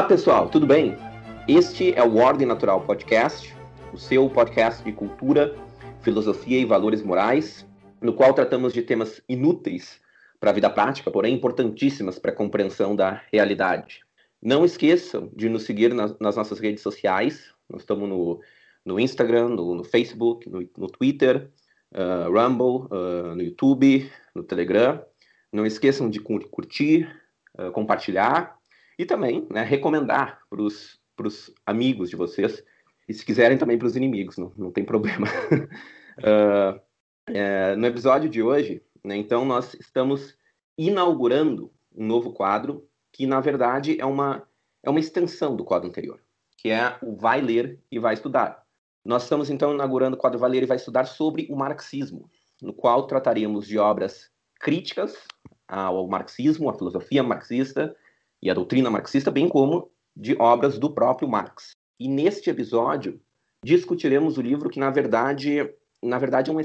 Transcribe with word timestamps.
Olá, 0.00 0.08
pessoal, 0.08 0.48
tudo 0.48 0.66
bem? 0.66 0.96
Este 1.46 1.92
é 1.92 2.02
o 2.02 2.16
Ordem 2.16 2.46
Natural 2.46 2.80
Podcast, 2.86 3.54
o 3.92 3.98
seu 3.98 4.30
podcast 4.30 4.82
de 4.82 4.92
cultura, 4.92 5.54
filosofia 6.00 6.58
e 6.58 6.64
valores 6.64 7.02
morais, 7.02 7.68
no 8.00 8.14
qual 8.14 8.32
tratamos 8.32 8.72
de 8.72 8.80
temas 8.80 9.20
inúteis 9.28 10.00
para 10.40 10.48
a 10.48 10.54
vida 10.54 10.70
prática, 10.70 11.10
porém 11.10 11.34
importantíssimas 11.34 12.18
para 12.18 12.30
a 12.30 12.34
compreensão 12.34 12.96
da 12.96 13.20
realidade. 13.30 14.00
Não 14.42 14.64
esqueçam 14.64 15.30
de 15.36 15.50
nos 15.50 15.64
seguir 15.64 15.92
nas, 15.92 16.18
nas 16.18 16.34
nossas 16.34 16.58
redes 16.58 16.82
sociais. 16.82 17.52
Nós 17.68 17.82
estamos 17.82 18.08
no, 18.08 18.40
no 18.82 18.98
Instagram, 18.98 19.50
no, 19.50 19.74
no 19.74 19.84
Facebook, 19.84 20.48
no, 20.48 20.66
no 20.78 20.86
Twitter, 20.86 21.50
uh, 21.92 22.32
Rumble, 22.32 22.88
uh, 22.90 23.34
no 23.36 23.42
YouTube, 23.42 24.10
no 24.34 24.42
Telegram. 24.42 25.04
Não 25.52 25.66
esqueçam 25.66 26.08
de 26.08 26.20
curtir, 26.20 27.06
uh, 27.58 27.70
compartilhar 27.70 28.58
e 29.00 29.06
também 29.06 29.46
né, 29.50 29.62
recomendar 29.62 30.42
para 30.50 30.62
os 30.62 31.54
amigos 31.64 32.10
de 32.10 32.16
vocês 32.16 32.62
e 33.08 33.14
se 33.14 33.24
quiserem 33.24 33.56
também 33.56 33.78
para 33.78 33.86
os 33.86 33.96
inimigos, 33.96 34.36
não, 34.36 34.52
não 34.54 34.70
tem 34.70 34.84
problema. 34.84 35.26
é, 37.26 37.74
no 37.76 37.86
episódio 37.86 38.28
de 38.28 38.42
hoje, 38.42 38.82
né, 39.02 39.16
então, 39.16 39.46
nós 39.46 39.72
estamos 39.72 40.36
inaugurando 40.76 41.72
um 41.96 42.04
novo 42.04 42.30
quadro 42.34 42.86
que, 43.10 43.26
na 43.26 43.40
verdade, 43.40 43.98
é 43.98 44.04
uma, 44.04 44.46
é 44.82 44.90
uma 44.90 45.00
extensão 45.00 45.56
do 45.56 45.64
quadro 45.64 45.88
anterior, 45.88 46.20
que 46.58 46.68
é 46.68 46.98
o 47.02 47.16
Vai 47.16 47.40
Ler 47.40 47.80
e 47.90 47.98
Vai 47.98 48.12
Estudar. 48.12 48.62
Nós 49.02 49.22
estamos, 49.22 49.48
então, 49.48 49.72
inaugurando 49.72 50.14
o 50.14 50.20
quadro 50.20 50.38
Vai 50.38 50.50
Ler 50.50 50.64
e 50.64 50.66
Vai 50.66 50.76
Estudar 50.76 51.06
sobre 51.06 51.46
o 51.50 51.56
marxismo, 51.56 52.30
no 52.60 52.74
qual 52.74 53.06
trataremos 53.06 53.66
de 53.66 53.78
obras 53.78 54.30
críticas 54.60 55.16
ao 55.66 56.06
marxismo, 56.06 56.68
à 56.68 56.74
filosofia 56.74 57.22
marxista 57.22 57.96
e 58.42 58.50
à 58.50 58.54
doutrina 58.54 58.90
marxista, 58.90 59.30
bem 59.30 59.48
como 59.48 59.90
de 60.16 60.36
obras 60.40 60.78
do 60.78 60.92
próprio 60.92 61.28
Marx. 61.28 61.72
E 61.98 62.08
neste 62.08 62.50
episódio 62.50 63.20
discutiremos 63.64 64.38
o 64.38 64.42
livro 64.42 64.70
que, 64.70 64.80
na 64.80 64.90
verdade, 64.90 65.70
na 66.02 66.18
verdade 66.18 66.50
é 66.50 66.54
um, 66.54 66.60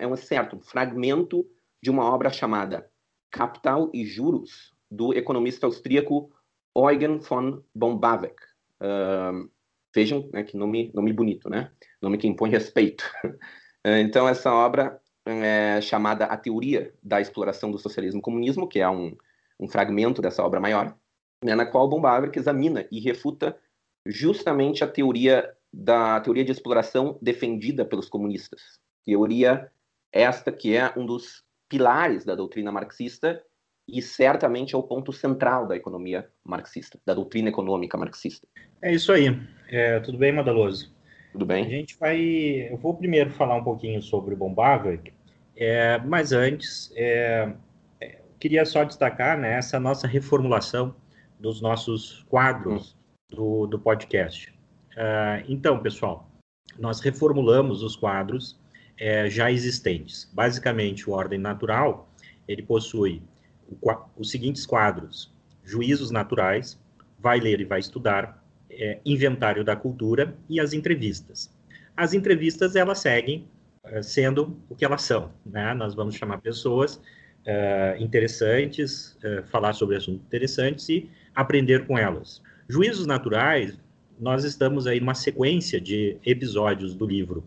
é 0.00 0.06
um 0.06 0.14
excerto, 0.14 0.56
um 0.56 0.60
fragmento 0.60 1.44
de 1.82 1.90
uma 1.90 2.04
obra 2.04 2.30
chamada 2.30 2.88
Capital 3.30 3.90
e 3.92 4.04
Juros, 4.04 4.72
do 4.90 5.12
economista 5.12 5.66
austríaco 5.66 6.30
Eugen 6.76 7.18
von 7.18 7.62
Bombavec. 7.74 8.36
Uh, 8.80 9.50
vejam 9.94 10.28
né, 10.32 10.44
que 10.44 10.56
nome, 10.56 10.90
nome 10.94 11.12
bonito, 11.12 11.50
né? 11.50 11.70
Nome 12.00 12.18
que 12.18 12.28
impõe 12.28 12.50
respeito. 12.50 13.04
então, 13.84 14.28
essa 14.28 14.52
obra 14.52 15.00
é 15.26 15.80
chamada 15.80 16.24
A 16.26 16.36
Teoria 16.36 16.94
da 17.02 17.20
Exploração 17.20 17.70
do 17.70 17.78
Socialismo 17.78 18.20
e 18.20 18.22
Comunismo, 18.22 18.68
que 18.68 18.80
é 18.80 18.88
um, 18.88 19.16
um 19.58 19.68
fragmento 19.68 20.22
dessa 20.22 20.42
obra 20.42 20.60
maior, 20.60 20.96
né, 21.44 21.54
na 21.54 21.66
qual 21.66 21.88
Bombavec 21.88 22.38
examina 22.38 22.86
e 22.90 23.00
refuta 23.00 23.56
justamente 24.06 24.82
a 24.82 24.88
teoria 24.88 25.52
da 25.72 26.20
teoria 26.20 26.44
de 26.44 26.52
exploração 26.52 27.18
defendida 27.20 27.84
pelos 27.84 28.08
comunistas. 28.08 28.80
Teoria 29.04 29.70
esta 30.12 30.50
que 30.50 30.74
é 30.76 30.92
um 30.96 31.04
dos 31.04 31.44
pilares 31.68 32.24
da 32.24 32.34
doutrina 32.34 32.72
marxista 32.72 33.42
e 33.86 34.02
certamente 34.02 34.74
é 34.74 34.78
o 34.78 34.82
ponto 34.82 35.12
central 35.12 35.66
da 35.66 35.76
economia 35.76 36.28
marxista, 36.44 36.98
da 37.06 37.14
doutrina 37.14 37.48
econômica 37.48 37.96
marxista. 37.96 38.46
É 38.82 38.92
isso 38.92 39.12
aí. 39.12 39.38
É, 39.70 40.00
tudo 40.00 40.18
bem, 40.18 40.32
Madaloso? 40.32 40.94
Tudo 41.32 41.46
bem. 41.46 41.64
A 41.64 41.68
gente 41.68 41.96
vai. 41.98 42.20
Eu 42.70 42.76
vou 42.76 42.94
primeiro 42.94 43.30
falar 43.30 43.56
um 43.56 43.64
pouquinho 43.64 44.02
sobre 44.02 44.34
Bombavec, 44.34 45.12
é, 45.56 45.98
mas 45.98 46.32
antes, 46.32 46.92
é, 46.96 47.52
é, 48.00 48.18
queria 48.38 48.64
só 48.64 48.84
destacar 48.84 49.38
né, 49.38 49.52
essa 49.54 49.80
nossa 49.80 50.06
reformulação 50.06 50.94
dos 51.38 51.60
nossos 51.60 52.24
quadros 52.28 52.96
do, 53.30 53.66
do 53.66 53.78
podcast. 53.78 54.50
Uh, 54.92 55.44
então, 55.48 55.80
pessoal, 55.80 56.28
nós 56.78 57.00
reformulamos 57.00 57.82
os 57.82 57.96
quadros 57.96 58.58
é, 58.98 59.30
já 59.30 59.50
existentes. 59.50 60.28
Basicamente, 60.32 61.08
o 61.08 61.12
Ordem 61.12 61.38
Natural, 61.38 62.10
ele 62.46 62.62
possui 62.62 63.22
o, 63.68 63.78
os 64.16 64.30
seguintes 64.30 64.66
quadros. 64.66 65.32
Juízos 65.64 66.10
naturais, 66.10 66.78
vai 67.18 67.38
ler 67.38 67.60
e 67.60 67.64
vai 67.64 67.78
estudar, 67.78 68.42
é, 68.70 68.98
inventário 69.04 69.64
da 69.64 69.76
cultura 69.76 70.36
e 70.48 70.60
as 70.60 70.72
entrevistas. 70.72 71.50
As 71.96 72.14
entrevistas, 72.14 72.76
elas 72.76 72.98
seguem 72.98 73.46
é, 73.84 74.02
sendo 74.02 74.58
o 74.68 74.74
que 74.74 74.84
elas 74.84 75.02
são. 75.02 75.32
Né? 75.44 75.74
Nós 75.74 75.94
vamos 75.94 76.14
chamar 76.14 76.38
pessoas 76.38 77.00
é, 77.44 77.96
interessantes, 77.98 79.16
é, 79.22 79.42
falar 79.42 79.72
sobre 79.72 79.96
assuntos 79.96 80.22
interessantes 80.26 80.88
e 80.88 81.10
aprender 81.40 81.86
com 81.86 81.96
elas. 81.96 82.42
Juízos 82.68 83.06
naturais, 83.06 83.78
nós 84.18 84.44
estamos 84.44 84.86
aí 84.86 84.98
numa 84.98 85.14
sequência 85.14 85.80
de 85.80 86.16
episódios 86.24 86.94
do 86.94 87.06
livro 87.06 87.44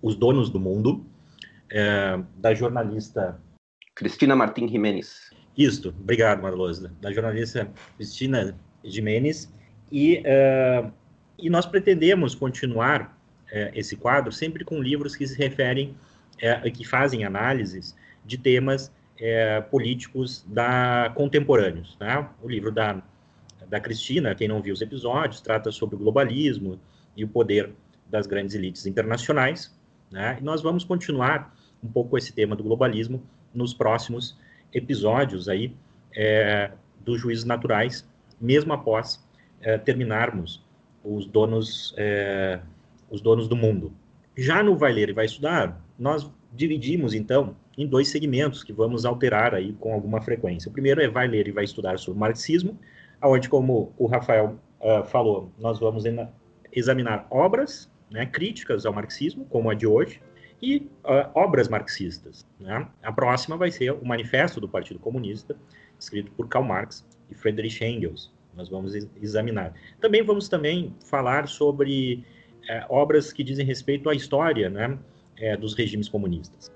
os 0.00 0.14
Donos 0.14 0.48
do 0.48 0.60
Mundo, 0.60 1.04
é, 1.70 2.18
da 2.36 2.54
jornalista 2.54 3.40
Cristina 3.94 4.36
Martim 4.36 4.68
Jimenez. 4.68 5.30
Isto, 5.58 5.88
obrigado, 6.00 6.40
Marlosa. 6.40 6.92
Da 7.00 7.10
jornalista 7.12 7.68
Cristina 7.96 8.54
Jimenez. 8.84 9.52
E, 9.90 10.18
uh, 10.18 10.92
e 11.38 11.50
nós 11.50 11.66
pretendemos 11.66 12.34
continuar 12.34 13.18
uh, 13.46 13.70
esse 13.74 13.96
quadro 13.96 14.30
sempre 14.30 14.64
com 14.64 14.80
livros 14.80 15.16
que 15.16 15.26
se 15.26 15.36
referem, 15.36 15.96
uh, 16.36 16.70
que 16.70 16.84
fazem 16.84 17.24
análises 17.24 17.96
de 18.24 18.38
temas 18.38 18.94
políticos 19.70 20.44
da 20.46 21.10
contemporâneos. 21.14 21.96
Né? 21.98 22.28
O 22.42 22.48
livro 22.50 22.70
da, 22.70 23.02
da 23.68 23.80
Cristina, 23.80 24.34
quem 24.34 24.48
não 24.48 24.62
viu 24.62 24.72
os 24.72 24.80
episódios, 24.80 25.40
trata 25.40 25.70
sobre 25.70 25.96
o 25.96 25.98
globalismo 25.98 26.80
e 27.16 27.24
o 27.24 27.28
poder 27.28 27.72
das 28.08 28.26
grandes 28.26 28.54
elites 28.54 28.86
internacionais. 28.86 29.76
Né? 30.10 30.38
E 30.40 30.44
nós 30.44 30.62
vamos 30.62 30.84
continuar 30.84 31.54
um 31.82 31.88
pouco 31.88 32.16
esse 32.16 32.32
tema 32.32 32.54
do 32.54 32.62
globalismo 32.62 33.22
nos 33.52 33.74
próximos 33.74 34.38
episódios 34.72 35.48
aí 35.48 35.74
é, 36.14 36.70
dos 37.00 37.20
juízos 37.20 37.44
naturais, 37.44 38.08
mesmo 38.40 38.72
após 38.72 39.24
é, 39.60 39.78
terminarmos 39.78 40.64
os 41.04 41.26
donos, 41.26 41.94
é, 41.96 42.60
os 43.10 43.20
donos 43.20 43.48
do 43.48 43.56
mundo. 43.56 43.92
Já 44.36 44.62
no 44.62 44.76
Vai 44.76 44.92
Ler 44.92 45.08
e 45.08 45.12
Vai 45.12 45.24
Estudar, 45.24 45.80
nós 45.98 46.30
dividimos, 46.52 47.14
então, 47.14 47.56
em 47.76 47.86
dois 47.86 48.08
segmentos 48.08 48.62
que 48.62 48.72
vamos 48.72 49.04
alterar 49.04 49.54
aí 49.54 49.72
com 49.74 49.92
alguma 49.92 50.20
frequência. 50.20 50.68
O 50.68 50.72
primeiro 50.72 51.00
é 51.00 51.08
Vai 51.08 51.28
Ler 51.28 51.48
e 51.48 51.52
Vai 51.52 51.64
Estudar 51.64 51.98
sobre 51.98 52.18
marxismo, 52.18 52.78
onde, 53.22 53.48
como 53.48 53.92
o 53.96 54.06
Rafael 54.06 54.58
uh, 54.80 55.04
falou, 55.04 55.52
nós 55.58 55.78
vamos 55.78 56.04
examinar 56.72 57.26
obras 57.30 57.90
né, 58.10 58.26
críticas 58.26 58.86
ao 58.86 58.92
marxismo, 58.92 59.44
como 59.46 59.70
a 59.70 59.74
de 59.74 59.86
hoje, 59.86 60.20
e 60.62 60.88
uh, 61.04 61.30
obras 61.34 61.68
marxistas. 61.68 62.46
Né? 62.58 62.86
A 63.02 63.12
próxima 63.12 63.56
vai 63.56 63.70
ser 63.70 63.92
o 63.92 64.04
Manifesto 64.04 64.60
do 64.60 64.68
Partido 64.68 64.98
Comunista, 65.00 65.56
escrito 65.98 66.30
por 66.32 66.48
Karl 66.48 66.64
Marx 66.64 67.06
e 67.30 67.34
Friedrich 67.34 67.84
Engels. 67.84 68.32
Nós 68.54 68.68
vamos 68.68 68.94
examinar. 69.20 69.74
Também 70.00 70.22
vamos 70.22 70.48
também 70.48 70.94
falar 71.04 71.46
sobre 71.46 72.24
uh, 72.64 72.86
obras 72.88 73.32
que 73.32 73.44
dizem 73.44 73.66
respeito 73.66 74.08
à 74.08 74.14
história 74.14 74.70
né, 74.70 74.88
uh, 74.88 75.58
dos 75.58 75.74
regimes 75.74 76.08
comunistas, 76.08 76.72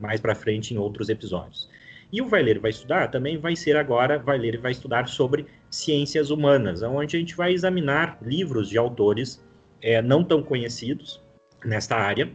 mais 0.00 0.20
para 0.20 0.34
frente 0.34 0.72
em 0.72 0.78
outros 0.78 1.08
episódios. 1.08 1.68
E 2.12 2.22
o 2.22 2.26
Vai 2.26 2.42
Ler 2.42 2.58
Vai 2.58 2.70
Estudar 2.70 3.08
também 3.10 3.36
vai 3.36 3.56
ser 3.56 3.76
agora, 3.76 4.18
vai 4.18 4.38
ler 4.38 4.58
vai 4.58 4.72
estudar 4.72 5.08
sobre 5.08 5.46
ciências 5.70 6.30
humanas, 6.30 6.82
onde 6.82 7.16
a 7.16 7.18
gente 7.18 7.36
vai 7.36 7.52
examinar 7.52 8.18
livros 8.22 8.68
de 8.68 8.78
autores 8.78 9.44
é, 9.82 10.00
não 10.00 10.24
tão 10.24 10.42
conhecidos 10.42 11.22
nesta 11.64 11.96
área, 11.96 12.30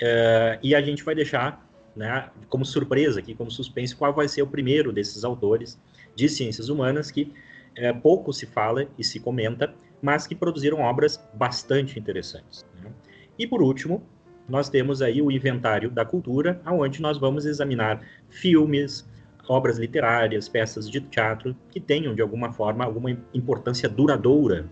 é, 0.00 0.58
e 0.62 0.74
a 0.74 0.80
gente 0.80 1.02
vai 1.02 1.14
deixar 1.14 1.66
né, 1.94 2.28
como 2.48 2.64
surpresa 2.64 3.20
aqui, 3.20 3.34
como 3.34 3.50
suspense, 3.50 3.96
qual 3.96 4.12
vai 4.12 4.28
ser 4.28 4.42
o 4.42 4.46
primeiro 4.46 4.92
desses 4.92 5.24
autores 5.24 5.80
de 6.14 6.28
ciências 6.28 6.68
humanas 6.68 7.10
que 7.10 7.32
é, 7.74 7.92
pouco 7.92 8.32
se 8.32 8.46
fala 8.46 8.86
e 8.98 9.04
se 9.04 9.20
comenta, 9.20 9.74
mas 10.00 10.26
que 10.26 10.34
produziram 10.34 10.80
obras 10.80 11.22
bastante 11.34 11.98
interessantes. 11.98 12.66
Né? 12.82 12.90
E 13.38 13.46
por 13.46 13.62
último, 13.62 14.02
nós 14.48 14.68
temos 14.68 15.02
aí 15.02 15.20
o 15.20 15.30
inventário 15.30 15.90
da 15.90 16.04
cultura, 16.04 16.60
onde 16.66 17.02
nós 17.02 17.18
vamos 17.18 17.44
examinar 17.44 18.00
filmes, 18.28 19.08
obras 19.48 19.78
literárias, 19.78 20.48
peças 20.48 20.88
de 20.88 21.00
teatro 21.00 21.56
que 21.70 21.80
tenham 21.80 22.14
de 22.14 22.22
alguma 22.22 22.52
forma 22.52 22.84
alguma 22.84 23.10
importância 23.32 23.88
duradoura 23.88 24.66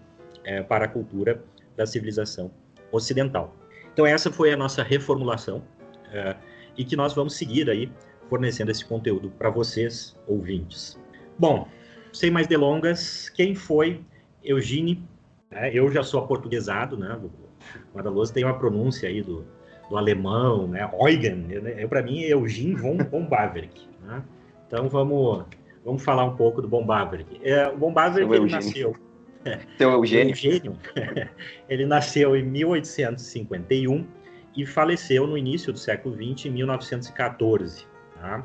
é, 0.44 0.62
para 0.62 0.87
a 0.87 0.88
cultura 0.88 1.43
da 1.76 1.87
civilização 1.87 2.50
ocidental. 2.93 3.55
Então 3.93 4.06
essa 4.06 4.31
foi 4.31 4.53
a 4.53 4.56
nossa 4.56 4.82
reformulação 4.82 5.62
é, 6.12 6.37
e 6.76 6.85
que 6.85 6.97
nós 6.97 7.15
vamos 7.15 7.37
seguir 7.37 7.71
aí 7.71 7.91
fornecendo 8.29 8.71
esse 8.71 8.85
conteúdo 8.85 9.31
para 9.31 9.50
vocês, 9.50 10.17
ouvintes. 10.26 10.99
Bom, 11.38 11.69
sem 12.12 12.31
mais 12.31 12.47
delongas, 12.47 13.29
quem 13.29 13.55
foi 13.55 14.00
Eugênio? 14.43 14.99
É, 15.50 15.76
eu 15.76 15.91
já 15.93 16.03
sou 16.03 16.21
aportuguesado, 16.21 16.97
né? 16.97 17.19
O 17.23 17.97
Madaloso 17.97 18.32
tem 18.32 18.44
uma 18.44 18.59
pronúncia 18.59 19.09
aí 19.09 19.23
do, 19.23 19.44
do 19.88 19.97
alemão, 19.97 20.67
né? 20.67 20.88
Eugen, 21.00 21.37
né? 21.37 21.87
para 21.87 22.03
mim 22.03 22.23
é 22.25 22.32
Eugene 22.32 22.75
von, 22.75 22.99
von 22.99 23.29
né? 24.03 24.23
Então 24.75 24.88
vamos, 24.88 25.44
vamos 25.85 26.03
falar 26.03 26.25
um 26.25 26.35
pouco 26.35 26.61
do 26.61 26.67
von 26.67 26.85
Baverick. 26.85 27.38
É, 27.44 27.69
o 27.69 27.79
von 27.79 27.93
Baverick 27.93 28.32
ele 28.35 28.50
nasceu 28.50 28.97
Seu 29.79 29.93
Eugênio. 29.93 30.32
Eugênio. 30.35 30.76
ele 31.71 31.87
nasceu 31.87 32.35
em 32.35 32.43
1851 32.43 34.05
e 34.56 34.67
faleceu 34.67 35.29
no 35.29 35.38
início 35.38 35.73
do 35.73 35.79
século 35.79 36.17
XX, 36.17 36.47
em 36.47 36.50
1914. 36.50 37.87
Tá? 38.17 38.44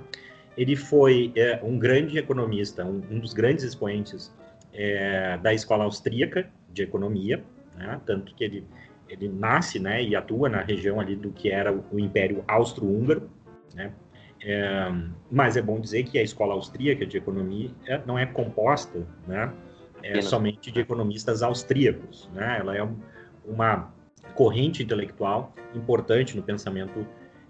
Ele 0.56 0.76
foi 0.76 1.32
é, 1.36 1.60
um 1.64 1.80
grande 1.80 2.20
economista, 2.20 2.86
um, 2.86 3.02
um 3.10 3.20
dos 3.20 3.34
grandes 3.34 3.64
expoentes 3.64 4.32
é, 4.72 5.36
da 5.40 5.52
escola 5.52 5.84
austríaca 5.84 6.48
de 6.72 6.84
economia, 6.84 7.44
né? 7.76 8.00
tanto 8.06 8.36
que 8.36 8.44
ele, 8.44 8.68
ele 9.08 9.30
nasce 9.30 9.80
né, 9.80 10.04
e 10.04 10.16
atua 10.16 10.48
na 10.48 10.62
região 10.62 11.00
ali 11.00 11.16
do 11.16 11.32
que 11.32 11.50
era 11.50 11.74
o 11.74 12.00
Império 12.00 12.44
Austro-Húngaro, 12.48 13.28
né? 13.74 13.92
É, 14.42 14.92
mas 15.30 15.58
é 15.58 15.62
bom 15.62 15.80
dizer 15.80 16.04
que 16.04 16.18
a 16.18 16.24
escola 16.24 16.54
austríaca 16.54 17.06
de 17.06 17.18
economia 17.18 17.72
é, 17.86 18.02
não 18.06 18.18
é 18.18 18.26
composta 18.26 19.06
né, 19.28 19.52
é, 20.02 20.22
somente 20.22 20.72
de 20.72 20.80
economistas 20.80 21.44
austríacos. 21.44 22.30
Né? 22.34 22.58
Ela 22.60 22.78
é 22.78 22.88
uma 23.46 23.94
corrente 24.36 24.82
intelectual 24.82 25.54
importante 25.76 26.36
no 26.36 26.44
pensamento 26.44 27.06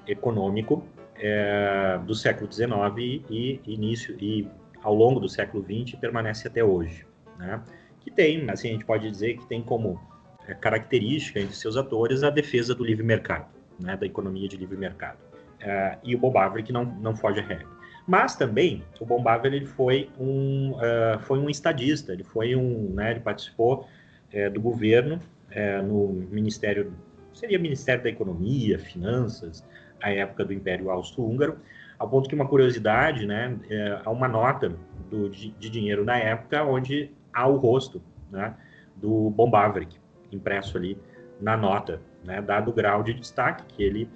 econômico 0.07 0.83
é, 1.15 1.99
do 2.05 2.15
século 2.15 2.51
XIX 2.51 3.23
e, 3.29 3.61
início 3.65 4.15
e 4.19 4.47
ao 4.81 4.95
longo 4.95 5.19
do 5.19 5.27
século 5.27 5.63
XX 5.63 5.99
permanece 5.99 6.47
até 6.47 6.63
hoje, 6.63 7.05
né? 7.37 7.61
Que 7.99 8.09
tem, 8.09 8.49
assim 8.49 8.69
a 8.69 8.71
gente 8.71 8.85
pode 8.85 9.09
dizer 9.09 9.37
que 9.37 9.45
tem 9.45 9.61
como 9.61 9.99
é, 10.47 10.53
característica 10.53 11.39
entre 11.39 11.55
seus 11.55 11.75
atores 11.75 12.23
a 12.23 12.29
defesa 12.29 12.73
do 12.73 12.83
livre 12.83 13.03
mercado, 13.03 13.47
né? 13.77 13.97
Da 13.97 14.05
economia 14.05 14.47
de 14.47 14.55
livre 14.55 14.77
mercado. 14.77 15.28
É, 15.61 15.97
e 16.03 16.15
o 16.15 16.17
Bob 16.17 16.37
Avery 16.37 16.71
não 16.71 16.85
não 16.85 17.15
foge 17.15 17.39
à 17.39 17.43
regra. 17.43 17.67
Mas 18.07 18.35
também 18.35 18.83
o 18.99 19.05
Bob 19.05 19.23
ele 19.45 19.65
foi 19.65 20.09
um 20.19 20.71
uh, 20.71 21.19
foi 21.19 21.37
um 21.37 21.49
estadista, 21.49 22.13
ele 22.13 22.23
foi 22.23 22.55
um, 22.55 22.91
né? 22.93 23.11
Ele 23.11 23.19
participou 23.19 23.87
é, 24.31 24.49
do 24.49 24.61
governo 24.61 25.19
no 25.83 26.09
Ministério, 26.29 26.93
seria 27.33 27.57
Ministério 27.57 28.03
da 28.03 28.09
Economia, 28.09 28.77
Finanças, 28.77 29.65
à 30.01 30.11
época 30.11 30.45
do 30.45 30.53
Império 30.53 30.89
Austro-Húngaro, 30.89 31.57
ao 31.97 32.09
ponto 32.09 32.29
que 32.29 32.35
uma 32.35 32.47
curiosidade, 32.47 33.25
né, 33.25 33.57
há 34.05 34.09
uma 34.09 34.27
nota 34.27 34.73
do, 35.09 35.29
de, 35.29 35.51
de, 35.51 35.69
dinheiro 35.69 36.05
na 36.05 36.17
época 36.17 36.63
onde 36.63 37.11
há 37.33 37.47
o 37.47 37.57
rosto 37.57 38.01
né, 38.31 38.53
do 38.95 39.29
Bombavrik 39.31 39.97
impresso 40.31 40.77
ali 40.77 40.97
na 41.41 41.57
nota, 41.57 42.01
né, 42.23 42.41
dado 42.41 42.71
o 42.71 42.73
grau 42.73 43.03
de 43.03 43.13
destaque 43.13 43.63
que 43.73 43.83
ele 43.83 44.09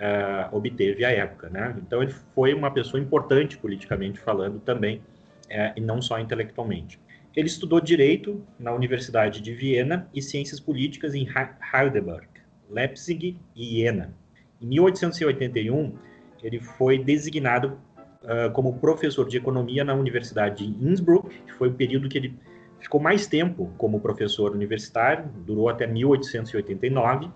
é, 0.00 0.48
obteve 0.50 1.04
à 1.04 1.10
época. 1.10 1.50
Né? 1.50 1.76
Então 1.86 2.02
ele 2.02 2.12
foi 2.34 2.54
uma 2.54 2.70
pessoa 2.70 3.00
importante 3.00 3.58
politicamente 3.58 4.18
falando 4.18 4.58
também, 4.58 5.02
é, 5.48 5.72
e 5.76 5.80
não 5.80 6.00
só 6.00 6.18
intelectualmente. 6.18 6.98
Ele 7.36 7.46
estudou 7.46 7.80
Direito 7.80 8.42
na 8.58 8.72
Universidade 8.72 9.40
de 9.40 9.52
Viena 9.52 10.08
e 10.12 10.22
Ciências 10.22 10.58
Políticas 10.58 11.14
em 11.14 11.28
Heidelberg, 11.74 12.26
Leipzig 12.68 13.36
e 13.54 13.80
Jena. 13.80 14.12
Em 14.60 14.66
1881, 14.66 15.94
ele 16.42 16.58
foi 16.58 16.98
designado 16.98 17.78
uh, 18.22 18.50
como 18.52 18.78
professor 18.78 19.28
de 19.28 19.36
economia 19.36 19.84
na 19.84 19.94
Universidade 19.94 20.66
de 20.66 20.84
Innsbruck, 20.84 21.28
que 21.46 21.52
foi 21.52 21.68
o 21.68 21.74
período 21.74 22.08
que 22.08 22.18
ele 22.18 22.38
ficou 22.80 23.00
mais 23.00 23.26
tempo 23.26 23.72
como 23.78 24.00
professor 24.00 24.52
universitário, 24.52 25.26
durou 25.46 25.68
até 25.68 25.86
1889, 25.86 27.30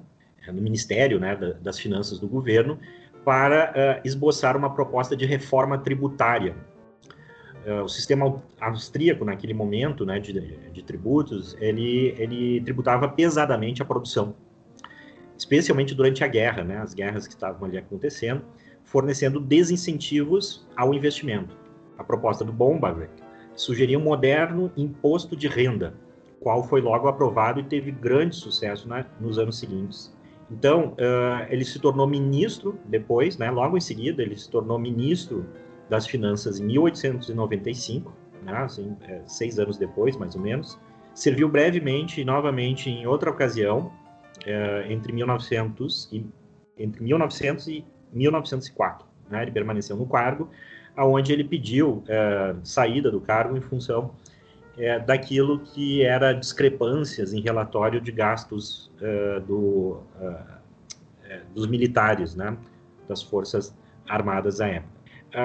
no 0.51 0.61
Ministério 0.61 1.19
né, 1.19 1.35
das 1.61 1.79
Finanças 1.79 2.19
do 2.19 2.27
governo, 2.27 2.79
para 3.23 4.01
esboçar 4.03 4.55
uma 4.55 4.73
proposta 4.73 5.15
de 5.15 5.25
reforma 5.25 5.77
tributária. 5.77 6.55
o 7.83 7.87
sistema 7.87 8.43
austríaco, 8.61 9.25
naquele 9.25 9.53
momento 9.53 10.05
né, 10.05 10.19
de, 10.19 10.33
de 10.71 10.83
tributos, 10.83 11.57
ele, 11.59 12.13
ele 12.19 12.61
tributava 12.61 13.07
pesadamente 13.07 13.81
a 13.81 13.85
produção 13.85 14.35
especialmente 15.37 15.93
durante 15.93 16.23
a 16.23 16.27
guerra, 16.27 16.63
né, 16.63 16.77
as 16.77 16.93
guerras 16.93 17.27
que 17.27 17.33
estavam 17.33 17.67
ali 17.67 17.77
acontecendo, 17.77 18.43
fornecendo 18.83 19.39
desincentivos 19.39 20.65
ao 20.75 20.93
investimento. 20.93 21.55
A 21.97 22.03
proposta 22.03 22.43
do 22.43 22.53
Bombavrek 22.53 23.11
sugeria 23.55 23.97
um 23.97 24.03
moderno 24.03 24.71
imposto 24.75 25.35
de 25.35 25.47
renda, 25.47 25.93
qual 26.39 26.63
foi 26.63 26.81
logo 26.81 27.07
aprovado 27.07 27.59
e 27.59 27.63
teve 27.63 27.91
grande 27.91 28.35
sucesso 28.35 28.87
nos 29.19 29.39
anos 29.39 29.57
seguintes. 29.57 30.14
Então, 30.49 30.93
uh, 30.93 31.45
ele 31.49 31.65
se 31.65 31.79
tornou 31.79 32.05
ministro 32.05 32.77
depois, 32.85 33.37
né, 33.37 33.49
logo 33.49 33.77
em 33.77 33.81
seguida, 33.81 34.21
ele 34.21 34.37
se 34.37 34.49
tornou 34.49 34.77
ministro 34.77 35.45
das 35.89 36.05
Finanças 36.05 36.59
em 36.59 36.65
1895, 36.65 38.13
né, 38.43 38.57
assim, 38.57 38.95
é, 39.07 39.21
seis 39.25 39.57
anos 39.57 39.77
depois, 39.77 40.15
mais 40.17 40.35
ou 40.35 40.41
menos. 40.41 40.79
Serviu 41.13 41.49
brevemente 41.49 42.23
novamente 42.23 42.89
em 42.89 43.07
outra 43.07 43.31
ocasião 43.31 43.91
é, 44.45 44.85
entre 44.89 45.11
1900 45.13 46.09
e 46.11 46.25
entre 46.77 47.01
1900 47.01 47.67
e 47.69 47.85
1904. 48.11 49.07
Né? 49.29 49.43
Ele 49.43 49.51
permaneceu 49.51 49.95
no 49.95 50.05
cargo, 50.05 50.49
aonde 50.95 51.31
ele 51.31 51.43
pediu 51.43 52.03
é, 52.07 52.55
saída 52.63 53.09
do 53.09 53.21
cargo 53.21 53.57
em 53.57 53.61
função 53.61 54.11
é, 54.77 54.99
daquilo 54.99 55.59
que 55.59 56.03
era 56.03 56.33
discrepâncias 56.33 57.33
em 57.33 57.41
relatório 57.41 58.01
de 58.01 58.11
gastos 58.11 58.91
é, 59.01 59.39
do, 59.39 60.01
é, 61.23 61.41
dos 61.53 61.67
militares, 61.67 62.35
né? 62.35 62.57
das 63.07 63.21
forças 63.21 63.73
armadas 64.07 64.59
à 64.59 64.67
época. 64.67 64.93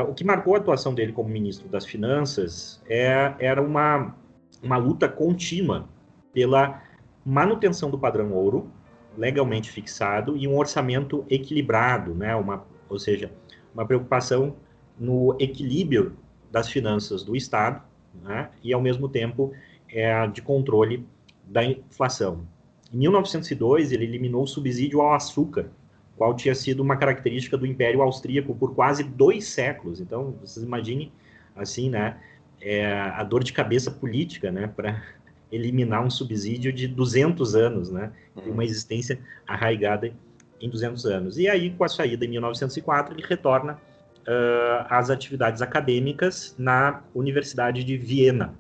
o 0.08 0.14
que 0.14 0.24
marcou 0.24 0.54
a 0.54 0.58
atuação 0.58 0.94
dele 0.94 1.12
como 1.12 1.28
ministro 1.28 1.68
das 1.68 1.84
Finanças 1.84 2.82
é, 2.88 3.34
era 3.38 3.60
uma, 3.60 4.14
uma 4.62 4.76
luta 4.76 5.08
contínua 5.08 5.88
pela 6.32 6.82
manutenção 7.24 7.90
do 7.90 7.98
padrão 7.98 8.32
ouro, 8.32 8.70
legalmente 9.16 9.70
fixado 9.70 10.36
e 10.36 10.46
um 10.46 10.56
orçamento 10.56 11.24
equilibrado, 11.28 12.14
né? 12.14 12.34
Uma, 12.36 12.64
ou 12.88 12.98
seja, 12.98 13.32
uma 13.74 13.84
preocupação 13.84 14.56
no 14.98 15.36
equilíbrio 15.38 16.16
das 16.50 16.68
finanças 16.68 17.22
do 17.22 17.36
Estado, 17.36 17.82
né? 18.22 18.50
E 18.62 18.72
ao 18.72 18.80
mesmo 18.80 19.08
tempo 19.08 19.52
é 19.88 20.26
de 20.26 20.42
controle 20.42 21.06
da 21.44 21.64
inflação. 21.64 22.46
Em 22.92 22.98
1902 22.98 23.92
ele 23.92 24.04
eliminou 24.04 24.44
o 24.44 24.46
subsídio 24.46 25.00
ao 25.00 25.14
açúcar, 25.14 25.70
qual 26.16 26.34
tinha 26.34 26.54
sido 26.54 26.80
uma 26.80 26.96
característica 26.96 27.56
do 27.56 27.66
Império 27.66 28.02
Austríaco 28.02 28.54
por 28.54 28.74
quase 28.74 29.02
dois 29.04 29.46
séculos. 29.46 30.00
Então 30.00 30.34
vocês 30.40 30.64
imaginem 30.64 31.10
assim, 31.56 31.88
né? 31.90 32.16
É, 32.60 32.92
a 32.92 33.24
dor 33.24 33.42
de 33.42 33.52
cabeça 33.52 33.90
política, 33.90 34.52
né? 34.52 34.66
Para 34.66 35.02
eliminar 35.50 36.04
um 36.04 36.10
subsídio 36.10 36.72
de 36.72 36.86
200 36.86 37.54
anos, 37.54 37.90
né? 37.90 38.12
Uma 38.46 38.64
existência 38.64 39.18
arraigada 39.46 40.12
em 40.60 40.68
200 40.68 41.06
anos. 41.06 41.38
E 41.38 41.48
aí, 41.48 41.70
com 41.70 41.84
a 41.84 41.88
saída 41.88 42.24
em 42.24 42.28
1904, 42.28 43.14
ele 43.14 43.24
retorna 43.26 43.78
uh, 44.26 44.86
às 44.88 45.10
atividades 45.10 45.62
acadêmicas 45.62 46.54
na 46.58 47.02
Universidade 47.14 47.84
de 47.84 47.96
Viena, 47.96 48.54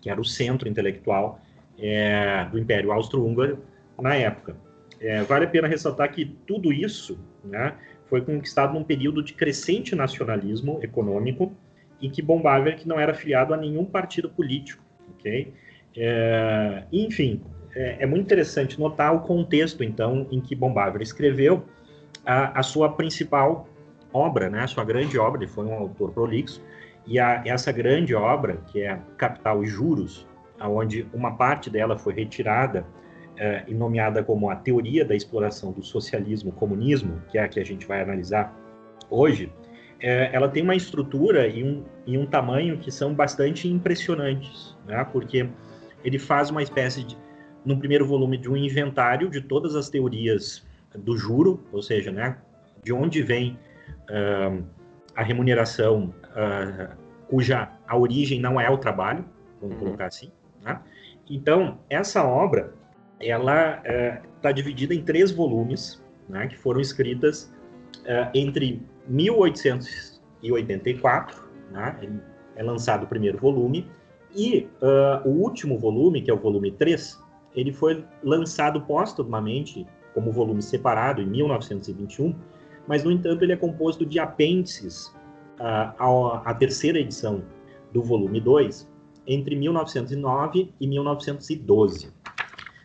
que 0.00 0.10
era 0.10 0.20
o 0.20 0.24
centro 0.24 0.68
intelectual 0.68 1.40
é, 1.78 2.46
do 2.50 2.58
Império 2.58 2.92
Austro-Húngaro 2.92 3.62
na 4.00 4.14
época. 4.14 4.56
É, 5.00 5.22
vale 5.22 5.46
a 5.46 5.48
pena 5.48 5.66
ressaltar 5.66 6.10
que 6.12 6.26
tudo 6.46 6.72
isso 6.72 7.18
né, 7.42 7.74
foi 8.06 8.20
conquistado 8.20 8.74
num 8.74 8.84
período 8.84 9.22
de 9.22 9.32
crescente 9.32 9.94
nacionalismo 9.94 10.78
econômico 10.82 11.54
e 12.00 12.08
que 12.10 12.20
Bombaver 12.20 12.76
que 12.76 12.86
não 12.86 12.98
era 12.98 13.12
afiliado 13.12 13.54
a 13.54 13.56
nenhum 13.56 13.84
partido 13.84 14.28
político, 14.28 14.82
ok? 15.14 15.52
É, 15.96 16.84
enfim, 16.92 17.42
é, 17.74 17.98
é, 18.00 18.06
muito 18.06 18.24
interessante 18.24 18.78
notar 18.78 19.14
o 19.14 19.20
contexto, 19.20 19.84
então, 19.84 20.26
em 20.30 20.40
que 20.40 20.54
Bombaver 20.54 21.02
escreveu 21.02 21.64
a, 22.24 22.58
a, 22.58 22.62
sua 22.62 22.92
principal 22.92 23.68
obra, 24.12 24.50
né, 24.50 24.60
a 24.60 24.66
sua 24.66 24.84
grande 24.84 25.18
obra, 25.18 25.42
ele 25.42 25.50
foi 25.50 25.66
um 25.66 25.74
autor 25.74 26.10
prolixo, 26.12 26.62
e 27.06 27.18
a, 27.18 27.42
essa 27.44 27.72
grande 27.72 28.14
obra, 28.14 28.58
que 28.66 28.82
é 28.82 28.98
Capital 29.16 29.62
e 29.62 29.66
Juros, 29.66 30.26
onde 30.60 31.06
uma 31.12 31.36
parte 31.36 31.70
dela 31.70 31.98
foi 31.98 32.12
retirada 32.12 32.84
é, 33.36 33.64
e 33.66 33.74
nomeada 33.74 34.22
como 34.22 34.50
a 34.50 34.56
Teoria 34.56 35.04
da 35.04 35.14
Exploração 35.14 35.72
do 35.72 35.82
Socialismo-Comunismo, 35.82 37.22
que 37.30 37.38
é 37.38 37.42
a 37.42 37.48
que 37.48 37.58
a 37.58 37.64
gente 37.64 37.86
vai 37.86 38.02
analisar 38.02 38.54
hoje, 39.08 39.50
é, 39.98 40.30
ela 40.32 40.48
tem 40.48 40.62
uma 40.62 40.74
estrutura 40.74 41.46
e 41.46 41.64
um, 41.64 41.84
e 42.06 42.18
um 42.18 42.26
tamanho 42.26 42.78
que 42.78 42.90
são 42.90 43.14
bastante 43.14 43.68
impressionantes, 43.68 44.76
né, 44.86 45.04
porque 45.10 45.48
ele 46.04 46.18
faz 46.18 46.50
uma 46.50 46.62
espécie 46.62 47.04
de, 47.04 47.16
no 47.64 47.78
primeiro 47.78 48.06
volume, 48.06 48.36
de 48.36 48.50
um 48.50 48.56
inventário 48.56 49.30
de 49.30 49.40
todas 49.40 49.74
as 49.74 49.88
teorias 49.88 50.66
do 50.94 51.16
juro, 51.16 51.62
ou 51.72 51.82
seja, 51.82 52.10
né, 52.10 52.36
de 52.82 52.92
onde 52.92 53.22
vem 53.22 53.58
uh, 54.10 54.62
a 55.14 55.22
remuneração 55.22 56.12
uh, 56.30 56.88
cuja 57.28 57.70
a 57.86 57.96
origem 57.96 58.40
não 58.40 58.60
é 58.60 58.68
o 58.68 58.76
trabalho, 58.76 59.24
vamos 59.60 59.76
uhum. 59.76 59.84
colocar 59.84 60.06
assim. 60.06 60.32
Né? 60.62 60.80
Então, 61.28 61.78
essa 61.88 62.24
obra, 62.24 62.74
ela 63.20 63.80
está 64.36 64.50
uh, 64.50 64.54
dividida 64.54 64.92
em 64.94 65.02
três 65.02 65.30
volumes, 65.30 66.02
né, 66.28 66.46
que 66.46 66.56
foram 66.56 66.80
escritas 66.80 67.52
entre 68.34 68.82
1884, 69.06 71.48
né, 71.70 71.96
é 72.56 72.62
lançado 72.62 73.04
o 73.04 73.06
primeiro 73.06 73.38
volume, 73.38 73.90
e 74.34 74.66
o 75.24 75.28
último 75.28 75.78
volume, 75.78 76.22
que 76.22 76.30
é 76.30 76.34
o 76.34 76.38
volume 76.38 76.72
3, 76.72 77.22
ele 77.54 77.72
foi 77.72 78.04
lançado 78.22 78.80
póstumamente 78.82 79.86
como 80.14 80.32
volume 80.32 80.62
separado 80.62 81.20
em 81.20 81.26
1921, 81.26 82.34
mas, 82.86 83.04
no 83.04 83.10
entanto, 83.10 83.42
ele 83.44 83.52
é 83.52 83.56
composto 83.56 84.04
de 84.04 84.18
apêndices 84.18 85.06
uh, 85.60 86.42
à, 86.44 86.54
terceira 86.54 86.98
edição 86.98 87.42
do 87.92 88.02
volume 88.02 88.40
2, 88.40 88.88
entre 89.26 89.54
1909 89.54 90.72
e 90.80 90.86
1912. 90.86 92.12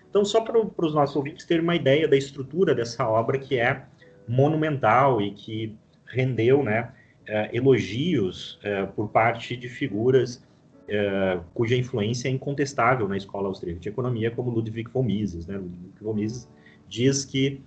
Então, 0.09 0.23
só 0.23 0.41
para 0.41 0.59
os 0.59 0.93
nossos 0.93 1.15
ouvintes 1.15 1.45
terem 1.45 1.63
uma 1.63 1.75
ideia 1.75 2.07
da 2.07 2.15
estrutura 2.15 2.73
dessa 2.73 3.07
obra, 3.07 3.37
que 3.37 3.57
é 3.57 3.85
monumental 4.27 5.21
e 5.21 5.31
que 5.31 5.75
rendeu 6.05 6.63
né, 6.63 6.91
uh, 7.23 7.55
elogios 7.55 8.59
uh, 8.63 8.91
por 8.93 9.09
parte 9.09 9.55
de 9.55 9.67
figuras 9.67 10.43
uh, 10.87 11.43
cuja 11.53 11.75
influência 11.75 12.27
é 12.27 12.31
incontestável 12.31 13.07
na 13.07 13.17
escola 13.17 13.47
austríaca 13.47 13.79
de 13.79 13.89
economia, 13.89 14.31
como 14.31 14.49
Ludwig 14.49 14.89
von 14.89 15.03
Mises. 15.03 15.45
Né? 15.47 15.57
Ludwig 15.57 16.01
von 16.01 16.13
Mises 16.13 16.47
diz 16.87 17.25
que, 17.25 17.61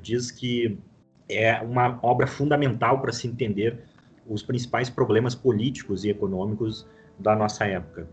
diz 0.00 0.30
que 0.30 0.78
é 1.28 1.60
uma 1.60 1.98
obra 2.02 2.26
fundamental 2.26 3.00
para 3.00 3.12
se 3.12 3.26
entender 3.26 3.84
os 4.26 4.42
principais 4.42 4.88
problemas 4.88 5.34
políticos 5.34 6.04
e 6.04 6.10
econômicos 6.10 6.86
da 7.18 7.34
nossa 7.36 7.64
época. 7.66 8.08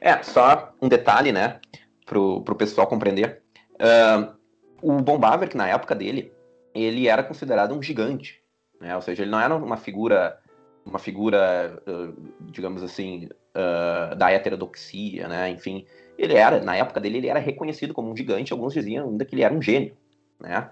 É, 0.00 0.22
só 0.22 0.72
um 0.80 0.88
detalhe, 0.88 1.32
né, 1.32 1.60
para 2.04 2.18
o 2.18 2.54
pessoal 2.56 2.86
compreender. 2.86 3.42
Uh, 3.74 4.34
o 4.82 4.98
Von 5.02 5.18
Bawerk, 5.18 5.56
na 5.56 5.68
época 5.68 5.94
dele, 5.94 6.32
ele 6.74 7.06
era 7.06 7.22
considerado 7.22 7.74
um 7.74 7.82
gigante, 7.82 8.40
né, 8.80 8.94
ou 8.96 9.02
seja, 9.02 9.22
ele 9.22 9.30
não 9.30 9.40
era 9.40 9.54
uma 9.54 9.76
figura, 9.76 10.38
uma 10.84 10.98
figura, 10.98 11.80
uh, 11.86 12.14
digamos 12.40 12.82
assim, 12.82 13.28
uh, 13.54 14.14
da 14.16 14.30
heterodoxia, 14.32 15.28
né, 15.28 15.50
enfim, 15.50 15.86
ele 16.18 16.34
era, 16.34 16.60
na 16.62 16.76
época 16.76 17.00
dele, 17.00 17.18
ele 17.18 17.28
era 17.28 17.38
reconhecido 17.38 17.94
como 17.94 18.10
um 18.10 18.16
gigante, 18.16 18.52
alguns 18.52 18.74
diziam 18.74 19.08
ainda 19.08 19.24
que 19.24 19.34
ele 19.34 19.42
era 19.42 19.54
um 19.54 19.62
gênio, 19.62 19.96
né, 20.38 20.70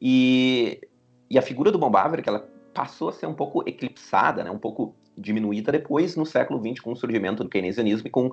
e 0.00 0.80
e 1.32 1.38
a 1.38 1.42
figura 1.42 1.72
do 1.72 1.78
Baver, 1.78 2.22
que 2.22 2.28
ela 2.28 2.46
passou 2.74 3.08
a 3.08 3.12
ser 3.12 3.24
um 3.24 3.32
pouco 3.32 3.66
eclipsada, 3.66 4.44
né, 4.44 4.50
um 4.50 4.58
pouco 4.58 4.94
diminuída 5.16 5.72
depois 5.72 6.14
no 6.14 6.26
século 6.26 6.60
XX 6.60 6.78
com 6.80 6.92
o 6.92 6.96
surgimento 6.96 7.42
do 7.42 7.48
keynesianismo 7.48 8.06
e 8.06 8.10
com, 8.10 8.30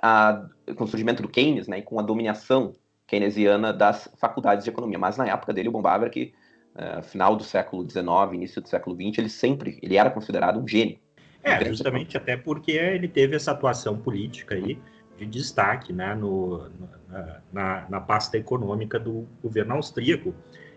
a, 0.00 0.46
com 0.76 0.84
o 0.84 0.86
surgimento 0.86 1.22
do 1.22 1.28
Keynes, 1.28 1.66
né, 1.66 1.80
e 1.80 1.82
com 1.82 1.98
a 1.98 2.02
dominação 2.04 2.72
keynesiana 3.04 3.72
das 3.72 4.08
faculdades 4.16 4.62
de 4.62 4.70
economia. 4.70 4.96
Mas 4.96 5.16
na 5.16 5.26
época 5.26 5.52
dele, 5.52 5.68
o 5.68 5.80
Baver, 5.80 6.08
que 6.08 6.34
uh, 6.76 7.02
final 7.02 7.34
do 7.34 7.42
século 7.42 7.82
XIX, 7.88 8.06
início 8.34 8.62
do 8.62 8.68
século 8.68 8.94
XX, 8.94 9.18
ele 9.18 9.28
sempre 9.28 9.80
ele 9.82 9.96
era 9.96 10.08
considerado 10.08 10.60
um 10.60 10.68
gênio. 10.68 10.98
É, 11.42 11.64
justamente 11.64 12.16
até 12.16 12.36
porque 12.36 12.72
ele 12.72 13.08
teve 13.08 13.34
essa 13.34 13.50
atuação 13.50 13.96
política 13.96 14.54
aí 14.54 14.78
de 15.16 15.26
destaque 15.26 15.92
né, 15.92 16.14
no, 16.14 16.68
na, 17.08 17.40
na, 17.52 17.86
na 17.88 18.00
pasta 18.00 18.36
econômica 18.36 19.00
do 19.00 19.26
governo 19.42 19.74
austríaco. 19.74 20.32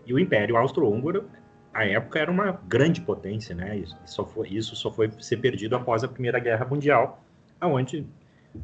E 0.06 0.14
o 0.14 0.18
Império 0.18 0.56
Austro-Húngaro 0.56 1.28
a 1.72 1.84
época 1.84 2.18
era 2.18 2.30
uma 2.30 2.60
grande 2.66 3.00
potência, 3.00 3.54
né? 3.54 3.78
Isso 3.78 3.96
só 4.04 4.24
foi, 4.24 4.48
isso 4.48 4.74
só 4.74 4.90
foi 4.90 5.10
ser 5.20 5.36
perdido 5.36 5.76
após 5.76 6.02
a 6.02 6.08
Primeira 6.08 6.38
Guerra 6.38 6.66
Mundial, 6.66 7.22
aonde 7.60 8.06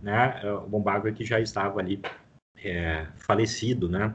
né, 0.03 0.41
o 0.65 0.69
Bombardier 0.69 1.15
que 1.15 1.25
já 1.25 1.39
estava 1.39 1.79
ali 1.81 2.01
é, 2.65 3.07
falecido, 3.17 3.89
né? 3.89 4.13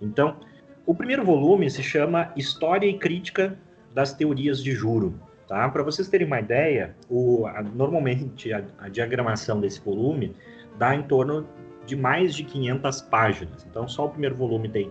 Então, 0.00 0.36
o 0.84 0.94
primeiro 0.94 1.24
volume 1.24 1.70
se 1.70 1.82
chama 1.82 2.32
História 2.36 2.86
e 2.86 2.98
Crítica 2.98 3.56
das 3.94 4.12
Teorias 4.12 4.62
de 4.62 4.72
Juro. 4.72 5.14
Tá? 5.46 5.68
Para 5.68 5.82
vocês 5.82 6.08
terem 6.08 6.26
uma 6.26 6.40
ideia, 6.40 6.96
o, 7.08 7.46
a, 7.46 7.62
normalmente 7.62 8.52
a, 8.52 8.64
a, 8.78 8.88
diagramação 8.88 9.60
desse 9.60 9.80
volume 9.80 10.34
dá 10.78 10.94
em 10.94 11.02
torno 11.02 11.46
de 11.86 11.94
mais 11.94 12.34
de 12.34 12.42
500 12.42 13.02
páginas. 13.02 13.66
Então, 13.68 13.86
só 13.86 14.06
o 14.06 14.08
primeiro 14.08 14.34
volume 14.34 14.68
tem 14.68 14.90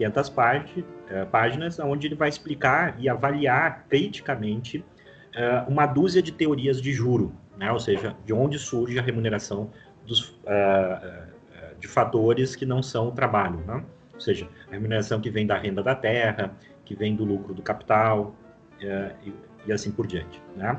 500 0.00 0.28
páginas, 0.30 0.78
uh, 0.78 1.26
páginas, 1.30 1.78
onde 1.78 2.06
ele 2.06 2.14
vai 2.14 2.30
explicar 2.30 2.96
e 2.98 3.08
avaliar 3.08 3.84
criticamente 3.88 4.78
uh, 4.78 5.70
uma 5.70 5.84
dúzia 5.84 6.22
de 6.22 6.32
teorias 6.32 6.80
de 6.80 6.90
juro, 6.90 7.34
né? 7.58 7.70
ou 7.70 7.78
seja, 7.78 8.16
de 8.24 8.32
onde 8.32 8.58
surge 8.58 8.98
a 8.98 9.02
remuneração 9.02 9.70
dos, 10.06 10.30
uh, 10.30 11.28
de 11.78 11.86
fatores 11.86 12.56
que 12.56 12.64
não 12.64 12.82
são 12.82 13.08
o 13.08 13.12
trabalho, 13.12 13.58
né? 13.66 13.84
ou 14.14 14.20
seja, 14.20 14.48
a 14.68 14.72
remuneração 14.72 15.20
que 15.20 15.28
vem 15.28 15.46
da 15.46 15.58
renda 15.58 15.82
da 15.82 15.94
terra, 15.94 16.52
que 16.84 16.94
vem 16.94 17.14
do 17.14 17.24
lucro 17.24 17.52
do 17.52 17.62
capital 17.62 18.34
e, 19.22 19.32
e, 19.66 19.72
assim 19.72 19.90
por 19.90 20.06
diante. 20.06 20.42
Né? 20.56 20.78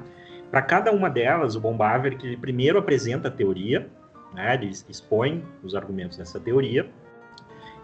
Para 0.50 0.62
cada 0.62 0.92
uma 0.92 1.10
delas, 1.10 1.56
o 1.56 1.62
Bombaver 1.62 2.18
que 2.18 2.28
ele 2.28 2.38
primeiro 2.38 2.78
apresenta 2.78 3.30
a 3.30 3.32
teoria, 3.32 3.88
né? 4.34 4.56
ele 4.56 4.68
expõe 4.68 5.44
os 5.64 5.76
argumentos 5.76 6.18
dessa 6.18 6.40
teoria, 6.40 6.90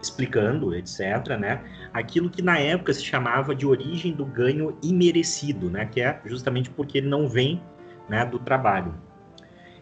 explicando, 0.00 0.74
etc., 0.74 1.36
né? 1.38 1.62
Aquilo 1.92 2.30
que 2.30 2.42
na 2.42 2.58
época 2.58 2.92
se 2.92 3.04
chamava 3.04 3.54
de 3.54 3.66
origem 3.66 4.12
do 4.12 4.24
ganho 4.24 4.76
imerecido, 4.82 5.68
né? 5.70 5.86
Que 5.86 6.00
é 6.00 6.20
justamente 6.24 6.70
porque 6.70 6.98
ele 6.98 7.08
não 7.08 7.28
vem 7.28 7.60
né, 8.08 8.24
do 8.24 8.38
trabalho. 8.38 8.94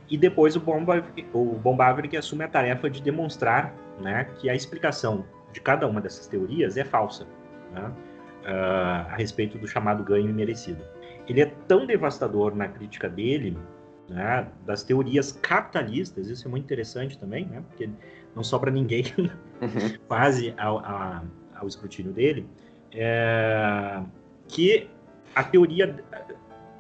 E 0.09 0.17
depois 0.17 0.57
o 0.57 0.61
Bombaver, 0.61 2.09
que 2.09 2.17
assume 2.17 2.45
a 2.45 2.49
tarefa 2.49 2.89
de 2.89 3.03
demonstrar 3.03 3.75
né, 4.01 4.25
que 4.39 4.49
a 4.49 4.55
explicação 4.55 5.25
de 5.53 5.61
cada 5.61 5.87
uma 5.87 6.01
dessas 6.01 6.27
teorias 6.27 6.77
é 6.77 6.85
falsa 6.85 7.27
né, 7.73 7.93
uh, 8.45 9.11
a 9.11 9.17
respeito 9.17 9.59
do 9.59 9.67
chamado 9.67 10.05
ganho 10.05 10.29
imerecido. 10.29 10.85
Ele 11.29 11.41
é 11.41 11.47
tão 11.67 11.87
devastador 11.87 12.55
na 12.55 12.69
crítica 12.69 13.09
dele 13.09 13.59
né, 14.09 14.47
das 14.65 14.85
teorias 14.85 15.33
capitalistas, 15.33 16.29
isso 16.29 16.47
é 16.47 16.51
muito 16.51 16.65
interessante 16.65 17.19
também, 17.19 17.47
né, 17.47 17.63
porque 17.69 17.91
não 18.37 18.45
sobra 18.45 18.71
ninguém 18.71 19.05
uhum. 19.19 19.99
quase 20.07 20.55
ao, 20.59 20.85
ao, 20.85 21.25
ao, 21.57 21.67
escrutínio 21.67 22.13
dele, 22.13 22.47
é, 22.93 24.03
que 24.47 24.89
a 25.35 25.43
teoria, 25.43 25.97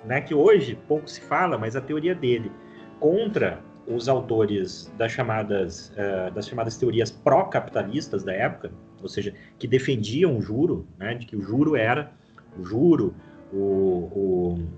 né, 0.04 0.20
que 0.20 0.34
hoje 0.34 0.78
pouco 0.86 1.08
se 1.08 1.22
fala, 1.22 1.56
mas 1.56 1.74
a 1.74 1.80
teoria 1.80 2.14
dele 2.14 2.52
contra 3.00 3.60
os 3.86 4.08
autores 4.08 4.92
das 4.98 5.12
chamadas, 5.12 5.92
uh, 5.92 6.30
das 6.32 6.48
chamadas 6.48 6.76
teorias 6.76 7.10
pró-capitalistas 7.10 8.24
da 8.24 8.32
época, 8.32 8.72
ou 9.00 9.08
seja, 9.08 9.32
que 9.58 9.66
defendiam 9.66 10.36
o 10.36 10.40
juro, 10.40 10.86
né, 10.98 11.14
de 11.14 11.26
que 11.26 11.36
o 11.36 11.42
juro 11.42 11.76
era 11.76 12.12
o 12.58 12.64
juro, 12.64 13.14
o, 13.52 13.56
o, 13.56 14.68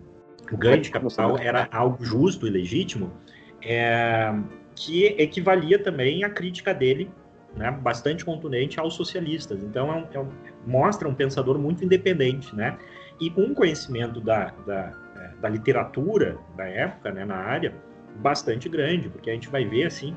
o 0.53 0.57
ganho 0.57 0.83
de 0.83 0.91
capital 0.91 1.39
era 1.39 1.69
algo 1.71 2.05
justo 2.05 2.47
e 2.47 2.51
legítimo, 2.51 3.13
é, 3.63 4.35
que 4.79 5.07
equivalia 5.19 5.79
também 5.79 6.23
à 6.23 6.31
crítica 6.31 6.73
dele, 6.73 7.11
né, 7.57 7.71
bastante 7.71 8.25
contundente 8.25 8.79
aos 8.79 8.95
socialistas. 8.95 9.63
Então, 9.63 9.93
é 9.93 9.97
um, 9.97 10.07
é 10.13 10.19
um, 10.21 10.29
mostra 10.67 11.09
um 11.09 11.15
pensador 11.15 11.59
muito 11.59 11.85
independente, 11.85 12.55
né, 12.55 12.79
e 13.21 13.29
com 13.29 13.43
um 13.43 13.55
conhecimento 13.55 14.21
da, 14.21 14.53
da, 14.65 14.93
é, 15.17 15.31
da 15.41 15.49
literatura 15.49 16.39
da 16.57 16.65
época, 16.65 17.11
né, 17.11 17.25
na 17.25 17.37
área, 17.37 17.75
bastante 18.17 18.69
grande, 18.69 19.09
porque 19.09 19.31
a 19.31 19.33
gente 19.33 19.49
vai 19.49 19.65
ver, 19.65 19.87
assim, 19.87 20.17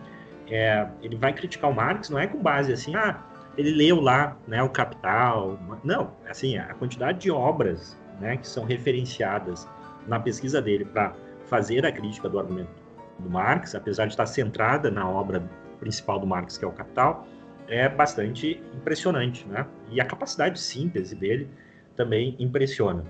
é, 0.49 0.87
ele 1.01 1.15
vai 1.15 1.33
criticar 1.33 1.71
o 1.71 1.73
Marx, 1.73 2.09
não 2.09 2.19
é 2.19 2.27
com 2.27 2.37
base, 2.37 2.71
assim, 2.71 2.95
ah, 2.95 3.19
ele 3.57 3.71
leu 3.71 3.99
lá, 3.99 4.37
né, 4.47 4.61
o 4.61 4.69
Capital, 4.69 5.59
não, 5.83 6.11
assim, 6.29 6.57
a 6.57 6.73
quantidade 6.75 7.19
de 7.19 7.31
obras, 7.31 7.97
né, 8.19 8.37
que 8.37 8.47
são 8.47 8.63
referenciadas 8.63 9.67
na 10.07 10.19
pesquisa 10.19 10.61
dele 10.61 10.85
para 10.85 11.13
fazer 11.45 11.85
a 11.85 11.91
crítica 11.91 12.29
do 12.29 12.39
argumento 12.39 12.80
do 13.21 13.29
Marx, 13.29 13.75
apesar 13.75 14.05
de 14.05 14.13
estar 14.13 14.25
centrada 14.25 14.91
na 14.91 15.09
obra 15.09 15.43
principal 15.79 16.19
do 16.19 16.27
Marx, 16.27 16.57
que 16.57 16.65
é 16.65 16.67
o 16.67 16.71
Capital, 16.71 17.27
é 17.67 17.87
bastante 17.87 18.61
impressionante, 18.75 19.47
né? 19.47 19.65
E 19.89 20.01
a 20.01 20.05
capacidade 20.05 20.55
de 20.55 20.61
síntese 20.61 21.15
dele 21.15 21.47
também 21.95 22.35
impressiona. 22.39 23.03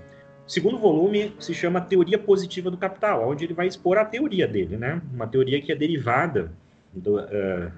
O 0.46 0.50
segundo 0.50 0.78
volume 0.78 1.34
se 1.38 1.54
chama 1.54 1.80
Teoria 1.80 2.18
Positiva 2.18 2.70
do 2.70 2.76
Capital, 2.76 3.28
onde 3.28 3.44
ele 3.44 3.54
vai 3.54 3.66
expor 3.66 3.98
a 3.98 4.04
teoria 4.04 4.46
dele, 4.46 4.76
né? 4.76 5.00
Uma 5.12 5.26
teoria 5.26 5.60
que 5.60 5.72
é 5.72 5.74
derivada 5.74 6.52
do, 6.92 7.18
uh, 7.18 7.72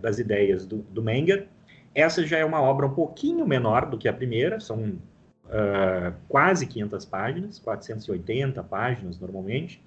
das 0.00 0.18
ideias 0.18 0.66
do, 0.66 0.78
do 0.78 1.02
Menger. 1.02 1.46
Essa 1.94 2.26
já 2.26 2.38
é 2.38 2.44
uma 2.44 2.60
obra 2.60 2.86
um 2.86 2.94
pouquinho 2.94 3.46
menor 3.46 3.86
do 3.86 3.98
que 3.98 4.08
a 4.08 4.12
primeira, 4.12 4.60
são 4.60 4.98
uh, 5.46 6.12
quase 6.28 6.66
500 6.66 7.04
páginas, 7.04 7.58
480 7.58 8.62
páginas 8.62 9.18
normalmente, 9.18 9.82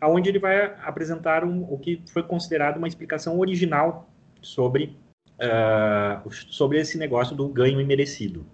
aonde 0.00 0.28
ele 0.28 0.38
vai 0.38 0.74
apresentar 0.82 1.44
um, 1.44 1.62
o 1.62 1.78
que 1.78 2.02
foi 2.12 2.22
considerado 2.22 2.76
uma 2.76 2.88
explicação 2.88 3.38
original 3.38 4.08
sobre, 4.40 4.96
uh, 5.34 6.30
sobre 6.30 6.80
esse 6.80 6.96
negócio 6.96 7.34
do 7.34 7.48
ganho 7.48 7.80
imerecido. 7.80 8.46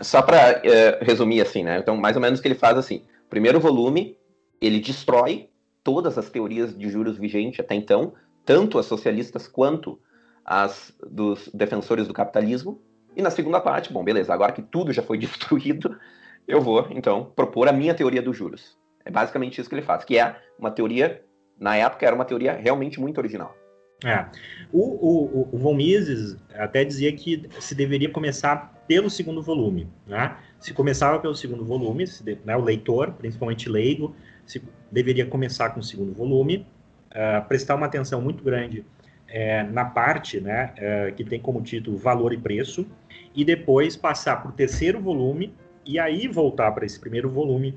Só 0.00 0.22
para 0.22 0.58
uh, 0.58 0.60
eh, 0.64 0.98
resumir 1.02 1.40
assim, 1.40 1.62
né? 1.62 1.78
Então, 1.78 1.96
mais 1.96 2.16
ou 2.16 2.22
menos 2.22 2.38
o 2.38 2.42
que 2.42 2.48
ele 2.48 2.54
faz 2.54 2.76
assim: 2.76 3.04
primeiro 3.28 3.60
volume, 3.60 4.16
ele 4.60 4.80
destrói 4.80 5.50
todas 5.84 6.18
as 6.18 6.30
teorias 6.30 6.76
de 6.76 6.88
juros 6.88 7.18
vigentes 7.18 7.60
até 7.60 7.74
então, 7.74 8.14
tanto 8.44 8.78
as 8.78 8.86
socialistas 8.86 9.46
quanto 9.46 10.00
as 10.44 10.94
dos 11.10 11.50
defensores 11.52 12.06
do 12.06 12.14
capitalismo. 12.14 12.80
E 13.14 13.22
na 13.22 13.30
segunda 13.30 13.60
parte, 13.60 13.92
bom, 13.92 14.02
beleza, 14.02 14.32
agora 14.32 14.52
que 14.52 14.62
tudo 14.62 14.92
já 14.92 15.02
foi 15.02 15.18
destruído, 15.18 15.98
eu 16.46 16.60
vou, 16.60 16.86
então, 16.90 17.30
propor 17.36 17.68
a 17.68 17.72
minha 17.72 17.94
teoria 17.94 18.22
dos 18.22 18.36
juros. 18.36 18.78
É 19.08 19.10
basicamente 19.10 19.58
isso 19.58 19.70
que 19.70 19.74
ele 19.74 19.82
faz, 19.82 20.04
que 20.04 20.18
é 20.18 20.36
uma 20.58 20.70
teoria, 20.70 21.24
na 21.58 21.74
época, 21.74 22.04
era 22.04 22.14
uma 22.14 22.26
teoria 22.26 22.52
realmente 22.52 23.00
muito 23.00 23.16
original. 23.16 23.56
É. 24.04 24.26
O, 24.70 24.82
o, 24.82 25.48
o 25.50 25.58
Von 25.58 25.74
Mises 25.74 26.36
até 26.54 26.84
dizia 26.84 27.10
que 27.12 27.48
se 27.58 27.74
deveria 27.74 28.10
começar 28.10 28.84
pelo 28.86 29.08
segundo 29.08 29.42
volume. 29.42 29.88
Né? 30.06 30.36
Se 30.60 30.74
começava 30.74 31.18
pelo 31.20 31.34
segundo 31.34 31.64
volume, 31.64 32.04
de, 32.04 32.38
né, 32.44 32.54
o 32.54 32.60
leitor, 32.60 33.12
principalmente 33.12 33.66
leigo, 33.66 34.14
se, 34.44 34.62
deveria 34.92 35.24
começar 35.24 35.70
com 35.70 35.80
o 35.80 35.82
segundo 35.82 36.12
volume, 36.12 36.66
uh, 37.10 37.48
prestar 37.48 37.76
uma 37.76 37.86
atenção 37.86 38.20
muito 38.20 38.44
grande 38.44 38.84
é, 39.26 39.62
na 39.62 39.86
parte 39.86 40.38
né, 40.38 40.74
é, 40.76 41.12
que 41.12 41.24
tem 41.24 41.40
como 41.40 41.62
título 41.62 41.96
Valor 41.96 42.34
e 42.34 42.38
Preço, 42.38 42.86
e 43.34 43.42
depois 43.42 43.96
passar 43.96 44.36
para 44.42 44.50
o 44.50 44.52
terceiro 44.52 45.00
volume, 45.00 45.54
e 45.84 45.98
aí 45.98 46.28
voltar 46.28 46.72
para 46.72 46.84
esse 46.84 47.00
primeiro 47.00 47.30
volume, 47.30 47.74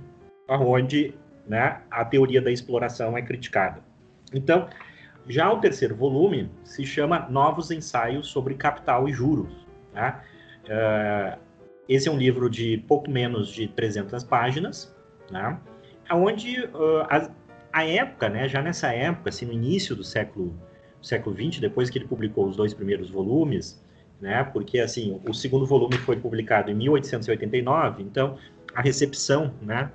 onde 0.60 1.14
né, 1.52 1.82
a 1.92 2.06
teoria 2.06 2.42
da 2.42 2.50
exploração 2.50 3.18
é 3.18 3.22
criticada. 3.22 3.82
Então, 4.34 4.70
já 5.28 5.52
o 5.52 5.60
terceiro 5.60 5.94
volume 5.94 6.50
se 6.64 6.86
chama 6.86 7.28
Novos 7.30 7.72
Ensaios 7.72 8.28
sobre 8.28 8.56
Capital 8.56 9.10
e 9.10 9.12
Juros. 9.12 9.52
Né? 9.94 10.16
Uh, 10.64 11.38
esse 11.90 12.08
é 12.08 12.12
um 12.12 12.18
livro 12.18 12.50
de 12.50 12.78
pouco 12.88 13.12
menos 13.12 13.50
de 13.50 13.68
300 13.68 14.24
páginas, 14.24 14.96
né? 15.30 15.60
onde 16.10 16.58
uh, 16.68 17.02
a, 17.10 17.30
a, 17.74 17.86
época, 17.86 18.30
né, 18.30 18.48
já 18.48 18.62
nessa 18.62 18.94
época, 18.94 19.28
assim, 19.28 19.46
no 19.46 19.52
início 19.52 19.94
do 19.94 20.06
século 20.06 20.58
século 21.02 21.36
XX, 21.36 21.60
depois 21.60 21.90
que 21.90 21.98
ele 21.98 22.08
publicou 22.08 22.48
os 22.48 22.56
dois 22.56 22.74
primeiros 22.74 23.10
volumes, 23.10 23.84
né? 24.22 24.44
Porque 24.44 24.80
assim, 24.80 25.20
o 25.28 25.34
segundo 25.34 25.66
volume 25.66 25.98
foi 25.98 26.16
publicado 26.16 26.70
em 26.70 26.76
1889, 26.76 28.04
então 28.04 28.38
a 28.76 28.84
recepção, 28.84 29.52
né, 29.64 29.92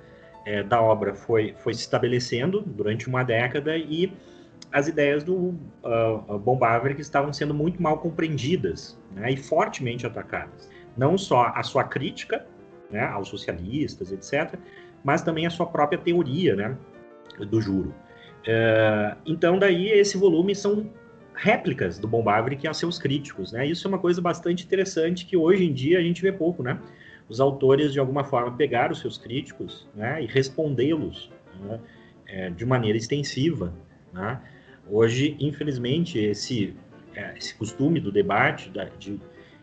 é, 0.47 0.63
da 0.63 0.81
obra 0.81 1.13
foi 1.13 1.53
foi 1.57 1.73
se 1.73 1.81
estabelecendo 1.81 2.61
durante 2.61 3.09
uma 3.09 3.21
década 3.21 3.77
e 3.77 4.13
as 4.71 4.87
ideias 4.87 5.21
do 5.23 5.35
uh, 5.35 6.39
Von 6.39 6.57
Bavarick 6.57 7.01
estavam 7.01 7.33
sendo 7.33 7.53
muito 7.53 7.81
mal 7.81 7.97
compreendidas 7.97 8.97
né, 9.13 9.31
e 9.31 9.37
fortemente 9.37 10.05
atacadas. 10.05 10.69
Não 10.95 11.17
só 11.17 11.51
a 11.53 11.63
sua 11.63 11.83
crítica 11.83 12.45
né, 12.89 13.01
aos 13.01 13.27
socialistas, 13.27 14.11
etc., 14.11 14.57
mas 15.03 15.21
também 15.21 15.45
a 15.45 15.49
sua 15.49 15.65
própria 15.65 15.97
teoria 15.97 16.55
né, 16.55 16.77
do 17.49 17.61
juro. 17.61 17.93
Uh, 18.43 19.17
então, 19.25 19.57
daí, 19.57 19.89
esse 19.89 20.17
volume 20.17 20.53
são 20.53 20.89
réplicas 21.33 21.97
do 21.97 22.07
Von 22.07 22.23
Bavarick 22.23 22.67
a 22.67 22.73
seus 22.73 22.97
críticos. 22.99 23.51
Né? 23.53 23.67
Isso 23.67 23.87
é 23.87 23.89
uma 23.89 23.99
coisa 23.99 24.21
bastante 24.21 24.65
interessante 24.65 25.25
que 25.25 25.37
hoje 25.37 25.63
em 25.63 25.73
dia 25.73 25.99
a 25.99 26.01
gente 26.01 26.21
vê 26.21 26.31
pouco. 26.31 26.61
Né? 26.61 26.77
Os 27.29 27.39
autores, 27.39 27.91
de 27.91 27.99
alguma 27.99 28.23
forma, 28.23 28.55
pegaram 28.55 28.93
os 28.93 28.99
seus 28.99 29.17
críticos 29.17 29.87
né, 29.93 30.23
e 30.23 30.25
respondê-los 30.25 31.29
né, 31.59 31.79
é, 32.25 32.49
de 32.49 32.65
maneira 32.65 32.97
extensiva. 32.97 33.73
Né? 34.13 34.39
Hoje, 34.89 35.35
infelizmente, 35.39 36.17
esse, 36.17 36.75
é, 37.13 37.37
esse 37.37 37.53
costume 37.55 37.99
do 37.99 38.11
debate, 38.11 38.69
da, 38.69 38.85
de, 38.85 39.19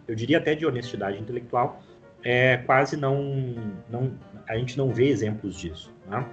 eu 0.07 0.15
diria 0.15 0.39
até 0.39 0.55
de 0.55 0.67
honestidade 0.67 1.19
intelectual, 1.19 1.83
é, 2.23 2.59
quase 2.59 2.97
não, 2.97 3.55
não 3.89 4.13
a 4.49 4.57
gente 4.57 4.77
não 4.77 4.93
vê 4.93 5.09
exemplos 5.09 5.57
disso. 5.57 5.93
Né? 6.07 6.27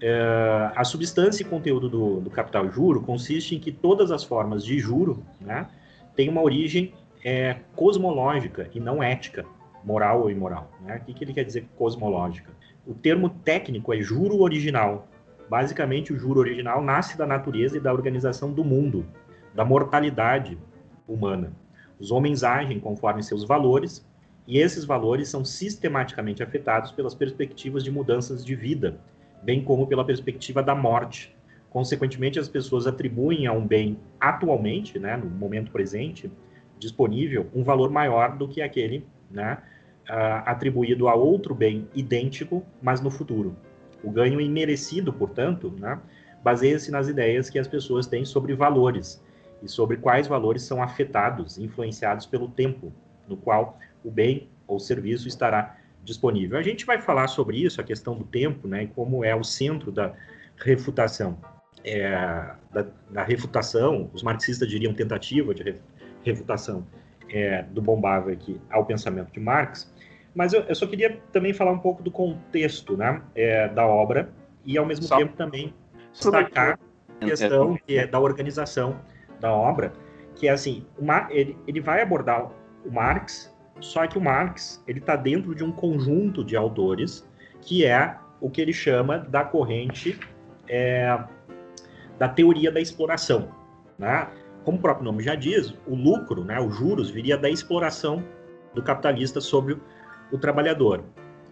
É, 0.00 0.70
a 0.74 0.84
substância 0.84 1.42
e 1.42 1.46
conteúdo 1.46 1.88
do, 1.88 2.20
do, 2.20 2.30
capital 2.30 2.70
juro 2.70 3.00
consiste 3.02 3.56
em 3.56 3.58
que 3.58 3.72
todas 3.72 4.12
as 4.12 4.22
formas 4.22 4.64
de 4.64 4.78
juro 4.78 5.24
né, 5.40 5.68
têm 6.14 6.28
uma 6.28 6.42
origem 6.42 6.94
é, 7.24 7.56
cosmológica 7.74 8.70
e 8.72 8.78
não 8.78 9.02
ética, 9.02 9.44
moral 9.88 10.20
ou 10.22 10.30
imoral. 10.30 10.70
Né? 10.82 10.98
O 11.00 11.04
que, 11.04 11.14
que 11.14 11.24
ele 11.24 11.32
quer 11.32 11.44
dizer 11.44 11.66
cosmológica? 11.76 12.52
O 12.86 12.94
termo 12.94 13.30
técnico 13.30 13.92
é 13.92 14.00
juro 14.00 14.40
original, 14.40 15.08
Basicamente, 15.48 16.12
o 16.12 16.18
juro 16.18 16.40
original 16.40 16.82
nasce 16.82 17.16
da 17.16 17.26
natureza 17.26 17.78
e 17.78 17.80
da 17.80 17.92
organização 17.92 18.52
do 18.52 18.62
mundo, 18.62 19.06
da 19.54 19.64
mortalidade 19.64 20.58
humana. 21.06 21.52
Os 21.98 22.10
homens 22.10 22.44
agem 22.44 22.78
conforme 22.78 23.22
seus 23.22 23.44
valores, 23.44 24.06
e 24.46 24.58
esses 24.58 24.84
valores 24.84 25.28
são 25.28 25.44
sistematicamente 25.44 26.42
afetados 26.42 26.92
pelas 26.92 27.14
perspectivas 27.14 27.82
de 27.82 27.90
mudanças 27.90 28.44
de 28.44 28.54
vida, 28.54 28.98
bem 29.42 29.62
como 29.62 29.86
pela 29.86 30.04
perspectiva 30.04 30.62
da 30.62 30.74
morte. 30.74 31.34
Consequentemente, 31.70 32.38
as 32.38 32.48
pessoas 32.48 32.86
atribuem 32.86 33.46
a 33.46 33.52
um 33.52 33.66
bem 33.66 33.98
atualmente, 34.20 34.98
né, 34.98 35.16
no 35.16 35.26
momento 35.26 35.70
presente, 35.70 36.30
disponível, 36.78 37.46
um 37.54 37.62
valor 37.62 37.90
maior 37.90 38.36
do 38.36 38.48
que 38.48 38.62
aquele 38.62 39.06
né, 39.30 39.58
atribuído 40.08 41.08
a 41.08 41.14
outro 41.14 41.54
bem 41.54 41.88
idêntico, 41.94 42.64
mas 42.80 43.00
no 43.00 43.10
futuro. 43.10 43.56
O 44.02 44.10
ganho 44.10 44.40
imerecido, 44.40 45.12
portanto, 45.12 45.74
né, 45.78 46.00
baseia-se 46.42 46.90
nas 46.90 47.08
ideias 47.08 47.50
que 47.50 47.58
as 47.58 47.68
pessoas 47.68 48.06
têm 48.06 48.24
sobre 48.24 48.54
valores 48.54 49.22
e 49.62 49.68
sobre 49.68 49.96
quais 49.96 50.26
valores 50.26 50.62
são 50.62 50.82
afetados, 50.82 51.58
influenciados 51.58 52.26
pelo 52.26 52.48
tempo 52.48 52.92
no 53.26 53.36
qual 53.36 53.78
o 54.04 54.10
bem 54.10 54.48
ou 54.66 54.78
serviço 54.78 55.28
estará 55.28 55.76
disponível. 56.02 56.58
A 56.58 56.62
gente 56.62 56.86
vai 56.86 57.00
falar 57.00 57.28
sobre 57.28 57.62
isso, 57.62 57.80
a 57.80 57.84
questão 57.84 58.16
do 58.16 58.24
tempo, 58.24 58.66
né, 58.66 58.84
e 58.84 58.86
como 58.86 59.24
é 59.24 59.34
o 59.34 59.44
centro 59.44 59.92
da 59.92 60.14
refutação. 60.56 61.38
É, 61.84 62.10
da, 62.72 62.86
da, 63.10 63.22
refutação, 63.22 64.10
os 64.12 64.22
marxistas 64.22 64.68
diriam 64.68 64.92
tentativa 64.92 65.54
de 65.54 65.76
refutação 66.24 66.86
é, 67.28 67.62
do 67.62 67.80
Bombava 67.80 68.36
ao 68.70 68.84
pensamento 68.84 69.32
de 69.32 69.40
Marx, 69.40 69.92
mas 70.38 70.52
eu, 70.52 70.62
eu, 70.68 70.74
só 70.76 70.86
queria 70.86 71.20
também 71.32 71.52
falar 71.52 71.72
um 71.72 71.80
pouco 71.80 72.00
do 72.00 72.12
contexto 72.12 72.96
né, 72.96 73.20
é, 73.34 73.66
da 73.66 73.84
obra 73.84 74.30
e, 74.64 74.78
ao 74.78 74.86
mesmo 74.86 75.04
só... 75.04 75.16
tempo, 75.16 75.36
também 75.36 75.74
destacar 76.12 76.78
a 77.20 77.26
questão 77.26 77.76
que 77.84 77.98
é 77.98 78.06
da 78.06 78.20
organização 78.20 79.00
da 79.40 79.52
obra, 79.52 79.92
que 80.36 80.46
é 80.46 80.52
assim, 80.52 80.86
uma, 80.96 81.26
ele, 81.28 81.58
ele 81.66 81.80
vai 81.80 82.02
abordar 82.02 82.52
o 82.86 82.88
Marx, 82.88 83.52
só 83.80 84.06
que 84.06 84.16
o 84.16 84.20
Marx 84.20 84.80
ele 84.86 85.00
está 85.00 85.16
dentro 85.16 85.56
de 85.56 85.64
um 85.64 85.72
conjunto 85.72 86.44
de 86.44 86.54
autores 86.54 87.28
que 87.60 87.84
é 87.84 88.16
o 88.40 88.48
que 88.48 88.60
ele 88.60 88.72
chama 88.72 89.18
da 89.18 89.42
corrente 89.42 90.20
é, 90.68 91.18
da 92.16 92.28
teoria 92.28 92.70
da 92.70 92.80
exploração. 92.80 93.48
Né? 93.98 94.28
Como 94.62 94.78
o 94.78 94.80
próprio 94.80 95.04
nome 95.04 95.20
já 95.20 95.34
diz, 95.34 95.74
o 95.84 95.96
lucro, 95.96 96.44
né, 96.44 96.60
os 96.60 96.76
juros, 96.76 97.10
viria 97.10 97.36
da 97.36 97.50
exploração 97.50 98.22
do 98.72 98.80
capitalista 98.84 99.40
sobre 99.40 99.76
o 100.32 100.38
trabalhador. 100.38 101.04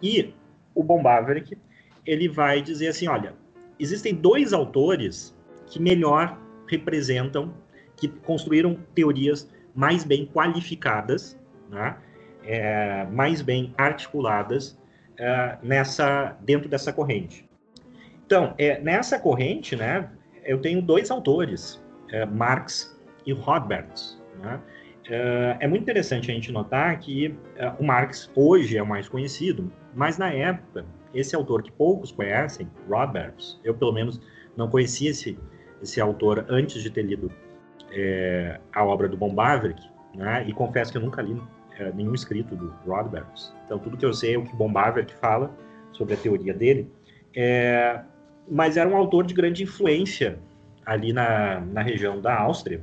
E 0.02 0.34
o 0.74 0.82
Bombaverick, 0.82 1.56
ele 2.04 2.28
vai 2.28 2.60
dizer 2.60 2.88
assim, 2.88 3.08
olha, 3.08 3.34
existem 3.78 4.14
dois 4.14 4.52
autores 4.52 5.36
que 5.66 5.80
melhor 5.80 6.38
representam, 6.66 7.52
que 7.96 8.08
construíram 8.08 8.76
teorias 8.94 9.50
mais 9.74 10.04
bem 10.04 10.26
qualificadas, 10.26 11.38
né? 11.70 11.96
é, 12.44 13.04
mais 13.06 13.42
bem 13.42 13.74
articuladas 13.76 14.78
é, 15.18 15.58
nessa 15.62 16.36
dentro 16.40 16.68
dessa 16.68 16.92
corrente. 16.92 17.46
Então, 18.24 18.54
é, 18.58 18.80
nessa 18.80 19.18
corrente, 19.18 19.76
né, 19.76 20.08
eu 20.44 20.60
tenho 20.60 20.80
dois 20.80 21.10
autores, 21.10 21.82
é, 22.10 22.24
Marx 22.24 22.96
e 23.24 23.32
Roberts. 23.32 24.20
Né? 24.40 24.60
Uh, 25.06 25.54
é 25.60 25.68
muito 25.68 25.82
interessante 25.82 26.30
a 26.30 26.34
gente 26.34 26.50
notar 26.50 26.98
que 26.98 27.28
uh, 27.28 27.80
o 27.80 27.84
Marx 27.84 28.30
hoje 28.34 28.76
é 28.76 28.82
o 28.82 28.86
mais 28.86 29.08
conhecido, 29.08 29.72
mas 29.94 30.18
na 30.18 30.32
época, 30.32 30.84
esse 31.14 31.36
autor 31.36 31.62
que 31.62 31.70
poucos 31.70 32.10
conhecem, 32.10 32.68
Roberts, 32.88 33.60
eu 33.62 33.72
pelo 33.72 33.92
menos 33.92 34.20
não 34.56 34.68
conhecia 34.68 35.10
esse, 35.10 35.38
esse 35.80 36.00
autor 36.00 36.44
antes 36.48 36.82
de 36.82 36.90
ter 36.90 37.02
lido 37.02 37.30
é, 37.92 38.58
a 38.74 38.84
obra 38.84 39.08
do 39.08 39.16
Bombaverick, 39.16 39.80
né? 40.14 40.44
e 40.48 40.52
confesso 40.52 40.90
que 40.90 40.98
eu 40.98 41.02
nunca 41.02 41.22
li 41.22 41.40
é, 41.78 41.92
nenhum 41.92 42.14
escrito 42.14 42.56
do 42.56 42.74
Roberts. 42.84 43.54
Então, 43.64 43.78
tudo 43.78 43.96
que 43.96 44.04
eu 44.04 44.12
sei 44.12 44.34
é 44.34 44.38
o 44.38 44.44
que 44.44 44.56
Bombaverick 44.56 45.14
fala 45.14 45.54
sobre 45.92 46.14
a 46.14 46.16
teoria 46.16 46.52
dele, 46.52 46.90
é, 47.34 48.00
mas 48.50 48.76
era 48.76 48.88
um 48.88 48.96
autor 48.96 49.24
de 49.24 49.34
grande 49.34 49.62
influência 49.62 50.38
ali 50.84 51.12
na, 51.12 51.60
na 51.60 51.82
região 51.82 52.20
da 52.20 52.38
Áustria. 52.38 52.82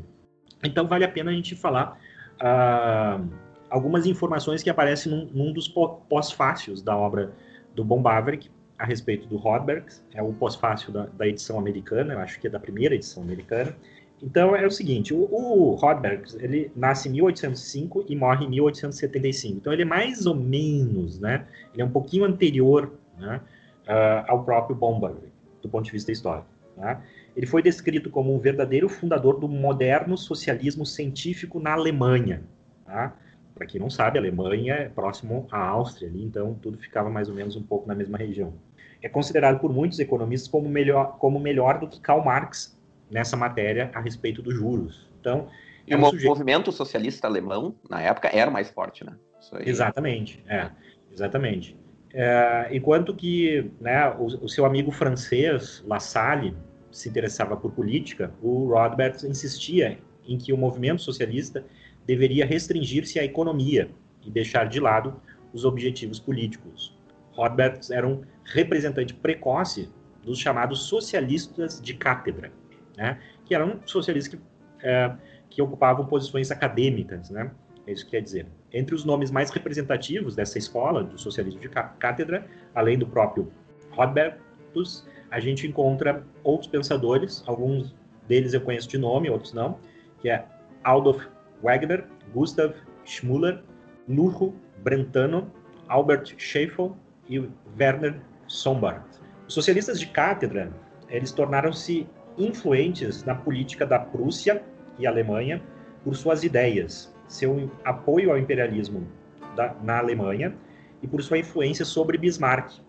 Então, 0.63 0.88
vale 0.88 1.03
a 1.03 1.09
pena 1.09 1.31
a 1.31 1.33
gente 1.33 1.55
falar 1.55 1.99
uh, 2.41 3.28
algumas 3.69 4.06
informações 4.06 4.62
que 4.62 4.69
aparecem 4.69 5.12
num, 5.12 5.26
num 5.34 5.54
dos 5.54 5.67
pós-fácios 5.67 6.82
da 6.82 6.96
obra 6.96 7.34
do 7.76 7.84
Bombaverick, 7.84 8.50
a 8.78 8.86
respeito 8.86 9.28
do 9.28 9.38
Rodberg, 9.38 9.86
é 10.13 10.22
o 10.22 10.34
pós-fácil 10.34 10.91
da, 10.91 11.06
da, 11.06 11.28
edição 11.28 11.58
americana, 11.58 12.13
eu 12.13 12.19
acho 12.19 12.39
que 12.39 12.48
é 12.48 12.50
da 12.50 12.60
primeira 12.60 12.96
edição 12.96 13.24
americana. 13.24 13.76
Então 14.22 14.56
é 14.56 14.65
o 14.65 14.72
seguinte, 14.72 15.13
o, 15.13 15.19
o 15.19 15.76
Rodberg, 15.76 16.24
ele 16.39 16.72
nasce 16.76 17.08
em 17.08 17.13
1805 17.13 18.06
e 18.08 18.15
morre 18.15 18.46
em 18.46 18.50
1875. 18.50 19.58
Então 19.58 19.74
ele 19.74 19.84
é 19.84 19.86
mais 19.86 20.26
ou 20.26 20.36
menos, 20.36 21.19
né, 21.19 21.46
ele 21.74 21.82
é 21.82 21.86
um 21.86 21.91
pouquinho 21.91 22.26
anterior, 22.26 22.91
né, 23.17 23.39
uh, 23.88 24.26
ao 24.32 24.43
próprio 24.43 24.76
Bomberg, 24.76 25.17
do 25.62 25.69
ponto 25.69 25.86
de 25.86 25.91
vista 25.91 26.12
histórico. 26.12 26.48
Né? 26.78 27.02
Ele 27.36 27.46
foi 27.46 27.62
descrito 27.62 28.10
como 28.10 28.34
um 28.34 28.39
verdadeiro 28.39 28.88
fundador 28.88 29.39
do 29.39 29.48
moderno 29.48 30.17
socialismo 30.17 30.86
científico 30.86 31.60
na 31.60 31.74
Alemanha. 31.74 32.43
Tá? 32.86 33.15
Para 33.56 33.65
quem 33.65 33.80
não 33.80 33.89
sabe, 33.89 34.17
a 34.17 34.22
Alemanha 34.22 34.74
é 34.74 34.89
próximo 34.89 35.48
à 35.52 35.60
Áustria, 35.60 36.10
ali, 36.10 36.24
então 36.24 36.54
tudo 36.62 36.78
ficava 36.78 37.10
mais 37.10 37.30
ou 37.30 37.36
menos 37.36 37.56
um 37.56 37.63
pouco 37.63 37.88
na 37.88 37.96
mesma 37.96 38.17
região. 38.17 38.54
É 39.02 39.10
considerado 39.10 39.60
por 39.60 39.72
muitos 39.72 40.00
economistas 40.00 40.48
como 40.48 40.69
melhor, 40.69 41.17
como 41.17 41.39
melhor 41.39 41.80
do 41.80 41.88
que 41.88 42.00
Karl 42.00 42.24
Marx 42.24 42.80
nessa 43.12 43.36
matéria 43.36 43.91
a 43.93 44.00
respeito 44.00 44.41
dos 44.41 44.56
juros. 44.56 45.08
Então, 45.19 45.48
e 45.88 45.93
é 45.93 45.98
um 45.98 46.02
o 46.02 46.06
sujeito... 46.06 46.28
movimento 46.28 46.72
socialista 46.72 47.28
alemão, 47.28 47.76
na 47.89 48.02
época, 48.02 48.30
era 48.34 48.50
mais 48.50 48.69
forte, 48.69 49.06
né? 49.06 49.13
Exatamente, 49.60 50.41
é, 50.48 50.69
exatamente. 51.12 51.78
É, 52.13 52.69
enquanto 52.72 53.13
que 53.13 53.72
né, 53.82 54.10
o, 54.12 54.26
o, 54.26 54.50
seu 54.50 54.65
amigo 54.65 54.91
francês, 54.91 55.84
La 55.86 56.00
Salle, 56.00 56.56
se 56.93 57.10
interessava 57.10 57.58
por 57.58 57.71
política, 57.71 58.32
o 58.41 58.67
Rothbard 58.69 59.25
insistia 59.27 59.97
em 60.25 60.38
que 60.38 60.53
o 60.53 60.58
movimento 60.58 61.01
socialista 61.01 61.65
deveria 62.06 62.45
restringir-se 62.45 63.19
à 63.19 63.23
economia 63.23 63.89
e 64.23 64.29
deixar 64.29 64.65
de 64.65 64.79
lado 64.79 65.19
os 65.51 65.65
objetivos 65.65 66.19
políticos. 66.19 66.97
Rothbard 67.32 67.91
era 67.91 68.08
um 68.08 68.21
representante 68.45 69.13
precoce 69.13 69.89
dos 70.23 70.39
chamados 70.39 70.84
socialistas 70.84 71.82
de 71.82 71.93
cátedra, 71.93 72.51
né, 72.95 73.19
que 73.43 73.53
eram 73.53 73.79
socialistas 73.86 74.39
que, 74.39 74.88
é, 74.88 75.13
que 75.49 75.62
ocupavam 75.62 76.06
posições 76.06 76.51
acadêmicas, 76.51 77.29
né, 77.29 77.51
é 77.86 77.91
isso 77.91 78.06
que 78.06 78.12
quer 78.12 78.21
dizer. 78.21 78.47
Entre 78.71 78.95
os 78.95 79.03
nomes 79.03 79.29
mais 79.29 79.49
representativos 79.49 80.36
dessa 80.36 80.58
escola 80.58 81.03
do 81.03 81.17
socialismo 81.17 81.60
de 81.60 81.69
cátedra, 81.69 82.47
além 82.73 82.97
do 82.97 83.06
próprio 83.06 83.51
Rothbardus, 83.91 85.06
a 85.34 85.39
gente 85.39 85.65
encontra 85.65 86.24
outros 86.43 86.69
pensadores, 86.69 87.43
alguns 87.48 87.96
deles 88.28 88.54
eu 88.54 88.62
conheço 88.62 88.88
de 88.88 89.00
nome, 89.00 89.32
outros 89.32 89.52
não, 89.52 89.80
que 90.22 90.30
é 90.30 90.46
Adolf 90.84 91.26
Wagner, 91.63 92.06
Gustav 92.32 92.76
Schmuller, 93.04 93.60
Nurro 94.08 94.54
Brentano, 94.84 95.52
Albert 95.88 96.36
Scheffel 96.38 96.96
e 97.28 97.39
Werner 97.80 98.22
Sombart. 98.46 99.04
Os 99.48 99.56
socialistas 99.56 100.00
de 100.00 100.06
cátedra, 100.06 100.72
eles 101.10 101.32
tornaram-se 101.32 102.08
influentes 102.38 103.24
na 103.24 103.34
política 103.34 103.88
da 103.88 103.98
Prússia 103.98 104.62
e 105.00 105.08
Alemanha 105.08 105.63
por 106.04 106.15
suas 106.15 106.43
ideias, 106.43 107.12
seu 107.28 107.72
apoio 107.84 108.30
ao 108.30 108.38
imperialismo 108.38 109.08
da, 109.56 109.76
na 109.82 109.98
Alemanha 109.98 110.56
e 111.02 111.08
por 111.08 111.24
sua 111.24 111.39
influência 111.39 111.86
sobre 111.86 112.19
Bismarck, 112.19 112.80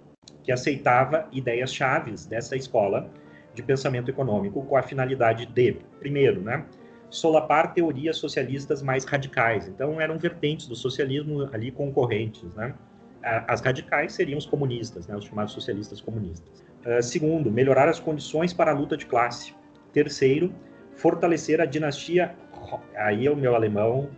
que 0.44 0.52
aceitava 0.52 1.26
ideias 1.32 1.74
chaves 1.74 2.26
dessa 2.26 2.54
escola 2.54 3.10
de 3.54 3.62
pensamento 3.62 4.10
econômico 4.10 4.62
com 4.64 4.76
a 4.76 4.82
finalidade 4.82 5.46
de, 5.46 5.78
primeiro, 5.98 6.40
né, 6.42 6.64
solapar 7.08 7.72
teorias 7.72 8.18
socialistas 8.18 8.82
mais 8.82 9.04
radicais. 9.04 9.68
Então, 9.68 10.00
eram 10.00 10.18
vertentes 10.18 10.66
do 10.66 10.76
socialismo 10.76 11.48
ali 11.52 11.70
concorrentes, 11.70 12.42
né? 12.54 12.74
As 13.22 13.62
radicais 13.62 14.12
seriam 14.12 14.36
os 14.36 14.44
comunistas, 14.44 15.06
né, 15.06 15.16
os 15.16 15.24
chamados 15.24 15.54
socialistas 15.54 15.98
comunistas. 15.98 16.62
Uh, 16.84 17.02
segundo, 17.02 17.50
melhorar 17.50 17.88
as 17.88 17.98
condições 17.98 18.52
para 18.52 18.70
a 18.70 18.74
luta 18.74 18.98
de 18.98 19.06
classe. 19.06 19.54
Terceiro, 19.94 20.52
fortalecer 20.94 21.58
a 21.58 21.64
dinastia, 21.64 22.34
aí 22.94 23.26
é 23.26 23.30
o 23.30 23.36
meu 23.36 23.54
alemão, 23.54 24.10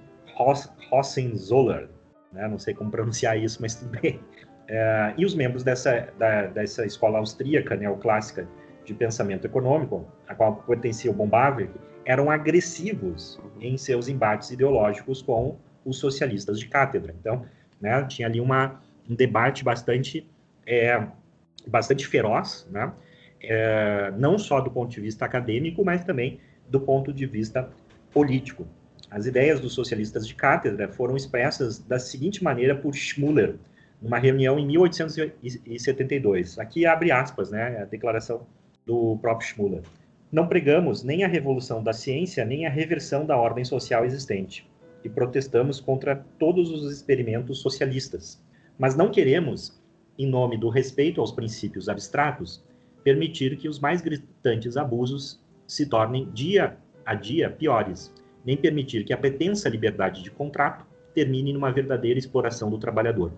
Hohenzollern, 0.91 1.89
né? 2.33 2.49
não 2.49 2.59
sei 2.59 2.75
como 2.75 2.91
pronunciar 2.91 3.39
isso, 3.39 3.59
mas 3.61 3.77
tudo 3.77 3.99
bem. 4.01 4.21
É, 4.69 5.15
e 5.17 5.25
os 5.25 5.35
membros 5.35 5.63
dessa, 5.63 6.09
da, 6.19 6.47
dessa 6.47 6.85
escola 6.85 7.19
austríaca 7.19 7.77
neoclássica 7.77 8.49
de 8.85 8.95
pensamento 8.95 9.45
econômico, 9.45 10.07
a 10.27 10.35
qual 10.35 10.57
pertencia 10.57 11.11
o 11.11 11.15
Bombaver, 11.15 11.69
eram 12.05 12.31
agressivos 12.31 13.39
em 13.61 13.77
seus 13.77 14.09
embates 14.09 14.51
ideológicos 14.51 15.23
com 15.23 15.57
os 15.85 15.99
socialistas 15.99 16.59
de 16.59 16.69
cátedra. 16.69 17.15
Então, 17.19 17.45
né, 17.81 18.05
tinha 18.05 18.29
ali 18.29 18.41
uma, 18.41 18.81
um 19.09 19.15
debate 19.15 19.65
bastante, 19.65 20.29
é, 20.65 21.05
bastante 21.67 22.07
feroz, 22.07 22.67
né, 22.71 22.93
é, 23.41 24.13
não 24.17 24.39
só 24.39 24.61
do 24.61 24.71
ponto 24.71 24.91
de 24.91 25.01
vista 25.01 25.25
acadêmico, 25.25 25.85
mas 25.85 26.05
também 26.05 26.41
do 26.69 26.81
ponto 26.81 27.13
de 27.13 27.27
vista 27.27 27.69
político. 28.13 28.67
As 29.11 29.27
ideias 29.27 29.61
dos 29.61 29.73
socialistas 29.73 30.27
de 30.27 30.35
cátedra 30.35 30.89
foram 30.89 31.17
expressas 31.17 31.79
da 31.79 31.99
seguinte 31.99 32.43
maneira 32.43 32.75
por 32.75 32.95
Schmuller, 32.95 33.55
numa 34.01 34.19
reunião 34.19 34.59
em 34.59 34.67
1872. 34.67 36.59
Aqui 36.59 36.87
abre 36.87 37.11
aspas, 37.11 37.51
né, 37.51 37.79
a 37.83 37.85
declaração 37.85 38.47
do 38.85 39.19
próprio 39.19 39.49
Schmuller. 39.49 39.83
Não 40.31 40.49
pregamos 40.49 41.03
nem 41.03 41.25
a 41.25 41.29
revolução 41.29 41.83
da 41.83 41.93
ciência, 41.93 42.45
nem 42.45 42.67
a 42.67 42.71
reversão 42.71 43.25
da 43.25 43.37
ordem 43.37 43.65
social 43.65 44.05
existente, 44.05 44.71
e 45.05 45.09
protestamos 45.09 45.81
contra 45.81 46.17
todos 46.39 46.71
os 46.71 46.93
experimentos 46.93 47.61
socialistas. 47.61 48.43
Mas 48.79 48.97
não 48.97 49.11
queremos, 49.11 49.81
em 50.19 50.27
nome 50.27 50.59
do 50.59 50.69
respeito 50.69 51.21
aos 51.21 51.33
princípios 51.33 51.89
abstratos, 51.89 52.65
permitir 53.03 53.57
que 53.57 53.69
os 53.69 53.79
mais 53.79 54.03
gritantes 54.03 54.77
abusos 54.77 55.41
se 55.67 55.87
tornem 55.87 56.31
dia 56.31 56.77
a 57.05 57.15
dia 57.15 57.49
piores 57.49 58.13
nem 58.47 58.57
permitir 58.57 59.05
que 59.05 59.13
a 59.13 59.19
pretensa 59.19 59.69
liberdade 59.69 60.23
de 60.23 60.31
contrato 60.31 60.87
termine 61.13 61.53
numa 61.53 61.73
verdadeira 61.73 62.17
exploração 62.17 62.71
do 62.71 62.79
trabalhador. 62.79 63.33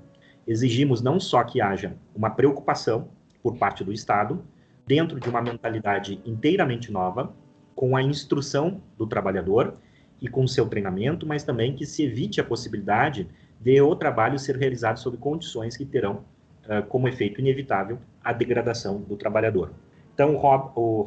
Exigimos 0.48 1.00
não 1.00 1.20
só 1.20 1.44
que 1.44 1.61
haja 1.61 1.94
uma 2.16 2.30
preocupação 2.30 3.08
por 3.42 3.56
parte 3.56 3.84
do 3.84 3.92
Estado, 3.92 4.42
dentro 4.87 5.20
de 5.20 5.28
uma 5.28 5.40
mentalidade 5.40 6.20
inteiramente 6.24 6.90
nova, 6.90 7.32
com 7.76 7.94
a 7.94 8.02
instrução 8.02 8.80
do 8.96 9.06
trabalhador 9.06 9.76
e 10.20 10.26
com 10.26 10.46
seu 10.48 10.66
treinamento, 10.66 11.24
mas 11.24 11.44
também 11.44 11.76
que 11.76 11.87
se 11.87 12.02
evite 12.02 12.40
a 12.40 12.44
possibilidade 12.44 13.28
de 13.61 13.80
o 13.80 13.94
trabalho 13.94 14.38
ser 14.38 14.56
realizado 14.56 14.98
sob 14.98 15.16
condições 15.18 15.76
que 15.76 15.84
terão 15.84 16.24
uh, 16.64 16.82
como 16.88 17.06
efeito 17.06 17.40
inevitável 17.40 17.98
a 18.24 18.32
degradação 18.32 19.00
do 19.02 19.16
trabalhador. 19.16 19.70
Então, 20.14 20.34
o, 20.34 20.38
Rob, 20.38 20.72
o 20.74 21.06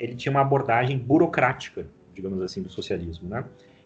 ele 0.00 0.16
tinha 0.16 0.32
uma 0.32 0.40
abordagem 0.40 0.98
burocrática 0.98 1.86
digamos 2.18 2.42
assim, 2.42 2.62
do 2.62 2.68
socialismo, 2.68 3.28
né? 3.28 3.44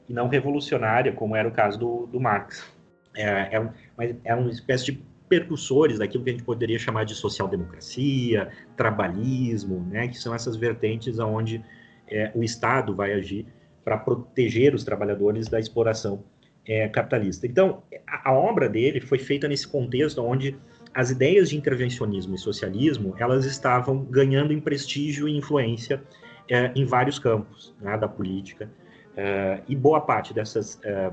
E 0.08 0.12
não 0.12 0.28
revolucionária, 0.28 1.12
como 1.12 1.36
era 1.36 1.46
o 1.46 1.52
caso 1.52 1.78
do, 1.78 2.06
do 2.06 2.18
Marx. 2.18 2.66
É, 3.14 3.56
é, 3.56 3.60
um, 3.60 3.68
é 4.24 4.34
uma 4.34 4.50
espécie 4.50 4.86
de 4.86 5.02
percussores 5.28 5.98
daquilo 5.98 6.24
que 6.24 6.30
a 6.30 6.32
gente 6.32 6.44
poderia 6.44 6.78
chamar 6.78 7.04
de 7.04 7.14
social-democracia, 7.14 8.50
trabalhismo, 8.76 9.80
né? 9.90 10.08
Que 10.08 10.18
são 10.18 10.34
essas 10.34 10.56
vertentes 10.56 11.18
onde 11.18 11.64
é, 12.08 12.30
o 12.34 12.42
Estado 12.42 12.94
vai 12.94 13.12
agir 13.12 13.46
para 13.84 13.96
proteger 13.96 14.74
os 14.74 14.84
trabalhadores 14.84 15.48
da 15.48 15.58
exploração 15.58 16.22
é, 16.66 16.88
capitalista. 16.88 17.46
Então, 17.46 17.82
a, 18.06 18.30
a, 18.30 18.32
obra 18.32 18.68
dele 18.68 19.00
foi 19.00 19.18
feita 19.18 19.48
nesse 19.48 19.66
contexto 19.66 20.22
onde 20.22 20.56
as 20.94 21.10
ideias 21.10 21.50
de 21.50 21.56
intervencionismo 21.56 22.34
e 22.34 22.38
socialismo 22.38 23.14
elas 23.18 23.44
estavam 23.44 24.04
ganhando 24.04 24.52
em 24.52 24.60
prestígio 24.60 25.26
e 25.26 25.36
influência 25.36 26.02
é, 26.48 26.70
em 26.76 26.84
vários 26.84 27.18
campos 27.18 27.74
né, 27.80 27.96
da 27.96 28.06
política. 28.06 28.70
É, 29.16 29.60
e 29.68 29.74
boa 29.74 30.00
parte 30.00 30.32
dessas, 30.32 30.78
é, 30.84 31.10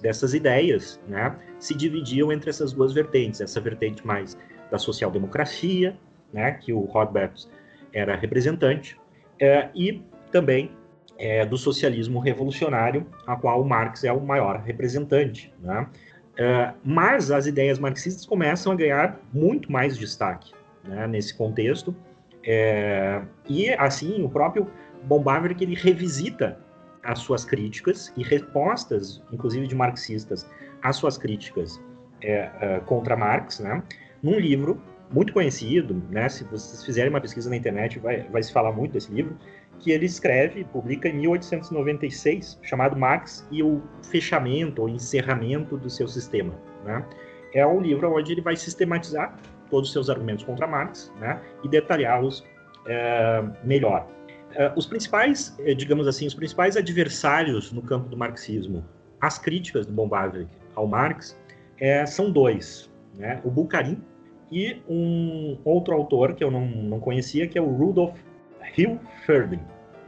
dessas 0.00 0.34
ideias 0.34 1.00
né, 1.08 1.36
se 1.58 1.74
dividiam 1.74 2.32
entre 2.32 2.50
essas 2.50 2.72
duas 2.72 2.92
vertentes, 2.92 3.40
essa 3.40 3.60
vertente 3.60 4.06
mais 4.06 4.36
da 4.70 4.78
social-democracia, 4.78 5.96
né, 6.32 6.52
que 6.52 6.72
o 6.72 6.80
Rothbard 6.80 7.46
era 7.92 8.16
representante, 8.16 8.98
é, 9.40 9.68
e 9.74 10.02
também 10.30 10.70
é, 11.16 11.44
do 11.44 11.56
socialismo 11.56 12.20
revolucionário, 12.20 13.06
a 13.26 13.34
qual 13.34 13.60
o 13.60 13.64
Marx 13.64 14.04
é 14.04 14.12
o 14.12 14.20
maior 14.20 14.60
representante. 14.60 15.52
Né? 15.60 15.86
É, 16.36 16.72
mas 16.84 17.30
as 17.30 17.46
ideias 17.46 17.78
marxistas 17.78 18.24
começam 18.24 18.72
a 18.72 18.76
ganhar 18.76 19.20
muito 19.32 19.70
mais 19.72 19.96
destaque 19.98 20.52
né, 20.84 21.06
nesse 21.06 21.36
contexto, 21.36 21.94
é, 22.44 23.20
e 23.48 23.70
assim, 23.70 24.22
o 24.22 24.28
próprio 24.28 24.70
que 25.56 25.64
ele 25.64 25.74
revisita 25.74 26.58
as 27.08 27.20
suas 27.20 27.42
críticas 27.42 28.12
e 28.18 28.22
respostas, 28.22 29.22
inclusive 29.32 29.66
de 29.66 29.74
marxistas, 29.74 30.46
às 30.82 30.96
suas 30.96 31.16
críticas 31.16 31.80
é, 32.22 32.50
é, 32.60 32.80
contra 32.80 33.16
Marx, 33.16 33.60
né, 33.60 33.82
num 34.22 34.38
livro 34.38 34.80
muito 35.10 35.32
conhecido, 35.32 36.02
né, 36.10 36.28
se 36.28 36.44
vocês 36.44 36.84
fizerem 36.84 37.08
uma 37.08 37.20
pesquisa 37.20 37.48
na 37.48 37.56
internet, 37.56 37.98
vai, 37.98 38.24
vai 38.24 38.42
se 38.42 38.52
falar 38.52 38.72
muito 38.72 38.92
desse 38.92 39.10
livro, 39.10 39.34
que 39.78 39.90
ele 39.90 40.04
escreve, 40.04 40.64
publica 40.64 41.08
em 41.08 41.14
1896, 41.14 42.60
chamado 42.62 42.94
Marx 42.94 43.46
e 43.50 43.62
o 43.62 43.82
fechamento 44.10 44.82
ou 44.82 44.88
encerramento 44.88 45.78
do 45.78 45.88
seu 45.88 46.06
sistema. 46.06 46.52
Né? 46.84 47.02
É 47.54 47.66
um 47.66 47.80
livro 47.80 48.12
onde 48.12 48.32
ele 48.32 48.42
vai 48.42 48.54
sistematizar 48.54 49.34
todos 49.70 49.88
os 49.88 49.92
seus 49.94 50.10
argumentos 50.10 50.44
contra 50.44 50.66
Marx 50.66 51.10
né, 51.18 51.40
e 51.64 51.68
detalhá-los 51.68 52.44
é, 52.86 53.42
melhor. 53.64 54.06
É, 54.54 54.72
os 54.76 54.86
principais, 54.86 55.56
é, 55.60 55.74
digamos 55.74 56.06
assim, 56.06 56.26
os 56.26 56.34
principais 56.34 56.76
adversários 56.76 57.72
no 57.72 57.82
campo 57.82 58.08
do 58.08 58.16
marxismo, 58.16 58.84
as 59.20 59.38
críticas 59.38 59.86
do 59.86 59.92
Bombardek 59.92 60.48
ao 60.74 60.86
Marx, 60.86 61.38
é, 61.78 62.06
são 62.06 62.30
dois, 62.30 62.90
né, 63.16 63.40
o 63.44 63.50
Bukharin 63.50 64.02
e 64.50 64.80
um 64.88 65.58
outro 65.64 65.94
autor 65.94 66.34
que 66.34 66.42
eu 66.42 66.50
não, 66.50 66.66
não 66.66 67.00
conhecia, 67.00 67.46
que 67.46 67.58
é 67.58 67.62
o 67.62 67.70
Rudolf 67.70 68.18
Hilferding. 68.76 69.60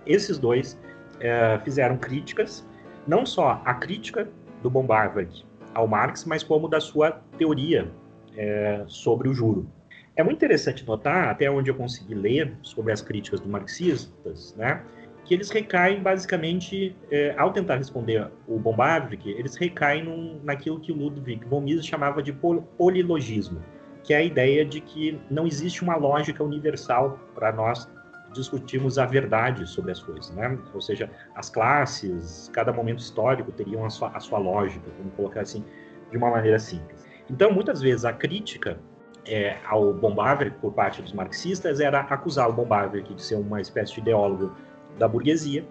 Esses 0.07 0.39
dois 0.39 0.79
é, 1.21 1.59
fizeram 1.63 1.97
críticas, 1.97 2.67
não 3.07 3.27
só 3.27 3.61
a 3.65 3.75
crítica 3.75 4.29
do 4.63 4.71
Bombardek 4.71 5.45
ao 5.75 5.87
Marx, 5.87 6.25
mas 6.25 6.43
como 6.43 6.69
da 6.69 6.81
sua 6.81 7.21
teoria 7.37 7.91
é, 8.37 8.85
sobre 8.87 9.29
o 9.29 9.35
juro. 9.35 9.71
É 10.17 10.23
muito 10.23 10.37
interessante 10.37 10.87
notar, 10.87 11.29
até 11.29 11.51
onde 11.51 11.71
eu 11.71 11.75
consegui 11.75 12.15
ler 12.15 12.57
sobre 12.63 12.93
as 12.93 13.01
críticas 13.01 13.41
dos 13.41 13.49
marxistas, 13.49 14.55
né, 14.57 14.83
que 15.25 15.35
eles 15.35 15.51
recaem 15.51 16.03
basicamente, 16.03 16.97
é, 17.11 17.35
ao 17.39 17.53
tentar 17.53 17.77
responder 17.77 18.29
o 18.49 18.59
Bombardek, 18.59 19.31
eles 19.31 19.55
recaem 19.57 20.05
num, 20.05 20.41
naquilo 20.43 20.81
que 20.81 20.91
o 20.91 20.97
Ludwig 20.97 21.47
von 21.47 21.61
Mises 21.61 21.87
chamava 21.87 22.23
de 22.23 22.33
polilogismo, 22.33 23.63
que 24.03 24.13
é 24.13 24.17
a 24.17 24.23
ideia 24.23 24.65
de 24.65 24.81
que 24.81 25.21
não 25.31 25.47
existe 25.47 25.83
uma 25.83 25.97
lógica 25.97 26.43
universal 26.43 27.19
para 27.35 27.53
nós 27.53 27.89
discutirmos 28.33 28.99
a 28.99 29.07
verdade 29.07 29.69
sobre 29.69 29.93
as 29.93 30.03
coisas, 30.03 30.35
né? 30.35 30.59
Ou 30.73 30.81
seja, 30.81 31.11
as 31.35 31.51
classes, 31.51 32.51
cada 32.53 32.73
momento 32.73 32.99
histórico 32.99 33.53
teriam 33.53 33.85
a 33.85 33.91
sua, 33.91 34.09
a 34.09 34.21
sua 34.21 34.39
lógica, 34.39 34.85
vamos 34.99 35.15
colocar 35.15 35.43
assim, 35.43 35.65
de 36.11 36.17
uma 36.17 36.31
maneira 36.31 36.59
simples. 36.59 37.07
Então, 37.29 37.53
muitas 37.53 37.81
vezes, 37.81 38.05
a 38.05 38.13
crítica 38.13 38.79
é, 39.27 39.59
ao 39.67 39.93
Bombaver 39.93 40.55
por 40.61 40.73
parte 40.73 41.03
dos 41.03 41.13
marxistas 41.13 41.81
era 41.81 42.01
acusar 42.01 42.49
o 42.49 42.53
Bombaver 42.53 43.03
de 43.03 43.23
ser 43.23 43.37
uma 43.37 43.61
espécie 43.61 43.95
de 43.95 44.01
ideólogo 44.01 44.55
da 44.99 45.07
burguesia, 45.07 45.65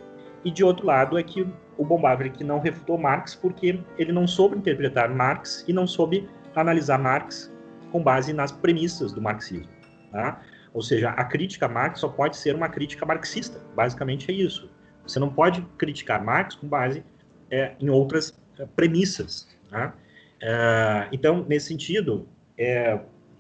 e 0.44 0.52
de 0.52 0.64
outro 0.64 0.86
lado 0.86 1.18
é 1.18 1.24
que 1.24 1.46
o 1.78 1.86
Bombaver 1.86 2.32
que 2.32 2.44
não 2.44 2.60
refutou 2.60 2.98
Marx 2.98 3.36
porque 3.36 3.80
ele 3.98 4.12
não 4.12 4.28
soube 4.28 4.58
interpretar 4.58 5.10
Marx 5.10 5.66
e 5.68 5.74
não 5.74 5.86
soube 5.86 6.30
analisar 6.56 6.98
Marx 6.98 7.52
com 7.92 8.02
base 8.02 8.34
nas 8.34 8.52
premissas 8.52 9.12
do 9.12 9.22
marxismo. 9.22 9.70
Tá? 10.12 10.42
Ou 10.74 10.82
seja, 10.82 11.10
a 11.10 11.24
crítica 11.24 11.66
a 11.66 11.70
Marx 11.70 12.00
só 12.00 12.08
pode 12.08 12.38
ser 12.38 12.56
uma 12.56 12.70
crítica 12.70 13.06
marxista. 13.06 13.60
Basicamente 13.76 14.32
é 14.32 14.34
isso. 14.34 14.70
Você 15.04 15.20
não 15.20 15.30
pode 15.30 15.62
criticar 15.78 16.24
Marx 16.24 16.56
com 16.56 16.68
base 16.68 17.04
é, 17.50 17.74
em 17.80 17.90
outras 17.90 18.34
é, 18.58 18.66
premissas. 18.66 19.48
Tá? 19.70 19.94
É, 20.42 21.08
então, 21.12 21.46
nesse 21.48 21.68
sentido, 21.68 22.28
é, 22.58 23.00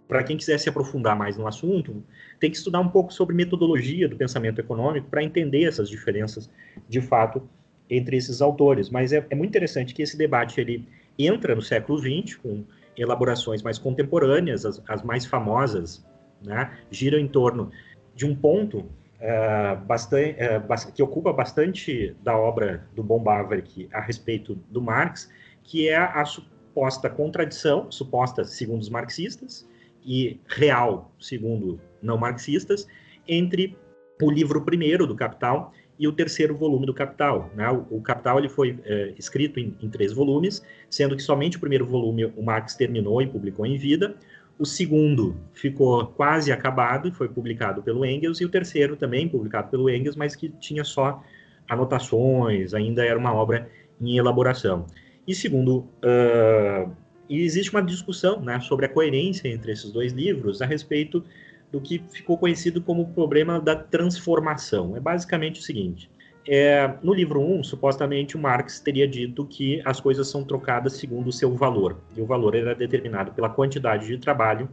para 0.09 0.23
quem 0.23 0.35
quiser 0.35 0.57
se 0.57 0.67
aprofundar 0.67 1.15
mais 1.15 1.37
no 1.37 1.45
assunto, 1.45 2.03
tem 2.39 2.49
que 2.49 2.57
estudar 2.57 2.79
um 2.79 2.89
pouco 2.89 3.13
sobre 3.13 3.35
metodologia 3.35 4.09
do 4.09 4.17
pensamento 4.17 4.59
econômico 4.59 5.07
para 5.07 5.23
entender 5.23 5.65
essas 5.65 5.87
diferenças, 5.87 6.49
de 6.89 6.99
fato, 6.99 7.47
entre 7.87 8.17
esses 8.17 8.41
autores. 8.41 8.89
Mas 8.89 9.13
é, 9.13 9.23
é 9.29 9.35
muito 9.35 9.51
interessante 9.51 9.93
que 9.93 10.01
esse 10.01 10.17
debate 10.17 10.59
ele 10.59 10.87
entra 11.17 11.53
no 11.53 11.61
século 11.61 11.99
XX 11.99 12.37
com 12.37 12.63
elaborações 12.97 13.61
mais 13.61 13.77
contemporâneas, 13.77 14.65
as, 14.65 14.81
as 14.87 15.03
mais 15.03 15.27
famosas, 15.27 16.03
né, 16.43 16.75
giram 16.89 17.19
em 17.19 17.27
torno 17.27 17.69
de 18.15 18.25
um 18.25 18.35
ponto 18.35 18.79
uh, 18.79 19.79
bastante, 19.85 20.37
uh, 20.41 20.91
que 20.91 21.03
ocupa 21.03 21.31
bastante 21.31 22.15
da 22.23 22.35
obra 22.35 22.83
do 22.95 23.03
Bombaverk 23.03 23.87
a 23.93 24.01
respeito 24.01 24.55
do 24.71 24.81
Marx, 24.81 25.29
que 25.63 25.87
é 25.87 25.97
a 25.97 26.25
suposta 26.25 27.11
contradição, 27.11 27.91
suposta 27.91 28.43
segundo 28.43 28.81
os 28.81 28.89
marxistas, 28.89 29.68
e 30.05 30.39
real 30.47 31.13
segundo 31.19 31.79
não 32.01 32.17
marxistas, 32.17 32.87
entre 33.27 33.77
o 34.21 34.31
livro 34.31 34.63
primeiro 34.63 35.05
do 35.05 35.15
Capital 35.15 35.73
e 35.97 36.07
o 36.07 36.13
terceiro 36.13 36.55
volume 36.55 36.85
do 36.85 36.93
Capital. 36.93 37.49
Né? 37.53 37.69
O, 37.69 37.97
o, 37.97 38.01
Capital 38.01 38.39
ele 38.39 38.49
foi 38.49 38.79
é, 38.85 39.13
escrito 39.17 39.59
em, 39.59 39.75
em, 39.81 39.89
três 39.89 40.13
volumes, 40.13 40.63
sendo 40.89 41.15
que 41.15 41.21
somente 41.21 41.57
o 41.57 41.59
primeiro 41.59 41.85
volume 41.85 42.25
o 42.25 42.41
Marx 42.41 42.75
terminou 42.75 43.21
e 43.21 43.27
publicou 43.27 43.65
em 43.65 43.77
vida. 43.77 44.15
O 44.57 44.65
segundo 44.65 45.37
ficou 45.53 46.07
quase 46.07 46.51
acabado 46.51 47.07
e 47.07 47.11
foi 47.11 47.27
publicado 47.29 47.81
pelo 47.81 48.05
Engels, 48.05 48.41
e 48.41 48.45
o 48.45 48.49
terceiro 48.49 48.95
também 48.95 49.27
publicado 49.27 49.69
pelo 49.69 49.89
Engels, 49.89 50.15
mas 50.15 50.35
que 50.35 50.49
tinha 50.49 50.83
só 50.83 51.23
anotações, 51.67 52.73
ainda 52.73 53.05
era 53.05 53.17
uma 53.17 53.33
obra 53.33 53.69
em 54.01 54.17
elaboração. 54.17 54.85
E 55.27 55.35
segundo, 55.35 55.87
uh, 56.03 56.91
existe 57.29 57.71
uma 57.71 57.81
discussão 57.81 58.41
né, 58.41 58.59
sobre 58.59 58.85
a 58.85 58.89
coerência 58.89 59.47
entre 59.47 59.71
esses 59.71 59.91
dois 59.91 60.11
livros 60.13 60.61
a 60.61 60.65
respeito 60.65 61.23
do 61.71 61.79
que 61.79 61.99
ficou 62.09 62.37
conhecido 62.37 62.81
como 62.81 63.03
o 63.03 63.07
problema 63.07 63.59
da 63.59 63.75
transformação. 63.75 64.97
É 64.97 64.99
basicamente 64.99 65.59
o 65.59 65.63
seguinte: 65.63 66.09
é, 66.47 66.95
no 67.03 67.13
livro 67.13 67.39
1, 67.39 67.63
supostamente 67.63 68.35
o 68.35 68.39
Marx 68.39 68.79
teria 68.79 69.07
dito 69.07 69.45
que 69.45 69.81
as 69.85 69.99
coisas 69.99 70.27
são 70.27 70.43
trocadas 70.43 70.93
segundo 70.93 71.27
o 71.27 71.31
seu 71.31 71.53
valor, 71.55 71.99
e 72.15 72.21
o 72.21 72.25
valor 72.25 72.55
era 72.55 72.73
determinado 72.73 73.31
pela 73.31 73.49
quantidade 73.49 74.07
de 74.07 74.17
trabalho 74.17 74.69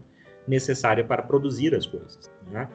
necessária 0.49 1.05
para 1.05 1.23
produzir 1.23 1.75
as 1.75 1.87
coisas. 1.87 2.31
Né? 2.51 2.69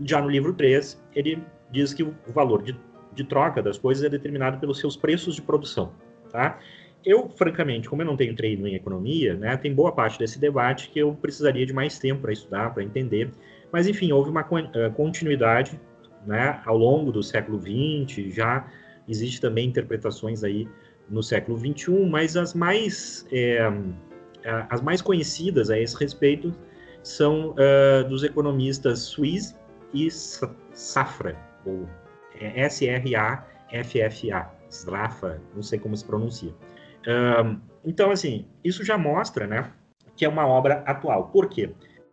Já 0.00 0.20
no 0.22 0.30
livro 0.30 0.54
3, 0.54 1.02
ele 1.14 1.42
diz 1.70 1.92
que 1.92 2.02
o 2.02 2.14
valor 2.28 2.62
de, 2.62 2.74
de 3.12 3.24
troca 3.24 3.62
das 3.62 3.76
coisas 3.76 4.04
é 4.04 4.08
determinado 4.08 4.58
pelos 4.58 4.78
seus 4.78 4.96
preços 4.96 5.34
de 5.34 5.42
produção. 5.42 5.92
Tá? 6.30 6.58
Eu, 7.06 7.28
francamente, 7.28 7.88
como 7.88 8.02
eu 8.02 8.06
não 8.06 8.16
tenho 8.16 8.34
treino 8.34 8.66
em 8.66 8.74
economia, 8.74 9.34
né, 9.34 9.56
tem 9.56 9.72
boa 9.72 9.92
parte 9.92 10.18
desse 10.18 10.40
debate 10.40 10.90
que 10.90 10.98
eu 10.98 11.14
precisaria 11.14 11.64
de 11.64 11.72
mais 11.72 12.00
tempo 12.00 12.22
para 12.22 12.32
estudar, 12.32 12.74
para 12.74 12.82
entender, 12.82 13.30
mas, 13.72 13.86
enfim, 13.86 14.10
houve 14.10 14.28
uma 14.28 14.44
eh, 14.74 14.90
continuidade 14.90 15.80
né, 16.26 16.60
ao 16.66 16.76
longo 16.76 17.12
do 17.12 17.22
século 17.22 17.60
XX, 17.60 18.34
já 18.34 18.68
existe 19.08 19.40
também 19.40 19.68
interpretações 19.68 20.42
aí 20.42 20.68
no 21.08 21.22
século 21.22 21.56
XXI, 21.56 22.08
mas 22.10 22.36
as 22.36 22.52
mais, 22.54 23.24
é, 23.30 23.60
as 24.68 24.82
mais 24.82 25.00
conhecidas 25.00 25.70
a 25.70 25.78
esse 25.78 25.96
respeito 25.96 26.52
são 27.04 27.50
uh, 27.50 28.08
dos 28.08 28.24
economistas 28.24 28.98
Suisse 29.00 29.54
e 29.94 30.10
Safra, 30.10 31.36
ou 31.64 31.88
S-R-A-F-F-A, 32.40 32.90
Srafa, 34.68 35.40
não 35.54 35.62
sei 35.62 35.78
como 35.78 35.96
se 35.96 36.04
pronuncia. 36.04 36.52
Então, 37.84 38.10
assim, 38.10 38.46
isso 38.64 38.84
já 38.84 38.98
mostra, 38.98 39.46
né, 39.46 39.70
que 40.16 40.24
é 40.24 40.28
uma 40.28 40.46
obra 40.46 40.82
atual. 40.86 41.28
Por 41.28 41.48
quê? 41.48 41.70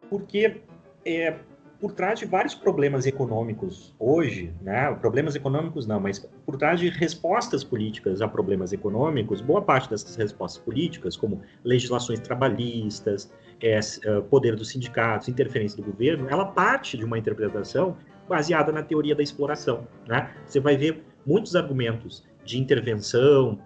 Porque 0.10 0.62
é, 1.04 1.36
por 1.84 1.92
trás 1.92 2.20
de 2.20 2.26
vários 2.26 2.56
problemas 2.56 3.06
econômicos 3.06 3.94
hoje, 4.00 4.54
né, 4.62 4.90
problemas 5.02 5.36
econômicos 5.36 5.86
não, 5.86 6.00
mas 6.00 6.20
por 6.46 6.56
trás 6.56 6.80
de 6.80 6.88
respostas 6.90 7.62
políticas 7.62 8.22
a 8.22 8.28
problemas 8.28 8.72
econômicos, 8.72 9.42
boa 9.42 9.62
parte 9.62 9.90
dessas 9.90 10.16
respostas 10.16 10.64
políticas, 10.64 11.18
como 11.18 11.42
legislações 11.64 12.22
trabalhistas, 12.22 13.34
é, 13.62 13.80
é, 13.80 14.22
poder 14.22 14.56
dos 14.56 14.70
sindicatos, 14.70 15.28
interferência 15.28 15.76
do 15.76 15.92
governo, 15.92 16.30
ela 16.30 16.46
parte 16.46 16.98
de 16.98 17.04
uma 17.04 17.18
interpretação 17.18 17.98
baseada 18.30 18.72
na 18.72 18.82
teoria 18.82 19.14
da 19.14 19.22
exploração. 19.22 19.86
Né? 20.08 20.32
Você 20.46 20.62
vai 20.62 20.78
ver 20.78 21.04
muitos 21.26 21.54
argumentos 21.54 22.24
de 22.46 22.60
intervenção, 22.60 23.60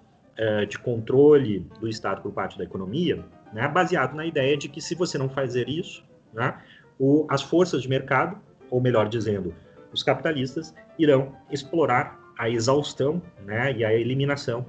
de 0.70 0.78
controle 0.78 1.66
do 1.80 1.88
Estado 1.88 2.22
por 2.22 2.32
parte 2.32 2.58
da 2.60 2.64
economia, 2.64 3.26
né, 3.54 3.68
baseado 3.68 4.16
na 4.16 4.26
ideia 4.26 4.58
de 4.58 4.70
que 4.70 4.82
se 4.82 4.96
você 4.96 5.18
não 5.18 5.30
fazer 5.30 5.68
isso, 5.68 6.04
né, 6.34 6.58
o, 7.00 7.26
as 7.30 7.42
forças 7.42 7.82
de 7.82 7.90
mercado, 7.90 8.40
ou 8.70 8.82
melhor 8.82 9.08
dizendo, 9.08 9.54
os 9.92 10.04
capitalistas, 10.04 10.74
irão 10.98 11.36
explorar 11.52 12.20
a 12.38 12.50
exaustão 12.50 13.22
né, 13.46 13.74
e 13.74 13.84
a 13.84 13.94
eliminação 13.94 14.66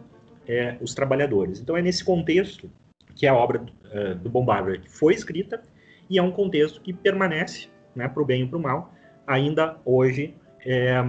é, 0.47 0.77
os 0.81 0.95
trabalhadores. 0.95 1.61
Então 1.61 1.77
é 1.77 1.83
nesse 1.83 2.05
contexto 2.05 2.71
que 3.15 3.27
a 3.27 3.35
obra 3.35 3.61
uh, 3.61 4.15
do 4.15 4.31
Bombardier 4.31 4.83
foi 4.89 5.13
escrita 5.13 5.61
e 6.09 6.19
é 6.19 6.23
um 6.23 6.31
contexto 6.31 6.81
que 6.81 6.93
permanece, 6.93 7.69
né, 7.95 8.09
para 8.09 8.23
o 8.23 8.25
bem 8.25 8.45
e 8.45 8.47
para 8.47 8.59
o 8.59 8.63
mal, 8.63 8.95
ainda 9.27 9.77
hoje, 9.85 10.35
é, 10.65 11.05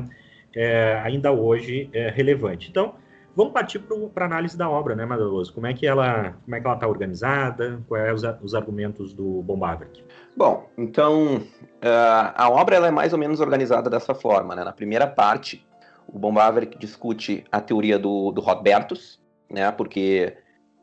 é, 0.53 0.99
ainda 1.03 1.31
hoje 1.31 1.89
relevante. 2.13 2.69
Então 2.69 2.95
Vamos 3.39 3.53
partir 3.53 3.79
para 4.13 4.25
a 4.25 4.27
análise 4.27 4.57
da 4.57 4.69
obra, 4.69 4.97
né, 4.97 5.05
Madaloso? 5.05 5.53
Como 5.53 5.65
é 5.65 5.73
que 5.73 5.87
ela 5.87 6.35
como 6.43 6.55
é 6.57 6.59
que 6.59 6.67
ela 6.67 6.75
está 6.75 6.85
organizada? 6.85 7.81
Quais 7.87 8.19
são 8.19 8.31
os, 8.31 8.43
os, 8.43 8.53
argumentos 8.53 9.13
do 9.13 9.41
Bombaverk? 9.43 10.03
Bom, 10.35 10.69
então 10.77 11.37
uh, 11.37 12.33
a 12.35 12.49
obra 12.49 12.75
ela 12.75 12.87
é 12.89 12.91
mais 12.91 13.13
ou 13.13 13.17
menos 13.17 13.39
organizada 13.39 13.89
dessa 13.89 14.13
forma, 14.13 14.57
né? 14.57 14.65
Na 14.65 14.73
primeira 14.73 15.07
parte, 15.07 15.65
o 16.05 16.19
Bombaverk 16.19 16.77
discute 16.77 17.45
a 17.49 17.61
teoria 17.61 17.97
do, 17.97 18.29
do 18.33 18.41
Robertus, 18.41 19.21
né? 19.49 19.71
Porque, 19.71 20.35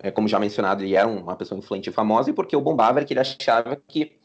é, 0.02 0.10
como 0.10 0.26
já 0.26 0.40
mencionado, 0.40 0.82
ele 0.82 0.96
era 0.96 1.06
uma 1.06 1.36
pessoa 1.36 1.58
influente 1.58 1.90
e 1.90 1.92
famosa, 1.92 2.30
e 2.30 2.32
porque 2.32 2.56
o 2.56 2.62
Bombaverk 2.62 3.12
ele 3.12 3.20
achava 3.20 3.76
que 3.86 4.16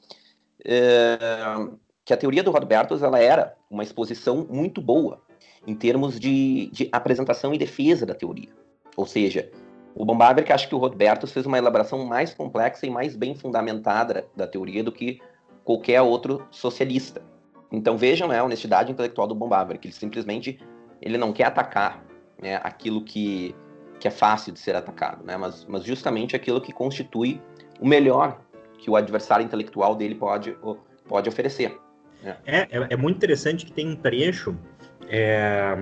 uh, 0.62 1.78
que 2.06 2.14
a 2.14 2.18
teoria 2.18 2.44
do 2.44 2.52
Robertus 2.52 3.04
ela 3.04 3.20
era 3.20 3.58
uma 3.70 3.84
exposição 3.84 4.48
muito 4.50 4.82
boa 4.82 5.20
em 5.66 5.76
termos 5.76 6.20
de, 6.20 6.70
de 6.72 6.90
apresentação 6.92 7.54
e 7.54 7.58
defesa 7.58 8.06
da 8.06 8.14
teoria. 8.14 8.50
Ou 8.96 9.06
seja, 9.06 9.50
o 9.96 10.06
Bombaver 10.06 10.44
que 10.44 10.52
acha 10.52 10.68
que 10.68 10.76
o 10.76 10.78
Roberto 10.78 11.28
fez 11.28 11.46
uma 11.46 11.58
elaboração 11.58 12.06
mais 12.06 12.34
complexa 12.34 12.86
e 12.86 12.90
mais 12.90 13.16
bem 13.16 13.36
fundamentada 13.36 14.26
da 14.36 14.48
teoria 14.48 14.84
do 14.84 14.92
que 14.92 15.20
qualquer 15.64 16.02
outro 16.02 16.46
socialista. 16.50 17.22
Então 17.72 17.98
vejam 17.98 18.28
né, 18.28 18.40
a 18.40 18.44
honestidade 18.44 18.92
intelectual 18.92 19.28
do 19.28 19.36
Bombaver, 19.36 19.80
que 19.80 19.88
ele 19.88 19.94
simplesmente 19.94 20.60
ele 21.02 21.18
não 21.18 21.32
quer 21.32 21.46
atacar 21.46 22.04
né, 22.42 22.60
aquilo 22.64 23.04
que, 23.04 23.56
que 24.00 24.08
é 24.08 24.12
fácil 24.12 24.52
de 24.52 24.60
ser 24.60 24.76
atacado, 24.76 25.24
né, 25.24 25.38
mas, 25.38 25.66
mas 25.66 25.84
justamente 25.84 26.36
aquilo 26.36 26.60
que 26.60 26.74
constitui 26.74 27.42
o 27.80 27.88
melhor 27.88 28.40
que 28.78 28.90
o 28.90 28.96
adversário 28.96 29.46
intelectual 29.46 29.96
dele 29.96 30.16
pode, 30.16 30.56
pode 31.08 31.30
oferecer. 31.30 31.80
Né. 32.22 32.38
É, 32.46 32.58
é, 32.58 32.88
é 32.90 32.96
muito 32.96 33.18
interessante 33.18 33.66
que 33.66 33.72
tem 33.72 33.88
um 33.88 33.96
trecho, 33.96 34.58
é, 35.12 35.78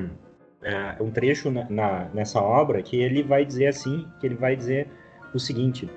é, 0.64 0.96
um 1.02 1.12
trecho 1.12 1.52
na, 1.52 1.70
na, 1.70 2.10
nessa 2.14 2.42
obra 2.42 2.82
que 2.82 3.00
ele 3.00 3.22
vai 3.22 3.46
dizer 3.46 3.68
assim, 3.68 4.06
que 4.20 4.26
ele 4.26 4.36
vai 4.36 4.56
dizer 4.56 4.88
o 5.34 5.40
seguinte, 5.40 5.88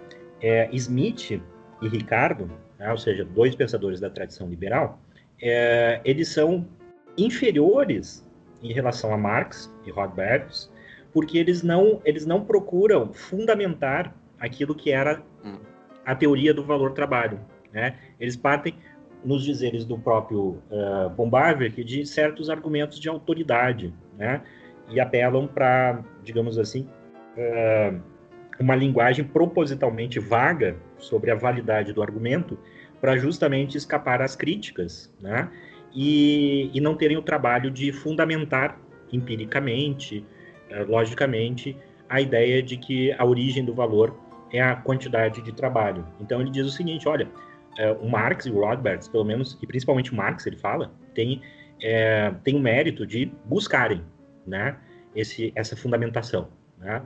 é, 0.41 0.69
Smith 0.73 1.31
e 1.31 1.89
Ricardo, 1.89 2.51
né, 2.79 2.91
ou 2.91 2.99
seja, 2.99 3.25
dois 3.25 3.55
pensadores 3.55 3.99
da 3.99 4.11
tradição 4.11 4.49
liberal, 4.49 5.01
é, 5.41 6.01
eles 6.05 6.29
são 6.29 6.69
inferiores 7.17 8.25
em 8.63 8.73
relação 8.73 9.13
a 9.13 9.17
Marx 9.17 9.73
e 9.87 9.91
Rothbard, 9.91 10.69
porque 11.13 11.39
eles 11.39 11.63
não, 11.63 12.01
eles 12.05 12.27
não 12.27 12.45
procuram 12.45 13.13
fundamentar 13.13 14.15
aquilo 14.39 14.75
que 14.75 14.93
era 14.93 15.23
hum. 15.45 15.59
a 16.05 16.15
teoria 16.15 16.53
do 16.55 16.65
valor-trabalho. 16.65 17.41
Né? 17.73 17.97
Eles 18.21 18.37
partem, 18.37 18.75
nos 19.25 19.45
dizeres 19.45 19.85
do 19.85 19.99
próprio 19.99 20.59
uh, 20.71 21.11
Bombardier, 21.17 21.71
de 21.71 22.05
certos 22.05 22.51
argumentos 22.51 22.99
de 22.99 23.09
autoridade, 23.09 23.93
né? 24.19 24.43
e 24.89 25.01
apelam 25.01 25.47
para, 25.47 26.03
digamos 26.23 26.59
assim, 26.59 26.89
uh, 27.37 28.01
uma 28.59 28.75
linguagem 28.75 29.25
propositalmente 29.25 30.19
vaga 30.19 30.77
sobre 30.99 31.31
a 31.31 31.35
validade 31.35 31.93
do 31.93 32.03
argumento, 32.03 32.59
para 33.01 33.17
justamente 33.17 33.77
escapar 33.77 34.23
às 34.23 34.37
críticas, 34.37 35.13
né? 35.21 35.51
E, 35.93 36.71
e 36.73 36.81
não 36.81 36.95
terem 36.95 37.17
o 37.17 37.23
trabalho 37.23 37.69
de 37.69 37.93
fundamentar 37.93 38.79
empiricamente, 39.13 40.25
eh, 40.71 40.85
logicamente, 40.85 41.77
a 42.09 42.21
ideia 42.21 42.63
de 42.63 42.77
que 42.77 43.13
a 43.13 43.25
origem 43.25 43.65
do 43.65 43.75
valor 43.75 44.17
é 44.53 44.63
a 44.63 44.77
quantidade 44.77 45.43
de 45.43 45.53
trabalho. 45.53 46.07
Então 46.21 46.41
ele 46.41 46.51
diz 46.51 46.65
o 46.65 46.71
seguinte, 46.71 47.09
olha, 47.09 47.29
eh, 47.79 47.93
o 47.93 48.09
Marx 48.09 48.47
e 48.47 48.51
o 48.51 48.61
Rothbard, 48.61 49.09
pelo 49.11 49.25
menos, 49.25 49.59
e 49.63 49.67
principalmente 49.67 50.13
o 50.13 50.17
Marx, 50.17 50.47
ele 50.47 50.57
fala, 50.57 50.93
tem, 51.15 51.41
é, 51.81 52.33
tem 52.45 52.55
o 52.55 52.61
mérito 52.61 53.07
de 53.07 53.27
buscarem 53.45 54.05
né, 54.47 54.77
esse, 55.15 55.53
essa 55.55 55.77
fundamentação. 55.77 56.49
Né? 56.79 57.03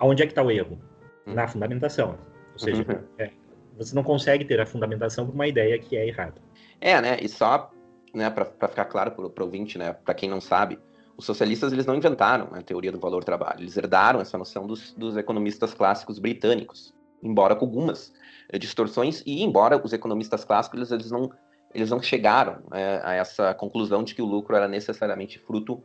Onde 0.00 0.22
é 0.22 0.26
que 0.26 0.32
está 0.32 0.42
o 0.42 0.50
erro? 0.50 0.78
Hum. 1.26 1.34
Na 1.34 1.46
fundamentação. 1.46 2.18
Ou 2.52 2.58
seja, 2.58 2.82
uhum. 2.82 3.04
é, 3.18 3.30
você 3.76 3.94
não 3.94 4.02
consegue 4.02 4.44
ter 4.44 4.60
a 4.60 4.66
fundamentação 4.66 5.26
para 5.26 5.34
uma 5.34 5.46
ideia 5.46 5.78
que 5.78 5.96
é 5.96 6.06
errada. 6.06 6.40
É, 6.80 7.00
né? 7.00 7.18
E 7.20 7.28
só 7.28 7.70
né, 8.12 8.28
para 8.30 8.44
ficar 8.46 8.84
claro 8.86 9.12
para 9.12 9.42
o 9.42 9.46
ouvinte, 9.46 9.78
né, 9.78 9.92
para 9.92 10.14
quem 10.14 10.28
não 10.28 10.40
sabe, 10.40 10.78
os 11.16 11.24
socialistas 11.24 11.72
eles 11.72 11.86
não 11.86 11.96
inventaram 11.96 12.48
a 12.52 12.62
teoria 12.62 12.92
do 12.92 12.98
valor-trabalho, 12.98 13.60
eles 13.60 13.76
herdaram 13.76 14.20
essa 14.20 14.38
noção 14.38 14.66
dos, 14.66 14.92
dos 14.94 15.16
economistas 15.16 15.74
clássicos 15.74 16.18
britânicos, 16.18 16.94
embora 17.22 17.54
com 17.56 17.64
algumas 17.64 18.12
eh, 18.48 18.58
distorções, 18.58 19.22
e 19.26 19.42
embora 19.42 19.80
os 19.82 19.92
economistas 19.92 20.44
clássicos 20.44 20.90
eles, 20.90 21.10
não, 21.10 21.30
eles 21.74 21.90
não 21.90 22.00
chegaram 22.02 22.62
é, 22.72 23.00
a 23.04 23.14
essa 23.14 23.54
conclusão 23.54 24.02
de 24.02 24.14
que 24.14 24.22
o 24.22 24.26
lucro 24.26 24.56
era 24.56 24.68
necessariamente 24.68 25.38
fruto 25.38 25.82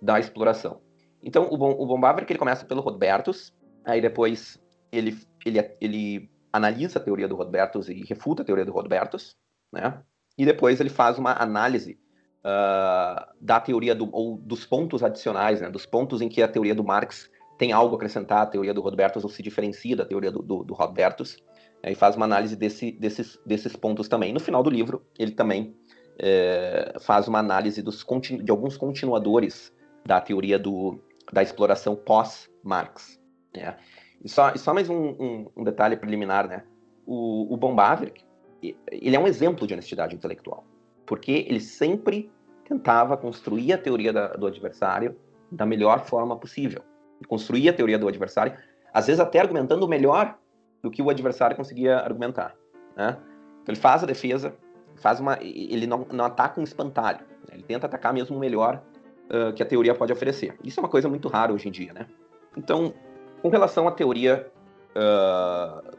da 0.00 0.18
exploração. 0.18 0.80
Então, 1.22 1.48
o, 1.50 1.54
o 1.54 1.86
Bombaver, 1.86 2.24
que 2.24 2.32
ele 2.32 2.38
começa 2.38 2.64
pelo 2.64 2.80
Robertus, 2.80 3.52
aí 3.84 4.00
depois 4.00 4.60
ele, 4.92 5.18
ele, 5.44 5.76
ele 5.80 6.30
analisa 6.52 6.98
a 6.98 7.02
teoria 7.02 7.28
do 7.28 7.36
Robertus 7.36 7.88
e 7.88 8.04
refuta 8.04 8.42
a 8.42 8.44
teoria 8.44 8.64
do 8.64 8.72
Robertus, 8.72 9.36
né? 9.72 10.00
E 10.36 10.44
depois 10.44 10.80
ele 10.80 10.88
faz 10.88 11.18
uma 11.18 11.32
análise 11.32 11.98
uh, 12.44 13.26
da 13.40 13.60
teoria 13.60 13.94
do, 13.94 14.08
ou 14.12 14.38
dos 14.38 14.64
pontos 14.64 15.02
adicionais, 15.02 15.60
né? 15.60 15.68
Dos 15.68 15.84
pontos 15.84 16.20
em 16.20 16.28
que 16.28 16.42
a 16.42 16.48
teoria 16.48 16.74
do 16.74 16.84
Marx 16.84 17.28
tem 17.58 17.72
algo 17.72 17.94
a 17.94 17.96
acrescentar 17.96 18.42
à 18.42 18.46
teoria 18.46 18.72
do 18.72 18.80
Robertus 18.80 19.24
ou 19.24 19.28
se 19.28 19.42
diferencia 19.42 19.96
da 19.96 20.04
teoria 20.04 20.30
do, 20.30 20.40
do, 20.40 20.62
do 20.62 20.74
Robertus, 20.74 21.36
né? 21.82 21.92
e 21.92 21.94
faz 21.94 22.16
uma 22.16 22.24
análise 22.24 22.54
desse, 22.54 22.92
desses, 22.92 23.38
desses 23.44 23.74
pontos 23.74 24.08
também. 24.08 24.32
No 24.32 24.40
final 24.40 24.62
do 24.62 24.70
livro, 24.70 25.04
ele 25.18 25.32
também 25.32 25.74
é, 26.18 26.96
faz 27.00 27.26
uma 27.26 27.40
análise 27.40 27.82
dos, 27.82 28.06
de 28.42 28.50
alguns 28.50 28.76
continuadores 28.76 29.72
da 30.06 30.20
teoria 30.20 30.58
do, 30.58 31.00
da 31.32 31.42
exploração 31.42 31.96
pós-Marx. 31.96 33.20
Né? 33.54 33.76
E 34.24 34.28
só, 34.28 34.52
e 34.52 34.58
só 34.58 34.72
mais 34.72 34.88
um, 34.88 34.96
um, 34.96 35.50
um, 35.56 35.64
detalhe 35.64 35.96
preliminar, 35.96 36.48
né? 36.48 36.64
O, 37.06 37.54
o 37.54 37.58
ele 38.90 39.16
é 39.16 39.18
um 39.18 39.26
exemplo 39.26 39.66
de 39.66 39.72
honestidade 39.72 40.14
intelectual, 40.14 40.64
porque 41.06 41.46
ele 41.48 41.60
sempre 41.60 42.30
tentava 42.64 43.16
construir 43.16 43.72
a 43.72 43.78
teoria 43.78 44.12
da, 44.12 44.28
do 44.34 44.46
adversário 44.46 45.16
da 45.50 45.64
melhor 45.64 46.04
forma 46.04 46.36
possível. 46.36 46.82
Ele 47.20 47.28
construía 47.28 47.70
a 47.70 47.74
teoria 47.74 47.98
do 47.98 48.08
adversário, 48.08 48.56
às 48.92 49.06
vezes 49.06 49.20
até 49.20 49.40
argumentando 49.40 49.86
melhor 49.88 50.36
do 50.82 50.90
que 50.90 51.02
o 51.02 51.10
adversário 51.10 51.56
conseguia 51.56 51.98
argumentar. 51.98 52.54
Né? 52.96 53.16
Então 53.62 53.74
ele 53.74 53.80
faz 53.80 54.02
a 54.02 54.06
defesa, 54.06 54.54
faz 54.96 55.20
uma, 55.20 55.38
ele 55.40 55.86
não, 55.86 56.06
não 56.10 56.24
ataca 56.24 56.60
um 56.60 56.64
espantalho, 56.64 57.20
né? 57.48 57.54
ele 57.54 57.62
tenta 57.62 57.86
atacar 57.86 58.12
mesmo 58.12 58.36
o 58.36 58.40
melhor 58.40 58.82
uh, 59.28 59.52
que 59.52 59.62
a 59.62 59.66
teoria 59.66 59.94
pode 59.94 60.12
oferecer. 60.12 60.56
Isso 60.64 60.80
é 60.80 60.82
uma 60.82 60.88
coisa 60.88 61.08
muito 61.08 61.28
rara 61.28 61.52
hoje 61.52 61.68
em 61.68 61.72
dia, 61.72 61.92
né? 61.92 62.06
Então, 62.56 62.94
com 63.42 63.48
relação 63.48 63.86
à 63.86 63.92
teoria, 63.92 64.50
uh, 64.96 65.96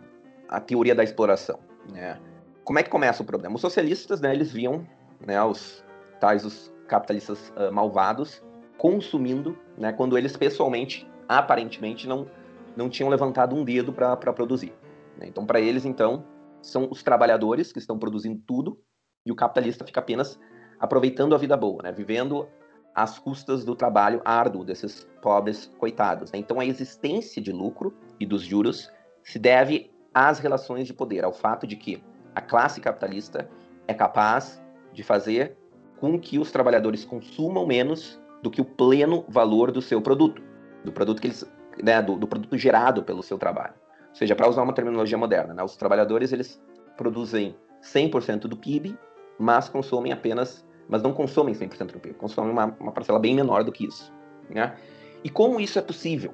a 0.47 0.60
teoria 0.60 0.95
da 0.95 1.03
exploração, 1.03 1.60
né? 1.91 2.19
Como 2.63 2.77
é 2.77 2.84
que 2.84 2.89
começa 2.89 3.23
o 3.23 3.25
problema? 3.25 3.55
Os 3.55 3.62
socialistas, 3.62 4.21
né, 4.21 4.32
eles 4.32 4.51
viam, 4.51 4.86
né, 5.25 5.41
os 5.43 5.84
tais 6.19 6.45
os 6.45 6.71
capitalistas 6.88 7.51
uh, 7.58 7.71
malvados 7.73 8.43
consumindo, 8.77 9.58
né, 9.79 9.93
quando 9.93 10.17
eles 10.17 10.35
pessoalmente, 10.37 11.09
aparentemente, 11.27 12.07
não 12.07 12.27
não 12.75 12.89
tinham 12.89 13.09
levantado 13.09 13.55
um 13.55 13.63
dedo 13.63 13.91
para 13.91 14.15
produzir. 14.15 14.73
Né? 15.17 15.27
Então, 15.27 15.45
para 15.45 15.59
eles, 15.59 15.85
então, 15.85 16.25
são 16.61 16.87
os 16.89 17.03
trabalhadores 17.03 17.71
que 17.71 17.79
estão 17.79 17.97
produzindo 17.97 18.41
tudo 18.45 18.79
e 19.25 19.31
o 19.31 19.35
capitalista 19.35 19.85
fica 19.85 19.99
apenas 19.99 20.39
aproveitando 20.79 21.35
a 21.35 21.37
vida 21.37 21.57
boa, 21.57 21.83
né? 21.83 21.91
vivendo 21.91 22.47
às 22.95 23.19
custas 23.19 23.65
do 23.65 23.75
trabalho 23.75 24.21
árduo 24.23 24.63
desses 24.63 25.07
pobres 25.21 25.71
coitados. 25.77 26.31
Né? 26.31 26.39
Então, 26.39 26.59
a 26.59 26.65
existência 26.65 27.41
de 27.41 27.51
lucro 27.51 27.93
e 28.19 28.25
dos 28.25 28.43
juros 28.43 28.91
se 29.23 29.37
deve 29.37 29.91
às 30.13 30.39
relações 30.39 30.87
de 30.87 30.93
poder, 30.93 31.23
ao 31.23 31.33
fato 31.33 31.67
de 31.67 31.75
que 31.75 32.01
a 32.33 32.41
classe 32.41 32.79
capitalista 32.79 33.49
é 33.87 33.93
capaz 33.93 34.61
de 34.93 35.03
fazer 35.03 35.57
com 35.99 36.17
que 36.17 36.39
os 36.39 36.51
trabalhadores 36.51 37.03
consumam 37.03 37.65
menos 37.65 38.19
do 38.41 38.49
que 38.49 38.62
o 38.62 38.65
pleno 38.65 39.25
valor 39.28 39.71
do 39.71 39.82
seu 39.82 40.02
produto, 40.02 40.41
do 40.84 40.91
produto 40.91 41.21
que 41.21 41.28
eles, 41.28 41.49
né, 41.82 42.02
do, 42.02 42.15
do 42.15 42.28
produto 42.28 42.58
gerado 42.58 43.04
pelo 43.04 43.21
seu 43.21 43.38
trabalho. 43.38 43.73
Ou 44.10 44.15
seja, 44.15 44.36
para 44.36 44.49
usar 44.49 44.63
uma 44.63 44.73
terminologia 44.73 45.17
moderna, 45.17 45.54
né, 45.54 45.63
os 45.63 45.75
trabalhadores 45.75 46.32
eles 46.32 46.62
produzem 46.97 47.56
100% 47.82 48.41
do 48.41 48.58
PIB, 48.58 48.97
mas 49.38 49.69
consomem 49.69 50.12
apenas 50.12 50.65
mas 50.89 51.04
não 51.04 51.13
consomem 51.13 51.54
100% 51.54 51.91
do 51.93 51.99
PIB, 51.99 52.15
consomem 52.15 52.52
uma, 52.52 52.65
uma, 52.80 52.91
parcela 52.91 53.19
bem 53.19 53.36
menor 53.36 53.63
do 53.63 53.71
que 53.71 53.86
isso. 53.86 54.12
Né? 54.49 54.75
E 55.23 55.30
como 55.30 55.60
isso 55.60 55.78
é 55.78 55.82
possível, 55.84 56.34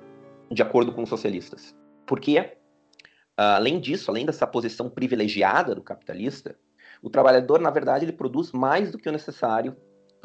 de 0.49 0.61
acordo 0.61 0.93
com 0.93 1.03
os 1.03 1.09
socialistas? 1.09 1.75
Porque, 2.05 2.53
além 3.35 3.81
disso, 3.81 4.09
além 4.09 4.25
dessa 4.25 4.47
posição 4.47 4.89
privilegiada 4.89 5.75
do 5.75 5.83
capitalista, 5.83 6.55
o 7.03 7.09
trabalhador, 7.09 7.59
na 7.59 7.69
verdade, 7.69 8.05
ele 8.05 8.13
produz 8.13 8.53
mais 8.53 8.91
do 8.91 8.97
que 8.97 9.09
o 9.09 9.11
necessário 9.11 9.75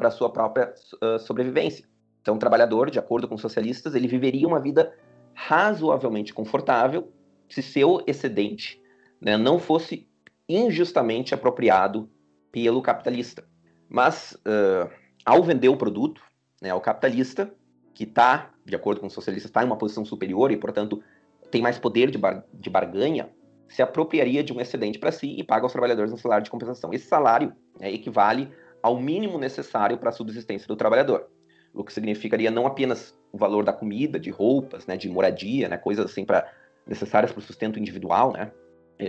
para 0.01 0.09
sua 0.09 0.31
própria 0.31 0.73
uh, 1.03 1.19
sobrevivência. 1.19 1.85
Então, 2.23 2.35
o 2.35 2.39
trabalhador, 2.39 2.89
de 2.89 2.97
acordo 2.97 3.27
com 3.27 3.35
os 3.35 3.41
socialistas, 3.41 3.93
ele 3.93 4.07
viveria 4.07 4.47
uma 4.47 4.59
vida 4.59 4.91
razoavelmente 5.35 6.33
confortável 6.33 7.13
se 7.47 7.61
seu 7.61 8.03
excedente 8.07 8.81
né, 9.21 9.37
não 9.37 9.59
fosse 9.59 10.09
injustamente 10.49 11.35
apropriado 11.35 12.09
pelo 12.51 12.81
capitalista. 12.81 13.43
Mas, 13.87 14.35
uh, 14.47 14.89
ao 15.23 15.43
vender 15.43 15.69
o 15.69 15.77
produto 15.77 16.19
né, 16.59 16.71
ao 16.71 16.81
capitalista, 16.81 17.53
que 17.93 18.05
está, 18.05 18.49
de 18.65 18.75
acordo 18.75 19.01
com 19.01 19.07
os 19.07 19.13
socialistas, 19.13 19.51
está 19.51 19.61
em 19.61 19.67
uma 19.67 19.77
posição 19.77 20.03
superior 20.03 20.51
e, 20.51 20.57
portanto, 20.57 21.03
tem 21.51 21.61
mais 21.61 21.77
poder 21.77 22.09
de, 22.09 22.17
bar 22.17 22.43
de 22.51 22.69
barganha, 22.71 23.29
se 23.69 23.83
apropriaria 23.83 24.43
de 24.43 24.51
um 24.51 24.59
excedente 24.59 24.97
para 24.97 25.11
si 25.11 25.35
e 25.37 25.43
paga 25.43 25.63
aos 25.63 25.71
trabalhadores 25.71 26.11
um 26.11 26.17
salário 26.17 26.43
de 26.43 26.49
compensação. 26.49 26.91
Esse 26.91 27.05
salário 27.05 27.53
né, 27.79 27.91
equivale 27.91 28.51
ao 28.81 28.99
mínimo 28.99 29.37
necessário 29.37 29.97
para 29.97 30.09
a 30.09 30.13
subsistência 30.13 30.67
do 30.67 30.75
trabalhador, 30.75 31.27
o 31.73 31.83
que 31.83 31.93
significaria 31.93 32.51
não 32.51 32.65
apenas 32.65 33.17
o 33.31 33.37
valor 33.37 33.63
da 33.63 33.71
comida, 33.71 34.19
de 34.19 34.29
roupas, 34.29 34.85
né, 34.85 34.97
de 34.97 35.09
moradia, 35.09 35.69
né, 35.69 35.77
coisas 35.77 36.05
assim 36.05 36.25
para 36.25 36.51
necessárias 36.85 37.31
para 37.31 37.39
o 37.39 37.43
sustento 37.43 37.79
individual, 37.79 38.33
né, 38.33 38.51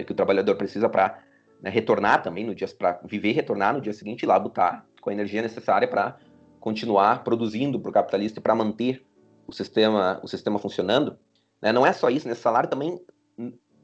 que 0.05 0.13
o 0.13 0.15
trabalhador 0.15 0.55
precisa 0.57 0.89
para 0.89 1.23
né, 1.61 1.71
retornar 1.71 2.23
também 2.23 2.45
no 2.45 2.55
dia 2.55 2.69
para 2.69 3.01
viver, 3.05 3.33
retornar 3.33 3.75
no 3.75 3.81
dia 3.81 3.93
seguinte 3.93 4.23
e 4.23 4.27
lá 4.27 4.39
botar 4.39 4.87
com 5.01 5.11
a 5.11 5.13
energia 5.13 5.43
necessária 5.43 5.89
para 5.89 6.17
continuar 6.61 7.25
produzindo 7.25 7.81
para 7.81 7.91
o 7.91 7.93
capitalista 7.93 8.39
e 8.39 8.43
para 8.43 8.55
manter 8.55 9.05
o 9.47 9.53
sistema 9.53 10.21
o 10.23 10.29
sistema 10.29 10.59
funcionando. 10.59 11.19
Né? 11.61 11.73
Não 11.73 11.85
é 11.85 11.93
só 11.93 12.09
isso, 12.09 12.29
nesse 12.29 12.41
salário 12.41 12.71
também 12.71 13.01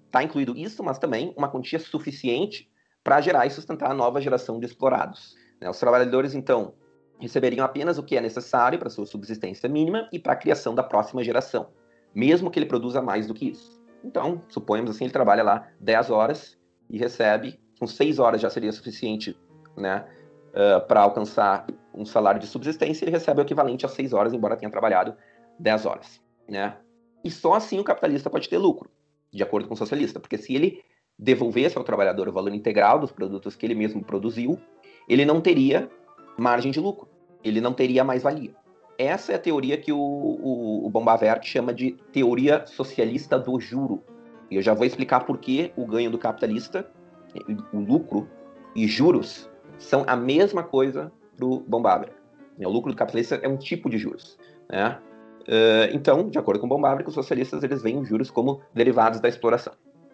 está 0.07 0.23
incluído 0.23 0.57
isso, 0.57 0.83
mas 0.83 0.99
também 0.99 1.35
uma 1.37 1.49
quantia 1.49 1.79
suficiente 1.79 2.71
para 3.05 3.21
gerar 3.21 3.47
e 3.47 3.51
sustentar 3.51 3.91
a 3.91 3.95
nova 3.95 4.21
geração 4.21 4.59
de 4.59 4.67
explorados. 4.67 5.35
Né? 5.61 5.69
Os 5.69 5.79
trabalhadores, 5.79 6.35
então, 6.35 6.75
receberiam 7.21 7.65
apenas 7.65 7.99
o 7.99 8.03
que 8.03 8.17
é 8.17 8.21
necessário 8.21 8.79
para 8.79 8.91
sua 8.91 9.07
subsistência 9.07 9.69
mínima 9.69 10.09
e 10.13 10.19
para 10.19 10.33
a 10.33 10.37
criação 10.37 10.75
da 10.75 10.83
próxima 10.83 11.23
geração, 11.23 11.69
mesmo 12.15 12.51
que 12.51 12.59
ele 12.59 12.67
produza 12.67 13.03
mais 13.03 13.27
do 13.27 13.35
que 13.35 13.51
isso. 13.51 13.79
Então, 14.05 14.43
suponhamos 14.49 14.93
assim, 14.93 15.05
ele 15.05 15.13
trabalha 15.13 15.43
lá 15.43 15.69
10 15.81 16.11
horas 16.11 16.57
e 16.89 16.99
recebe, 16.99 17.59
com 17.79 17.87
6 17.87 18.19
horas 18.19 18.41
já 18.41 18.49
seria 18.49 18.73
suficiente 18.73 19.37
né, 19.77 20.07
uh, 20.51 20.87
para 20.87 21.01
alcançar 21.01 21.67
um 21.93 22.05
salário 22.05 22.41
de 22.41 22.47
subsistência, 22.47 23.05
ele 23.05 23.11
recebe 23.11 23.41
o 23.41 23.43
equivalente 23.43 23.85
a 23.85 23.89
6 23.89 24.13
horas, 24.13 24.33
embora 24.33 24.57
tenha 24.57 24.71
trabalhado 24.71 25.17
10 25.59 25.87
horas. 25.87 26.21
Né? 26.49 26.77
E 27.25 27.31
só 27.31 27.55
assim 27.55 27.81
o 27.81 27.85
capitalista 27.85 28.31
pode 28.31 28.49
ter 28.49 28.59
lucro, 28.59 28.91
de 29.33 29.43
acordo 29.43 29.67
com 29.67 29.75
o 29.75 29.77
socialista, 29.77 30.21
porque 30.21 30.39
se 30.39 30.55
ele 30.55 30.83
devolvesse 31.19 31.77
ao 31.77 31.83
trabalhador 31.83 32.29
o 32.29 32.33
valor 32.33 32.55
integral 32.55 33.01
dos 33.01 33.11
produtos 33.11 33.57
que 33.57 33.67
ele 33.67 33.75
mesmo 33.75 34.05
produziu, 34.05 34.59
ele 35.09 35.25
não 35.25 35.41
teria 35.41 35.89
margem 36.37 36.71
de 36.71 36.81
lucro, 36.81 37.09
ele 37.43 37.61
não 37.61 37.73
teria 37.73 38.05
mais-valia. 38.05 38.55
Essa 38.99 39.33
é 39.33 39.35
a 39.37 39.39
teoria 39.39 39.77
que 39.77 39.93
o, 39.93 39.99
o, 39.99 40.87
o 40.87 40.91
Bombavert 40.91 41.45
chama 41.45 41.73
de 41.73 41.93
teoria 42.13 42.67
socialista 42.67 43.39
do 43.39 43.59
juro. 43.61 44.03
E 44.51 44.57
eu 44.57 44.63
já 44.63 44.75
vou 44.75 44.85
explicar 44.85 45.21
por 45.21 45.39
que 45.39 45.73
o 45.77 45.87
ganho 45.87 46.11
do 46.11 46.19
capitalista, 46.19 46.91
o 47.73 47.79
lucro 47.79 48.29
e 48.75 48.87
juros 48.87 49.49
são 49.79 50.05
a 50.07 50.17
mesma 50.17 50.63
coisa 50.63 51.13
para 51.37 51.47
o. 51.47 51.65
O 52.59 52.69
lucro 52.69 52.91
do 52.91 52.97
capitalista 52.97 53.37
é 53.37 53.49
um 53.49 53.57
tipo 53.57 53.89
de 53.89 53.99
juros. 53.99 54.37
Né? 54.69 54.99
Uh, 55.43 55.95
então, 55.95 56.29
de 56.29 56.39
acordo 56.39 56.61
com 56.61 56.67
o 56.67 56.69
Bombavert, 56.69 57.07
os 57.07 57.15
socialistas 57.15 57.63
eles 57.63 57.81
veem 57.81 57.99
os 57.99 58.09
juros 58.09 58.31
como 58.31 58.61
derivados 58.75 59.21
da 59.21 59.29
exploração. 59.29 59.73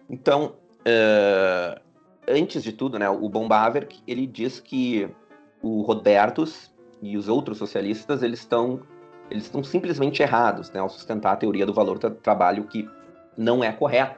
Então, 0.09 0.55
uh, 0.81 1.81
antes 2.27 2.63
de 2.63 2.71
tudo, 2.71 2.97
né, 2.99 3.09
o 3.09 3.29
Bombaver 3.29 3.87
ele 4.07 4.25
diz 4.25 4.59
que 4.59 5.09
o 5.61 5.81
Robertus 5.81 6.73
e 7.01 7.17
os 7.17 7.27
outros 7.27 7.57
socialistas 7.57 8.23
eles 8.23 8.39
estão 8.39 8.81
eles 9.29 9.45
estão 9.45 9.63
simplesmente 9.63 10.21
errados 10.21 10.71
né, 10.71 10.79
ao 10.79 10.89
sustentar 10.89 11.33
a 11.33 11.35
teoria 11.35 11.65
do 11.65 11.73
valor 11.73 11.97
do 11.97 12.11
trabalho 12.11 12.65
que 12.65 12.87
não 13.35 13.63
é 13.63 13.71
correta. 13.71 14.17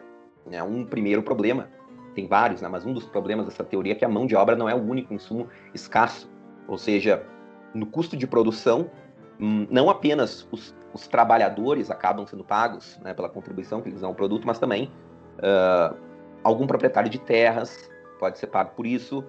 É 0.51 0.61
um 0.61 0.85
primeiro 0.85 1.23
problema, 1.23 1.69
tem 2.13 2.27
vários, 2.27 2.61
né, 2.61 2.67
mas 2.67 2.85
um 2.85 2.93
dos 2.93 3.05
problemas 3.05 3.45
dessa 3.45 3.63
teoria 3.63 3.93
é 3.93 3.95
que 3.95 4.03
a 4.03 4.09
mão 4.09 4.25
de 4.25 4.35
obra 4.35 4.55
não 4.55 4.67
é 4.67 4.75
o 4.75 4.81
único 4.81 5.13
insumo 5.13 5.47
escasso. 5.73 6.29
Ou 6.67 6.77
seja, 6.77 7.25
no 7.73 7.85
custo 7.85 8.17
de 8.17 8.27
produção, 8.27 8.91
hum, 9.39 9.65
não 9.69 9.89
apenas 9.89 10.45
os, 10.51 10.75
os 10.93 11.07
trabalhadores 11.07 11.89
acabam 11.89 12.27
sendo 12.27 12.43
pagos 12.43 12.99
né, 13.01 13.13
pela 13.13 13.29
contribuição 13.29 13.81
que 13.81 13.87
eles 13.87 14.01
dão 14.01 14.09
ao 14.09 14.15
produto, 14.15 14.45
mas 14.45 14.59
também 14.59 14.91
uh, 15.37 15.95
algum 16.43 16.67
proprietário 16.67 17.09
de 17.09 17.19
terras 17.19 17.89
pode 18.19 18.39
ser 18.39 18.47
pago 18.47 18.71
por 18.75 18.85
isso, 18.85 19.23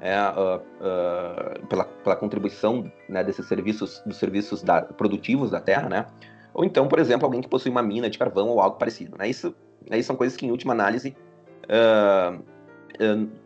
é, 0.00 0.16
uh, 0.18 0.60
uh, 0.60 1.66
pela, 1.66 1.84
pela 1.84 2.16
contribuição 2.16 2.90
né, 3.08 3.24
desses 3.24 3.46
serviços, 3.46 4.02
dos 4.04 4.16
serviços 4.18 4.62
da, 4.62 4.82
produtivos 4.82 5.50
da 5.50 5.60
terra, 5.60 5.88
né? 5.88 6.06
Ou 6.52 6.64
então, 6.64 6.86
por 6.86 6.98
exemplo, 6.98 7.24
alguém 7.26 7.40
que 7.40 7.48
possui 7.48 7.70
uma 7.70 7.82
mina 7.82 8.08
de 8.08 8.18
carvão 8.18 8.48
ou 8.48 8.60
algo 8.60 8.76
parecido. 8.76 9.16
Né? 9.18 9.28
Isso, 9.28 9.54
né, 9.90 9.98
isso 9.98 10.06
são 10.06 10.16
coisas 10.16 10.36
que, 10.36 10.46
em 10.46 10.50
última 10.50 10.72
análise, 10.72 11.16
uh, 11.64 12.40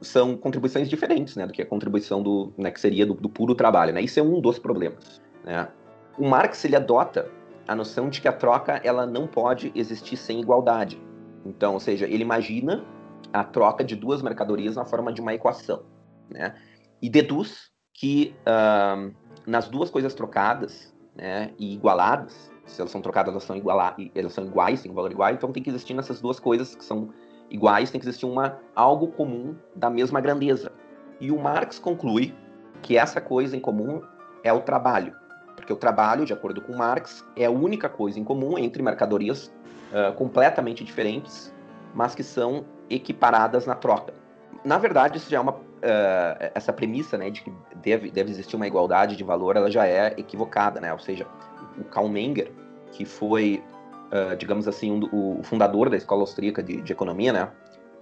são 0.02 0.36
contribuições 0.36 0.90
diferentes 0.90 1.34
né, 1.34 1.46
do 1.46 1.52
que 1.52 1.62
a 1.62 1.66
contribuição 1.66 2.22
do, 2.22 2.52
né, 2.58 2.70
que 2.70 2.80
seria 2.80 3.06
do, 3.06 3.14
do, 3.14 3.28
puro 3.28 3.54
trabalho. 3.54 3.94
Né? 3.94 4.02
Isso 4.02 4.20
é 4.20 4.22
um 4.22 4.40
dos 4.40 4.58
problemas. 4.58 5.22
Né? 5.44 5.66
O 6.18 6.28
Marx 6.28 6.64
ele 6.64 6.76
adota 6.76 7.30
a 7.66 7.74
noção 7.74 8.10
de 8.10 8.20
que 8.20 8.28
a 8.28 8.32
troca 8.32 8.80
ela 8.84 9.06
não 9.06 9.26
pode 9.26 9.72
existir 9.74 10.16
sem 10.16 10.40
igualdade. 10.40 11.00
Então, 11.46 11.74
ou 11.74 11.80
seja, 11.80 12.06
ele 12.06 12.22
imagina 12.22 12.84
a 13.32 13.44
troca 13.44 13.84
de 13.84 13.94
duas 13.96 14.22
mercadorias 14.22 14.76
na 14.76 14.84
forma 14.84 15.12
de 15.12 15.20
uma 15.20 15.34
equação, 15.34 15.84
né? 16.30 16.54
E 17.00 17.08
deduz 17.08 17.70
que 17.92 18.34
uh, 18.42 19.14
nas 19.46 19.68
duas 19.68 19.90
coisas 19.90 20.14
trocadas, 20.14 20.94
né, 21.16 21.50
e 21.58 21.74
igualadas, 21.74 22.52
se 22.64 22.80
elas 22.80 22.92
são 22.92 23.00
trocadas, 23.00 23.32
elas 23.32 23.42
são, 23.42 23.56
iguala 23.56 23.96
elas 24.14 24.32
são 24.32 24.44
iguais, 24.44 24.82
têm 24.82 24.92
um 24.92 24.94
valor 24.94 25.10
igual, 25.10 25.32
então 25.32 25.50
tem 25.50 25.62
que 25.62 25.70
existir 25.70 25.94
nessas 25.94 26.20
duas 26.20 26.38
coisas 26.38 26.74
que 26.74 26.84
são 26.84 27.10
iguais, 27.50 27.90
tem 27.90 28.00
que 28.00 28.06
existir 28.06 28.26
uma, 28.26 28.58
algo 28.76 29.08
comum 29.08 29.56
da 29.74 29.90
mesma 29.90 30.20
grandeza. 30.20 30.70
E 31.20 31.32
o 31.32 31.38
Marx 31.38 31.78
conclui 31.78 32.34
que 32.82 32.96
essa 32.96 33.20
coisa 33.20 33.56
em 33.56 33.60
comum 33.60 34.00
é 34.44 34.52
o 34.52 34.60
trabalho, 34.60 35.16
porque 35.56 35.72
o 35.72 35.76
trabalho, 35.76 36.24
de 36.24 36.32
acordo 36.32 36.60
com 36.60 36.76
Marx, 36.76 37.24
é 37.34 37.46
a 37.46 37.50
única 37.50 37.88
coisa 37.88 38.20
em 38.20 38.24
comum 38.24 38.56
entre 38.56 38.82
mercadorias 38.82 39.52
uh, 39.90 40.14
completamente 40.14 40.84
diferentes, 40.84 41.52
mas 41.98 42.14
que 42.14 42.22
são 42.22 42.64
equiparadas 42.88 43.66
na 43.66 43.74
troca. 43.74 44.14
Na 44.64 44.78
verdade, 44.78 45.18
isso 45.18 45.28
já 45.28 45.38
é 45.38 45.40
uma 45.40 45.50
uh, 45.50 46.50
essa 46.54 46.72
premissa, 46.72 47.18
né, 47.18 47.28
de 47.28 47.42
que 47.42 47.52
deve, 47.82 48.08
deve 48.08 48.30
existir 48.30 48.54
uma 48.54 48.68
igualdade 48.68 49.16
de 49.16 49.24
valor, 49.24 49.56
ela 49.56 49.68
já 49.68 49.84
é 49.84 50.14
equivocada, 50.16 50.80
né? 50.80 50.92
Ou 50.92 51.00
seja, 51.00 51.26
o 51.76 51.82
Karl 51.82 52.08
Menger, 52.08 52.52
que 52.92 53.04
foi, 53.04 53.64
uh, 54.12 54.36
digamos 54.36 54.68
assim, 54.68 54.92
um, 54.92 55.38
o 55.40 55.42
fundador 55.42 55.90
da 55.90 55.96
escola 55.96 56.20
austríaca 56.20 56.62
de, 56.62 56.80
de 56.80 56.92
economia, 56.92 57.32
né? 57.32 57.50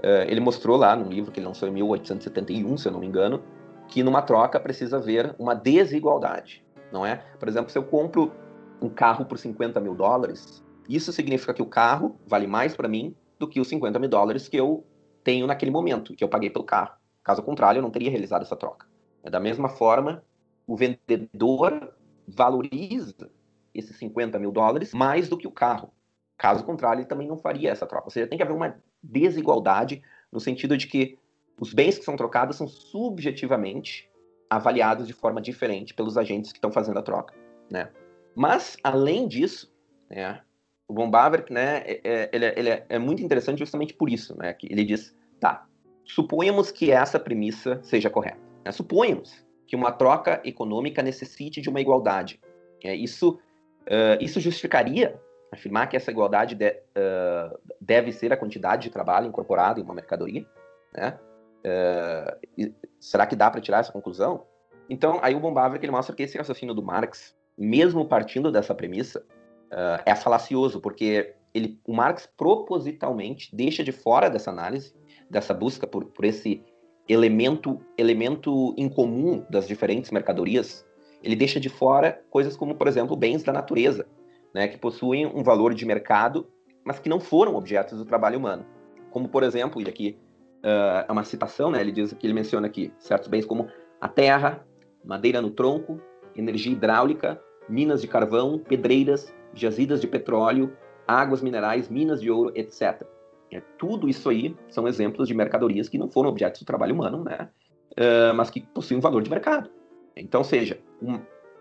Uh, 0.00 0.28
ele 0.28 0.40
mostrou 0.40 0.76
lá 0.76 0.94
no 0.94 1.08
livro 1.08 1.32
que 1.32 1.40
ele 1.40 1.46
lançou 1.46 1.66
em 1.66 1.72
1871, 1.72 2.76
se 2.76 2.88
eu 2.88 2.92
não 2.92 3.00
me 3.00 3.06
engano, 3.06 3.42
que 3.88 4.02
numa 4.02 4.20
troca 4.20 4.60
precisa 4.60 4.98
haver 4.98 5.34
uma 5.38 5.54
desigualdade, 5.54 6.62
não 6.92 7.06
é? 7.06 7.22
Por 7.38 7.48
exemplo, 7.48 7.70
se 7.70 7.78
eu 7.78 7.82
compro 7.82 8.30
um 8.78 8.90
carro 8.90 9.24
por 9.24 9.38
50 9.38 9.80
mil 9.80 9.94
dólares, 9.94 10.62
isso 10.86 11.10
significa 11.14 11.54
que 11.54 11.62
o 11.62 11.66
carro 11.66 12.20
vale 12.26 12.46
mais 12.46 12.76
para 12.76 12.88
mim 12.88 13.16
do 13.38 13.48
que 13.48 13.60
os 13.60 13.68
50 13.68 13.98
mil 13.98 14.08
dólares 14.08 14.48
que 14.48 14.56
eu 14.56 14.86
tenho 15.22 15.46
naquele 15.46 15.70
momento, 15.70 16.14
que 16.14 16.22
eu 16.22 16.28
paguei 16.28 16.50
pelo 16.50 16.64
carro. 16.64 16.94
Caso 17.22 17.42
contrário, 17.42 17.78
eu 17.78 17.82
não 17.82 17.90
teria 17.90 18.10
realizado 18.10 18.42
essa 18.42 18.56
troca. 18.56 18.86
Da 19.24 19.40
mesma 19.40 19.68
forma, 19.68 20.22
o 20.66 20.76
vendedor 20.76 21.94
valoriza 22.28 23.30
esses 23.74 23.96
50 23.96 24.38
mil 24.38 24.52
dólares 24.52 24.94
mais 24.94 25.28
do 25.28 25.36
que 25.36 25.46
o 25.46 25.50
carro. 25.50 25.92
Caso 26.38 26.64
contrário, 26.64 27.00
ele 27.00 27.08
também 27.08 27.26
não 27.26 27.36
faria 27.36 27.70
essa 27.70 27.86
troca. 27.86 28.06
Ou 28.06 28.10
seja, 28.10 28.26
tem 28.26 28.36
que 28.36 28.44
haver 28.44 28.54
uma 28.54 28.76
desigualdade 29.02 30.02
no 30.30 30.38
sentido 30.38 30.76
de 30.76 30.86
que 30.86 31.18
os 31.60 31.72
bens 31.72 31.98
que 31.98 32.04
são 32.04 32.16
trocados 32.16 32.56
são 32.56 32.68
subjetivamente 32.68 34.10
avaliados 34.48 35.06
de 35.06 35.12
forma 35.12 35.40
diferente 35.40 35.94
pelos 35.94 36.16
agentes 36.16 36.52
que 36.52 36.58
estão 36.58 36.70
fazendo 36.70 36.98
a 36.98 37.02
troca, 37.02 37.34
né? 37.70 37.90
Mas, 38.34 38.76
além 38.84 39.26
disso, 39.26 39.74
né, 40.08 40.42
o 40.88 40.94
Von 40.94 41.10
Baver, 41.10 41.44
né, 41.50 41.82
é, 41.84 42.00
é, 42.04 42.30
ele, 42.32 42.44
é, 42.44 42.54
ele 42.56 42.70
é, 42.70 42.86
é, 42.88 42.98
muito 42.98 43.22
interessante 43.22 43.58
justamente 43.58 43.94
por 43.94 44.08
isso, 44.08 44.36
né, 44.38 44.52
que 44.52 44.70
ele 44.70 44.84
diz, 44.84 45.16
tá, 45.40 45.66
suponhamos 46.04 46.70
que 46.70 46.90
essa 46.90 47.18
premissa 47.18 47.80
seja 47.82 48.08
correta, 48.08 48.38
né, 48.64 48.70
suponhamos 48.70 49.44
que 49.66 49.74
uma 49.74 49.90
troca 49.90 50.40
econômica 50.44 51.02
necessite 51.02 51.60
de 51.60 51.68
uma 51.68 51.80
igualdade. 51.80 52.40
É, 52.84 52.94
isso, 52.94 53.40
uh, 53.82 54.16
isso 54.20 54.38
justificaria 54.38 55.20
afirmar 55.52 55.88
que 55.88 55.96
essa 55.96 56.10
igualdade 56.10 56.54
de, 56.54 56.70
uh, 56.70 57.58
deve 57.80 58.12
ser 58.12 58.32
a 58.32 58.36
quantidade 58.36 58.84
de 58.84 58.90
trabalho 58.90 59.26
incorporado 59.26 59.80
em 59.80 59.82
uma 59.82 59.94
mercadoria, 59.94 60.46
né? 60.94 61.18
Uh, 61.64 62.72
será 63.00 63.26
que 63.26 63.34
dá 63.34 63.50
para 63.50 63.60
tirar 63.60 63.80
essa 63.80 63.90
conclusão? 63.90 64.46
Então, 64.88 65.18
aí 65.20 65.34
o 65.34 65.40
Von 65.40 65.52
Baver, 65.52 65.80
ele 65.82 65.90
mostra 65.90 66.14
que 66.14 66.22
esse 66.22 66.38
raciocínio 66.38 66.74
do 66.74 66.82
Marx, 66.82 67.34
mesmo 67.58 68.06
partindo 68.06 68.52
dessa 68.52 68.72
premissa, 68.72 69.24
uh, 69.72 70.02
é 70.04 70.14
falacioso, 70.14 70.80
porque 70.80 71.34
ele, 71.54 71.80
o 71.86 71.94
Marx 71.94 72.28
propositalmente 72.36 73.54
deixa 73.54 73.82
de 73.82 73.92
fora 73.92 74.28
dessa 74.28 74.50
análise, 74.50 74.94
dessa 75.30 75.54
busca 75.54 75.86
por, 75.86 76.04
por 76.06 76.24
esse 76.24 76.62
elemento, 77.08 77.80
elemento 77.96 78.74
incomum 78.76 79.44
das 79.48 79.66
diferentes 79.66 80.10
mercadorias, 80.10 80.84
ele 81.22 81.36
deixa 81.36 81.58
de 81.58 81.68
fora 81.68 82.20
coisas 82.30 82.56
como, 82.56 82.74
por 82.74 82.88
exemplo, 82.88 83.16
bens 83.16 83.42
da 83.42 83.52
natureza, 83.52 84.06
né, 84.54 84.68
que 84.68 84.78
possuem 84.78 85.26
um 85.26 85.42
valor 85.42 85.74
de 85.74 85.84
mercado, 85.84 86.48
mas 86.84 86.98
que 86.98 87.08
não 87.08 87.20
foram 87.20 87.56
objetos 87.56 87.98
do 87.98 88.04
trabalho 88.04 88.38
humano. 88.38 88.64
Como, 89.10 89.28
por 89.28 89.42
exemplo, 89.42 89.80
e 89.80 89.88
aqui 89.88 90.18
uh, 90.64 91.06
é 91.08 91.12
uma 91.12 91.24
citação, 91.24 91.70
né, 91.70 91.80
ele 91.80 91.92
diz 91.92 92.12
que 92.12 92.26
ele 92.26 92.34
menciona 92.34 92.66
aqui 92.66 92.92
certos 92.98 93.28
bens 93.28 93.44
como 93.44 93.68
a 94.00 94.08
terra, 94.08 94.64
madeira 95.04 95.40
no 95.40 95.50
tronco, 95.50 96.00
energia 96.34 96.72
hidráulica, 96.72 97.40
minas 97.68 98.00
de 98.00 98.08
carvão, 98.08 98.58
pedreiras, 98.58 99.34
jazidas 99.56 100.00
de 100.00 100.06
petróleo, 100.06 100.72
águas 101.06 101.42
minerais, 101.42 101.88
minas 101.88 102.20
de 102.20 102.30
ouro, 102.30 102.52
etc. 102.54 103.02
É, 103.50 103.60
tudo 103.78 104.08
isso 104.08 104.28
aí 104.28 104.54
são 104.68 104.86
exemplos 104.86 105.26
de 105.26 105.34
mercadorias 105.34 105.88
que 105.88 105.98
não 105.98 106.08
foram 106.08 106.30
objetos 106.30 106.60
do 106.60 106.66
trabalho 106.66 106.94
humano, 106.94 107.24
né? 107.24 107.48
Uh, 107.92 108.34
mas 108.34 108.50
que 108.50 108.60
possuem 108.60 108.98
um 108.98 109.00
valor 109.00 109.22
de 109.22 109.30
mercado. 109.30 109.70
Então, 110.14 110.44
seja, 110.44 110.78
um, 111.00 111.18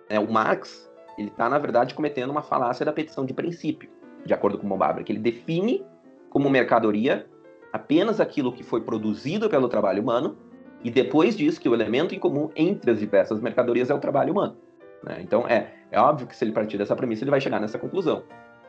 é, 0.09 0.19
o 0.19 0.29
Marx 0.29 0.91
ele 1.17 1.29
está, 1.29 1.49
na 1.49 1.57
verdade, 1.57 1.93
cometendo 1.93 2.29
uma 2.29 2.41
falácia 2.41 2.85
da 2.85 2.91
petição 2.91 3.25
de 3.25 3.33
princípio, 3.33 3.89
de 4.25 4.33
acordo 4.33 4.57
com 4.57 4.65
o 4.65 4.69
Mobabra, 4.69 5.03
que 5.03 5.11
ele 5.11 5.19
define 5.19 5.83
como 6.29 6.49
mercadoria 6.49 7.25
apenas 7.71 8.19
aquilo 8.19 8.51
que 8.51 8.63
foi 8.63 8.81
produzido 8.81 9.49
pelo 9.49 9.69
trabalho 9.69 10.01
humano, 10.01 10.37
e 10.83 10.91
depois 10.91 11.35
diz 11.35 11.57
que 11.57 11.67
o 11.67 11.73
elemento 11.73 12.13
em 12.13 12.19
comum 12.19 12.49
entre 12.55 12.91
as 12.91 12.99
diversas 12.99 13.39
mercadorias 13.39 13.89
é 13.89 13.93
o 13.93 13.99
trabalho 13.99 14.31
humano. 14.33 14.57
Né? 15.03 15.19
Então, 15.21 15.47
é, 15.47 15.73
é 15.91 15.99
óbvio 15.99 16.27
que 16.27 16.35
se 16.35 16.43
ele 16.43 16.51
partir 16.51 16.77
dessa 16.77 16.95
premissa, 16.95 17.23
ele 17.23 17.31
vai 17.31 17.41
chegar 17.41 17.59
nessa 17.59 17.77
conclusão. 17.77 18.23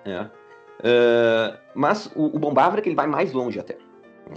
Né? 0.04 0.30
Uh, 0.80 1.58
mas 1.74 2.06
o, 2.14 2.36
o 2.36 2.38
Bombavra 2.38 2.82
que 2.82 2.88
ele 2.88 2.96
vai 2.96 3.06
mais 3.06 3.32
longe 3.32 3.58
até. 3.58 3.78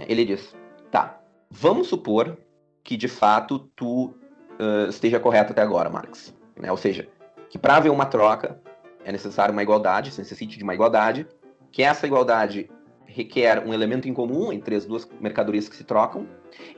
Ele 0.08 0.24
diz, 0.24 0.54
tá, 0.90 1.20
vamos 1.50 1.88
supor 1.88 2.38
que 2.82 2.96
de 2.96 3.08
fato 3.08 3.58
tu 3.76 4.14
uh, 4.58 4.88
esteja 4.88 5.20
correto 5.20 5.52
até 5.52 5.62
agora, 5.62 5.90
Marx. 5.90 6.34
Né? 6.58 6.70
Ou 6.70 6.76
seja, 6.76 7.08
que 7.48 7.58
para 7.58 7.76
haver 7.76 7.90
uma 7.90 8.06
troca 8.06 8.60
é 9.04 9.12
necessário 9.12 9.52
uma 9.52 9.62
igualdade, 9.62 10.12
se 10.12 10.20
necessite 10.20 10.56
de 10.56 10.64
uma 10.64 10.74
igualdade, 10.74 11.26
que 11.72 11.82
essa 11.82 12.06
igualdade 12.06 12.70
requer 13.06 13.66
um 13.66 13.74
elemento 13.74 14.08
em 14.08 14.14
comum 14.14 14.52
entre 14.52 14.74
as 14.74 14.86
duas 14.86 15.08
mercadorias 15.20 15.68
que 15.68 15.76
se 15.76 15.84
trocam 15.84 16.26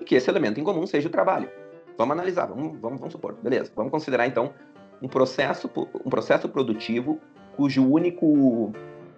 e 0.01 0.05
que 0.05 0.15
esse 0.15 0.31
elemento 0.31 0.59
em 0.59 0.65
comum 0.65 0.87
seja 0.87 1.09
o 1.09 1.11
trabalho. 1.11 1.51
Vamos 1.97 2.13
analisar, 2.13 2.47
vamos, 2.47 2.79
vamos, 2.81 2.99
vamos 2.99 3.13
supor, 3.13 3.35
beleza? 3.35 3.71
Vamos 3.77 3.91
considerar 3.91 4.27
então 4.27 4.55
um 5.03 5.09
processo, 5.09 5.69
um 6.05 6.09
processo 6.09 6.49
produtivo 6.49 7.21
cujo 7.57 7.85
único, 7.85 8.73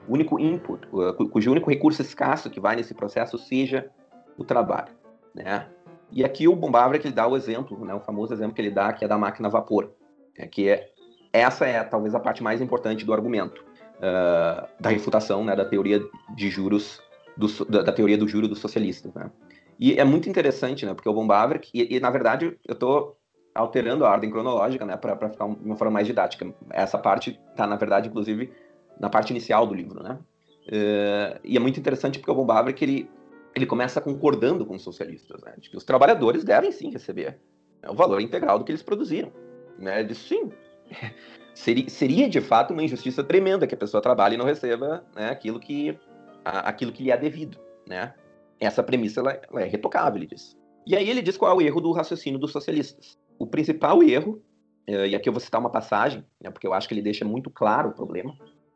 único 0.09 0.41
input, 0.41 0.89
cujo 1.31 1.51
único 1.51 1.71
recurso 1.71 2.01
escasso 2.01 2.51
que 2.51 2.59
vai 2.59 2.75
nesse 2.75 2.95
processo 2.95 3.37
seja 3.39 3.91
o 4.37 4.45
trabalho, 4.45 4.93
né? 5.35 5.69
E 6.11 6.25
aqui 6.25 6.49
o 6.49 6.57
Bombavra 6.57 6.99
dá 7.13 7.27
o 7.27 7.37
exemplo, 7.37 7.85
né, 7.85 7.95
o 7.95 8.01
famoso 8.01 8.33
exemplo 8.33 8.55
que 8.55 8.63
ele 8.63 8.71
dá, 8.71 8.93
que 8.93 9.05
é 9.05 9.09
da 9.09 9.19
máquina 9.19 9.49
a 9.49 9.51
vapor, 9.51 9.93
né, 10.39 10.47
que 10.47 10.69
é 10.69 10.89
essa 11.33 11.67
é 11.67 11.83
talvez 11.83 12.15
a 12.15 12.21
parte 12.21 12.43
mais 12.43 12.61
importante 12.61 13.05
do 13.05 13.13
argumento 13.13 13.65
uh, 13.99 14.69
da 14.79 14.91
refutação, 14.91 15.45
né, 15.45 15.57
da 15.57 15.65
teoria 15.65 16.01
de 16.35 16.49
juros, 16.49 17.01
do, 17.37 17.49
da, 17.65 17.83
da, 17.83 17.93
teoria 17.93 18.17
do 18.17 18.29
juro 18.29 18.47
dos 18.47 18.61
socialistas, 18.61 19.13
né? 19.13 19.31
E 19.79 19.99
é 19.99 20.05
muito 20.05 20.29
interessante, 20.29 20.87
né, 20.87 20.95
porque 20.95 21.09
o 21.09 21.13
Bombavra 21.13 21.61
e, 21.73 21.97
e 21.97 22.01
na 22.01 22.11
verdade 22.11 22.57
eu 22.65 22.75
estou 22.75 23.19
alterando 23.55 24.05
a 24.05 24.11
ordem 24.11 24.31
cronológica, 24.31 24.85
né, 24.85 24.97
para 24.97 25.31
ficar 25.31 25.49
de 25.49 25.65
uma 25.65 25.77
forma 25.77 25.93
mais 25.93 26.07
didática. 26.07 26.53
Essa 26.71 26.99
parte 26.99 27.41
está, 27.51 27.67
na 27.67 27.77
verdade, 27.77 28.09
inclusive, 28.09 28.53
na 28.99 29.09
parte 29.09 29.31
inicial 29.31 29.67
do 29.67 29.75
livro, 29.75 30.03
né? 30.03 30.19
Uh, 30.67 31.41
e 31.45 31.57
é 31.57 31.61
muito 31.61 31.79
interessante 31.79 32.19
porque 32.19 32.31
o 32.31 32.35
Bombavra 32.35 32.73
que 32.73 32.85
ele 32.85 33.11
ele 33.55 33.67
começa 33.67 34.01
concordando 34.01 34.67
com 34.67 34.75
os 34.75 34.83
socialistas, 34.83 35.41
né, 35.43 35.55
de 35.59 35.71
que 35.71 35.77
os 35.77 35.85
trabalhadores 35.85 36.43
devem 36.43 36.73
sim 36.73 36.91
receber 36.91 37.39
né, 37.81 37.89
o 37.89 37.95
valor 37.95 38.21
integral 38.21 38.59
do 38.59 38.65
que 38.65 38.73
eles 38.73 38.83
produziram. 38.83 39.33
Né? 39.79 40.01
Ele 40.01 40.09
disse, 40.09 40.29
sim, 40.29 40.51
seria, 41.55 41.89
seria 41.89 42.29
de 42.29 42.41
fato 42.41 42.73
uma 42.73 42.83
injustiça 42.83 43.23
tremenda 43.23 43.67
que 43.67 43.75
a 43.75 43.79
pessoa 43.79 44.03
trabalhe 44.03 44.35
e 44.35 44.39
não 44.39 44.45
receba 44.45 45.05
né, 45.15 45.31
aquilo, 45.31 45.61
que, 45.61 45.97
a, 46.45 46.69
aquilo 46.69 46.93
que 46.93 47.05
lhe 47.05 47.13
é 47.13 47.17
devido. 47.17 47.59
Né? 47.87 48.13
Essa 48.59 48.83
premissa 48.83 49.21
ela, 49.21 49.41
ela 49.51 49.63
é 49.63 49.67
retocável, 49.67 50.19
ele 50.19 50.27
diz. 50.27 50.57
E 50.87 50.97
aí 50.97 51.09
ele 51.09 51.23
diz 51.23 51.37
qual 51.37 51.53
é 51.53 51.55
o 51.55 51.63
erro 51.63 51.81
do 51.81 51.93
raciocínio 51.93 52.39
dos 52.39 52.51
socialistas. 52.51 53.19
O 53.39 53.47
principal 53.47 54.03
erro, 54.03 54.43
uh, 54.89 55.07
e 55.07 55.15
aqui 55.15 55.29
eu 55.29 55.33
vou 55.33 55.41
citar 55.41 55.61
uma 55.61 55.71
passagem, 55.71 56.25
né, 56.41 56.51
porque 56.51 56.67
eu 56.67 56.73
acho 56.73 56.89
que 56.89 56.95
ele 56.95 57.03
deixa 57.03 57.25
muito 57.25 57.51
claro 57.51 57.91
o 57.91 57.93
problema, 57.93 58.33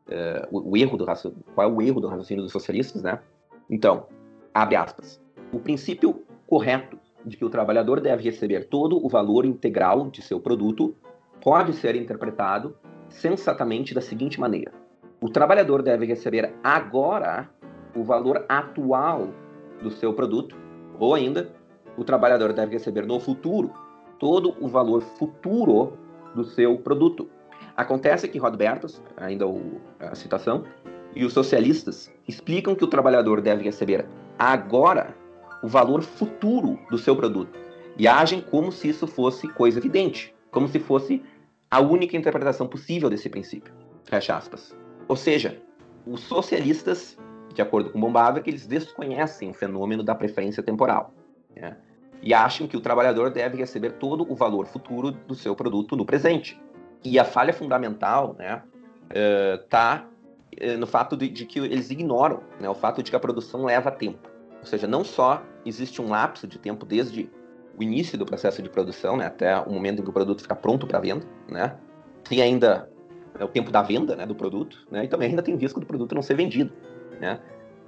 uh, 0.09 0.49
o, 0.51 0.73
o, 0.73 0.77
erro 0.77 0.97
do 0.97 1.07
qual 1.55 1.69
é 1.69 1.73
o 1.73 1.83
erro 1.83 2.01
do 2.01 2.09
raciocínio 2.09 2.43
dos 2.43 2.53
socialistas, 2.53 3.03
né? 3.03 3.21
Então, 3.71 4.07
abre 4.53 4.77
aspas. 4.77 5.21
O 5.53 5.59
princípio 5.59 6.25
correto 6.47 6.99
de 7.25 7.37
que 7.37 7.45
o 7.45 7.51
trabalhador 7.51 8.01
deve 8.01 8.25
receber 8.25 8.69
todo 8.69 9.05
o 9.05 9.09
valor 9.09 9.45
integral 9.45 10.11
de 10.11 10.23
seu 10.23 10.41
produto 10.41 10.95
pode 11.43 11.75
ser 11.75 11.95
interpretado 11.95 12.77
sensatamente 13.09 13.95
da 13.95 14.01
seguinte 14.01 14.41
maneira: 14.41 14.73
o 15.21 15.29
trabalhador 15.29 15.83
deve 15.83 16.07
receber 16.07 16.55
agora 16.63 17.51
o 17.95 18.03
valor 18.03 18.45
atual 18.49 19.29
do 19.83 19.91
seu 19.91 20.13
produto, 20.13 20.57
ou 20.99 21.15
ainda, 21.15 21.53
o 21.97 22.05
trabalhador 22.05 22.53
deve 22.53 22.73
receber 22.73 23.07
no 23.07 23.21
futuro 23.21 23.73
todo 24.19 24.55
o 24.61 24.69
valor 24.69 25.03
futuro 25.03 25.93
do 26.35 26.45
seu 26.45 26.79
produto. 26.79 27.29
Acontece 27.77 28.29
que 28.29 28.39
Rodbertus, 28.39 29.03
ainda 29.17 29.45
a 30.01 30.15
citação, 30.15 30.65
e 31.15 31.25
os 31.25 31.33
socialistas 31.33 32.13
explicam 32.27 32.75
que 32.75 32.85
o 32.85 32.89
trabalhador 32.89 33.41
deve 33.41 33.65
receber 33.65 34.07
agora 34.39 35.17
o 35.63 35.69
valor 35.69 36.03
futuro 36.03 36.79
do 36.91 36.99
seu 36.99 37.17
produto 37.17 37.59
e 37.97 38.07
agem 38.07 38.41
como 38.41 38.71
se 38.71 38.89
isso 38.89 39.07
fosse 39.07 39.49
coisa 39.49 39.79
evidente, 39.79 40.35
como 40.51 40.69
se 40.69 40.79
fosse 40.79 41.23
a 41.71 41.81
única 41.81 42.17
interpretação 42.17 42.67
possível 42.67 43.11
desse 43.11 43.29
princípio. 43.29 43.73
Fecha 44.05 44.37
aspas. 44.37 44.77
Ou 45.09 45.17
seja, 45.17 45.61
os 46.07 46.21
socialistas, 46.21 47.19
de 47.53 47.61
acordo 47.61 47.91
com 47.91 48.01
Bombaver, 48.01 48.43
que 48.43 48.51
eles 48.51 48.67
desconhecem 48.67 49.51
o 49.51 49.55
fenômeno 49.55 50.03
da 50.03 50.15
preferência 50.15 50.63
temporal 50.63 51.13
né? 51.61 51.77
E 52.23 52.35
acham 52.35 52.67
que 52.67 52.77
o 52.77 52.81
trabalhador 52.81 53.31
deve 53.31 53.57
receber 53.57 53.93
todo 53.93 54.31
o 54.31 54.35
valor 54.35 54.67
futuro 54.67 55.11
do 55.11 55.35
seu 55.35 55.55
produto 55.55 55.97
no 55.97 56.05
presente. 56.05 56.61
E 57.05 57.19
a 57.19 57.25
falha 57.25 57.53
fundamental 57.53 58.33
está 58.33 59.95
né, 59.95 60.03
uh, 60.03 60.19
eh, 60.57 60.77
no 60.77 60.87
fato 60.87 61.17
de, 61.17 61.29
de, 61.29 61.47
que 61.47 61.61
eles 61.61 61.91
ignoram 61.91 62.43
né, 62.61 62.69
o 62.69 62.75
fato 62.75 63.03
de 63.03 63.11
que 63.11 63.17
a 63.17 63.21
produção 63.21 63.65
leva 63.65 63.91
tempo. 63.91 64.29
Ou 64.61 64.67
seja, 64.67 64.87
não 64.87 65.05
só 65.05 65.43
existe 65.65 66.03
um 66.03 66.09
lapso 66.09 66.47
de 66.47 66.59
tempo 66.59 66.85
desde 66.85 67.31
o 67.79 67.83
início 67.83 68.19
do 68.19 68.27
processo 68.27 68.61
de 68.61 68.69
produção, 68.69 69.17
né, 69.17 69.27
até 69.27 69.57
o 69.61 69.71
momento 69.71 70.01
em 70.01 70.03
que 70.03 70.11
o 70.11 70.13
produto 70.13 70.43
fica 70.43 70.57
pronto 70.57 70.87
para 70.87 70.99
venda, 70.99 71.25
né, 71.49 71.77
tem 72.29 72.43
ainda 72.43 72.91
é, 73.39 73.45
o 73.45 73.49
tempo 73.49 73.71
da 73.71 73.83
venda 73.83 74.17
né, 74.17 74.27
do 74.27 74.35
produto, 74.35 74.85
né, 74.91 75.05
e 75.05 75.09
também 75.09 75.31
ainda 75.31 75.43
tem 75.43 75.55
risco 75.55 75.79
do 75.79 75.87
produto 75.87 76.15
não 76.15 76.23
ser 76.23 76.35
vendido. 76.35 76.73
Né, 77.21 77.39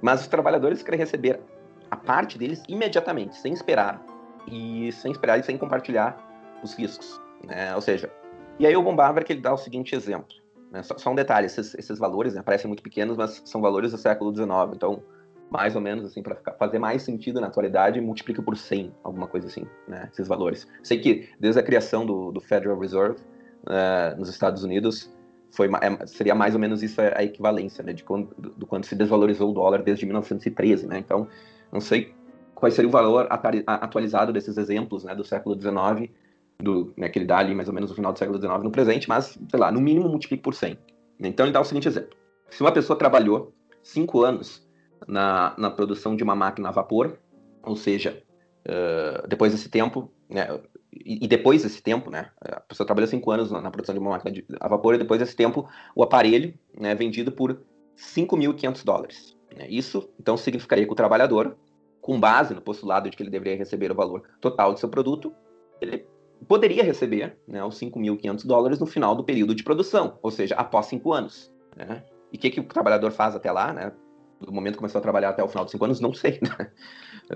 mas 0.01 0.21
os 0.21 0.27
trabalhadores 0.27 0.81
querem 0.81 0.99
receber 0.99 1.41
a 1.89 1.97
parte 1.97 2.37
deles 2.37 2.63
imediatamente, 2.69 3.35
sem 3.35 3.51
esperar, 3.51 4.01
e 4.47 4.91
sem 4.91 5.11
esperar 5.11 5.39
e 5.39 5.43
sem 5.43 5.57
compartilhar 5.57 6.17
os 6.63 6.73
riscos. 6.73 7.19
Né, 7.43 7.73
ou 7.75 7.81
seja, 7.81 8.11
e 8.59 8.67
aí 8.67 8.75
o 8.75 8.83
Bombardier 8.83 9.25
que 9.25 9.33
ele 9.33 9.41
dá 9.41 9.53
o 9.53 9.57
seguinte 9.57 9.95
exemplo. 9.95 10.35
Né? 10.71 10.83
Só, 10.83 10.97
só, 10.97 11.11
um 11.11 11.15
detalhe, 11.15 11.47
esses, 11.47 11.73
esses 11.75 11.99
valores 11.99 12.33
né, 12.33 12.41
parecem 12.41 12.67
muito 12.67 12.83
pequenos, 12.83 13.17
mas 13.17 13.41
são 13.43 13.59
valores 13.59 13.91
do 13.91 13.97
século 13.97 14.33
XIX. 14.33 14.49
Então, 14.73 15.03
mais 15.49 15.75
ou 15.75 15.81
menos, 15.81 16.05
assim, 16.05 16.23
para 16.23 16.35
fazer 16.57 16.79
mais 16.79 17.01
sentido 17.03 17.41
na 17.41 17.47
atualidade, 17.47 17.99
multiplica 17.99 18.41
por 18.41 18.55
100, 18.55 18.93
alguma 19.03 19.27
coisa 19.27 19.47
assim, 19.47 19.65
né, 19.85 20.07
esses 20.11 20.27
valores. 20.27 20.65
Sei 20.81 20.97
que 20.97 21.27
desde 21.39 21.59
a 21.59 21.63
criação 21.63 22.05
do, 22.05 22.31
do 22.31 22.39
Federal 22.39 22.79
Reserve 22.79 23.19
uh, 23.63 24.17
nos 24.17 24.29
Estados 24.29 24.63
Unidos, 24.63 25.13
foi, 25.51 25.67
é, 25.67 26.07
seria 26.07 26.33
mais 26.33 26.53
ou 26.53 26.59
menos 26.59 26.81
isso 26.81 27.01
a, 27.01 27.17
a 27.17 27.23
equivalência, 27.23 27.83
né, 27.83 27.91
de 27.91 28.03
quando, 28.03 28.33
do, 28.37 28.51
do 28.51 28.65
quanto 28.65 28.87
se 28.87 28.95
desvalorizou 28.95 29.51
o 29.51 29.53
dólar 29.53 29.83
desde 29.83 30.05
1913, 30.05 30.87
né, 30.87 30.99
então, 30.99 31.27
não 31.69 31.81
sei 31.81 32.13
qual 32.61 32.71
seria 32.71 32.87
o 32.87 32.91
valor 32.91 33.27
atualizado 33.65 34.31
desses 34.31 34.55
exemplos, 34.55 35.03
né, 35.03 35.15
do 35.15 35.23
século 35.23 35.59
XIX, 35.59 36.13
do, 36.61 36.93
né, 36.95 37.09
que 37.09 37.17
ele 37.17 37.25
dá 37.25 37.39
ali 37.39 37.55
mais 37.55 37.67
ou 37.67 37.73
menos 37.73 37.89
no 37.89 37.95
final 37.95 38.13
do 38.13 38.19
século 38.19 38.39
XIX 38.39 38.63
no 38.63 38.71
presente, 38.71 39.09
mas, 39.09 39.39
sei 39.49 39.59
lá, 39.59 39.71
no 39.71 39.81
mínimo 39.81 40.07
multiplique 40.07 40.43
por 40.43 40.53
100. 40.53 40.77
Então 41.19 41.47
ele 41.47 41.53
dá 41.53 41.59
o 41.59 41.63
seguinte 41.63 41.87
exemplo. 41.87 42.15
Se 42.51 42.61
uma 42.61 42.71
pessoa 42.71 42.97
trabalhou 42.97 43.51
cinco 43.81 44.21
anos 44.21 44.69
na, 45.07 45.55
na 45.57 45.71
produção 45.71 46.15
de 46.15 46.23
uma 46.23 46.35
máquina 46.35 46.69
a 46.69 46.71
vapor, 46.71 47.17
ou 47.63 47.75
seja, 47.75 48.21
uh, 48.67 49.27
depois 49.27 49.51
desse 49.51 49.67
tempo, 49.67 50.11
né, 50.29 50.47
e, 50.93 51.25
e, 51.25 51.27
depois 51.27 51.63
desse 51.63 51.81
tempo, 51.81 52.11
né, 52.11 52.29
a 52.41 52.59
pessoa 52.59 52.85
trabalhou 52.85 53.07
cinco 53.07 53.31
anos 53.31 53.49
na, 53.49 53.59
na, 53.59 53.71
produção 53.71 53.95
de 53.95 53.99
uma 53.99 54.11
máquina 54.11 54.31
de, 54.31 54.45
a 54.59 54.67
vapor, 54.67 54.93
e 54.93 54.99
depois 54.99 55.19
desse 55.19 55.35
tempo, 55.35 55.67
o 55.95 56.03
aparelho 56.03 56.53
né, 56.77 56.91
é 56.91 56.95
vendido 56.95 57.31
por 57.31 57.59
5.500 57.97 58.85
dólares. 58.85 59.35
Né. 59.57 59.65
Isso, 59.67 60.07
então, 60.19 60.37
significaria 60.37 60.85
que 60.85 60.91
o 60.91 60.95
trabalhador, 60.95 61.57
com 62.01 62.19
base 62.19 62.53
no 62.53 62.61
postulado 62.61 63.09
de 63.09 63.15
que 63.15 63.23
ele 63.23 63.29
deveria 63.29 63.57
receber 63.57 63.91
o 63.91 63.95
valor 63.95 64.23
total 64.39 64.73
do 64.73 64.79
seu 64.79 64.89
produto, 64.89 65.33
ele 65.79 66.05
poderia 66.47 66.83
receber 66.83 67.37
né, 67.47 67.63
os 67.63 67.79
5.500 67.79 68.45
dólares 68.45 68.79
no 68.79 68.85
final 68.85 69.15
do 69.15 69.23
período 69.23 69.53
de 69.53 69.63
produção, 69.63 70.17
ou 70.21 70.31
seja, 70.31 70.55
após 70.55 70.87
cinco 70.87 71.13
anos. 71.13 71.53
Né? 71.75 72.03
E 72.31 72.37
o 72.37 72.39
que, 72.39 72.49
que 72.49 72.59
o 72.59 72.63
trabalhador 72.63 73.11
faz 73.11 73.35
até 73.35 73.51
lá, 73.51 73.71
né? 73.71 73.91
Do 74.39 74.51
momento 74.51 74.73
que 74.73 74.79
começou 74.79 74.97
a 74.97 75.01
trabalhar 75.01 75.29
até 75.29 75.43
o 75.43 75.47
final 75.47 75.63
dos 75.63 75.71
cinco 75.71 75.85
anos, 75.85 75.99
não 75.99 76.13
sei. 76.13 76.39
Né? 76.41 76.71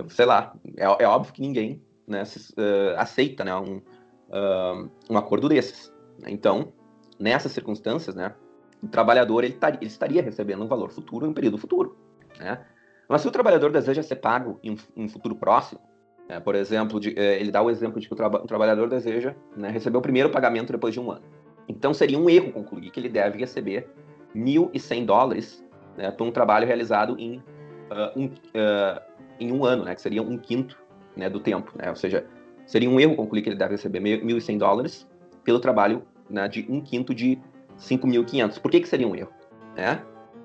Sei 0.09 0.25
lá, 0.25 0.55
é, 0.75 1.03
é, 1.03 1.07
óbvio 1.07 1.33
que 1.33 1.41
ninguém 1.41 1.81
né, 2.07 2.25
se, 2.25 2.51
uh, 2.53 2.97
aceita 2.97 3.43
né, 3.43 3.55
um, 3.55 3.77
uh, 3.77 4.89
um 5.09 5.17
acordo 5.17 5.47
desses. 5.47 5.93
Então, 6.25 6.73
nessas 7.19 7.51
circunstâncias, 7.51 8.15
né, 8.15 8.33
o 8.81 8.87
trabalhador 8.87 9.43
ele, 9.43 9.53
tar, 9.53 9.75
ele 9.75 9.85
estaria 9.85 10.21
recebendo 10.21 10.63
um 10.63 10.67
valor 10.67 10.89
futuro 10.89 11.25
em 11.25 11.29
um 11.29 11.33
período 11.33 11.57
futuro. 11.59 11.95
Né? 12.39 12.65
Mas 13.07 13.21
se 13.21 13.27
o 13.27 13.31
trabalhador 13.31 13.71
deseja 13.71 14.01
ser 14.01 14.15
pago 14.15 14.59
em 14.63 14.77
um 14.95 15.07
futuro 15.07 15.35
próximo, 15.35 15.79
é, 16.27 16.39
por 16.39 16.55
exemplo, 16.55 16.99
de, 16.99 17.17
é, 17.17 17.39
ele 17.39 17.51
dá 17.51 17.61
o 17.61 17.69
exemplo 17.69 17.99
de 17.99 18.07
que 18.07 18.13
o, 18.13 18.17
o 18.17 18.47
trabalhador 18.47 18.89
deseja 18.89 19.35
né, 19.55 19.69
receber 19.69 19.97
o 19.97 20.01
primeiro 20.01 20.29
pagamento 20.29 20.71
depois 20.71 20.93
de 20.93 20.99
um 20.99 21.11
ano. 21.11 21.23
Então 21.67 21.93
seria 21.93 22.17
um 22.17 22.29
erro 22.29 22.51
concluir 22.51 22.89
que 22.89 22.99
ele 22.99 23.09
deve 23.09 23.37
receber 23.37 23.87
1.100 24.35 25.05
dólares 25.05 25.65
né, 25.95 26.11
por 26.11 26.25
um 26.25 26.31
trabalho 26.31 26.65
realizado 26.65 27.15
em, 27.19 27.37
uh, 27.37 28.19
um, 28.19 28.25
uh, 28.25 29.01
em 29.39 29.51
um 29.51 29.63
ano, 29.63 29.85
né, 29.85 29.93
que 29.93 30.01
seria 30.01 30.21
um 30.21 30.37
quinto 30.37 30.77
né, 31.15 31.29
do 31.29 31.39
tempo. 31.39 31.71
Né, 31.75 31.89
ou 31.89 31.95
seja, 31.95 32.25
seria 32.65 32.89
um 32.89 32.99
erro 32.99 33.15
concluir 33.15 33.43
que 33.43 33.49
ele 33.49 33.55
deve 33.55 33.73
receber 33.73 34.01
1.100 34.01 34.57
dólares 34.57 35.07
pelo 35.43 35.59
trabalho 35.59 36.03
né, 36.29 36.47
de 36.47 36.65
um 36.67 36.81
quinto 36.81 37.13
de 37.13 37.39
5.500. 37.77 38.59
Por 38.59 38.71
que, 38.71 38.79
que 38.79 38.87
seria 38.87 39.07
um 39.07 39.15
erro? 39.15 39.31
É, 39.75 39.99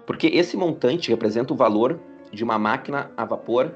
porque 0.06 0.26
esse 0.26 0.56
montante 0.56 1.10
representa 1.10 1.54
o 1.54 1.56
valor 1.56 2.00
de 2.32 2.44
uma 2.44 2.58
máquina 2.58 3.10
a 3.16 3.24
vapor 3.24 3.72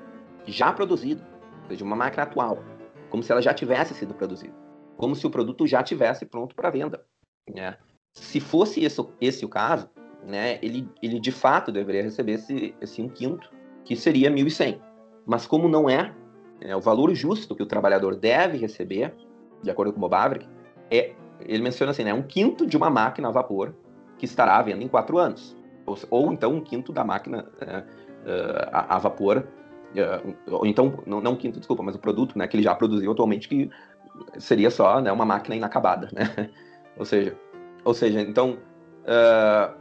já 0.47 0.73
produzida 0.73 1.27
de 1.69 1.83
uma 1.83 1.97
máquina 1.97 2.25
atual, 2.25 2.63
como 3.09 3.23
se 3.23 3.33
ela 3.33 3.41
já 3.41 3.55
tivesse 3.55 3.95
sido 3.95 4.15
produzida, 4.15 4.55
como 4.97 5.17
se 5.17 5.27
o 5.27 5.31
produto 5.31 5.67
já 5.67 5.83
tivesse 5.83 6.27
pronto 6.27 6.55
para 6.55 6.71
venda. 6.71 7.05
Né? 7.53 7.77
Se 8.13 8.41
fosse 8.41 8.85
esse, 8.85 9.05
esse 9.21 9.45
o 9.45 9.49
caso, 9.49 9.89
né, 10.27 10.59
ele, 10.63 10.89
ele 11.03 11.19
de 11.19 11.33
fato 11.33 11.73
deveria 11.73 12.03
receber 12.03 12.33
esse, 12.33 12.75
esse 12.81 13.03
um 13.03 13.09
quinto, 13.09 13.51
que 13.85 13.97
seria 13.97 14.31
1.100. 14.31 14.81
Mas 15.27 15.47
como 15.47 15.69
não 15.69 15.89
é, 15.89 16.15
é, 16.61 16.75
o 16.75 16.81
valor 16.81 17.15
justo 17.15 17.55
que 17.55 17.63
o 17.63 17.67
trabalhador 17.67 18.15
deve 18.15 18.59
receber, 18.59 19.15
de 19.63 19.71
acordo 19.71 19.93
com 19.93 19.99
o 19.99 20.01
Bob 20.01 20.15
Averick, 20.15 20.49
é, 20.91 21.15
ele 21.41 21.63
menciona 21.63 21.93
assim, 21.93 22.05
né, 22.05 22.15
um 22.15 22.23
quinto 22.23 22.67
de 22.67 22.77
uma 22.77 22.91
máquina 22.91 23.29
a 23.29 23.31
vapor 23.31 23.75
que 24.19 24.25
estará 24.25 24.57
à 24.57 24.63
venda 24.63 24.83
em 24.83 24.89
quatro 24.89 25.19
anos. 25.19 25.57
Ou, 25.87 25.99
ou 26.11 26.33
então 26.33 26.55
um 26.55 26.61
quinto 26.61 26.93
da 26.93 27.05
máquina 27.05 27.47
é 27.61 27.85
a, 28.73 28.97
a, 28.97 28.99
vapor, 28.99 29.47
é, 29.95 30.21
ou 30.51 30.67
então, 30.67 31.03
não, 31.07 31.21
não 31.21 31.37
quinto, 31.37 31.59
desculpa, 31.59 31.83
mas 31.83 31.95
o 31.95 31.99
produto 31.99 32.39
né, 32.39 32.47
que 32.47 32.57
ele 32.57 32.63
já 32.63 32.75
produziu 32.75 33.13
atualmente, 33.13 33.49
que 33.49 33.71
seria 34.39 34.71
só 34.71 35.01
né, 35.01 35.13
uma 35.13 35.25
máquina 35.25 35.57
inacabada, 35.57 36.09
né? 36.13 36.51
ou 36.97 37.05
seja, 37.05 37.37
ou 37.85 37.95
seja, 37.95 38.21
então, 38.21 38.59
uh, 39.03 39.75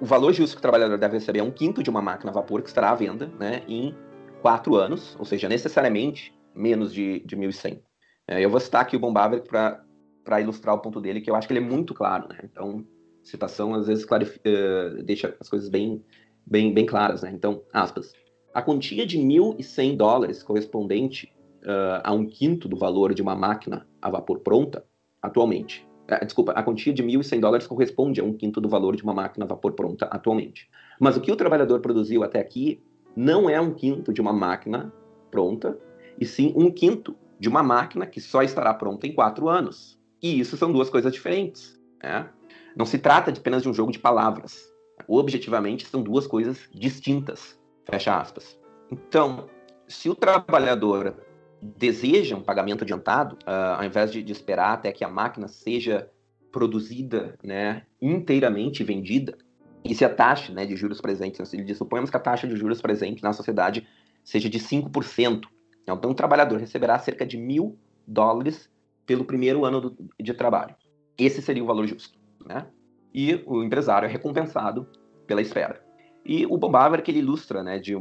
o 0.00 0.04
valor 0.04 0.32
justo 0.32 0.56
que 0.56 0.58
o 0.58 0.62
trabalhador 0.62 0.98
deve 0.98 1.14
receber 1.14 1.40
é 1.40 1.42
um 1.42 1.50
quinto 1.50 1.82
de 1.82 1.90
uma 1.90 2.02
máquina 2.02 2.30
a 2.30 2.34
vapor 2.34 2.62
que 2.62 2.68
estará 2.68 2.90
à 2.90 2.94
venda 2.94 3.30
né, 3.38 3.62
em 3.66 3.94
quatro 4.42 4.76
anos, 4.76 5.16
ou 5.18 5.24
seja, 5.24 5.48
necessariamente 5.48 6.34
menos 6.54 6.92
de, 6.92 7.20
de 7.20 7.36
1.100. 7.36 7.80
É, 8.26 8.44
eu 8.44 8.50
vou 8.50 8.60
citar 8.60 8.82
aqui 8.82 8.96
o 8.96 9.00
Bombaver 9.00 9.42
para 9.42 10.40
ilustrar 10.40 10.74
o 10.74 10.78
ponto 10.78 11.00
dele, 11.00 11.20
que 11.20 11.30
eu 11.30 11.34
acho 11.34 11.46
que 11.46 11.52
ele 11.52 11.64
é 11.64 11.68
muito 11.68 11.94
claro. 11.94 12.28
Né? 12.28 12.40
Então, 12.44 12.84
citação 13.22 13.74
às 13.74 13.86
vezes 13.86 14.04
uh, 14.04 15.02
deixa 15.02 15.34
as 15.40 15.48
coisas 15.48 15.68
bem, 15.68 16.04
bem, 16.48 16.72
bem 16.72 16.86
claras. 16.86 17.22
Né? 17.22 17.30
Então, 17.32 17.62
aspas. 17.72 18.12
A 18.54 18.62
quantia 18.62 19.06
de 19.06 19.18
1.100 19.18 19.96
dólares 19.96 20.42
correspondente 20.42 21.32
uh, 21.62 22.00
a 22.02 22.12
um 22.12 22.26
quinto 22.26 22.68
do 22.68 22.76
valor 22.76 23.14
de 23.14 23.22
uma 23.22 23.36
máquina 23.36 23.86
a 24.00 24.10
vapor 24.10 24.40
pronta, 24.40 24.84
atualmente, 25.22 25.86
uh, 26.10 26.24
desculpa, 26.24 26.52
a 26.52 26.62
quantia 26.62 26.92
de 26.92 27.02
1.100 27.02 27.40
dólares 27.40 27.66
corresponde 27.66 28.20
a 28.20 28.24
um 28.24 28.32
quinto 28.32 28.60
do 28.60 28.68
valor 28.68 28.96
de 28.96 29.02
uma 29.02 29.14
máquina 29.14 29.44
a 29.44 29.48
vapor 29.48 29.72
pronta 29.72 30.06
atualmente. 30.06 30.68
Mas 30.98 31.16
o 31.16 31.20
que 31.20 31.30
o 31.30 31.36
trabalhador 31.36 31.80
produziu 31.80 32.24
até 32.24 32.40
aqui 32.40 32.82
não 33.14 33.48
é 33.48 33.60
um 33.60 33.74
quinto 33.74 34.12
de 34.12 34.20
uma 34.20 34.32
máquina 34.32 34.92
pronta, 35.30 35.78
e 36.20 36.26
sim 36.26 36.52
um 36.56 36.70
quinto 36.70 37.16
de 37.38 37.48
uma 37.48 37.62
máquina 37.62 38.06
que 38.06 38.20
só 38.20 38.42
estará 38.42 38.72
pronta 38.74 39.06
em 39.06 39.12
quatro 39.12 39.48
anos. 39.48 39.98
E 40.20 40.40
isso 40.40 40.56
são 40.56 40.72
duas 40.72 40.90
coisas 40.90 41.12
diferentes. 41.12 41.78
Né? 42.02 42.28
Não 42.76 42.84
se 42.84 42.98
trata 42.98 43.30
de 43.30 43.38
apenas 43.38 43.62
de 43.62 43.68
um 43.68 43.74
jogo 43.74 43.92
de 43.92 43.98
palavras. 43.98 44.67
Objetivamente, 45.08 45.86
são 45.86 46.02
duas 46.02 46.26
coisas 46.26 46.68
distintas. 46.72 47.58
Fecha 47.86 48.20
aspas. 48.20 48.58
Então, 48.92 49.48
se 49.88 50.10
o 50.10 50.14
trabalhador 50.14 51.16
deseja 51.62 52.36
um 52.36 52.42
pagamento 52.42 52.84
adiantado, 52.84 53.36
uh, 53.36 53.78
ao 53.78 53.84
invés 53.84 54.12
de, 54.12 54.22
de, 54.22 54.30
esperar 54.30 54.74
até 54.74 54.92
que 54.92 55.02
a 55.02 55.08
máquina 55.08 55.48
seja 55.48 56.10
produzida 56.52 57.36
né, 57.42 57.84
inteiramente 58.00 58.84
vendida, 58.84 59.36
e 59.84 59.94
se 59.94 60.04
a 60.04 60.14
taxa 60.14 60.52
né, 60.52 60.66
de 60.66 60.76
juros 60.76 61.00
presentes, 61.00 61.40
assim, 61.40 61.66
suponhamos 61.74 62.10
que 62.10 62.16
a 62.16 62.20
taxa 62.20 62.46
de 62.46 62.54
juros 62.56 62.80
presente 62.80 63.22
na 63.22 63.32
sociedade 63.32 63.86
seja 64.22 64.48
de 64.48 64.58
5%. 64.58 65.46
Então, 65.82 66.10
o 66.10 66.14
trabalhador 66.14 66.60
receberá 66.60 66.98
cerca 66.98 67.24
de 67.24 67.38
mil 67.38 67.78
dólares 68.06 68.70
pelo 69.06 69.24
primeiro 69.24 69.64
ano 69.64 69.80
do, 69.80 69.96
de 70.20 70.34
trabalho. 70.34 70.74
Esse 71.16 71.40
seria 71.40 71.64
o 71.64 71.66
valor 71.66 71.86
justo. 71.86 72.18
Né? 72.44 72.66
E 73.12 73.42
o 73.46 73.62
empresário 73.62 74.06
é 74.06 74.10
recompensado 74.10 74.86
pela 75.26 75.40
esfera. 75.40 75.82
E 76.24 76.46
o 76.46 76.58
Bob 76.58 77.02
que 77.02 77.10
ele 77.10 77.20
ilustra 77.20 77.62
né, 77.62 77.78
de, 77.78 77.94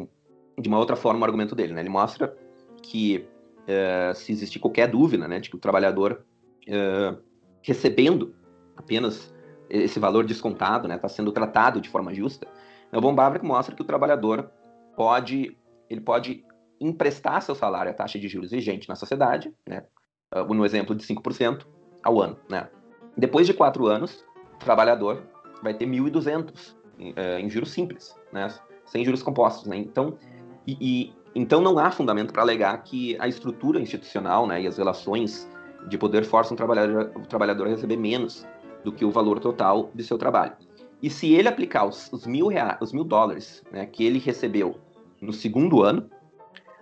de 0.60 0.68
uma 0.68 0.78
outra 0.78 0.96
forma 0.96 1.22
o 1.22 1.24
argumento 1.24 1.56
dele. 1.56 1.74
Né? 1.74 1.82
Ele 1.82 1.90
mostra 1.90 2.36
que 2.82 3.28
uh, 3.64 4.14
se 4.16 4.32
existir 4.32 4.60
qualquer 4.60 4.88
dúvida 4.88 5.28
né, 5.28 5.40
de 5.40 5.50
que 5.50 5.56
o 5.56 5.60
trabalhador 5.60 6.26
uh, 6.68 7.22
recebendo 7.62 8.36
apenas 8.76 9.34
esse 9.70 10.00
valor 10.00 10.26
descontado, 10.26 10.86
está 10.86 10.88
né, 10.88 10.98
tá 10.98 11.10
sendo 11.10 11.32
tratado 11.32 11.82
de 11.82 11.90
forma 11.90 12.14
justa, 12.14 12.48
o 12.92 13.02
Von 13.02 13.14
Bavarick 13.14 13.46
mostra 13.46 13.76
que 13.76 13.82
o 13.82 13.86
trabalhador 13.86 14.50
pode, 14.96 15.58
ele 15.90 16.02
pode 16.02 16.46
emprestar 16.80 17.42
seu 17.42 17.54
salário 17.54 17.92
à 17.92 17.94
taxa 17.94 18.18
de 18.18 18.28
juros 18.28 18.52
vigente 18.52 18.88
na 18.88 18.96
sociedade, 18.96 19.54
né, 19.68 19.84
ah, 20.32 20.44
no 20.44 20.66
exemplo 20.66 20.96
de 20.96 21.06
5% 21.06 21.66
ao 22.04 22.22
ano. 22.22 22.38
Né. 22.50 22.70
Depois 23.18 23.46
de 23.46 23.54
quatro 23.54 23.88
anos, 23.88 24.24
trabalhador 24.60 25.24
vai 25.62 25.74
ter 25.74 25.86
1.200 25.86 26.76
em, 27.00 27.14
eh, 27.16 27.40
em 27.40 27.50
juros 27.50 27.72
simples, 27.72 28.16
né, 28.32 28.48
sem 28.86 29.04
juros 29.04 29.24
compostos. 29.24 29.68
Né. 29.68 29.78
Então, 29.78 30.18
e, 30.66 30.78
e, 30.80 31.14
então 31.36 31.62
não 31.62 31.78
há 31.78 31.92
fundamento 31.92 32.34
para 32.34 32.42
alegar 32.42 32.78
que 32.84 33.18
a 33.20 33.28
estrutura 33.28 33.80
institucional 33.80 34.48
né, 34.48 34.62
e 34.62 34.68
as 34.68 34.78
relações 34.78 35.50
de 35.88 35.98
poder 35.98 36.26
forçam 36.26 36.54
o 36.54 36.58
trabalhador, 36.58 37.12
o 37.16 37.22
trabalhador 37.22 37.68
a 37.68 37.70
receber 37.70 37.98
menos 37.98 38.46
do 38.84 38.92
que 38.92 39.06
o 39.06 39.12
valor 39.12 39.40
total 39.40 39.92
de 39.94 40.04
seu 40.04 40.18
trabalho. 40.18 40.54
E 41.02 41.10
se 41.10 41.34
ele 41.34 41.48
aplicar 41.48 41.86
os, 41.86 42.12
os 42.12 42.26
mil, 42.26 42.48
reais, 42.48 42.78
os 42.82 42.92
mil 42.92 43.04
dólares 43.04 43.64
né, 43.72 43.86
que 43.86 44.04
ele 44.04 44.20
recebeu 44.20 44.78
no 45.22 45.32
segundo 45.32 45.84
ano, 45.84 46.10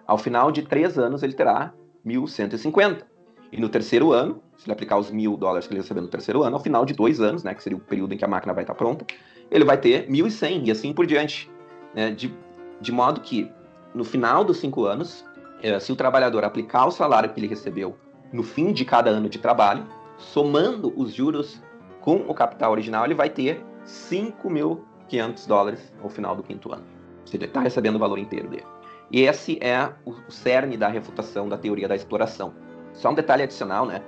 ao 0.08 0.18
final 0.18 0.52
de 0.52 0.62
três 0.62 0.98
anos 0.98 1.24
ele 1.24 1.34
terá 1.34 1.74
1.150. 2.06 3.04
E 3.56 3.62
no 3.62 3.70
terceiro 3.70 4.12
ano, 4.12 4.41
se 4.58 4.66
ele 4.66 4.74
aplicar 4.74 4.97
os 4.97 5.10
mil 5.10 5.38
dólares 5.38 5.66
que 5.66 5.74
ele 5.74 5.80
recebeu 5.80 6.03
no 6.03 6.10
terceiro 6.10 6.43
ano, 6.43 6.58
ao 6.58 6.62
final 6.62 6.84
de 6.84 6.93
dois 6.93 7.22
anos, 7.22 7.41
né, 7.41 7.53
que 7.53 7.64
seria 7.64 7.78
o 7.78 7.80
período 7.80 8.14
em 8.14 8.18
que 8.18 8.26
a 8.26 8.28
máquina 8.28 8.53
vai 8.53 8.66
estar 8.66 8.76
pronta, 8.76 9.06
ele 9.49 9.64
vai 9.64 9.78
ter 9.78 10.10
1.100 10.10 10.68
e 10.68 10.72
assim 10.72 10.91
por 10.91 11.06
diante. 11.06 11.49
Né, 11.93 12.12
de, 12.12 12.36
de 12.82 12.91
modo 12.91 13.22
que, 13.22 13.49
no 13.93 14.03
final 14.03 14.43
dos 14.43 14.58
cinco 14.58 14.84
anos, 14.84 15.26
eh, 15.64 15.80
se 15.80 15.89
o 15.89 15.95
trabalhador 15.95 16.43
aplicar 16.43 16.86
o 16.86 16.91
salário 16.91 17.30
que 17.30 17.39
ele 17.39 17.47
recebeu 17.47 17.95
no 18.34 18.43
fim 18.43 18.74
de 18.74 18.84
cada 18.84 19.10
ano 19.10 19.30
de 19.30 19.39
trabalho, 19.39 19.86
somando 20.18 20.93
os 20.97 21.14
juros 21.14 21.62
com 22.01 22.18
o 22.28 22.34
capital 22.34 22.74
original, 22.74 23.06
ele 23.06 23.16
vai 23.16 23.30
ter 23.30 23.64
5.500 23.86 25.47
dólares 25.47 25.93
ao 26.03 26.10
final 26.10 26.36
do 26.36 26.43
quinto 26.43 26.74
ano. 26.74 26.84
Ele 27.34 27.45
está 27.45 27.62
recebendo 27.62 27.95
o 27.95 27.99
valor 27.99 28.20
inteiro 28.20 28.49
dele. 28.49 28.66
E 29.10 29.22
esse 29.22 29.58
é 29.62 29.93
o 30.06 30.14
cerne 30.30 30.76
da 30.76 30.89
refutação 30.89 31.47
da 31.47 31.58
teoria 31.58 31.88
da 31.88 31.95
exploração. 31.95 32.53
Só 32.96 33.12
um 33.12 33.14
detalhe 33.14 33.43
adicional, 33.43 33.86
né? 33.86 34.02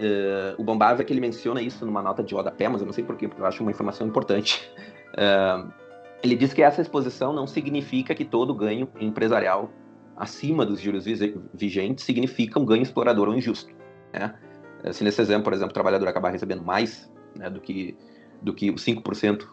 Uh, 0.00 0.60
o 0.60 0.64
Bombava 0.64 1.02
é 1.02 1.04
que 1.04 1.12
ele 1.12 1.20
menciona 1.20 1.62
isso 1.62 1.86
numa 1.86 2.02
nota 2.02 2.22
de 2.22 2.34
rodapé, 2.34 2.68
mas 2.68 2.80
eu 2.80 2.86
não 2.86 2.92
sei 2.92 3.04
porquê, 3.04 3.28
porque 3.28 3.40
eu 3.40 3.46
acho 3.46 3.62
uma 3.62 3.70
informação 3.70 4.06
importante. 4.06 4.70
Uh, 5.14 5.72
ele 6.22 6.34
diz 6.34 6.52
que 6.52 6.62
essa 6.62 6.80
exposição 6.80 7.32
não 7.32 7.46
significa 7.46 8.14
que 8.14 8.24
todo 8.24 8.54
ganho 8.54 8.88
empresarial 9.00 9.70
acima 10.16 10.64
dos 10.64 10.80
juros 10.80 11.04
vigentes 11.54 12.04
significa 12.04 12.58
um 12.58 12.64
ganho 12.64 12.82
explorador 12.82 13.28
ou 13.28 13.34
injusto. 13.34 13.72
Né? 14.12 14.34
Se 14.92 15.02
nesse 15.02 15.20
exemplo, 15.20 15.44
por 15.44 15.52
exemplo, 15.52 15.70
o 15.70 15.74
trabalhador 15.74 16.06
acabar 16.08 16.30
recebendo 16.30 16.62
mais 16.62 17.10
né, 17.34 17.48
do, 17.48 17.60
que, 17.60 17.96
do 18.40 18.54
que 18.54 18.70
os 18.70 18.84
5% 18.84 19.46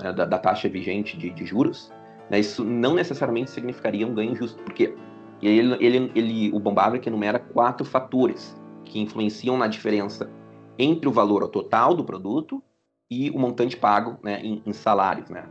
né, 0.00 0.12
da, 0.12 0.24
da, 0.24 0.38
taxa 0.38 0.68
vigente 0.68 1.16
de, 1.16 1.30
de 1.30 1.44
juros, 1.44 1.92
né, 2.30 2.38
isso 2.38 2.62
não 2.62 2.94
necessariamente 2.94 3.50
significaria 3.50 4.06
um 4.06 4.14
ganho 4.14 4.34
justo. 4.34 4.62
Por 4.62 4.72
quê? 4.74 4.94
E 5.42 5.48
ele, 5.48 5.76
ele, 5.84 6.12
ele, 6.14 6.52
o 6.52 6.60
Bombaver 6.60 7.02
enumera 7.04 7.40
quatro 7.40 7.84
fatores 7.84 8.56
que 8.84 9.00
influenciam 9.00 9.58
na 9.58 9.66
diferença 9.66 10.30
entre 10.78 11.08
o 11.08 11.12
valor 11.12 11.46
total 11.48 11.94
do 11.94 12.04
produto 12.04 12.62
e 13.10 13.28
o 13.30 13.38
montante 13.38 13.76
pago 13.76 14.16
né, 14.22 14.40
em, 14.42 14.62
em, 14.64 14.72
salários, 14.72 15.28
né, 15.28 15.44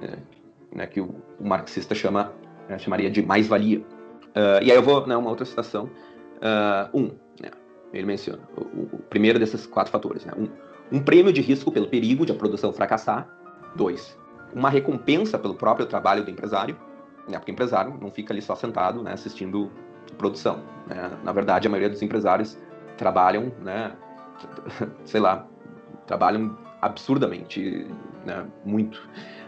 é, 0.00 0.18
né 0.74 0.86
que 0.86 1.00
o, 1.00 1.14
o, 1.38 1.46
marxista 1.46 1.94
chama, 1.94 2.32
né, 2.68 2.78
chamaria 2.78 3.10
de 3.10 3.22
mais-valia. 3.22 3.80
Uh, 3.80 4.62
e 4.62 4.70
aí 4.70 4.76
eu 4.76 4.82
vou, 4.82 5.06
né, 5.06 5.16
uma 5.16 5.30
outra 5.30 5.44
citação. 5.44 5.84
Uh, 5.84 6.98
um, 6.98 7.02
né, 7.40 7.50
ele 7.92 8.06
menciona, 8.06 8.42
o, 8.56 8.96
o, 8.96 8.98
primeiro 9.10 9.38
desses 9.38 9.66
quatro 9.66 9.92
fatores. 9.92 10.24
Né, 10.24 10.32
um, 10.36 10.48
um 10.96 11.00
prêmio 11.00 11.32
de 11.32 11.40
risco 11.40 11.70
pelo 11.70 11.86
perigo 11.86 12.26
de 12.26 12.32
a 12.32 12.34
produção 12.34 12.72
fracassar. 12.72 13.28
Dois, 13.76 14.18
uma 14.54 14.70
recompensa 14.70 15.38
pelo 15.38 15.54
próprio 15.54 15.86
trabalho 15.86 16.24
do 16.24 16.30
empresário, 16.30 16.76
né, 17.28 17.38
porque 17.38 17.52
empresário 17.52 17.96
não 18.00 18.10
fica 18.10 18.32
ali 18.32 18.42
só 18.42 18.54
sentado 18.54 19.02
né, 19.02 19.12
assistindo 19.12 19.70
produção. 20.18 20.62
Né? 20.86 21.10
Na 21.22 21.32
verdade, 21.32 21.66
a 21.66 21.70
maioria 21.70 21.90
dos 21.90 22.02
empresários 22.02 22.58
trabalham, 22.96 23.52
né, 23.62 23.92
sei 25.04 25.20
lá, 25.20 25.46
trabalham 26.06 26.56
absurdamente, 26.80 27.86
né, 28.24 28.46
muito. 28.64 28.96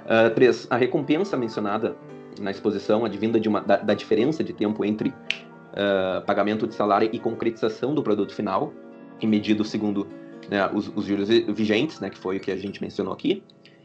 Uh, 0.05 0.35
três, 0.35 0.66
a 0.70 0.77
recompensa 0.77 1.37
mencionada 1.37 1.97
na 2.41 2.51
exposição, 2.51 3.05
advinda 3.05 3.41
de 3.41 3.49
uma, 3.49 3.61
da, 3.61 3.77
da 3.77 3.95
diferença 3.95 4.43
de 4.45 4.53
tempo 4.53 4.85
entre 4.85 5.09
uh, 5.11 6.24
pagamento 6.24 6.66
de 6.66 6.74
salário 6.74 7.09
e 7.12 7.18
concretização 7.18 7.95
do 7.95 8.03
produto 8.03 8.35
final, 8.35 8.72
e 9.20 9.27
medido 9.27 9.64
segundo 9.64 10.07
né, 10.51 10.68
os, 10.72 10.89
os, 10.95 11.05
juros 11.05 11.29
vigentes, 11.29 12.01
né, 12.01 12.11
que 12.11 12.18
foi 12.18 12.37
o 12.37 12.41
que 12.41 12.51
a 12.51 12.57
gente 12.57 12.83
mencionou 12.83 13.12
aqui. 13.12 13.43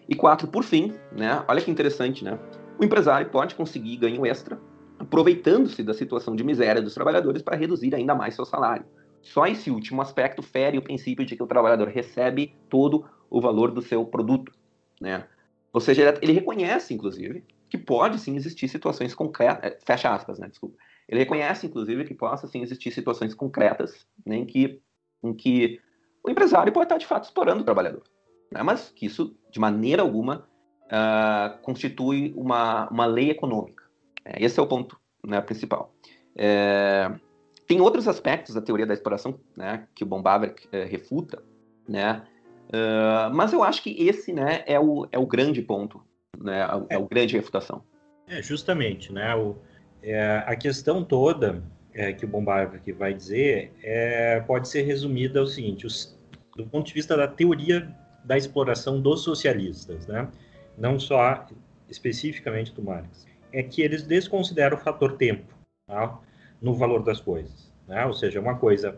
E 0.08 0.16
quatro, 0.16 0.48
por 0.48 0.64
fim, 0.64 0.94
né, 1.12 1.44
olha 1.48 1.62
que 1.62 1.72
interessante, 1.72 2.24
né, 2.24 2.38
o 2.82 2.84
empresário 2.84 3.30
pode 3.30 3.56
conseguir 3.56 3.98
ganho 3.98 4.26
extra 4.26 4.60
aproveitando-se 5.02 5.82
da 5.84 5.94
situação 5.94 6.36
de 6.36 6.44
miséria 6.44 6.82
dos 6.82 6.94
trabalhadores 6.94 7.42
para 7.42 7.58
reduzir 7.58 7.94
ainda 7.96 8.14
mais 8.14 8.36
seu 8.36 8.46
salário. 8.46 8.86
Só 9.22 9.46
esse 9.48 9.72
último 9.72 10.02
aspecto 10.02 10.42
fere 10.42 10.78
o 10.78 10.82
princípio 10.82 11.26
de 11.26 11.36
que 11.36 11.44
o 11.44 11.48
trabalhador 11.48 11.88
recebe 11.88 12.56
todo 12.70 13.06
o 13.30 13.42
valor 13.42 13.72
do 13.72 13.82
seu 13.82 14.06
produto, 14.06 14.52
né? 15.00 15.28
Ou 15.74 15.80
seja, 15.80 16.18
ele 16.22 16.34
reconhece, 16.34 16.94
inclusive, 16.94 17.44
que 17.70 17.78
pode 17.78 18.20
sim 18.20 18.36
existir 18.36 18.68
situações 18.68 19.16
concretas, 19.16 19.64
é, 19.64 19.80
fecha 19.84 20.14
aspas, 20.14 20.38
né? 20.38 20.48
Desculpa. 20.48 20.76
Ele 21.08 21.20
reconhece, 21.20 21.66
inclusive, 21.66 22.04
que 22.04 22.14
possa 22.14 22.48
sim 22.48 22.62
existir 22.62 22.92
situações 22.92 23.34
concretas 23.34 24.06
né, 24.26 24.38
em, 24.38 24.46
que, 24.46 24.82
em 25.24 25.34
que 25.34 25.80
o 26.24 26.30
empresário 26.30 26.72
pode 26.72 26.86
estar 26.86 26.98
de 26.98 27.08
fato 27.08 27.26
explorando 27.26 27.62
o 27.62 27.66
trabalhador. 27.66 28.04
Né? 28.52 28.62
Mas 28.64 28.92
que 28.92 29.06
isso, 29.06 29.36
de 29.52 29.60
maneira 29.60 30.02
alguma, 30.02 30.48
uh, 30.92 31.58
constitui 31.62 32.34
uma, 32.36 32.90
uma 32.90 33.06
lei 33.06 33.32
econômica. 33.32 33.84
É, 34.26 34.44
esse 34.44 34.60
é 34.60 34.64
o 34.64 34.68
ponto 34.68 35.00
né, 35.26 35.40
principal. 35.42 35.94
É, 36.36 37.12
tem 37.68 37.80
outros 37.80 38.08
aspectos 38.08 38.54
da 38.54 38.62
teoria 38.62 38.86
da 38.86 38.94
exploração, 38.94 39.40
né, 39.56 39.88
que 39.96 40.04
o 40.04 40.08
Bombaver 40.08 40.56
é, 40.72 40.84
refuta, 40.84 41.42
né, 41.88 42.22
uh, 42.68 43.34
mas 43.34 43.54
eu 43.54 43.64
acho 43.64 43.82
que 43.82 44.08
esse, 44.08 44.34
né, 44.34 44.64
é 44.66 44.80
o, 44.80 45.08
é 45.12 45.18
o 45.18 45.26
grande 45.26 45.62
ponto, 45.62 46.02
né, 46.38 46.62
é, 46.90 46.96
é 46.96 46.98
o 46.98 47.08
grande 47.08 47.36
refutação. 47.36 47.84
É, 48.28 48.42
justamente, 48.42 49.14
né, 49.14 49.34
o, 49.36 49.56
é, 50.04 50.44
a 50.46 50.56
questão 50.56 51.04
toda 51.04 51.64
é, 51.94 52.12
que 52.14 52.26
o 52.26 52.28
Bombaver 52.28 52.82
vai 52.98 53.14
dizer 53.14 53.74
é, 53.84 54.42
pode 54.42 54.68
ser 54.68 54.82
resumida 54.84 55.40
ao 55.40 55.48
seguinte, 55.48 55.86
os, 55.86 56.18
do 56.56 56.66
ponto 56.66 56.88
de 56.88 56.94
vista 56.94 57.16
da 57.16 57.28
teoria 57.28 57.94
da 58.24 58.38
exploração 58.38 59.02
dos 59.02 59.22
socialistas, 59.24 60.08
né, 60.08 60.28
não 60.78 61.00
só 61.00 61.46
especificamente 61.90 62.74
do 62.74 62.82
Marx, 62.82 63.28
é 63.52 63.62
que 63.62 63.82
eles 63.82 64.04
desconsideram 64.04 64.78
o 64.78 64.80
fator 64.80 65.18
tempo 65.18 65.54
tá, 65.86 66.18
no 66.62 66.74
valor 66.74 67.04
das 67.04 67.20
coisas. 67.20 67.72
Né? 67.88 68.06
Ou 68.06 68.14
seja, 68.14 68.40
uma 68.40 68.58
coisa 68.58 68.98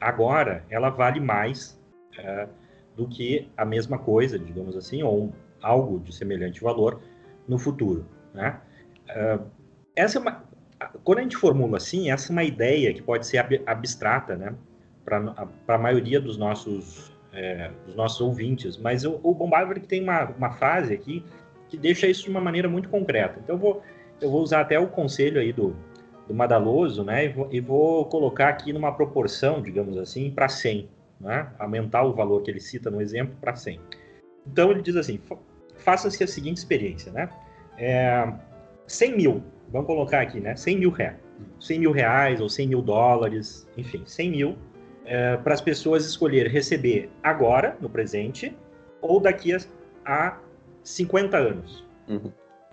agora 0.00 0.64
ela 0.70 0.88
vale 0.88 1.20
mais 1.20 1.78
é, 2.18 2.48
do 2.96 3.06
que 3.06 3.48
a 3.56 3.64
mesma 3.64 3.98
coisa, 3.98 4.38
digamos 4.38 4.76
assim, 4.76 5.02
ou 5.02 5.32
algo 5.62 6.00
de 6.00 6.14
semelhante 6.14 6.62
valor 6.62 7.00
no 7.46 7.58
futuro. 7.58 8.06
Né? 8.32 8.58
É, 9.08 9.38
essa 9.94 10.18
é 10.18 10.20
uma, 10.20 10.44
quando 11.04 11.18
a 11.18 11.22
gente 11.22 11.36
formula 11.36 11.76
assim, 11.76 12.10
essa 12.10 12.30
é 12.30 12.32
uma 12.32 12.44
ideia 12.44 12.92
que 12.94 13.02
pode 13.02 13.26
ser 13.26 13.38
ab 13.38 13.62
abstrata, 13.66 14.36
né, 14.36 14.54
para 15.04 15.48
a 15.68 15.78
maioria 15.78 16.20
dos 16.20 16.36
nossos 16.36 17.12
é, 17.32 17.70
dos 17.86 17.94
nossos 17.94 18.20
ouvintes, 18.20 18.76
mas 18.76 19.04
o, 19.04 19.20
o 19.22 19.34
Bombardier 19.34 19.80
tem 19.86 20.02
uma, 20.02 20.24
uma 20.30 20.50
fase 20.50 20.92
aqui 20.92 21.24
que 21.68 21.76
deixa 21.76 22.06
isso 22.06 22.24
de 22.24 22.30
uma 22.30 22.40
maneira 22.40 22.68
muito 22.68 22.88
concreta. 22.88 23.38
Então 23.42 23.56
eu 23.56 23.60
vou, 23.60 23.82
eu 24.20 24.30
vou 24.30 24.42
usar 24.42 24.60
até 24.60 24.78
o 24.78 24.88
conselho 24.88 25.40
aí 25.40 25.52
do, 25.52 25.76
do 26.26 26.34
Madaloso, 26.34 27.04
né? 27.04 27.26
E 27.26 27.28
vou, 27.28 27.48
e 27.52 27.60
vou 27.60 28.04
colocar 28.06 28.48
aqui 28.48 28.72
numa 28.72 28.92
proporção, 28.92 29.62
digamos 29.62 29.96
assim, 29.96 30.30
para 30.30 30.48
100, 30.48 30.88
né? 31.20 31.48
Aumentar 31.58 32.02
o 32.02 32.12
valor 32.12 32.42
que 32.42 32.50
ele 32.50 32.60
cita 32.60 32.90
no 32.90 33.00
exemplo 33.00 33.34
para 33.40 33.54
100. 33.54 33.80
Então 34.46 34.70
ele 34.70 34.82
diz 34.82 34.96
assim: 34.96 35.20
faça-se 35.76 36.22
a 36.24 36.26
seguinte 36.26 36.58
experiência, 36.58 37.12
né? 37.12 37.28
É, 37.78 38.32
100 38.86 39.16
mil, 39.16 39.42
vamos 39.68 39.86
colocar 39.86 40.20
aqui, 40.20 40.40
né? 40.40 40.56
100 40.56 40.78
mil 40.78 40.90
reais. 40.90 41.16
100 41.58 41.78
mil 41.78 41.92
reais 41.92 42.40
ou 42.40 42.48
100 42.48 42.68
mil 42.68 42.82
dólares, 42.82 43.66
enfim, 43.76 44.02
100 44.04 44.30
mil 44.30 44.58
é, 45.10 45.36
para 45.38 45.52
as 45.52 45.60
pessoas 45.60 46.06
escolher 46.06 46.46
receber 46.46 47.10
agora, 47.20 47.76
no 47.80 47.90
presente, 47.90 48.56
ou 49.02 49.18
daqui 49.18 49.52
a, 49.52 49.58
a 50.06 50.38
50 50.84 51.36
anos. 51.36 51.84
Uhum. 52.08 52.30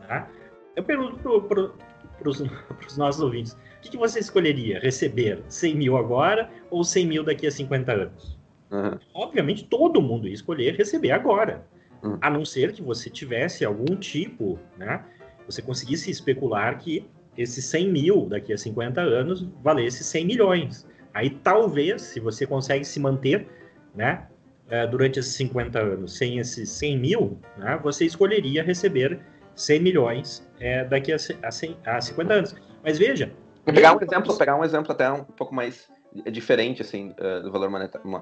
Tá? 0.07 0.29
Eu 0.75 0.83
pergunto 0.83 1.41
para 1.41 2.29
os 2.29 2.39
nossos 2.95 3.23
ouvintes, 3.23 3.53
o 3.53 3.81
que, 3.81 3.89
que, 3.89 3.97
você 3.97 4.19
escolheria? 4.19 4.79
Receber 4.79 5.43
100 5.47 5.75
mil 5.75 5.97
agora 5.97 6.47
ou 6.69 6.83
100 6.83 7.07
mil 7.07 7.23
daqui 7.23 7.47
a 7.47 7.51
50 7.51 7.91
anos? 7.91 8.37
Uhum. 8.69 8.99
Obviamente, 9.15 9.65
todo 9.65 9.99
mundo 9.99 10.27
ia 10.27 10.33
escolher 10.35 10.75
receber 10.75 11.09
agora. 11.09 11.65
Uhum. 12.03 12.19
A 12.21 12.29
não 12.29 12.45
ser 12.45 12.71
que 12.71 12.83
você 12.83 13.09
tivesse 13.09 13.65
algum 13.65 13.95
tipo, 13.95 14.59
né? 14.77 15.03
Você 15.47 15.59
conseguisse 15.59 16.11
especular 16.11 16.77
que 16.77 17.03
esses 17.35 17.65
100 17.65 17.91
mil 17.91 18.25
daqui 18.27 18.53
a 18.53 18.57
50 18.59 19.01
anos 19.01 19.47
valesse 19.63 20.03
100 20.03 20.25
milhões. 20.25 20.87
Aí 21.17 21.29
talvez, 21.29 22.01
se 22.01 22.19
você 22.19 22.45
consegue 22.45 22.85
se 22.85 22.99
manter, 22.99 23.47
né? 23.95 24.27
é, 24.69 24.85
durante 24.85 25.19
esses 25.19 25.33
50 25.35 25.79
anos 25.79 26.17
sem 26.17 26.39
esses 26.39 26.69
100 26.69 26.97
mil, 26.97 27.39
né, 27.57 27.79
você 27.81 28.05
escolheria 28.05 28.63
receber 28.63 29.19
100 29.55 29.79
milhões 29.79 30.47
é, 30.59 30.83
daqui 30.83 31.11
a, 31.11 31.15
a, 31.15 31.51
100, 31.51 31.77
a 31.85 32.01
50 32.01 32.33
anos. 32.33 32.55
Mas 32.83 32.97
veja... 32.97 33.31
Vou 33.65 33.73
pegar 33.73 33.93
um 33.93 34.01
exemplo, 34.01 34.37
pegar 34.37 34.55
um 34.55 34.63
exemplo 34.63 34.91
até 34.93 35.11
um 35.11 35.25
pouco 35.25 35.53
mais 35.53 35.89
diferente 36.31 36.81
assim 36.81 37.13
do 37.43 37.51
valor 37.51 37.69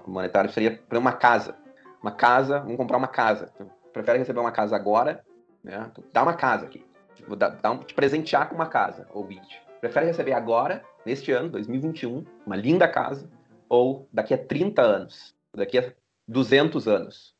monetário, 0.07 0.51
seria 0.51 0.81
para 0.89 0.97
uma 0.97 1.13
casa. 1.13 1.55
Uma 2.01 2.11
casa, 2.11 2.61
vamos 2.61 2.77
comprar 2.77 2.97
uma 2.97 3.07
casa. 3.07 3.51
Tu 3.55 3.67
prefere 3.93 4.17
receber 4.17 4.39
uma 4.39 4.51
casa 4.51 4.75
agora, 4.75 5.23
né? 5.63 5.91
Dá 6.11 6.23
uma 6.23 6.33
casa 6.33 6.65
aqui. 6.65 6.83
Vou 7.27 7.35
dar, 7.35 7.49
dar 7.49 7.71
um, 7.71 7.77
te 7.77 7.93
presentear 7.93 8.49
com 8.49 8.55
uma 8.55 8.65
casa, 8.65 9.07
ouvinte. 9.13 9.61
Prefere 9.79 10.07
receber 10.07 10.33
agora, 10.33 10.83
neste 11.05 11.31
ano, 11.31 11.49
2021, 11.49 12.25
uma 12.45 12.55
linda 12.55 12.87
casa, 12.87 13.29
ou 13.69 14.07
daqui 14.11 14.33
a 14.33 14.37
30 14.37 14.81
anos, 14.81 15.35
daqui 15.53 15.77
a 15.77 15.93
200 16.27 16.87
anos. 16.87 17.35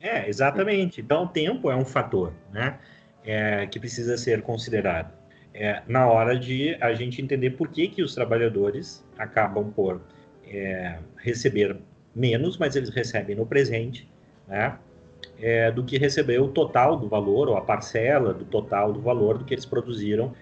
É, 0.00 0.28
exatamente. 0.28 1.00
Então, 1.00 1.24
o 1.24 1.28
tempo 1.28 1.70
é 1.70 1.76
um 1.76 1.84
fator, 1.84 2.32
né? 2.52 2.78
É, 3.24 3.66
que 3.66 3.80
precisa 3.80 4.16
ser 4.16 4.42
considerado. 4.42 5.12
É, 5.52 5.82
na 5.86 6.06
hora 6.06 6.38
de 6.38 6.76
a 6.80 6.92
gente 6.92 7.22
entender 7.22 7.50
por 7.50 7.68
que, 7.68 7.88
que 7.88 8.02
os 8.02 8.14
trabalhadores 8.14 9.04
acabam 9.16 9.72
por 9.72 10.00
é, 10.46 10.98
receber 11.16 11.78
menos, 12.14 12.58
mas 12.58 12.76
eles 12.76 12.90
recebem 12.90 13.34
no 13.34 13.46
presente, 13.46 14.08
né? 14.46 14.78
É, 15.38 15.70
do 15.72 15.82
que 15.82 15.96
receber 15.96 16.38
o 16.38 16.48
total 16.48 16.96
do 16.96 17.08
valor, 17.08 17.48
ou 17.48 17.56
a 17.56 17.62
parcela 17.62 18.34
do 18.34 18.44
total 18.44 18.92
do 18.92 19.00
valor 19.00 19.38
do 19.38 19.44
que 19.44 19.54
eles 19.54 19.64
produziram 19.64 20.34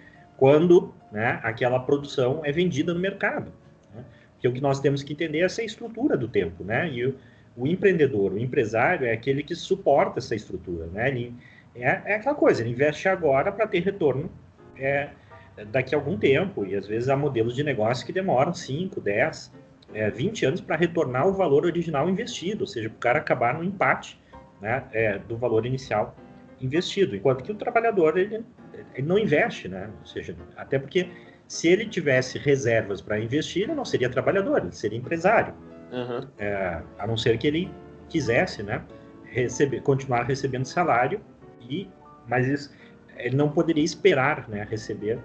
quando 0.42 0.92
né, 1.12 1.38
aquela 1.44 1.78
produção 1.78 2.40
é 2.44 2.50
vendida 2.50 2.92
no 2.92 2.98
mercado. 2.98 3.52
Né? 3.94 4.04
Porque 4.32 4.48
o 4.48 4.52
que 4.52 4.60
nós 4.60 4.80
temos 4.80 5.00
que 5.00 5.12
entender 5.12 5.38
é 5.38 5.44
essa 5.44 5.62
estrutura 5.62 6.16
do 6.16 6.26
tempo, 6.26 6.64
né? 6.64 6.90
E 6.90 7.06
o, 7.06 7.14
o 7.56 7.64
empreendedor, 7.64 8.32
o 8.32 8.38
empresário 8.40 9.06
é 9.06 9.12
aquele 9.12 9.44
que 9.44 9.54
suporta 9.54 10.18
essa 10.18 10.34
estrutura, 10.34 10.88
né? 10.88 11.10
Ele, 11.10 11.32
é, 11.76 12.02
é 12.06 12.14
aquela 12.16 12.34
coisa, 12.34 12.60
ele 12.60 12.70
investe 12.70 13.08
agora 13.08 13.52
para 13.52 13.68
ter 13.68 13.84
retorno 13.84 14.28
é, 14.76 15.10
daqui 15.70 15.94
a 15.94 15.98
algum 15.98 16.18
tempo, 16.18 16.66
e 16.66 16.74
às 16.74 16.88
vezes 16.88 17.08
há 17.08 17.16
modelos 17.16 17.54
de 17.54 17.62
negócio 17.62 18.04
que 18.04 18.12
demoram 18.12 18.52
5, 18.52 19.00
10, 19.00 19.52
é, 19.94 20.10
20 20.10 20.44
anos 20.44 20.60
para 20.60 20.74
retornar 20.74 21.28
o 21.28 21.32
valor 21.32 21.64
original 21.64 22.10
investido, 22.10 22.62
ou 22.62 22.66
seja, 22.66 22.88
o 22.88 22.94
cara 22.94 23.20
acabar 23.20 23.54
no 23.54 23.62
empate 23.62 24.20
né, 24.60 24.82
é, 24.90 25.18
do 25.20 25.36
valor 25.36 25.64
inicial 25.64 26.16
investido, 26.60 27.14
enquanto 27.14 27.44
que 27.44 27.52
o 27.52 27.54
trabalhador 27.54 28.18
ele, 28.18 28.44
ele 28.94 29.06
não 29.06 29.18
investe, 29.18 29.68
né? 29.68 29.90
ou 30.00 30.06
seja, 30.06 30.36
até 30.56 30.78
porque 30.78 31.08
se 31.46 31.68
ele 31.68 31.86
tivesse 31.86 32.38
reservas 32.38 33.00
para 33.00 33.20
investir, 33.20 33.64
ele 33.64 33.74
não 33.74 33.84
seria 33.84 34.08
trabalhador, 34.08 34.62
ele 34.62 34.72
seria 34.72 34.98
empresário. 34.98 35.54
Uhum. 35.92 36.26
É, 36.38 36.82
a 36.98 37.06
não 37.06 37.16
ser 37.16 37.36
que 37.36 37.46
ele 37.46 37.70
quisesse, 38.08 38.62
né, 38.62 38.82
receber, 39.24 39.82
continuar 39.82 40.22
recebendo 40.22 40.64
salário 40.64 41.20
e, 41.60 41.88
mas 42.26 42.46
isso, 42.46 42.74
ele 43.16 43.36
não 43.36 43.50
poderia 43.50 43.84
esperar, 43.84 44.48
né, 44.48 44.66
receber 44.68 45.18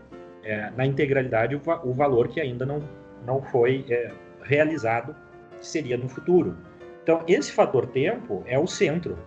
é, 0.43 0.69
na 0.71 0.85
integralidade 0.85 1.55
o, 1.55 1.61
o, 1.83 1.93
valor 1.93 2.27
que 2.27 2.39
ainda 2.39 2.65
não 2.65 2.81
não 3.25 3.41
foi 3.41 3.85
é, 3.89 4.11
realizado, 4.43 5.15
que 5.59 5.65
seria 5.65 5.97
no 5.97 6.07
futuro. 6.07 6.57
Então 7.03 7.23
esse 7.27 7.51
fator 7.51 7.87
tempo 7.87 8.43
é 8.45 8.57
o 8.57 8.67
centro 8.67 9.17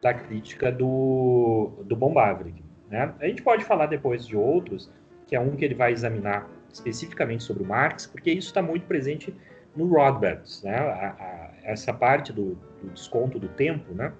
da 0.00 0.14
crítica 0.14 0.70
do 0.70 1.82
do 1.84 1.96
Bombavrik. 1.96 2.62
Né? 2.90 3.14
A 3.20 3.26
gente 3.26 3.42
pode 3.42 3.64
falar 3.64 3.86
depois 3.86 4.26
de 4.26 4.36
outros, 4.36 4.90
que 5.26 5.36
é 5.36 5.40
um 5.40 5.54
que 5.54 5.64
ele 5.64 5.74
vai 5.74 5.92
examinar 5.92 6.48
especificamente 6.72 7.44
sobre 7.44 7.62
o 7.62 7.66
Marx, 7.66 8.06
porque 8.06 8.30
isso 8.30 8.48
está 8.48 8.60
muito 8.60 8.86
presente 8.86 9.34
no 9.76 9.86
Rothbard, 9.86 10.42
né? 10.64 10.76
A, 10.76 11.06
a, 11.08 11.50
essa 11.62 11.92
parte 11.92 12.32
do, 12.32 12.58
do, 12.82 12.90
desconto 12.92 13.38
do 13.38 13.48
tempo, 13.48 13.94
né? 13.94 14.12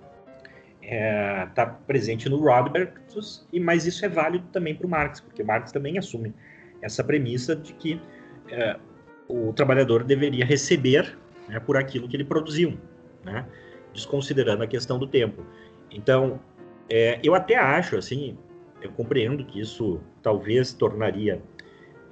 Está 0.80 0.94
é, 0.94 1.46
tá 1.54 1.66
presente 1.66 2.28
no 2.28 2.38
Rothbard, 2.38 2.92
e 3.52 3.60
mas 3.60 3.86
isso 3.86 4.04
é 4.04 4.08
válido 4.08 4.46
também 4.52 4.74
para 4.74 4.86
o 4.86 4.90
Marx, 4.90 5.20
porque 5.20 5.42
Marx 5.42 5.72
também 5.72 5.98
assume 5.98 6.34
essa 6.80 7.04
premissa 7.04 7.54
de 7.54 7.72
que 7.74 8.00
é, 8.48 8.76
o 9.28 9.52
trabalhador 9.52 10.02
deveria 10.04 10.44
receber 10.44 11.16
né, 11.48 11.60
por 11.60 11.76
aquilo 11.76 12.08
que 12.08 12.16
ele 12.16 12.24
produziu, 12.24 12.78
né? 13.24 13.46
desconsiderando 13.92 14.62
a 14.62 14.66
questão 14.66 14.98
do 14.98 15.06
tempo. 15.06 15.44
Então, 15.90 16.40
é, 16.88 17.20
eu 17.22 17.34
até 17.34 17.56
acho, 17.56 17.96
assim, 17.96 18.36
eu 18.80 18.90
compreendo 18.92 19.44
que 19.44 19.60
isso 19.60 20.00
talvez 20.22 20.72
tornaria 20.72 21.42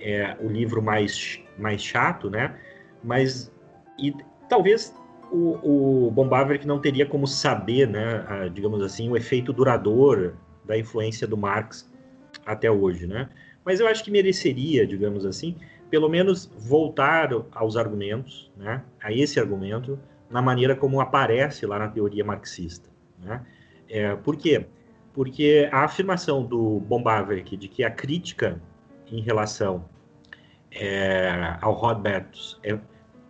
é, 0.01 0.37
o 0.41 0.49
livro 0.49 0.83
mais, 0.83 1.41
mais 1.59 1.83
chato, 1.83 2.31
né? 2.31 2.55
mas 3.03 3.53
e 3.99 4.15
talvez 4.49 4.95
o, 5.31 6.07
o 6.07 6.11
Bombaver 6.11 6.67
não 6.67 6.81
teria 6.81 7.07
como 7.07 7.27
saber, 7.27 7.87
né, 7.87 8.25
a, 8.27 8.49
digamos 8.49 8.83
assim, 8.83 9.09
o 9.09 9.17
efeito 9.17 9.53
duradouro 9.53 10.35
da 10.65 10.79
influência 10.79 11.27
do 11.27 11.37
Marx 11.37 11.91
até 12.47 12.71
hoje, 12.71 13.07
né? 13.07 13.29
Mas 13.65 13.81
eu 13.81 13.87
acho 13.87 14.03
que 14.03 14.11
mereceria, 14.11 14.87
digamos 14.87 15.27
assim, 15.27 15.57
pelo 15.91 16.09
menos 16.09 16.51
voltar 16.57 17.31
aos 17.53 17.77
argumentos, 17.77 18.51
né, 18.57 18.83
a 19.03 19.13
esse 19.13 19.39
argumento, 19.39 19.99
na 20.31 20.41
maneira 20.41 20.75
como 20.75 21.01
aparece 21.01 21.67
lá 21.67 21.79
na 21.79 21.89
teoria 21.89 22.25
marxista, 22.25 22.89
né? 23.19 23.45
É, 23.89 24.15
por 24.17 24.37
quê? 24.37 24.61
Porque 24.61 24.78
a 25.73 25.85
afirmação 25.85 26.45
do 26.45 26.81
Bombaver 26.81 27.43
de 27.43 27.69
que 27.69 27.83
a 27.83 27.91
crítica 27.91 28.61
em 29.11 29.21
relação 29.21 29.85
é, 30.71 31.57
ao 31.61 31.73
Rothbard 31.73 32.57
é, 32.63 32.79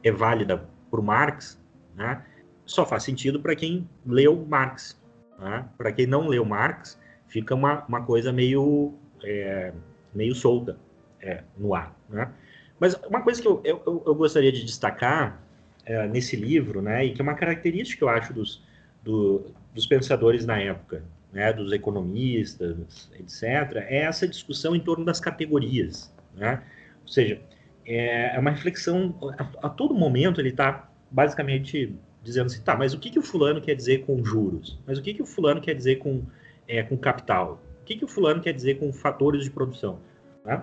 é 0.02 0.12
válida 0.12 0.68
o 0.90 1.02
Marx, 1.02 1.60
né, 1.94 2.24
só 2.64 2.84
faz 2.84 3.02
sentido 3.02 3.40
para 3.40 3.54
quem 3.54 3.88
leu 4.04 4.44
Marx. 4.48 5.00
Né? 5.38 5.64
Para 5.76 5.92
quem 5.92 6.06
não 6.06 6.28
leu 6.28 6.44
Marx, 6.44 6.98
fica 7.26 7.54
uma, 7.54 7.84
uma 7.86 8.04
coisa 8.04 8.32
meio, 8.32 8.94
é, 9.22 9.72
meio 10.14 10.34
solta 10.34 10.78
é, 11.20 11.42
no 11.56 11.74
ar. 11.74 11.94
Né? 12.08 12.30
Mas 12.78 12.94
uma 13.04 13.22
coisa 13.22 13.40
que 13.40 13.48
eu, 13.48 13.60
eu, 13.64 14.02
eu 14.06 14.14
gostaria 14.14 14.52
de 14.52 14.64
destacar 14.64 15.40
é, 15.84 16.06
nesse 16.06 16.36
livro, 16.36 16.82
né, 16.82 17.04
e 17.06 17.12
que 17.12 17.20
é 17.20 17.22
uma 17.22 17.34
característica, 17.34 18.04
eu 18.04 18.08
acho, 18.08 18.32
dos, 18.32 18.62
do, 19.02 19.46
dos 19.74 19.86
pensadores 19.86 20.44
na 20.44 20.58
época, 20.58 21.02
né, 21.32 21.52
dos 21.52 21.72
economistas, 21.72 23.10
etc., 23.18 23.76
é 23.86 24.02
essa 24.02 24.26
discussão 24.26 24.74
em 24.74 24.80
torno 24.80 25.04
das 25.04 25.20
categorias. 25.20 26.12
Né? 26.34 26.62
Ou 27.02 27.08
seja, 27.08 27.40
é, 27.86 28.36
é 28.36 28.38
uma 28.38 28.50
reflexão, 28.50 29.14
a, 29.38 29.66
a 29.66 29.68
todo 29.68 29.94
momento 29.94 30.40
ele 30.40 30.50
está 30.50 30.90
basicamente 31.10 31.94
dizendo 32.22 32.46
assim, 32.46 32.60
tá, 32.60 32.76
mas 32.76 32.92
o 32.92 32.98
que, 32.98 33.10
que 33.10 33.18
o 33.18 33.22
fulano 33.22 33.60
quer 33.60 33.74
dizer 33.74 34.04
com 34.04 34.22
juros? 34.24 34.78
Mas 34.86 34.98
o 34.98 35.02
que, 35.02 35.14
que 35.14 35.22
o 35.22 35.26
fulano 35.26 35.60
quer 35.60 35.74
dizer 35.74 35.96
com, 35.96 36.22
é, 36.66 36.82
com 36.82 36.96
capital? 36.96 37.62
O 37.80 37.84
que, 37.84 37.96
que 37.96 38.04
o 38.04 38.08
fulano 38.08 38.40
quer 38.40 38.52
dizer 38.52 38.78
com 38.78 38.92
fatores 38.92 39.44
de 39.44 39.50
produção? 39.50 39.98
Né? 40.44 40.62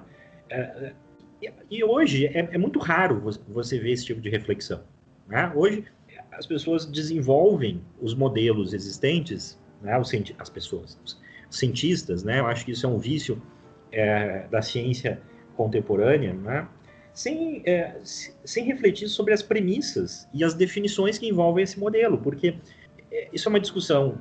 É, 0.49 0.93
e 1.69 1.83
hoje 1.83 2.27
é, 2.27 2.49
é, 2.51 2.57
muito 2.57 2.79
raro 2.79 3.21
você 3.47 3.79
ver 3.79 3.91
esse 3.91 4.05
tipo 4.05 4.21
de 4.21 4.29
reflexão. 4.29 4.83
Né? 5.27 5.51
Hoje 5.55 5.85
as 6.31 6.45
pessoas 6.45 6.85
desenvolvem 6.85 7.81
os 8.01 8.13
modelos 8.13 8.73
existentes, 8.73 9.59
né? 9.85 9.97
os, 9.97 10.11
as 10.37 10.49
pessoas, 10.49 10.99
os 11.05 11.19
cientistas, 11.49 12.23
né? 12.23 12.39
eu 12.39 12.47
acho 12.47 12.65
que 12.65 12.71
isso 12.71 12.85
é 12.85 12.89
um 12.89 12.97
vício 12.97 13.41
é, 13.91 14.47
da 14.49 14.61
ciência 14.61 15.21
contemporânea, 15.55 16.33
né? 16.33 16.67
sem, 17.13 17.61
é, 17.65 17.95
sem 18.03 18.65
refletir 18.65 19.07
sobre 19.07 19.33
as 19.33 19.41
premissas 19.41 20.27
e 20.33 20.43
as 20.43 20.53
definições 20.53 21.17
que 21.17 21.27
envolvem 21.27 21.63
esse 21.63 21.79
modelo, 21.79 22.17
porque 22.17 22.57
é, 23.11 23.29
isso 23.31 23.47
é 23.47 23.49
uma 23.49 23.59
discussão 23.59 24.17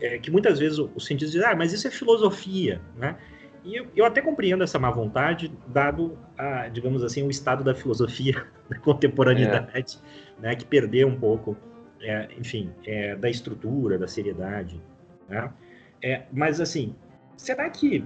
é, 0.00 0.18
que 0.18 0.30
muitas 0.30 0.58
vezes 0.58 0.78
os 0.78 1.06
cientistas 1.06 1.32
dizem, 1.32 1.48
ah, 1.48 1.56
mas 1.56 1.72
isso 1.72 1.88
é 1.88 1.90
filosofia, 1.90 2.80
né? 2.96 3.16
E 3.64 3.74
eu, 3.74 3.86
eu, 3.96 4.04
até 4.04 4.20
compreendo 4.20 4.62
essa 4.62 4.78
má 4.78 4.92
vontade, 4.92 5.52
dado, 5.66 6.16
a, 6.38 6.68
digamos 6.68 7.02
assim, 7.02 7.24
o 7.24 7.30
estado 7.30 7.64
da 7.64 7.74
filosofia 7.74 8.46
da 8.70 8.78
contemporaneidade, 8.78 9.98
é. 10.38 10.40
né, 10.40 10.54
que 10.54 10.64
perdeu 10.64 11.08
um 11.08 11.18
pouco, 11.18 11.56
é, 12.00 12.28
enfim, 12.38 12.70
é, 12.86 13.16
da 13.16 13.28
estrutura, 13.28 13.98
da 13.98 14.06
seriedade. 14.06 14.80
Né? 15.28 15.52
É, 16.02 16.22
mas, 16.32 16.60
assim, 16.60 16.94
será 17.36 17.68
que 17.70 18.04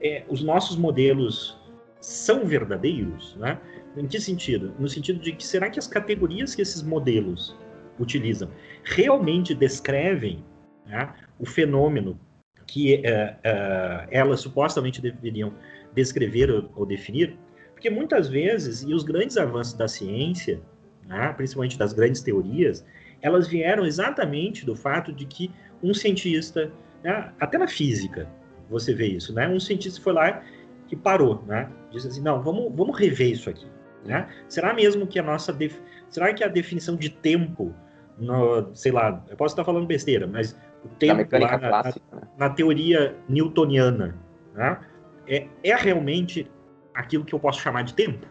é, 0.00 0.24
os 0.28 0.42
nossos 0.42 0.76
modelos 0.76 1.58
são 2.00 2.44
verdadeiros? 2.44 3.36
Né? 3.36 3.58
Em 3.96 4.06
que 4.06 4.20
sentido? 4.20 4.74
No 4.78 4.88
sentido 4.88 5.20
de 5.20 5.32
que 5.32 5.46
será 5.46 5.68
que 5.68 5.78
as 5.78 5.86
categorias 5.86 6.54
que 6.54 6.62
esses 6.62 6.82
modelos 6.82 7.56
utilizam 7.98 8.50
realmente 8.84 9.54
descrevem 9.54 10.44
né, 10.86 11.12
o 11.38 11.46
fenômeno 11.46 12.18
que 12.66 12.96
uh, 12.96 13.00
uh, 13.00 14.06
elas 14.10 14.40
supostamente 14.40 15.00
deveriam 15.02 15.52
descrever 15.94 16.50
ou, 16.50 16.70
ou, 16.76 16.86
definir, 16.86 17.36
porque 17.72 17.90
muitas 17.90 18.28
vezes, 18.28 18.82
e 18.82 18.94
os 18.94 19.02
grandes 19.02 19.36
avanços 19.36 19.74
da 19.74 19.88
ciência, 19.88 20.60
né, 21.06 21.32
principalmente 21.36 21.76
das 21.76 21.92
grandes 21.92 22.22
teorias, 22.22 22.86
elas 23.20 23.48
vieram 23.48 23.84
exatamente 23.84 24.64
do 24.64 24.76
fato 24.76 25.12
de 25.12 25.26
que 25.26 25.50
um 25.82 25.94
cientista, 25.94 26.70
né, 27.02 27.32
até 27.40 27.58
na 27.58 27.68
física, 27.68 28.28
você 28.68 28.94
vê 28.94 29.06
isso, 29.06 29.32
né, 29.32 29.48
um 29.48 29.60
cientista 29.60 30.00
foi 30.00 30.12
lá 30.12 30.42
e 30.90 30.96
parou, 30.96 31.42
né, 31.46 31.68
disse 31.90 32.08
assim, 32.08 32.20
não, 32.20 32.42
vamos, 32.42 32.74
vamos 32.74 32.98
rever 32.98 33.30
isso 33.30 33.48
aqui, 33.48 33.66
né? 34.04 34.28
Será 34.48 34.72
mesmo 34.72 35.06
que 35.06 35.18
a 35.18 35.22
nossa, 35.22 35.52
def... 35.52 35.78
será 36.08 36.32
que 36.32 36.42
a 36.42 36.48
definição 36.48 36.96
de 36.96 37.10
tempo, 37.10 37.74
no, 38.18 38.74
sei 38.74 38.92
lá, 38.92 39.22
eu 39.28 39.36
posso 39.36 39.52
estar 39.52 39.64
falando 39.64 39.86
besteira, 39.86 40.26
mas 40.26 40.56
o 40.84 40.88
tempo 40.88 41.38
lá, 41.38 41.58
na, 41.58 41.82
né? 41.82 41.92
na, 42.38 42.50
teoria 42.50 43.14
newtoniana, 43.28 44.16
né? 44.54 44.78
é, 45.28 45.46
é 45.62 45.74
realmente 45.74 46.50
aquilo 46.94 47.24
que 47.24 47.34
eu 47.34 47.38
posso 47.38 47.60
chamar 47.60 47.82
de 47.82 47.94
tempo? 47.94 48.26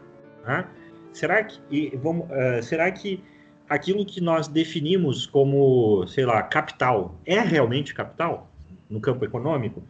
Né? 0.45 0.65
Será 1.13 1.43
que 1.43 1.59
e, 1.71 1.95
vamos, 1.97 2.27
uh, 2.27 2.61
será 2.61 2.91
que 2.91 3.23
aquilo 3.69 4.05
que 4.05 4.19
nós 4.19 4.47
definimos 4.47 5.25
como, 5.27 6.05
sei 6.07 6.25
lá, 6.25 6.41
capital 6.41 7.15
é 7.25 7.39
realmente 7.39 7.93
capital 7.93 8.49
no 8.89 8.99
campo 8.99 9.23
econômico? 9.23 9.83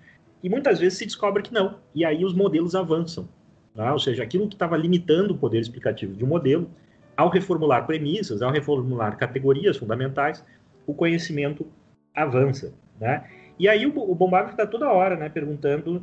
E 0.44 0.50
muitas 0.50 0.80
vezes 0.80 0.98
se 0.98 1.06
descobre 1.06 1.42
que 1.42 1.54
não. 1.54 1.80
E 1.96 2.04
aí 2.04 2.26
os 2.26 2.34
modelos 2.34 2.76
avançam. 2.76 3.28
Né? 3.74 3.90
Ou 3.92 4.00
seja, 4.00 4.24
aquilo 4.24 4.48
que 4.48 4.56
estava 4.56 4.76
limitando 4.76 5.34
o 5.34 5.38
poder 5.38 5.60
explicativo 5.60 6.14
de 6.14 6.24
um 6.24 6.28
modelo, 6.28 6.70
ao 7.16 7.30
reformular 7.30 7.86
premissas, 7.86 8.42
ao 8.42 8.52
reformular 8.52 9.18
categorias 9.18 9.78
fundamentais, 9.78 10.44
o 10.86 10.94
conhecimento 10.94 11.68
avança, 12.16 12.74
né? 13.00 13.24
E 13.60 13.68
aí 13.68 13.86
o, 13.86 13.94
o 13.94 14.48
está 14.50 14.66
toda 14.66 14.90
hora, 14.90 15.18
né, 15.18 15.28
perguntando, 15.28 16.02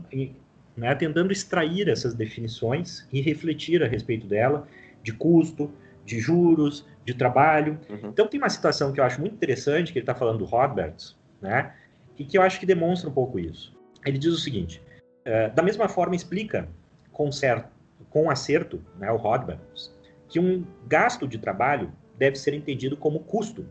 né, 0.77 0.95
tentando 0.95 1.33
extrair 1.33 1.89
essas 1.89 2.15
definições 2.15 3.09
e 3.11 3.23
refletir 3.23 3.83
a 3.83 3.89
respeito 3.89 4.27
dela, 4.27 4.69
de 5.03 5.13
custo, 5.13 5.73
de 6.05 6.21
juros, 6.21 6.87
de 7.07 7.15
trabalho. 7.15 7.79
Uhum. 7.89 8.11
Então 8.11 8.27
tem 8.27 8.39
uma 8.39 8.51
citação 8.51 8.93
que 8.93 8.99
eu 8.99 9.05
acho 9.05 9.21
muito 9.21 9.35
interessante, 9.35 9.93
que 9.93 9.99
ele 9.99 10.03
está 10.03 10.15
falando 10.15 10.39
do 10.39 10.45
Roberts, 10.45 11.17
né, 11.41 11.73
e 12.19 12.25
que 12.25 12.37
eu 12.37 12.43
acho 12.43 12.59
que 12.59 12.67
demonstra 12.67 13.09
um 13.09 13.13
pouco 13.13 13.39
isso. 13.39 13.75
Ele 14.05 14.19
diz 14.19 14.33
o 14.33 14.39
seguinte, 14.39 14.83
uh, 15.25 15.55
da 15.55 15.63
mesma 15.63 15.89
forma 15.89 16.17
explica 16.17 16.69
com, 17.13 17.31
certo, 17.31 17.69
com 18.11 18.29
acerto, 18.29 18.85
né, 18.99 19.11
o 19.13 19.17
Roberts, 19.17 19.95
que 20.29 20.41
um 20.41 20.67
gasto 20.89 21.29
de 21.29 21.39
trabalho 21.39 21.93
deve 22.19 22.37
ser 22.37 22.53
entendido 22.55 22.97
como 22.97 23.21
custo, 23.21 23.65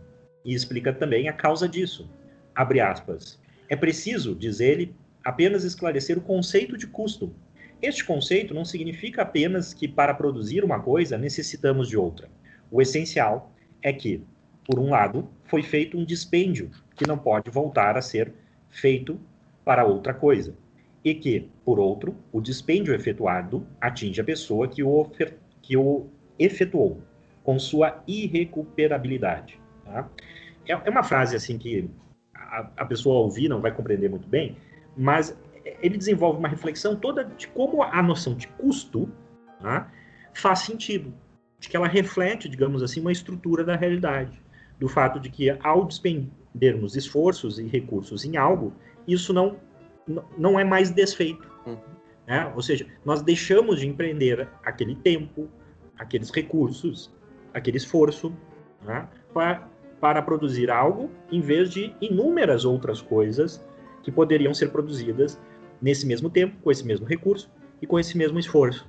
e 0.45 0.53
explica 0.53 0.93
também 0.93 1.27
a 1.27 1.33
causa 1.33 1.67
disso, 1.67 2.09
abre 2.53 2.79
aspas. 2.79 3.39
É 3.67 3.75
preciso, 3.75 4.35
diz 4.35 4.59
ele, 4.59 4.95
apenas 5.23 5.63
esclarecer 5.63 6.17
o 6.17 6.21
conceito 6.21 6.77
de 6.77 6.85
custo. 6.85 7.35
Este 7.81 8.05
conceito 8.05 8.53
não 8.53 8.63
significa 8.63 9.23
apenas 9.23 9.73
que 9.73 9.87
para 9.87 10.13
produzir 10.13 10.63
uma 10.63 10.79
coisa 10.79 11.17
necessitamos 11.17 11.89
de 11.89 11.97
outra. 11.97 12.29
O 12.75 12.81
essencial 12.81 13.53
é 13.81 13.93
que, 13.93 14.21
por 14.65 14.79
um 14.79 14.89
lado, 14.89 15.29
foi 15.45 15.63
feito 15.63 15.97
um 15.97 16.03
dispêndio 16.03 16.69
que 16.93 17.07
não 17.07 17.17
pode 17.17 17.49
voltar 17.49 17.97
a 17.97 18.01
ser 18.01 18.33
feito 18.67 19.17
para 19.63 19.85
outra 19.85 20.13
coisa, 20.13 20.53
e 21.01 21.15
que, 21.15 21.49
por 21.63 21.79
outro, 21.79 22.13
o 22.33 22.41
dispêndio 22.41 22.93
efetuado 22.93 23.65
atinge 23.79 24.19
a 24.19 24.25
pessoa 24.25 24.67
que 24.67 24.83
o, 24.83 25.09
que 25.61 25.77
o 25.77 26.07
efetuou, 26.37 26.99
com 27.45 27.57
sua 27.57 28.03
irrecuperabilidade. 28.05 29.57
Tá? 29.85 30.09
É, 30.67 30.73
é 30.73 30.89
uma 30.89 31.03
frase 31.03 31.33
assim 31.33 31.57
que 31.57 31.89
a, 32.35 32.69
a 32.75 32.85
pessoa 32.85 33.21
ouvir 33.21 33.47
não 33.47 33.61
vai 33.61 33.71
compreender 33.73 34.09
muito 34.09 34.27
bem, 34.27 34.57
mas 34.97 35.33
ele 35.81 35.97
desenvolve 35.97 36.39
uma 36.39 36.49
reflexão 36.49 36.93
toda 36.93 37.23
de 37.23 37.47
como 37.47 37.81
a 37.81 38.03
noção 38.03 38.35
de 38.35 38.49
custo 38.49 39.09
tá, 39.61 39.89
faz 40.33 40.59
sentido, 40.59 41.13
de 41.59 41.69
que 41.69 41.77
ela 41.77 41.87
reflete, 41.87 42.49
digamos 42.49 42.83
assim, 42.83 43.01
uma 43.01 43.11
estrutura 43.11 43.63
da 43.63 43.75
realidade, 43.75 44.41
do 44.79 44.87
fato 44.87 45.19
de 45.19 45.29
que 45.29 45.49
ao 45.61 45.85
despendermos 45.85 46.95
esforços 46.95 47.59
e 47.59 47.63
recursos 47.63 48.25
em 48.25 48.37
algo, 48.37 48.73
isso 49.07 49.33
não, 49.33 49.57
não 50.37 50.59
é 50.59 50.63
mais 50.63 50.91
desfeito. 50.91 51.49
Uhum. 51.65 51.77
Né? 52.27 52.51
Ou 52.55 52.61
seja, 52.61 52.85
nós 53.03 53.21
deixamos 53.21 53.79
de 53.79 53.87
empreender 53.87 54.47
aquele 54.63 54.95
tempo, 54.95 55.49
aqueles 55.97 56.29
recursos, 56.29 57.13
aquele 57.53 57.77
esforço, 57.77 58.35
né? 58.83 59.07
para 59.33 59.67
para 59.99 60.21
produzir 60.21 60.69
algo, 60.69 61.09
em 61.31 61.41
vez 61.41 61.71
de 61.71 61.91
inúmeras 61.99 62.65
outras 62.65 63.01
coisas 63.01 63.65
que 64.03 64.11
poderiam 64.11 64.53
ser 64.53 64.69
produzidas 64.69 65.39
nesse 65.81 66.05
mesmo 66.05 66.29
tempo, 66.29 66.55
com 66.61 66.69
esse 66.69 66.85
mesmo 66.85 67.07
recurso 67.07 67.51
e 67.81 67.87
com 67.87 67.97
esse 67.97 68.17
mesmo 68.17 68.37
esforço. 68.37 68.87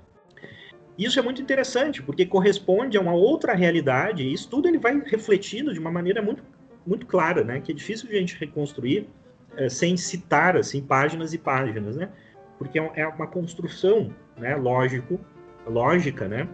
Isso 0.98 1.18
é 1.18 1.22
muito 1.22 1.42
interessante, 1.42 2.02
porque 2.02 2.24
corresponde 2.24 2.96
a 2.96 3.00
uma 3.00 3.12
outra 3.12 3.54
realidade, 3.54 4.22
e 4.22 4.32
isso 4.32 4.48
tudo 4.48 4.66
ele 4.66 4.78
vai 4.78 4.98
refletindo 5.04 5.72
de 5.72 5.78
uma 5.78 5.90
maneira 5.90 6.22
muito, 6.22 6.42
muito 6.86 7.06
clara, 7.06 7.44
né? 7.44 7.60
que 7.60 7.70
é 7.70 7.74
difícil 7.74 8.08
de 8.08 8.16
a 8.16 8.18
gente 8.18 8.38
reconstruir 8.38 9.06
é, 9.56 9.68
sem 9.68 9.96
citar 9.96 10.56
assim, 10.56 10.80
páginas 10.82 11.34
e 11.34 11.38
páginas, 11.38 11.96
né? 11.96 12.08
porque 12.58 12.78
é, 12.78 12.90
é 12.96 13.06
uma 13.06 13.26
construção 13.26 14.10
né, 14.38 14.56
lógico, 14.56 15.20
lógica 15.66 16.26
né? 16.26 16.48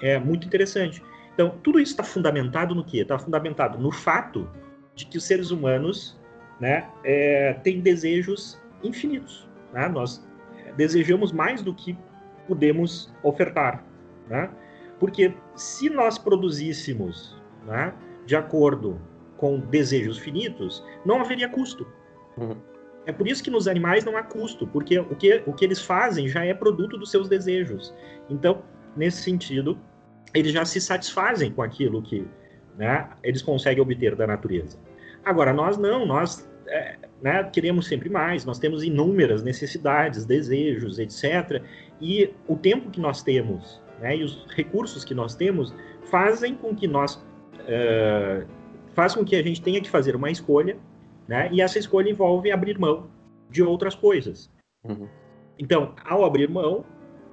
é 0.00 0.18
muito 0.18 0.46
interessante. 0.46 1.02
Então, 1.34 1.50
tudo 1.62 1.80
isso 1.80 1.92
está 1.92 2.04
fundamentado 2.04 2.74
no 2.74 2.84
quê? 2.84 2.98
Está 2.98 3.18
fundamentado 3.18 3.78
no 3.78 3.92
fato 3.92 4.48
de 4.94 5.06
que 5.06 5.18
os 5.18 5.24
seres 5.24 5.50
humanos 5.50 6.18
né, 6.60 6.88
é, 7.04 7.54
têm 7.64 7.80
desejos 7.80 8.60
infinitos. 8.82 9.48
Né? 9.72 9.88
Nós 9.88 10.24
é, 10.64 10.72
desejamos 10.72 11.32
mais 11.32 11.62
do 11.62 11.74
que 11.74 11.96
podemos 12.48 13.14
ofertar. 13.22 13.84
Né? 14.28 14.50
Porque 14.98 15.34
se 15.54 15.88
nós 15.88 16.18
produzíssemos 16.18 17.40
né, 17.66 17.94
de 18.26 18.34
acordo 18.34 19.00
com 19.36 19.60
desejos 19.60 20.18
finitos, 20.18 20.84
não 21.04 21.20
haveria 21.20 21.48
custo. 21.48 21.86
Uhum. 22.36 22.56
É 23.06 23.12
por 23.12 23.26
isso 23.26 23.42
que 23.42 23.50
nos 23.50 23.68
animais 23.68 24.04
não 24.04 24.16
há 24.16 24.22
custo, 24.22 24.66
porque 24.66 24.98
o 24.98 25.14
que, 25.14 25.42
o 25.46 25.52
que 25.52 25.64
eles 25.64 25.80
fazem 25.80 26.28
já 26.28 26.44
é 26.44 26.52
produto 26.52 26.98
dos 26.98 27.10
seus 27.10 27.28
desejos. 27.28 27.94
Então, 28.28 28.62
nesse 28.96 29.22
sentido, 29.22 29.78
eles 30.34 30.52
já 30.52 30.64
se 30.64 30.80
satisfazem 30.80 31.50
com 31.50 31.62
aquilo 31.62 32.02
que 32.02 32.26
né, 32.76 33.08
eles 33.22 33.40
conseguem 33.40 33.82
obter 33.82 34.14
da 34.14 34.26
natureza. 34.26 34.78
Agora, 35.24 35.52
nós 35.52 35.78
não, 35.78 36.04
nós 36.04 36.48
é, 36.66 36.96
né, 37.22 37.44
queremos 37.44 37.86
sempre 37.86 38.08
mais, 38.10 38.44
nós 38.44 38.58
temos 38.58 38.82
inúmeras 38.82 39.42
necessidades, 39.42 40.24
desejos, 40.24 40.98
etc. 40.98 41.62
E 42.00 42.32
o 42.46 42.56
tempo 42.56 42.90
que 42.90 43.00
nós 43.00 43.22
temos 43.22 43.80
né, 44.00 44.16
e 44.16 44.22
os 44.22 44.46
recursos 44.54 45.04
que 45.04 45.14
nós 45.14 45.34
temos 45.34 45.74
fazem 46.10 46.54
com 46.54 46.74
que 46.74 46.86
nós 46.86 47.14
uh, 47.16 48.46
faz 48.94 49.14
com 49.14 49.24
que 49.24 49.36
a 49.36 49.42
gente 49.42 49.60
tenha 49.60 49.80
que 49.80 49.90
fazer 49.90 50.16
uma 50.16 50.30
escolha, 50.30 50.76
né, 51.26 51.48
e 51.52 51.60
essa 51.60 51.78
escolha 51.78 52.10
envolve 52.10 52.50
abrir 52.50 52.78
mão 52.78 53.08
de 53.50 53.62
outras 53.62 53.94
coisas. 53.94 54.50
Uhum. 54.84 55.08
Então, 55.58 55.94
ao 56.04 56.24
abrir 56.24 56.48
mão, 56.48 56.84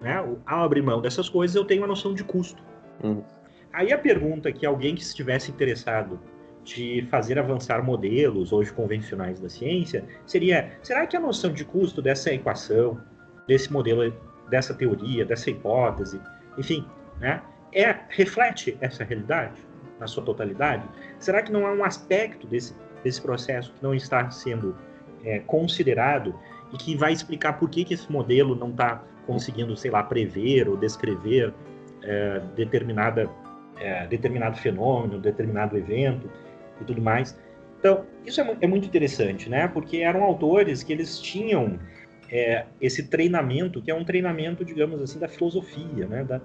né, 0.02 0.18
ao 0.46 0.64
abrir 0.64 0.82
mão 0.82 1.02
dessas 1.02 1.30
coisas, 1.30 1.56
eu 1.56 1.66
tenho 1.66 1.82
uma 1.82 1.88
noção 1.88 2.14
de 2.14 2.24
custo. 2.24 2.62
Uhum. 3.04 3.24
Aí 3.72 3.92
a 3.92 3.98
pergunta 3.98 4.52
que 4.52 4.66
alguém 4.66 4.96
que 4.96 5.02
estivesse 5.02 5.52
interessado 5.52 6.20
de 6.64 7.06
fazer 7.12 7.38
avançar 7.38 7.84
modelos 7.84 8.52
hoje 8.52 8.74
convencionais 8.74 9.40
da 9.40 9.50
ciência 9.50 10.04
seria: 10.26 10.72
será 10.82 11.06
que 11.06 11.16
a 11.16 11.20
noção 11.20 11.52
de 11.52 11.64
custo 11.64 12.02
dessa 12.02 12.34
equação, 12.34 13.00
desse 13.48 13.72
modelo, 13.72 14.14
dessa 14.50 14.74
teoria, 14.74 15.26
dessa 15.26 15.50
hipótese, 15.50 16.20
enfim, 16.58 16.86
né, 17.20 17.42
é, 17.74 17.96
reflete 18.10 18.78
essa 18.82 19.04
realidade 19.04 19.62
na 20.00 20.08
sua 20.08 20.24
totalidade? 20.24 20.88
Será 21.20 21.42
que 21.42 21.52
não 21.52 21.66
há 21.66 21.72
um 21.72 21.84
aspecto 21.84 22.48
desse, 22.48 22.76
desse 23.04 23.22
processo 23.22 23.74
que 23.74 23.84
não 23.84 23.94
está 23.94 24.30
sendo 24.30 24.76
é, 25.24 25.40
considerado 25.40 26.36
e 26.74 26.78
que 26.78 26.96
vai 26.96 27.14
explicar 27.14 27.54
por 27.54 27.70
que, 27.70 27.84
que 27.84 27.94
esse 27.94 28.12
modelo 28.12 28.56
não 28.56 28.70
está 28.70 29.04
conseguindo, 29.26 29.76
sei 29.76 29.92
lá, 29.92 30.04
prever 30.04 30.70
ou 30.70 30.78
descrever 30.78 31.54
é, 32.04 32.40
determinada, 32.56 33.30
é, 33.78 34.06
determinado 34.08 34.58
fenômeno, 34.58 35.20
determinado 35.20 35.78
evento 35.78 36.30
e 36.80 36.84
tudo 36.84 37.02
mais. 37.02 37.38
Então, 37.80 38.06
isso 38.26 38.42
é, 38.42 38.58
é 38.62 38.68
muito 38.68 38.86
interessante, 38.86 39.50
né? 39.50 39.68
Porque 39.68 39.98
eram 39.98 40.24
autores 40.24 40.84
que 40.84 40.94
eles 40.94 41.20
tinham 41.20 41.80
é, 42.30 42.66
esse 42.82 43.08
treinamento, 43.08 43.82
que 43.82 43.92
é 43.92 43.96
um 43.96 44.04
treinamento, 44.04 44.64
digamos 44.64 45.02
assim, 45.02 45.20
da 45.20 45.28
filosofia, 45.28 46.08
né? 46.08 46.24
Da, 46.24 46.42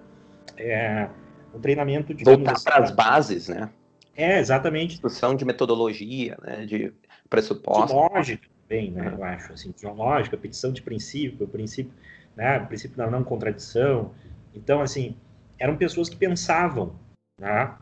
é, 0.56 1.08
um 1.54 1.60
treinamento, 1.60 2.14
digamos 2.14 2.38
Voltar 2.38 2.52
assim, 2.52 2.64
para 2.64 2.84
as 2.84 2.90
bases, 2.90 3.48
né? 3.48 3.70
É, 4.16 4.38
exatamente. 4.38 4.92
Discussão 4.92 5.34
de 5.34 5.44
metodologia, 5.44 6.36
né? 6.42 6.66
De 6.66 6.92
pressupostos. 7.28 7.90
De 7.90 7.94
lógica 7.94 8.48
também, 8.68 8.90
né? 8.90 9.14
Eu 9.16 9.24
acho, 9.24 9.52
assim, 9.52 9.74
de 9.76 9.86
lógica, 9.86 10.36
petição 10.36 10.72
de 10.72 10.82
princípio, 10.82 11.46
princípio, 11.48 11.92
né? 12.36 12.58
princípio 12.60 12.96
da 12.96 13.10
não 13.10 13.24
contradição. 13.24 14.12
Então, 14.54 14.80
assim, 14.80 15.16
eram 15.58 15.76
pessoas 15.76 16.08
que 16.08 16.16
pensavam, 16.16 16.94
né? 17.38 17.74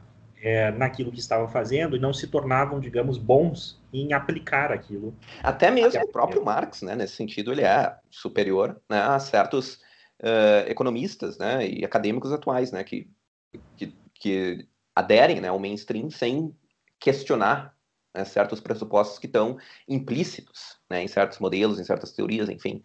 é, 0.43 0.71
naquilo 0.71 1.11
que 1.11 1.19
estavam 1.19 1.49
fazendo 1.49 1.97
e 1.97 1.99
não 1.99 2.13
se 2.13 2.27
tornavam, 2.27 2.81
digamos, 2.81 3.19
bons 3.19 3.78
em 3.93 4.13
aplicar 4.13 4.71
aquilo. 4.73 5.17
Até 5.43 5.71
mesmo 5.71 6.03
o 6.03 6.13
próprio 6.13 6.45
Marx, 6.45 6.83
né, 6.83 6.95
nesse 6.95 7.15
sentido, 7.15 7.53
ele 7.53 7.63
é 7.63 7.97
superior 8.11 8.81
né, 8.89 9.01
a 9.01 9.19
certos 9.19 9.75
uh, 10.21 10.67
economistas 10.67 11.39
né, 11.39 11.67
e 11.67 11.85
acadêmicos 11.85 12.33
atuais, 12.33 12.71
né, 12.73 12.85
que, 12.85 13.09
que, 13.77 13.95
que 14.15 14.69
aderem 14.95 15.41
né, 15.41 15.49
ao 15.49 15.59
mainstream 15.59 16.11
sem 16.11 16.55
questionar 17.01 17.75
né, 18.15 18.25
certos 18.25 18.61
pressupostos 18.61 19.19
que 19.19 19.27
estão 19.27 19.59
implícitos 19.89 20.79
né, 20.91 21.03
em 21.03 21.09
certos 21.09 21.39
modelos, 21.39 21.81
em 21.81 21.85
certas 21.85 22.13
teorias, 22.13 22.49
enfim. 22.49 22.83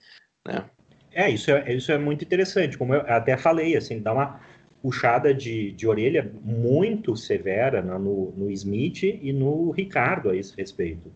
Né. 0.48 0.70
É, 1.12 1.30
isso 1.30 1.52
é, 1.52 1.74
isso 1.74 1.92
é 1.92 1.98
muito 1.98 2.24
interessante, 2.24 2.78
como 2.78 2.96
eu 2.96 3.02
até 3.02 3.38
falei, 3.38 3.76
assim, 3.78 4.02
dá 4.02 4.14
uma 4.14 4.40
puxada 4.84 5.34
de, 5.34 5.72
de 5.72 5.88
orelha 5.88 6.30
muito 6.44 7.16
severa 7.16 7.82
né, 7.82 7.98
no, 7.98 8.34
no 8.36 8.52
Smith 8.52 9.04
e 9.04 9.32
no 9.32 9.72
Ricardo 9.72 10.30
a 10.30 10.36
esse 10.36 10.54
respeito. 10.58 11.10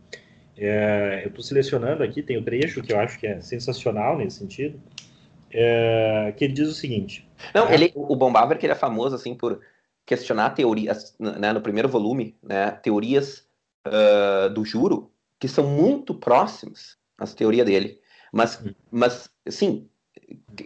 É, 0.58 1.24
eu 1.26 1.28
estou 1.28 1.44
selecionando 1.44 2.02
aqui, 2.02 2.24
tem 2.24 2.38
o 2.38 2.40
um 2.40 2.44
trecho 2.44 2.82
que 2.82 2.94
eu 2.94 3.00
acho 3.00 3.20
que 3.20 3.28
é 3.28 3.42
sensacional 3.42 4.18
nesse 4.18 4.40
sentido, 4.40 4.82
é, 5.52 6.34
que 6.38 6.46
ele 6.46 6.54
diz 6.54 6.70
o 6.70 6.74
seguinte. 6.74 7.30
Não, 7.54 7.70
ele, 7.70 7.92
o 7.94 8.16
Bombaver 8.16 8.58
que 8.58 8.66
ele 8.66 8.72
é 8.72 8.76
famoso 8.76 9.16
assim 9.16 9.36
por 9.36 9.60
questionar 10.06 10.52
teorias, 10.52 11.14
né, 11.20 11.52
no 11.52 11.60
primeiro 11.60 11.90
volume, 11.90 12.38
né, 12.42 12.72
teorias 12.72 13.46
uh, 13.86 14.50
do 14.50 14.64
juro 14.64 15.12
que 15.38 15.50
são 15.50 15.68
muito 15.68 16.16
próximas 16.16 16.98
às 17.18 17.34
teorias 17.34 17.66
dele, 17.66 18.00
mas, 18.32 18.62
hum. 18.66 18.74
mas 18.90 19.30
sim, 19.50 19.90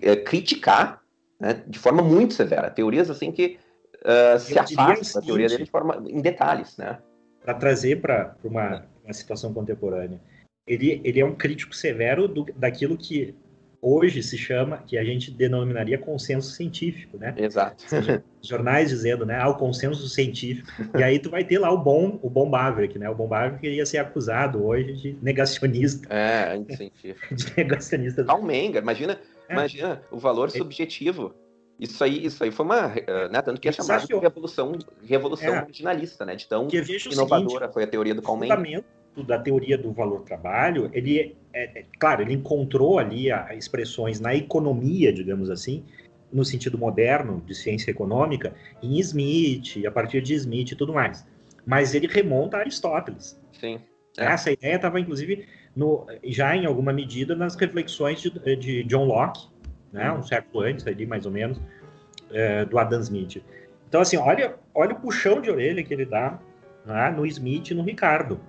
é, 0.04 0.16
criticar 0.16 1.01
né, 1.42 1.64
de 1.68 1.80
forma 1.80 2.04
muito 2.04 2.36
severa. 2.36 2.70
Teorias 2.70 3.10
assim 3.10 3.32
que 3.32 3.58
uh, 4.06 4.40
se 4.40 4.58
afastam 4.58 5.20
da 5.20 5.26
teoria 5.26 5.48
dele 5.48 5.64
de 5.64 5.72
forma, 5.72 6.04
em 6.08 6.22
detalhes. 6.22 6.78
Né? 6.78 7.00
Para 7.44 7.56
trazer 7.56 8.00
para 8.00 8.36
uma, 8.44 8.86
uma 9.04 9.14
situação 9.14 9.52
contemporânea. 9.52 10.22
Ele, 10.68 11.02
ele 11.04 11.20
é 11.20 11.26
um 11.26 11.34
crítico 11.34 11.76
severo 11.76 12.28
do, 12.28 12.46
daquilo 12.56 12.96
que 12.96 13.36
hoje 13.82 14.22
se 14.22 14.38
chama, 14.38 14.78
que 14.78 14.96
a 14.96 15.04
gente 15.04 15.32
denominaria 15.32 15.98
consenso 15.98 16.52
científico, 16.52 17.18
né? 17.18 17.34
Exato. 17.36 17.82
Seja, 17.88 18.24
jornais 18.40 18.90
dizendo, 18.90 19.26
né, 19.26 19.40
ah, 19.42 19.50
o 19.50 19.56
consenso 19.56 20.08
científico. 20.08 20.70
E 20.96 21.02
aí 21.02 21.18
tu 21.18 21.32
vai 21.32 21.44
ter 21.44 21.58
lá 21.58 21.72
o 21.72 21.80
bom, 21.80 22.20
o 22.22 22.30
bom 22.30 22.48
Maverick, 22.48 23.00
né? 23.00 23.10
O 23.10 23.16
bom 23.16 23.28
Maverick 23.28 23.68
ia 23.68 23.86
ser 23.86 23.98
acusado 23.98 24.64
hoje 24.64 24.94
de 24.94 25.18
negacionista. 25.20 26.08
É, 26.14 26.54
anticientífico. 26.54 27.34
de 27.34 27.58
negacionista. 27.58 28.24
Karl 28.24 28.44
Menger, 28.44 28.84
imagina 28.84 29.18
é. 29.52 29.54
Imagina 29.54 30.02
o 30.12 30.18
valor 30.18 30.48
é. 30.48 30.52
subjetivo. 30.52 31.34
Isso 31.80 32.04
aí, 32.04 32.26
isso 32.26 32.44
aí 32.44 32.52
foi 32.52 32.66
uma. 32.66 32.94
Eh, 32.96 33.30
né, 33.30 33.42
tanto 33.42 33.60
que 33.60 33.68
é 33.68 33.72
chamado 33.72 34.06
de 34.06 34.16
revolução, 34.16 34.78
revolução 35.04 35.56
é. 35.56 35.62
marginalista, 35.62 36.26
né? 36.26 36.36
De 36.36 36.48
tão 36.48 36.68
inovadora 36.70 37.48
seguinte, 37.48 37.74
foi 37.74 37.84
a 37.84 37.88
teoria 37.88 38.14
do 38.14 38.22
Kalman. 38.22 38.46
O 38.46 38.50
fundamento 38.50 38.86
da 39.18 39.40
teoria 39.40 39.78
do 39.78 39.92
valor-trabalho, 39.92 40.90
ele 40.94 41.36
é, 41.54 41.80
é, 41.80 41.86
claro, 42.00 42.22
ele 42.22 42.34
encontrou 42.34 43.00
ali 43.00 43.32
a, 43.32 43.54
expressões 43.56 44.20
na 44.20 44.36
economia, 44.36 45.12
digamos 45.12 45.50
assim, 45.50 45.84
no 46.32 46.46
sentido 46.46 46.78
moderno 46.78 47.42
de 47.46 47.54
ciência 47.54 47.92
econômica, 47.92 48.54
em 48.82 49.00
Smith, 49.00 49.86
a 49.86 49.92
partir 49.92 50.22
de 50.22 50.34
Smith 50.36 50.72
e 50.72 50.76
tudo 50.76 50.94
mais. 50.94 51.26
Mas 51.66 51.94
ele 51.94 52.08
remonta 52.08 52.58
a 52.58 52.60
Aristóteles. 52.62 53.40
Sim. 53.60 53.80
É. 54.18 54.26
Essa 54.26 54.52
ideia 54.52 54.76
estava, 54.76 55.00
inclusive, 55.00 55.48
no, 55.76 56.06
já 56.26 56.56
em 56.56 56.66
alguma 56.66 56.92
medida 56.92 57.36
nas 57.36 57.56
reflexões 57.56 58.22
de, 58.22 58.56
de 58.56 58.84
John 58.84 59.06
Locke, 59.06 59.48
né, 59.92 60.12
um 60.12 60.24
século 60.24 60.64
antes, 60.64 60.86
ali 60.88 61.06
mais 61.06 61.26
ou 61.26 61.32
menos, 61.32 61.60
é, 62.32 62.66
do 62.66 62.78
Adam 62.78 63.02
Smith. 63.02 63.44
Então, 63.88 64.02
assim, 64.02 64.18
olha, 64.18 64.56
olha 64.74 64.94
o 64.94 65.00
puxão 65.00 65.42
de 65.42 65.50
orelha 65.50 65.84
que 65.84 65.94
ele 65.94 66.06
dá 66.06 66.40
né, 66.86 67.12
no 67.12 67.26
Smith 67.26 67.72
e 67.72 67.74
no 67.74 67.84
Ricardo. 67.84 68.40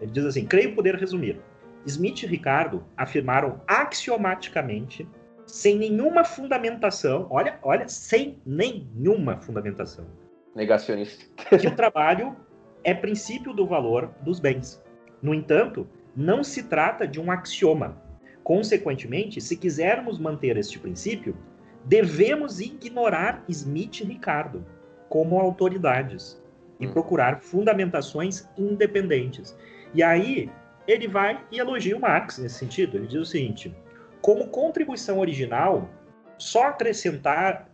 Ele 0.00 0.10
diz 0.10 0.24
assim: 0.24 0.44
creio 0.44 0.74
poder 0.74 0.94
resumir. 0.96 1.40
Smith 1.86 2.22
e 2.22 2.26
Ricardo 2.26 2.84
afirmaram 2.96 3.60
axiomaticamente, 3.66 5.08
sem 5.46 5.78
nenhuma 5.78 6.22
fundamentação, 6.24 7.26
olha, 7.30 7.58
olha, 7.62 7.88
sem 7.88 8.38
nenhuma 8.44 9.40
fundamentação. 9.40 10.06
Negacionista. 10.54 11.24
que 11.58 11.66
o 11.66 11.74
trabalho 11.74 12.36
é 12.84 12.92
princípio 12.92 13.52
do 13.52 13.66
valor 13.66 14.10
dos 14.22 14.38
bens. 14.38 14.82
No 15.22 15.34
entanto, 15.34 15.88
não 16.16 16.42
se 16.42 16.64
trata 16.64 17.06
de 17.06 17.20
um 17.20 17.30
axioma. 17.30 17.96
Consequentemente, 18.42 19.40
se 19.40 19.56
quisermos 19.56 20.18
manter 20.18 20.56
este 20.56 20.78
princípio, 20.78 21.36
devemos 21.84 22.60
ignorar 22.60 23.44
Smith 23.48 24.00
e 24.00 24.04
Ricardo 24.04 24.64
como 25.08 25.38
autoridades 25.38 26.40
e 26.78 26.86
hum. 26.86 26.92
procurar 26.92 27.40
fundamentações 27.40 28.48
independentes. 28.56 29.56
E 29.94 30.02
aí 30.02 30.50
ele 30.86 31.06
vai 31.06 31.44
e 31.50 31.58
elogia 31.58 31.96
o 31.96 32.00
Marx 32.00 32.38
nesse 32.38 32.58
sentido. 32.58 32.96
Ele 32.96 33.06
diz 33.06 33.20
o 33.20 33.26
seguinte: 33.26 33.74
como 34.20 34.48
contribuição 34.48 35.18
original, 35.18 35.88
só 36.38 36.68
acrescentaram 36.68 37.66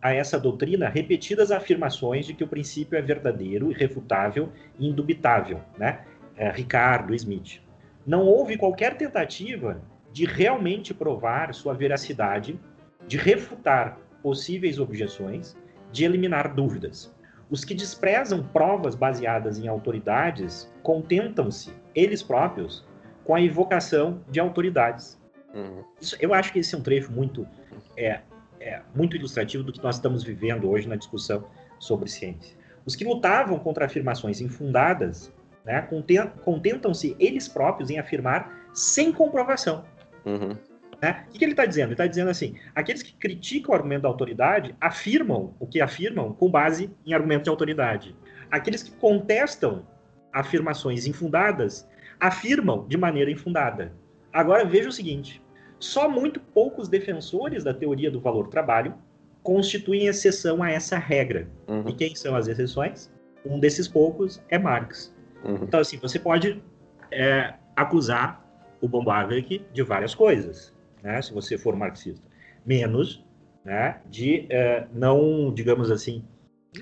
a 0.00 0.12
essa 0.12 0.38
doutrina 0.38 0.88
repetidas 0.88 1.50
afirmações 1.50 2.26
de 2.26 2.32
que 2.32 2.44
o 2.44 2.48
princípio 2.48 2.96
é 2.96 3.02
verdadeiro, 3.02 3.70
irrefutável 3.72 4.52
e 4.78 4.88
indubitável, 4.88 5.60
né? 5.76 6.04
é, 6.38 6.50
Ricardo 6.50 7.14
Smith. 7.14 7.60
Não 8.08 8.24
houve 8.24 8.56
qualquer 8.56 8.96
tentativa 8.96 9.82
de 10.10 10.24
realmente 10.24 10.94
provar 10.94 11.52
sua 11.52 11.74
veracidade, 11.74 12.58
de 13.06 13.18
refutar 13.18 13.98
possíveis 14.22 14.78
objeções, 14.78 15.54
de 15.92 16.06
eliminar 16.06 16.54
dúvidas. 16.54 17.14
Os 17.50 17.66
que 17.66 17.74
desprezam 17.74 18.42
provas 18.42 18.94
baseadas 18.94 19.58
em 19.58 19.68
autoridades 19.68 20.72
contentam-se, 20.82 21.70
eles 21.94 22.22
próprios, 22.22 22.82
com 23.24 23.34
a 23.34 23.40
invocação 23.42 24.24
de 24.30 24.40
autoridades. 24.40 25.20
Uhum. 25.52 25.84
Isso, 26.00 26.16
eu 26.18 26.32
acho 26.32 26.50
que 26.50 26.60
esse 26.60 26.74
é 26.74 26.78
um 26.78 26.82
trecho 26.82 27.12
muito, 27.12 27.46
é, 27.94 28.20
é, 28.58 28.80
muito 28.94 29.16
ilustrativo 29.16 29.62
do 29.62 29.70
que 29.70 29.82
nós 29.82 29.96
estamos 29.96 30.24
vivendo 30.24 30.70
hoje 30.70 30.88
na 30.88 30.96
discussão 30.96 31.44
sobre 31.78 32.08
ciência. 32.08 32.56
Os 32.86 32.96
que 32.96 33.04
lutavam 33.04 33.58
contra 33.58 33.84
afirmações 33.84 34.40
infundadas 34.40 35.30
né? 35.68 35.86
Contentam-se 36.42 37.14
eles 37.20 37.46
próprios 37.46 37.90
em 37.90 37.98
afirmar 37.98 38.70
sem 38.72 39.12
comprovação. 39.12 39.84
Uhum. 40.24 40.56
Né? 41.00 41.24
O 41.28 41.30
que, 41.30 41.38
que 41.38 41.44
ele 41.44 41.52
está 41.52 41.66
dizendo? 41.66 41.88
Ele 41.88 41.92
está 41.92 42.06
dizendo 42.06 42.30
assim: 42.30 42.56
aqueles 42.74 43.02
que 43.02 43.12
criticam 43.12 43.72
o 43.72 43.74
argumento 43.74 44.02
da 44.02 44.08
autoridade 44.08 44.74
afirmam 44.80 45.54
o 45.60 45.66
que 45.66 45.82
afirmam 45.82 46.32
com 46.32 46.50
base 46.50 46.90
em 47.04 47.12
argumento 47.12 47.44
de 47.44 47.50
autoridade. 47.50 48.16
Aqueles 48.50 48.82
que 48.82 48.90
contestam 48.92 49.86
afirmações 50.32 51.06
infundadas 51.06 51.86
afirmam 52.18 52.88
de 52.88 52.96
maneira 52.96 53.30
infundada. 53.30 53.92
Agora 54.32 54.64
veja 54.64 54.88
o 54.88 54.92
seguinte: 54.92 55.42
só 55.78 56.08
muito 56.08 56.40
poucos 56.40 56.88
defensores 56.88 57.62
da 57.62 57.74
teoria 57.74 58.10
do 58.10 58.20
valor 58.22 58.48
trabalho 58.48 58.94
constituem 59.42 60.06
exceção 60.06 60.62
a 60.62 60.70
essa 60.70 60.96
regra. 60.96 61.46
Uhum. 61.68 61.90
E 61.90 61.92
quem 61.92 62.14
são 62.14 62.34
as 62.34 62.48
exceções? 62.48 63.12
Um 63.44 63.60
desses 63.60 63.86
poucos 63.86 64.42
é 64.48 64.58
Marx. 64.58 65.14
Uhum. 65.44 65.60
Então, 65.62 65.80
assim, 65.80 65.96
você 65.98 66.18
pode 66.18 66.62
é, 67.10 67.54
acusar 67.76 68.44
o 68.80 68.88
Bombardier 68.88 69.62
de 69.72 69.82
várias 69.82 70.14
coisas, 70.14 70.74
né, 71.02 71.20
se 71.22 71.32
você 71.32 71.58
for 71.58 71.74
marxista. 71.76 72.26
Menos 72.64 73.24
né, 73.64 74.00
de 74.08 74.48
uh, 74.50 74.88
não, 74.92 75.52
digamos 75.52 75.90
assim, 75.90 76.24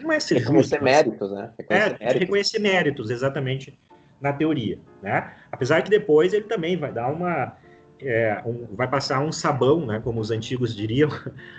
não 0.01 0.13
é 0.13 0.21
ser 0.21 0.39
reconhecer 0.39 0.77
justo, 0.77 0.85
méritos, 0.85 1.33
né? 1.33 1.53
Reconhecer 1.59 1.85
é, 1.85 1.99
méritos. 1.99 2.21
reconhecer 2.21 2.59
méritos, 2.59 3.11
exatamente, 3.11 3.79
na 4.21 4.33
teoria, 4.33 4.79
né? 5.03 5.33
Apesar 5.51 5.83
que 5.83 5.91
depois 5.91 6.33
ele 6.33 6.45
também 6.45 6.77
vai 6.77 6.93
dar 6.93 7.13
uma 7.13 7.57
é, 8.01 8.43
um, 8.45 8.67
vai 8.75 8.89
passar 8.89 9.21
um 9.21 9.33
sabão, 9.33 9.87
né, 9.87 10.01
como 10.03 10.21
os 10.21 10.31
antigos 10.31 10.75
diriam. 10.75 11.09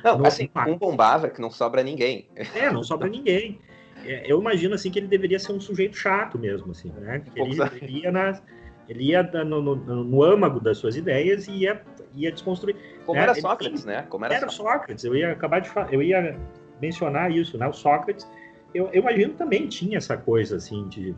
Não, 0.04 0.24
assim, 0.26 0.50
um 0.68 0.78
bombava 0.78 1.30
que 1.30 1.42
não 1.42 1.50
sobra 1.50 1.84
ninguém. 1.84 2.28
É, 2.56 2.72
não 2.72 2.84
sobra 2.84 3.10
ninguém. 3.10 3.60
É, 4.06 4.32
eu 4.32 4.40
imagino 4.40 4.76
assim 4.76 4.92
que 4.92 5.00
ele 5.00 5.08
deveria 5.08 5.40
ser 5.40 5.52
um 5.52 5.60
sujeito 5.60 5.98
chato 5.98 6.38
mesmo, 6.38 6.72
assim, 6.72 6.92
né? 7.00 7.20
Que 7.20 7.40
ele, 7.40 7.58
ele 7.82 8.02
ia 8.02 8.12
nas, 8.12 8.42
ele 8.88 9.04
ia 9.04 9.24
no, 9.24 9.62
no, 9.62 9.76
no, 9.76 10.24
âmago 10.24 10.60
das 10.60 10.78
suas 10.78 10.96
ideias 10.96 11.48
e 11.48 11.52
ia, 11.52 11.82
ia 12.16 12.32
desconstruir. 12.32 12.76
Como 13.06 13.18
né? 13.18 13.24
era 13.24 13.36
Sócrates, 13.36 13.86
ele, 13.86 13.96
né? 13.96 14.06
Como 14.10 14.26
era, 14.26 14.36
era 14.36 14.50
Sócrates. 14.50 15.04
Eu 15.04 15.16
ia 15.16 15.32
acabar 15.32 15.60
de 15.60 15.70
eu 15.92 16.02
ia 16.02 16.38
mencionar 16.82 17.32
isso, 17.32 17.58
né? 17.58 17.68
O 17.68 17.74
Sócrates, 17.74 18.28
eu, 18.74 18.90
eu 18.94 19.02
imagino 19.02 19.34
também 19.34 19.68
tinha 19.68 19.98
essa 19.98 20.16
coisa 20.16 20.58
assim 20.58 20.88
de, 20.88 21.16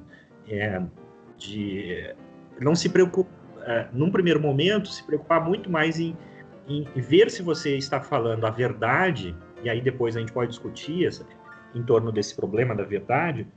é, 0.47 0.81
de 1.37 2.13
não 2.59 2.75
se 2.75 2.89
preocupar, 2.89 3.31
é, 3.63 3.87
num 3.93 4.09
primeiro 4.09 4.39
momento, 4.39 4.89
se 4.89 5.03
preocupar 5.03 5.43
muito 5.43 5.69
mais 5.69 5.99
em, 5.99 6.17
em, 6.67 6.83
ver 6.95 7.29
se 7.29 7.41
você 7.41 7.77
está 7.77 8.01
falando 8.01 8.45
a 8.45 8.49
verdade, 8.49 9.35
e 9.61 9.69
aí 9.69 9.81
depois 9.81 10.15
a 10.15 10.19
gente 10.19 10.31
pode 10.31 10.49
discutir 10.49 11.05
essa, 11.05 11.25
em 11.73 11.83
torno 11.83 12.11
desse 12.11 12.35
problema 12.35 12.75
da 12.75 12.83
verdade, 12.83 13.47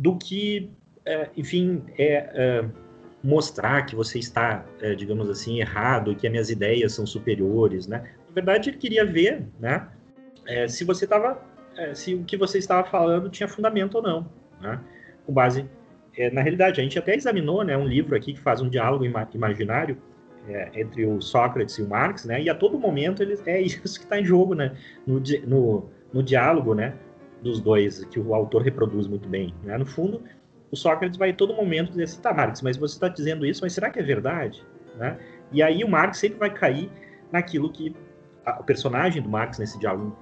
do 0.00 0.16
que, 0.16 0.70
é, 1.04 1.28
enfim, 1.36 1.82
é, 1.98 2.30
é 2.34 2.64
mostrar 3.22 3.84
que 3.84 3.94
você 3.94 4.18
está, 4.18 4.64
é, 4.80 4.94
digamos 4.94 5.28
assim, 5.28 5.60
errado, 5.60 6.14
que 6.16 6.26
as 6.26 6.30
minhas 6.30 6.50
ideias 6.50 6.94
são 6.94 7.06
superiores, 7.06 7.86
né? 7.86 8.10
Na 8.28 8.34
verdade, 8.34 8.70
ele 8.70 8.78
queria 8.78 9.04
ver, 9.04 9.46
né, 9.58 9.88
se 10.68 10.84
você 10.84 11.04
estava, 11.04 11.38
se 11.94 12.14
o 12.14 12.24
que 12.24 12.36
você 12.36 12.58
estava 12.58 12.88
falando 12.88 13.28
tinha 13.28 13.46
fundamento 13.46 13.96
ou 13.96 14.02
não, 14.02 14.30
né? 14.60 14.80
Com 15.26 15.32
base 15.32 15.68
na 16.32 16.40
realidade, 16.40 16.80
a 16.80 16.82
gente 16.82 16.98
até 16.98 17.14
examinou, 17.14 17.62
né, 17.62 17.76
um 17.76 17.86
livro 17.86 18.16
aqui 18.16 18.32
que 18.32 18.40
faz 18.40 18.60
um 18.60 18.68
diálogo 18.68 19.04
ima 19.04 19.28
imaginário 19.34 19.96
é, 20.48 20.70
entre 20.74 21.04
o 21.04 21.20
Sócrates 21.20 21.76
e 21.78 21.82
o 21.82 21.88
Marx, 21.88 22.24
né? 22.24 22.42
E 22.42 22.48
a 22.48 22.54
todo 22.54 22.78
momento 22.78 23.22
ele, 23.22 23.38
é 23.46 23.60
isso 23.60 23.80
que 23.80 23.88
está 23.88 24.18
em 24.18 24.24
jogo, 24.24 24.54
né? 24.54 24.74
No, 25.06 25.22
no, 25.46 25.90
no 26.12 26.22
diálogo, 26.22 26.74
né? 26.74 26.94
Dos 27.42 27.60
dois 27.60 28.04
que 28.04 28.20
o 28.20 28.34
autor 28.34 28.62
reproduz 28.62 29.06
muito 29.06 29.28
bem, 29.28 29.54
né? 29.62 29.78
No 29.78 29.86
fundo 29.86 30.22
o 30.70 30.76
Sócrates 30.76 31.18
vai 31.18 31.32
todo 31.32 31.52
momento 31.52 31.90
dizer 31.90 32.04
assim, 32.04 32.20
tá, 32.20 32.32
Marx, 32.32 32.62
mas 32.62 32.76
você 32.76 32.94
está 32.94 33.08
dizendo 33.08 33.44
isso, 33.44 33.60
mas 33.62 33.72
será 33.72 33.90
que 33.90 33.98
é 33.98 34.02
verdade? 34.02 34.64
Né? 34.96 35.18
E 35.50 35.62
aí 35.62 35.82
o 35.82 35.88
Marx 35.88 36.18
sempre 36.18 36.38
vai 36.38 36.50
cair 36.50 36.90
naquilo 37.32 37.70
que 37.70 37.94
o 38.58 38.64
personagem 38.64 39.20
do 39.22 39.28
Marx 39.28 39.58
nesse 39.58 39.78
diálogo 39.78 40.16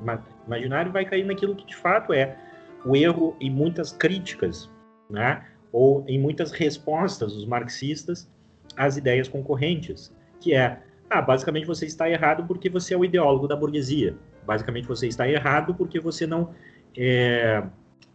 imaginário 0.47 0.91
vai 0.91 1.05
cair 1.05 1.25
naquilo 1.25 1.55
que 1.55 1.67
de 1.67 1.77
fato 1.77 2.13
é 2.13 2.37
o 2.85 2.97
erro 2.97 3.37
em 3.41 3.51
muitas 3.51 3.93
críticas, 3.93 4.71
né? 5.11 5.45
ou 5.71 6.05
em 6.09 6.19
muitas 6.19 6.51
respostas 6.51 7.35
dos 7.35 7.45
marxistas 7.45 8.31
às 8.77 8.97
ideias 8.97 9.29
concorrentes, 9.29 10.15
que 10.41 10.55
é, 10.55 10.81
ah, 11.11 11.21
basicamente 11.21 11.67
você 11.67 11.85
está 11.85 12.09
errado 12.09 12.47
porque 12.47 12.71
você 12.71 12.95
é 12.95 12.97
o 12.97 13.05
ideólogo 13.05 13.47
da 13.47 13.57
burguesia, 13.57 14.17
basicamente 14.47 14.89
você 14.89 15.09
está 15.09 15.29
errado 15.29 15.75
porque 15.75 16.01
você 16.01 16.27
não 16.27 16.55
é, 16.99 17.63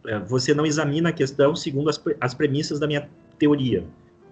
é, 0.06 0.20
você 0.20 0.54
não 0.54 0.66
examina 0.66 1.10
a 1.10 1.14
questão 1.14 1.56
segundo 1.56 1.90
as, 1.90 2.04
as 2.20 2.34
premissas 2.34 2.80
da 2.80 2.86
minha 2.86 3.10
teoria. 3.40 3.86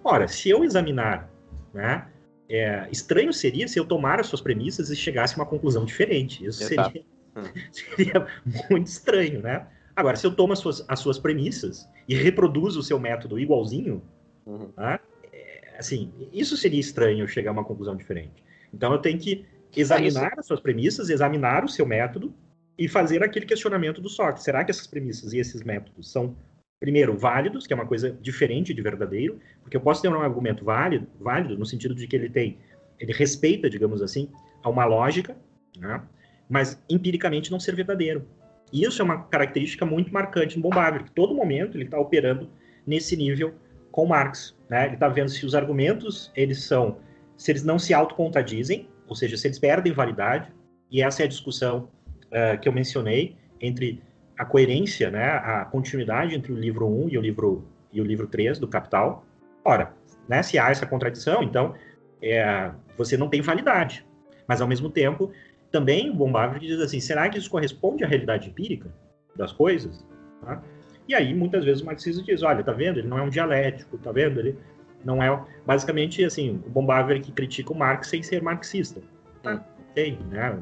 Ora, 0.04 0.28
se 0.28 0.50
eu 0.50 0.62
examinar, 0.62 1.30
né, 1.72 2.06
é, 2.50 2.86
estranho 2.90 3.32
seria 3.32 3.66
se 3.66 3.78
eu 3.78 3.84
tomar 3.86 4.20
as 4.20 4.26
suas 4.26 4.42
premissas 4.42 4.90
e 4.90 4.96
chegasse 4.96 5.34
a 5.34 5.36
uma 5.38 5.46
conclusão 5.46 5.86
diferente. 5.86 6.44
Isso 6.44 6.64
seria, 6.64 6.92
hum. 7.34 7.42
seria, 7.72 8.26
muito 8.70 8.88
estranho, 8.88 9.40
né? 9.40 9.66
Agora, 9.96 10.16
se 10.16 10.26
eu 10.26 10.34
tomo 10.34 10.52
as 10.52 10.58
suas, 10.58 10.84
as 10.86 10.98
suas 10.98 11.18
premissas 11.18 11.88
e 12.06 12.14
reproduzo 12.14 12.80
o 12.80 12.82
seu 12.82 12.98
método 12.98 13.38
igualzinho, 13.38 14.02
uhum. 14.44 14.70
né, 14.76 14.98
é, 15.32 15.76
assim, 15.78 16.12
isso 16.32 16.56
seria 16.56 16.80
estranho 16.80 17.26
chegar 17.26 17.50
a 17.50 17.52
uma 17.52 17.64
conclusão 17.64 17.96
diferente. 17.96 18.44
Então, 18.72 18.92
eu 18.92 18.98
tenho 18.98 19.18
que 19.18 19.46
examinar 19.74 20.34
as 20.38 20.46
suas 20.46 20.60
premissas, 20.60 21.08
examinar 21.08 21.64
o 21.64 21.68
seu 21.68 21.86
método 21.86 22.34
e 22.82 22.88
fazer 22.88 23.22
aquele 23.22 23.46
questionamento 23.46 24.00
do 24.00 24.08
Sócrates. 24.08 24.42
Será 24.42 24.64
que 24.64 24.72
essas 24.72 24.88
premissas 24.88 25.32
e 25.32 25.38
esses 25.38 25.62
métodos 25.62 26.10
são, 26.10 26.36
primeiro, 26.80 27.16
válidos, 27.16 27.64
que 27.64 27.72
é 27.72 27.76
uma 27.76 27.86
coisa 27.86 28.10
diferente 28.20 28.74
de 28.74 28.82
verdadeiro, 28.82 29.38
porque 29.60 29.76
eu 29.76 29.80
posso 29.80 30.02
ter 30.02 30.08
um 30.08 30.20
argumento 30.20 30.64
válido, 30.64 31.06
válido 31.20 31.56
no 31.56 31.64
sentido 31.64 31.94
de 31.94 32.08
que 32.08 32.16
ele 32.16 32.28
tem, 32.28 32.58
ele 32.98 33.12
respeita, 33.12 33.70
digamos 33.70 34.02
assim, 34.02 34.28
a 34.64 34.68
uma 34.68 34.84
lógica, 34.84 35.36
né? 35.78 36.02
mas 36.50 36.82
empiricamente 36.90 37.52
não 37.52 37.60
ser 37.60 37.76
verdadeiro. 37.76 38.26
E 38.72 38.82
isso 38.82 39.00
é 39.00 39.04
uma 39.04 39.22
característica 39.26 39.86
muito 39.86 40.12
marcante 40.12 40.56
no 40.56 40.62
Bombardier, 40.62 41.04
que 41.04 41.12
todo 41.12 41.36
momento 41.36 41.76
ele 41.76 41.84
está 41.84 42.00
operando 42.00 42.50
nesse 42.84 43.16
nível 43.16 43.54
com 43.92 44.06
Marx. 44.06 44.56
Né? 44.68 44.86
Ele 44.86 44.94
está 44.94 45.08
vendo 45.08 45.28
se 45.28 45.46
os 45.46 45.54
argumentos 45.54 46.32
eles 46.34 46.64
são, 46.64 46.98
se 47.36 47.52
eles 47.52 47.62
não 47.62 47.78
se 47.78 47.94
autocontradizem, 47.94 48.88
ou 49.06 49.14
seja, 49.14 49.36
se 49.36 49.46
eles 49.46 49.60
perdem 49.60 49.92
validade, 49.92 50.50
e 50.90 51.00
essa 51.00 51.22
é 51.22 51.26
a 51.26 51.28
discussão 51.28 51.88
uh, 52.32 52.58
que 52.60 52.68
eu 52.68 52.72
mencionei 52.72 53.36
entre 53.60 54.02
a 54.36 54.44
coerência, 54.44 55.10
né, 55.10 55.24
a 55.24 55.64
continuidade 55.64 56.34
entre 56.34 56.52
o 56.52 56.56
livro 56.56 56.86
1 56.86 57.08
e 57.10 57.18
o 57.18 57.20
livro 57.20 57.64
e 57.92 58.00
o 58.00 58.04
livro 58.04 58.26
3 58.26 58.58
do 58.58 58.66
Capital. 58.66 59.24
Ora, 59.64 59.92
né, 60.28 60.42
se 60.42 60.58
há 60.58 60.70
essa 60.70 60.86
contradição, 60.86 61.42
então 61.42 61.74
é, 62.20 62.70
você 62.96 63.16
não 63.16 63.28
tem 63.28 63.40
validade. 63.40 64.04
Mas 64.48 64.60
ao 64.60 64.66
mesmo 64.66 64.90
tempo, 64.90 65.30
também 65.70 66.10
o 66.10 66.14
Bombardier 66.14 66.60
diz 66.60 66.80
assim: 66.80 67.00
será 67.00 67.28
que 67.28 67.38
isso 67.38 67.50
corresponde 67.50 68.04
à 68.04 68.06
realidade 68.06 68.48
empírica 68.48 68.92
das 69.36 69.52
coisas? 69.52 70.04
Tá? 70.40 70.62
E 71.08 71.14
aí 71.14 71.34
muitas 71.34 71.64
vezes 71.64 71.82
o 71.82 71.86
marxista 71.86 72.22
diz: 72.22 72.42
olha, 72.42 72.62
tá 72.62 72.72
vendo? 72.72 72.98
Ele 72.98 73.08
não 73.08 73.18
é 73.18 73.22
um 73.22 73.28
dialético, 73.28 73.98
tá 73.98 74.12
vendo? 74.12 74.40
Ele 74.40 74.58
não 75.04 75.22
é 75.22 75.44
basicamente 75.66 76.24
assim 76.24 76.62
o 76.66 76.70
Bombardier 76.70 77.20
que 77.20 77.32
critica 77.32 77.72
o 77.72 77.76
Marx 77.76 78.08
sem 78.08 78.22
ser 78.22 78.42
marxista. 78.42 79.00
Tá? 79.42 79.64
Tem, 79.94 80.18
né? 80.30 80.58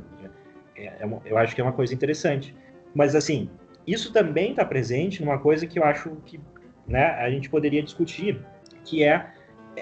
É, 0.80 0.96
é 1.00 1.06
uma, 1.06 1.20
eu 1.24 1.36
acho 1.36 1.54
que 1.54 1.60
é 1.60 1.64
uma 1.64 1.72
coisa 1.72 1.94
interessante. 1.94 2.54
Mas, 2.94 3.14
assim, 3.14 3.50
isso 3.86 4.12
também 4.12 4.50
está 4.50 4.64
presente 4.64 5.22
numa 5.22 5.38
coisa 5.38 5.66
que 5.66 5.78
eu 5.78 5.84
acho 5.84 6.10
que 6.26 6.40
né, 6.86 7.06
a 7.10 7.30
gente 7.30 7.48
poderia 7.48 7.82
discutir, 7.82 8.40
que 8.84 9.04
é 9.04 9.30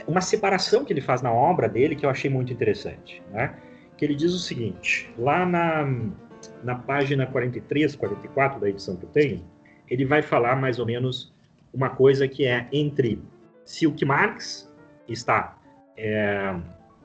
uma 0.07 0.21
separação 0.21 0.85
que 0.85 0.93
ele 0.93 1.01
faz 1.01 1.23
na 1.23 1.33
obra 1.33 1.69
dele 1.69 1.97
que 1.97 2.05
eu 2.05 2.11
achei 2.11 2.31
muito 2.31 2.53
interessante. 2.53 3.23
Né? 3.31 3.55
Que 3.97 4.05
ele 4.05 4.15
diz 4.15 4.33
o 4.35 4.39
seguinte, 4.39 5.13
lá 5.19 5.47
na, 5.47 5.87
na 6.63 6.75
página 6.75 7.27
43, 7.27 7.97
44 7.97 8.61
da 8.61 8.69
edição 8.69 8.97
que 8.97 9.05
eu 9.05 9.11
tenho, 9.11 9.45
ele 9.89 10.05
vai 10.05 10.23
falar 10.23 10.57
mais 10.57 10.79
ou 10.79 10.87
menos 10.87 11.33
uma 11.73 11.91
coisa 11.91 12.29
que 12.29 12.45
é 12.45 12.67
entre 12.73 13.23
se 13.65 13.87
o 13.87 13.93
que 13.93 14.05
Marx 14.05 14.73
está 15.07 15.59
é, 15.97 16.55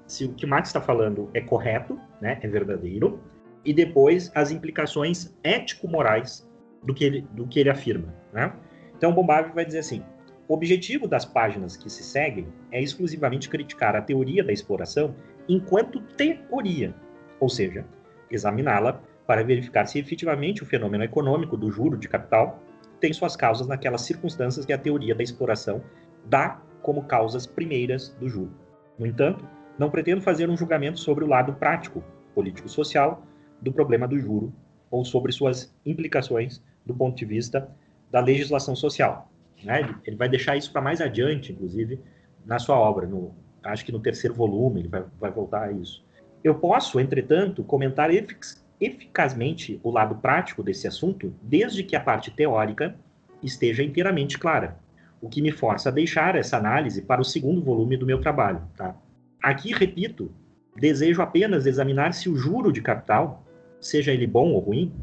se 0.06 0.26
o 0.26 0.34
que 0.34 0.45
Marx 0.45 0.70
está 0.70 0.80
falando 0.80 1.30
é 1.34 1.41
correto, 1.41 1.99
né, 2.22 2.38
é 2.41 2.48
verdadeiro, 2.48 3.20
e 3.65 3.73
depois 3.73 4.31
as 4.35 4.52
implicações 4.52 5.34
ético-morais 5.44 6.48
do 6.84 6.94
que 6.94 7.03
ele, 7.03 7.22
do 7.31 7.48
que 7.48 7.60
ele 7.60 7.69
afirma. 7.69 8.14
Né? 8.31 8.53
Então, 8.95 9.14
Bombardier 9.14 9.53
vai 9.53 9.65
dizer 9.65 9.80
assim: 9.80 10.03
o 10.48 10.53
objetivo 10.53 11.07
das 11.07 11.26
páginas 11.26 11.77
que 11.77 11.90
se 11.90 12.03
seguem 12.03 12.48
é 12.72 12.81
exclusivamente 12.81 13.49
criticar 13.49 13.95
a 13.95 14.02
teoria 14.02 14.44
da 14.44 14.52
exploração 14.52 15.15
enquanto 15.48 16.02
teoria, 16.02 16.94
ou 17.40 17.49
seja, 17.49 17.85
examiná-la 18.30 19.02
para 19.26 19.44
verificar 19.44 19.85
se 19.85 19.99
efetivamente 19.99 20.64
o 20.64 20.65
fenômeno 20.65 21.03
econômico 21.03 21.56
do 21.56 21.72
juro 21.72 21.98
de 21.98 22.10
capital 22.10 22.61
tem 22.99 23.11
suas 23.14 23.35
causas 23.35 23.68
naquelas 23.68 24.02
circunstâncias 24.02 24.65
que 24.65 24.73
a 24.73 24.77
teoria 24.77 25.15
da 25.15 25.23
exploração 25.23 25.81
dá 26.26 26.61
como 26.81 27.03
causas 27.03 27.45
primeiras 27.45 28.10
do 28.19 28.30
juro. 28.30 28.52
No 28.98 29.06
entanto, 29.06 29.48
não 29.77 29.90
pretendo 29.90 30.22
fazer 30.22 30.49
um 30.49 30.56
julgamento 30.56 30.99
sobre 30.99 31.23
o 31.23 31.27
lado 31.27 31.53
prático, 31.53 32.03
político-social, 32.35 33.26
do 33.64 33.72
problema 33.72 34.07
do 34.07 34.19
juro 34.19 34.53
ou 34.91 35.03
sobre 35.03 35.31
suas 35.31 35.73
implicações 35.85 36.61
do 36.85 36.94
ponto 36.94 37.15
de 37.15 37.26
vista 37.26 37.69
da 38.11 38.19
legislação 38.19 38.76
social. 38.76 39.31
Né? 39.64 39.95
Ele, 40.06 40.15
vai 40.15 40.30
deixar 40.30 40.56
isso 40.57 40.72
para 40.72 40.81
mais 40.81 41.02
adiante, 41.02 41.52
inclusive, 41.52 41.99
na 42.45 42.60
sua 42.60 42.77
obra. 42.77 43.07
No, 43.07 43.34
acho 43.64 43.85
que 43.85 43.91
no 43.91 43.99
terceiro 43.99 44.35
volume 44.35 44.81
ele 44.81 44.90
vai, 44.90 45.03
vai 45.19 45.31
voltar 45.31 45.64
a 45.64 45.72
isso. 45.72 46.06
Eu 46.44 46.56
posso, 46.56 46.99
entretanto, 46.99 47.64
comentar 47.64 48.11
efic 48.11 48.41
eficazmente 48.81 49.80
o 49.81 49.90
lado 49.90 50.15
prático 50.15 50.61
desse 50.61 50.85
assunto, 50.88 51.34
desde 51.41 51.84
que 51.84 51.95
a 51.95 52.02
parte 52.02 52.30
teórica 52.30 52.94
esteja 53.41 53.81
inteiramente 53.81 54.38
clara, 54.38 54.77
o 55.22 55.30
que 55.30 55.41
me 55.41 55.52
força 55.52 55.88
a 55.88 55.91
deixar 55.91 56.35
essa 56.35 56.57
análise 56.57 57.02
para 57.02 57.22
o 57.22 57.23
segundo 57.23 57.64
volume 57.64 57.95
do 57.95 58.06
meu 58.06 58.19
trabalho. 58.19 58.61
Tá? 58.76 58.94
Aqui, 59.41 59.72
repito, 59.73 60.34
desejo 60.76 61.22
apenas 61.22 61.65
examinar 61.65 62.14
se 62.14 62.30
o 62.30 62.35
juro 62.35 62.73
de 62.73 62.81
capital 62.81 63.43
seja 63.85 64.11
ele 64.11 64.27
bom 64.27 64.51
ou 64.53 64.60
ruim, 64.60 64.93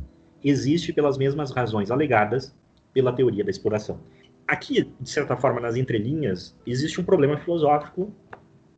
existe 0.43 0.93
pelas 0.93 1.19
mesmas 1.19 1.51
razões 1.51 1.91
alegadas 1.91 2.55
pela 2.93 3.13
teoria 3.13 3.45
da 3.45 3.51
exploração. 3.51 4.01
Aqui, 4.47 4.91
de 5.01 5.11
certa 5.11 5.37
forma, 5.37 5.61
nas 5.61 5.77
entrelinhas, 5.77 6.57
existe 6.67 7.01
um 7.01 7.05
problema 7.05 7.37
filosófico 7.37 8.13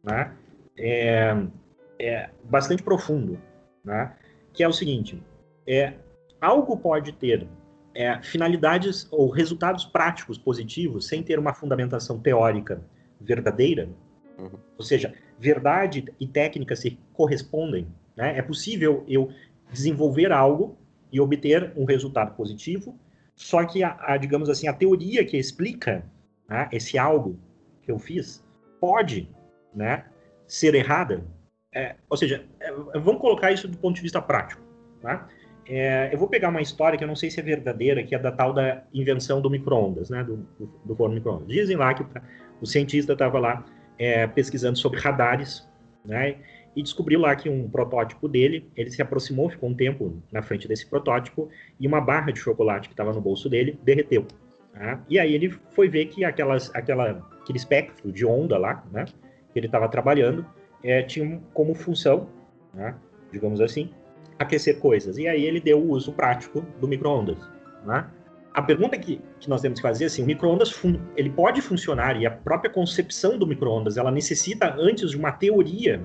né, 0.02 0.32
é, 0.76 1.36
é 1.98 2.30
bastante 2.44 2.82
profundo, 2.82 3.38
né, 3.84 4.14
que 4.52 4.62
é 4.62 4.68
o 4.68 4.72
seguinte: 4.72 5.22
é, 5.66 5.94
algo 6.40 6.76
pode 6.76 7.12
ter 7.12 7.46
é, 7.94 8.20
finalidades 8.22 9.06
ou 9.10 9.30
resultados 9.30 9.84
práticos 9.84 10.36
positivos 10.36 11.06
sem 11.06 11.22
ter 11.22 11.38
uma 11.38 11.54
fundamentação 11.54 12.18
teórica 12.18 12.82
verdadeira, 13.20 13.88
uhum. 14.38 14.58
ou 14.76 14.84
seja, 14.84 15.14
verdade 15.38 16.04
e 16.18 16.26
técnica 16.26 16.74
se 16.76 16.98
correspondem. 17.12 17.86
Né? 18.16 18.36
É 18.36 18.42
possível 18.42 19.04
eu 19.08 19.30
desenvolver 19.72 20.30
algo 20.32 20.76
e 21.10 21.20
obter 21.20 21.72
um 21.76 21.84
resultado 21.84 22.34
positivo, 22.34 22.98
só 23.34 23.64
que 23.64 23.82
a, 23.82 23.96
a 24.00 24.16
digamos 24.16 24.48
assim 24.48 24.68
a 24.68 24.72
teoria 24.72 25.24
que 25.24 25.36
explica 25.36 26.04
né, 26.48 26.68
esse 26.72 26.98
algo 26.98 27.38
que 27.82 27.90
eu 27.90 27.98
fiz 27.98 28.44
pode, 28.80 29.28
né, 29.74 30.04
ser 30.46 30.74
errada. 30.74 31.24
É, 31.74 31.96
ou 32.08 32.16
seja, 32.16 32.44
é, 32.60 32.72
vamos 32.98 33.20
colocar 33.20 33.50
isso 33.50 33.66
do 33.66 33.78
ponto 33.78 33.96
de 33.96 34.02
vista 34.02 34.20
prático. 34.20 34.60
Tá? 35.00 35.28
É, 35.66 36.10
eu 36.12 36.18
vou 36.18 36.28
pegar 36.28 36.48
uma 36.48 36.60
história 36.60 36.98
que 36.98 37.04
eu 37.04 37.08
não 37.08 37.16
sei 37.16 37.30
se 37.30 37.40
é 37.40 37.42
verdadeira, 37.42 38.02
que 38.02 38.14
é 38.14 38.18
da 38.18 38.32
tal 38.32 38.52
da 38.52 38.82
invenção 38.92 39.40
do 39.40 39.48
micro-ondas, 39.48 40.10
né, 40.10 40.22
do, 40.24 40.46
do, 40.84 40.94
forno 40.94 41.14
micro-ondas. 41.14 41.48
Dizem 41.48 41.76
lá 41.76 41.94
que 41.94 42.04
o 42.60 42.66
cientista 42.66 43.12
estava 43.12 43.38
lá 43.38 43.64
é, 43.98 44.26
pesquisando 44.26 44.78
sobre 44.78 45.00
radares, 45.00 45.66
né, 46.04 46.36
e 46.74 46.82
descobriu 46.82 47.20
lá 47.20 47.34
que 47.36 47.48
um 47.48 47.68
protótipo 47.68 48.28
dele, 48.28 48.70
ele 48.76 48.90
se 48.90 49.02
aproximou, 49.02 49.50
ficou 49.50 49.68
um 49.68 49.74
tempo 49.74 50.22
na 50.32 50.42
frente 50.42 50.66
desse 50.66 50.86
protótipo, 50.86 51.48
e 51.78 51.86
uma 51.86 52.00
barra 52.00 52.30
de 52.30 52.38
chocolate 52.38 52.88
que 52.88 52.94
estava 52.94 53.12
no 53.12 53.20
bolso 53.20 53.48
dele 53.48 53.78
derreteu. 53.82 54.26
Tá? 54.72 55.00
E 55.08 55.18
aí 55.18 55.34
ele 55.34 55.50
foi 55.72 55.88
ver 55.88 56.06
que 56.06 56.24
aquelas, 56.24 56.74
aquela, 56.74 57.28
aquele 57.40 57.58
espectro 57.58 58.10
de 58.10 58.24
onda 58.24 58.56
lá, 58.56 58.84
né, 58.90 59.04
que 59.52 59.58
ele 59.58 59.66
estava 59.66 59.88
trabalhando, 59.88 60.46
é, 60.82 61.02
tinha 61.02 61.40
como 61.52 61.74
função, 61.74 62.28
né, 62.72 62.94
digamos 63.30 63.60
assim, 63.60 63.90
aquecer 64.38 64.78
coisas. 64.78 65.18
E 65.18 65.28
aí 65.28 65.44
ele 65.44 65.60
deu 65.60 65.78
o 65.78 65.90
uso 65.90 66.12
prático 66.12 66.62
do 66.80 66.88
micro-ondas. 66.88 67.38
Né? 67.84 68.06
A 68.54 68.62
pergunta 68.62 68.98
que, 68.98 69.20
que 69.38 69.48
nós 69.48 69.60
temos 69.60 69.78
que 69.78 69.82
fazer 69.82 70.04
é 70.04 70.06
assim, 70.06 70.22
o 70.22 70.26
micro-ondas 70.26 70.74
ele 71.16 71.30
pode 71.30 71.60
funcionar 71.60 72.20
e 72.20 72.26
a 72.26 72.30
própria 72.30 72.70
concepção 72.70 73.38
do 73.38 73.46
micro-ondas 73.46 73.96
ela 73.96 74.10
necessita 74.10 74.74
antes 74.78 75.10
de 75.10 75.16
uma 75.16 75.32
teoria 75.32 76.02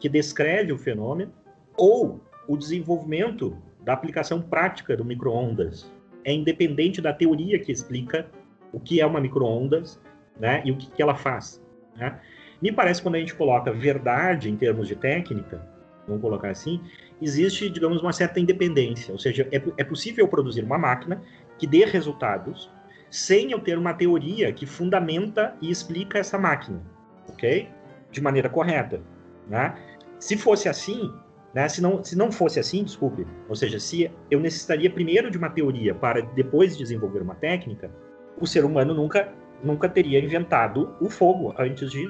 que 0.00 0.08
descreve 0.08 0.72
o 0.72 0.78
fenômeno 0.78 1.32
ou 1.76 2.20
o 2.48 2.56
desenvolvimento 2.56 3.56
da 3.84 3.92
aplicação 3.92 4.42
prática 4.42 4.96
do 4.96 5.04
micro-ondas 5.04 5.90
é 6.24 6.32
independente 6.32 7.00
da 7.00 7.12
teoria 7.12 7.58
que 7.58 7.70
explica 7.70 8.26
o 8.72 8.80
que 8.80 9.00
é 9.00 9.06
uma 9.06 9.20
micro-ondas 9.20 10.00
né, 10.38 10.62
e 10.64 10.72
o 10.72 10.76
que, 10.76 10.90
que 10.90 11.02
ela 11.02 11.14
faz. 11.14 11.62
Né? 11.96 12.18
Me 12.60 12.72
parece 12.72 13.00
que 13.00 13.06
quando 13.06 13.14
a 13.14 13.20
gente 13.20 13.34
coloca 13.34 13.72
verdade 13.72 14.50
em 14.50 14.56
termos 14.56 14.88
de 14.88 14.96
técnica, 14.96 15.66
vamos 16.06 16.20
colocar 16.20 16.50
assim, 16.50 16.80
existe, 17.20 17.70
digamos, 17.70 18.02
uma 18.02 18.12
certa 18.12 18.40
independência. 18.40 19.12
Ou 19.12 19.18
seja, 19.18 19.48
é, 19.52 19.62
é 19.76 19.84
possível 19.84 20.26
produzir 20.28 20.62
uma 20.62 20.78
máquina 20.78 21.22
que 21.58 21.66
dê 21.66 21.84
resultados 21.84 22.70
sem 23.10 23.50
eu 23.50 23.58
ter 23.58 23.76
uma 23.76 23.92
teoria 23.92 24.52
que 24.52 24.66
fundamenta 24.66 25.54
e 25.60 25.70
explica 25.70 26.18
essa 26.18 26.38
máquina, 26.38 26.80
ok? 27.28 27.68
De 28.10 28.20
maneira 28.20 28.48
correta, 28.48 29.00
né? 29.48 29.74
Se 30.20 30.36
fosse 30.36 30.68
assim, 30.68 31.12
né? 31.54 31.68
Se 31.68 31.80
não, 31.80 32.04
se 32.04 32.16
não 32.16 32.30
fosse 32.30 32.60
assim, 32.60 32.84
desculpe, 32.84 33.26
ou 33.48 33.56
seja, 33.56 33.80
se 33.80 34.10
eu 34.30 34.38
necessitaria 34.38 34.90
primeiro 34.90 35.30
de 35.30 35.38
uma 35.38 35.50
teoria 35.50 35.94
para 35.94 36.20
depois 36.20 36.76
desenvolver 36.76 37.22
uma 37.22 37.34
técnica, 37.34 37.90
o 38.38 38.46
ser 38.46 38.64
humano 38.64 38.94
nunca, 38.94 39.32
nunca 39.64 39.88
teria 39.88 40.20
inventado 40.20 40.94
o 41.00 41.08
fogo 41.08 41.54
antes 41.58 41.90
de 41.90 42.06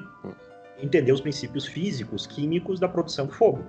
entender 0.83 1.13
os 1.13 1.21
princípios 1.21 1.67
físicos, 1.67 2.27
químicos 2.27 2.81
da 2.81 2.89
produção 2.89 3.27
do 3.27 3.33
fogo. 3.33 3.65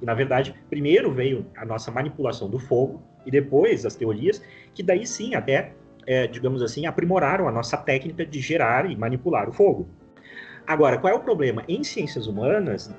E, 0.00 0.04
na 0.04 0.14
verdade, 0.14 0.54
primeiro 0.68 1.10
veio 1.10 1.46
a 1.56 1.64
nossa 1.64 1.90
manipulação 1.90 2.50
do 2.50 2.58
fogo 2.58 3.02
e 3.24 3.30
depois 3.30 3.86
as 3.86 3.96
teorias, 3.96 4.42
que 4.74 4.82
daí 4.82 5.06
sim 5.06 5.34
até, 5.34 5.72
é, 6.06 6.26
digamos 6.26 6.62
assim, 6.62 6.86
aprimoraram 6.86 7.48
a 7.48 7.52
nossa 7.52 7.76
técnica 7.76 8.26
de 8.26 8.40
gerar 8.40 8.90
e 8.90 8.94
manipular 8.94 9.48
o 9.48 9.52
fogo. 9.52 9.88
Agora, 10.66 10.98
qual 10.98 11.12
é 11.12 11.16
o 11.16 11.20
problema? 11.20 11.62
Em 11.68 11.84
ciências 11.84 12.26
humanas, 12.26 12.92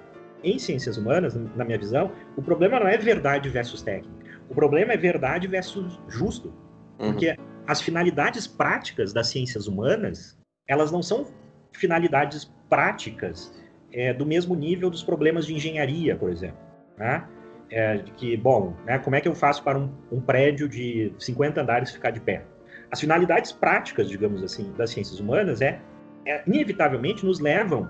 em 0.43 0.59
ciências 0.59 0.97
humanas, 0.97 1.35
na 1.55 1.65
minha 1.65 1.77
visão, 1.77 2.11
o 2.35 2.41
problema 2.41 2.79
não 2.79 2.87
é 2.87 2.97
verdade 2.97 3.49
versus 3.49 3.81
técnica. 3.81 4.15
O 4.49 4.55
problema 4.55 4.93
é 4.93 4.97
verdade 4.97 5.47
versus 5.47 5.99
justo. 6.07 6.53
Uhum. 6.99 7.11
Porque 7.11 7.35
as 7.67 7.81
finalidades 7.81 8.47
práticas 8.47 9.13
das 9.13 9.27
ciências 9.27 9.67
humanas, 9.67 10.37
elas 10.67 10.91
não 10.91 11.01
são 11.01 11.25
finalidades 11.73 12.51
práticas 12.69 13.53
é, 13.91 14.13
do 14.13 14.25
mesmo 14.25 14.55
nível 14.55 14.89
dos 14.89 15.03
problemas 15.03 15.45
de 15.45 15.53
engenharia, 15.53 16.15
por 16.15 16.29
exemplo 16.29 16.67
né? 16.97 17.23
É, 17.69 17.97
que, 18.15 18.35
bom, 18.37 18.73
né, 18.85 18.97
como 18.97 19.15
é 19.15 19.21
que 19.21 19.27
eu 19.27 19.35
faço 19.35 19.61
para 19.61 19.77
um, 19.77 19.91
um, 20.11 20.21
prédio 20.21 20.69
de 20.69 21.13
50 21.19 21.61
andares 21.61 21.91
ficar 21.91 22.11
de 22.11 22.19
pé? 22.19 22.43
As 22.89 22.99
finalidades 22.99 23.51
práticas, 23.51 24.09
digamos 24.09 24.41
assim, 24.41 24.71
das 24.77 24.89
ciências 24.91 25.19
humanas 25.19 25.61
é, 25.61 25.81
é 26.25 26.41
inevitavelmente 26.47 27.25
nos 27.25 27.41
levam 27.41 27.89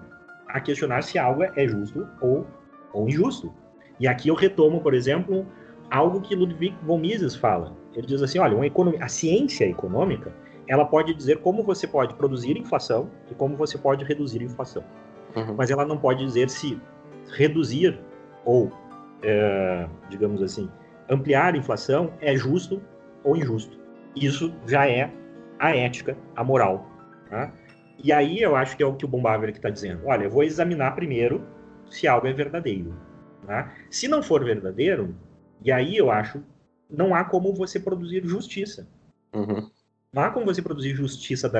a 0.49 0.60
questionar 0.60 1.02
se 1.03 1.18
algo 1.18 1.44
é 1.44 1.68
justo 1.68 2.07
ou, 2.22 2.45
ou 2.94 3.07
injusto. 3.07 3.53
E 3.99 4.07
aqui 4.07 4.30
eu 4.30 4.36
retomo, 4.36 4.82
por 4.82 4.94
exemplo, 4.94 5.45
algo 5.90 6.22
que 6.22 6.36
Ludwig 6.36 6.76
von 6.84 6.98
Mises 6.99 7.36
fala. 7.36 7.76
Ele 7.94 8.06
diz 8.06 8.22
assim, 8.22 8.40
olha, 8.40 8.65
economia, 8.65 9.03
a 9.03 9.07
ciência 9.07 9.65
econômica, 9.65 10.34
ela 10.68 10.86
pode 10.86 11.14
dizer 11.14 11.40
como 11.40 11.64
você 11.64 11.88
pode 11.88 12.14
produzir 12.15 12.57
inflação 12.57 13.10
e 13.32 13.34
como 13.34 13.56
você 13.56 13.78
pode 13.78 14.03
reduzir 14.03 14.41
inflação. 14.41 14.84
Uhum. 15.36 15.56
Mas 15.57 15.72
ela 15.72 15.86
não 15.86 15.98
pode 15.98 16.24
dizer 16.26 16.49
se 16.49 16.80
reduzir 17.30 17.99
ou 18.45 18.72
é, 19.24 19.88
digamos 20.10 20.41
assim, 20.41 20.69
ampliar 21.10 21.53
a 21.53 21.57
inflação 21.57 22.11
é 22.22 22.36
justo 22.36 22.82
ou 23.24 23.36
injusto. 23.36 23.78
Isso 24.15 24.53
já 24.65 24.88
é 24.88 25.11
a 25.60 25.76
ética, 25.76 26.18
a 26.36 26.44
moral. 26.44 26.86
Tá? 27.30 27.52
E 28.03 28.11
aí 28.11 28.40
eu 28.40 28.56
acho 28.56 28.78
que 28.78 28.84
é 28.84 28.86
o 28.86 28.95
que 28.95 29.06
o 29.06 29.07
Bombaver 29.07 29.49
está 29.49 29.69
dizendo. 29.69 30.06
Olha, 30.06 30.26
eu 30.26 30.30
vou 30.30 30.44
examinar 30.44 30.95
primeiro 30.95 31.45
se 31.90 32.07
algo 32.07 32.28
é 32.28 32.34
verdadeiro. 32.34 32.94
Tá? 33.45 33.74
Se 33.90 34.07
não 34.07 34.22
for 34.22 34.44
verdadeiro, 34.44 35.15
e 35.64 35.72
aí 35.72 35.98
eu 35.98 36.11
acho, 36.11 36.44
não 36.90 37.15
há 37.15 37.24
como 37.24 37.53
você 37.53 37.80
produzir 37.80 38.26
justiça. 38.26 38.88
Uhum. 39.34 39.69
Não 40.14 40.24
há 40.24 40.30
como 40.30 40.45
você 40.45 40.61
produzir 40.61 40.95
justiça 40.95 41.49
da, 41.49 41.60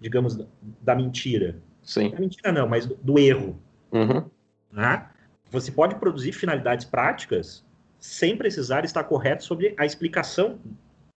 digamos, 0.00 0.38
da 0.80 0.94
mentira. 0.94 1.56
Sim. 1.82 2.10
Da 2.10 2.18
mentira 2.18 2.52
não, 2.52 2.68
mas 2.68 2.86
do, 2.86 2.94
do 2.96 3.18
erro. 3.18 3.60
Uhum. 3.92 4.28
Tá? 4.74 5.12
Você 5.50 5.72
pode 5.72 5.96
produzir 5.96 6.32
finalidades 6.32 6.84
práticas 6.84 7.64
sem 7.98 8.36
precisar 8.36 8.84
estar 8.84 9.04
correto 9.04 9.44
sobre 9.44 9.74
a 9.76 9.84
explicação, 9.84 10.58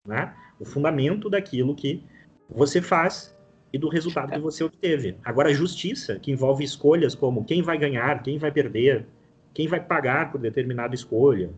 né? 0.06 0.34
o 0.60 0.66
fundamento 0.66 1.30
daquilo 1.30 1.76
que 1.76 2.04
você 2.50 2.82
faz 2.82 3.36
e 3.74 3.78
do 3.78 3.90
resultado 3.90 4.32
que 4.32 4.40
você 4.40 4.64
obteve. 4.64 5.18
Agora, 5.26 5.50
a 5.50 5.54
justiça, 5.54 6.20
que 6.20 6.32
envolve 6.32 6.64
escolhas 6.64 7.16
como 7.16 7.44
quem 7.44 7.64
vai 7.64 7.78
ganhar, 7.78 8.22
quem 8.22 8.38
vai 8.38 8.52
perder, 8.52 9.08
quem 9.52 9.68
vai 9.68 9.84
pagar 9.84 10.32
por 10.32 10.40
determinada 10.40 10.94
escolha, 10.94 11.50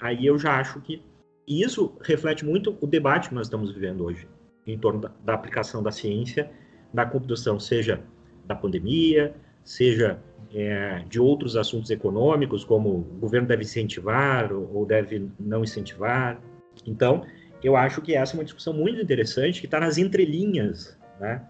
aí 0.00 0.26
eu 0.26 0.36
já 0.36 0.58
acho 0.58 0.80
que 0.80 1.00
e 1.46 1.62
isso 1.62 1.96
reflete 2.02 2.44
muito 2.44 2.76
o 2.80 2.86
debate 2.86 3.28
que 3.28 3.34
nós 3.34 3.46
estamos 3.46 3.72
vivendo 3.72 4.04
hoje 4.04 4.28
em 4.66 4.78
torno 4.78 5.00
da, 5.00 5.10
da 5.24 5.34
aplicação 5.34 5.82
da 5.82 5.90
ciência 5.90 6.50
na 6.92 7.04
condução, 7.06 7.58
seja 7.58 8.00
da 8.46 8.54
pandemia, 8.54 9.34
seja 9.64 10.20
é, 10.52 11.04
de 11.08 11.20
outros 11.20 11.56
assuntos 11.56 11.90
econômicos, 11.90 12.64
como 12.64 12.88
o 12.90 13.18
governo 13.20 13.48
deve 13.48 13.62
incentivar 13.62 14.52
ou 14.52 14.84
deve 14.84 15.28
não 15.38 15.62
incentivar. 15.62 16.40
Então, 16.86 17.24
eu 17.62 17.76
acho 17.76 18.00
que 18.00 18.14
essa 18.14 18.34
é 18.34 18.38
uma 18.38 18.44
discussão 18.44 18.72
muito 18.72 19.00
interessante 19.00 19.60
que 19.60 19.66
está 19.66 19.80
nas 19.80 19.98
entrelinhas 19.98 20.96
né, 21.18 21.42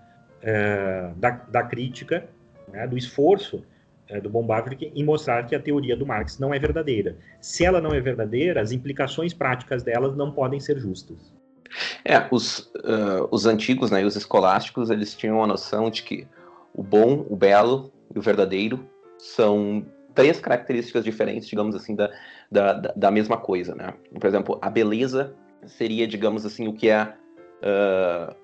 é, 0.43 1.11
da, 1.17 1.31
da, 1.31 1.63
crítica, 1.63 2.29
né, 2.69 2.87
do 2.87 2.97
esforço 2.97 3.65
é, 4.09 4.21
do 4.21 4.29
Bombavik 4.29 4.93
em 4.95 5.05
mostrar 5.05 5.47
que 5.47 5.55
a 5.55 5.61
teoria 5.61 5.97
do 5.97 6.07
Marx 6.07 6.39
não 6.39 6.53
é 6.53 6.59
verdadeira. 6.59 7.17
Se 7.41 7.65
ela 7.65 7.81
não 7.81 7.93
é 7.93 8.01
verdadeira, 8.01 8.61
as 8.61 8.73
implicações 8.73 9.33
práticas 9.33 9.83
delas 9.83 10.17
não 10.17 10.33
podem 10.33 10.59
ser 10.59 10.79
justas. 10.79 11.33
É, 12.05 12.27
os, 12.31 12.71
uh, 12.77 13.29
os 13.31 13.47
antigos, 13.47 13.91
né, 13.91 14.05
os 14.05 14.17
escolásticos, 14.17 14.91
eles 14.91 15.15
tinham 15.15 15.43
a 15.43 15.47
noção 15.47 15.89
de 15.89 16.03
que 16.03 16.27
o 16.75 16.83
bom, 16.83 17.25
o 17.29 17.37
belo 17.37 17.93
e 18.15 18.19
o 18.19 18.23
verdadeiro 18.23 18.85
são 19.19 19.87
três 20.15 20.41
características 20.41 21.05
diferentes, 21.05 21.49
digamos 21.49 21.77
assim, 21.77 21.95
da, 21.95 22.11
da, 22.51 22.73
da 22.73 23.11
mesma 23.11 23.37
coisa, 23.37 23.75
né? 23.75 23.95
Por 24.19 24.27
exemplo, 24.27 24.59
a 24.61 24.69
beleza 24.69 25.35
seria, 25.67 26.07
digamos 26.07 26.45
assim, 26.45 26.67
o 26.67 26.73
que 26.73 26.89
é 26.89 27.05
uh, 27.05 28.35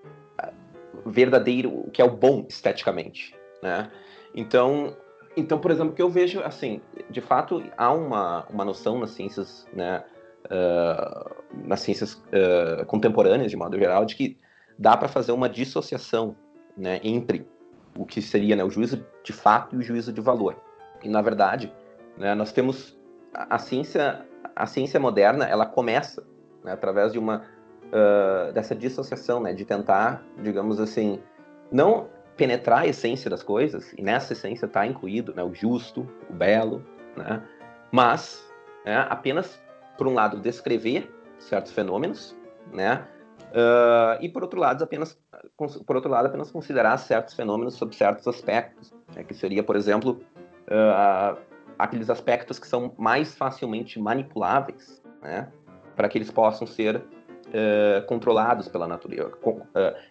verdadeiro, 1.05 1.70
o 1.70 1.90
que 1.90 2.01
é 2.01 2.05
o 2.05 2.10
bom 2.10 2.47
esteticamente, 2.48 3.35
né? 3.62 3.90
Então, 4.35 4.97
então, 5.36 5.59
por 5.59 5.70
exemplo, 5.70 5.94
que 5.94 6.01
eu 6.01 6.09
vejo, 6.09 6.40
assim, 6.40 6.81
de 7.10 7.20
fato, 7.20 7.62
há 7.77 7.93
uma, 7.93 8.47
uma 8.47 8.64
noção 8.64 8.98
nas 8.98 9.10
ciências, 9.10 9.68
né, 9.73 10.02
uh, 10.47 11.44
nas 11.66 11.81
ciências 11.81 12.14
uh, 12.14 12.86
contemporâneas, 12.86 13.51
de 13.51 13.56
modo 13.56 13.78
geral, 13.78 14.06
de 14.06 14.16
que 14.16 14.39
dá 14.78 14.97
para 14.97 15.09
fazer 15.09 15.32
uma 15.32 15.48
dissociação 15.48 16.35
né, 16.77 17.01
entre 17.02 17.47
o 17.98 18.06
que 18.06 18.23
seria 18.23 18.56
né, 18.56 18.64
o 18.64 18.70
juízo 18.70 19.05
de 19.23 19.32
fato 19.32 19.77
e 19.77 19.78
o 19.78 19.82
juízo 19.82 20.10
de 20.10 20.23
valor. 20.23 20.56
E, 21.02 21.09
na 21.09 21.20
verdade, 21.20 21.70
né, 22.16 22.35
nós 22.35 22.51
temos 22.51 22.98
a, 23.35 23.56
a, 23.56 23.59
ciência, 23.59 24.27
a 24.55 24.64
ciência 24.64 24.98
moderna, 24.98 25.44
ela 25.44 25.66
começa 25.66 26.27
né, 26.64 26.73
através 26.73 27.12
de 27.12 27.18
uma 27.18 27.44
dessa 28.52 28.74
dissociação, 28.74 29.40
né, 29.40 29.52
de 29.52 29.64
tentar, 29.64 30.22
digamos 30.42 30.80
assim, 30.80 31.20
não 31.70 32.08
penetrar 32.36 32.80
a 32.80 32.86
essência 32.86 33.30
das 33.30 33.42
coisas, 33.42 33.92
e 33.96 34.02
nessa 34.02 34.32
essência 34.34 34.66
está 34.66 34.86
incluído 34.86 35.34
né, 35.34 35.42
o 35.42 35.54
justo, 35.54 36.06
o 36.28 36.32
belo, 36.32 36.84
né, 37.16 37.42
mas 37.90 38.44
né, 38.84 39.06
apenas, 39.08 39.60
por 39.96 40.06
um 40.06 40.14
lado, 40.14 40.38
descrever 40.38 41.10
certos 41.38 41.72
fenômenos, 41.72 42.36
né, 42.72 43.06
uh, 43.52 44.22
e 44.22 44.28
por 44.28 44.42
outro 44.42 44.60
lado, 44.60 44.84
apenas 44.84 45.18
por 45.56 45.96
outro 45.96 46.10
lado, 46.10 46.26
apenas 46.26 46.50
considerar 46.50 46.96
certos 46.98 47.34
fenômenos 47.34 47.74
sob 47.74 47.94
certos 47.94 48.26
aspectos, 48.28 48.92
né, 49.14 49.24
que 49.24 49.32
seria, 49.32 49.62
por 49.62 49.76
exemplo, 49.76 50.20
uh, 50.68 51.38
aqueles 51.78 52.10
aspectos 52.10 52.58
que 52.58 52.66
são 52.66 52.92
mais 52.98 53.34
facilmente 53.34 53.98
manipuláveis, 53.98 55.02
né, 55.22 55.48
para 55.94 56.08
que 56.08 56.18
eles 56.18 56.30
possam 56.30 56.66
ser 56.66 57.02
uh, 57.56 58.06
controlados 58.06 58.68
pela 58.68 58.86
natureza. 58.86 59.32
Uh, 59.42 59.62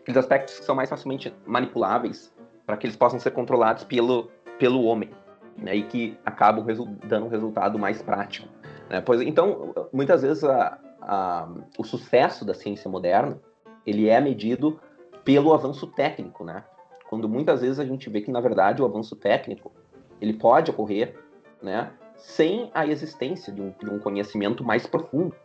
aqueles 0.01 0.17
aspectos 0.17 0.59
que 0.59 0.65
são 0.65 0.75
mais 0.75 0.89
facilmente 0.89 1.33
manipuláveis 1.45 2.33
para 2.65 2.75
que 2.75 2.87
eles 2.87 2.95
possam 2.95 3.19
ser 3.19 3.31
controlados 3.31 3.83
pelo, 3.83 4.31
pelo 4.57 4.83
homem, 4.83 5.11
né, 5.57 5.75
e 5.75 5.83
que 5.83 6.17
acabam 6.25 6.65
dando 7.05 7.27
um 7.27 7.29
resultado 7.29 7.77
mais 7.77 8.01
prático. 8.01 8.47
Né? 8.89 9.01
Pois, 9.01 9.21
então, 9.21 9.73
muitas 9.93 10.23
vezes 10.23 10.43
a, 10.43 10.79
a, 11.01 11.47
o 11.77 11.83
sucesso 11.83 12.43
da 12.43 12.53
ciência 12.53 12.89
moderna 12.89 13.39
ele 13.85 14.09
é 14.09 14.19
medido 14.19 14.79
pelo 15.23 15.53
avanço 15.53 15.87
técnico, 15.87 16.43
né? 16.43 16.63
Quando 17.07 17.29
muitas 17.29 17.61
vezes 17.61 17.79
a 17.79 17.85
gente 17.85 18.09
vê 18.09 18.21
que 18.21 18.31
na 18.31 18.41
verdade 18.41 18.81
o 18.81 18.85
avanço 18.85 19.15
técnico 19.15 19.71
ele 20.19 20.33
pode 20.33 20.71
ocorrer, 20.71 21.15
né, 21.61 21.91
sem 22.17 22.71
a 22.73 22.85
existência 22.85 23.53
de 23.53 23.61
um, 23.61 23.71
de 23.71 23.89
um 23.89 23.99
conhecimento 23.99 24.63
mais 24.63 24.87
profundo. 24.87 25.35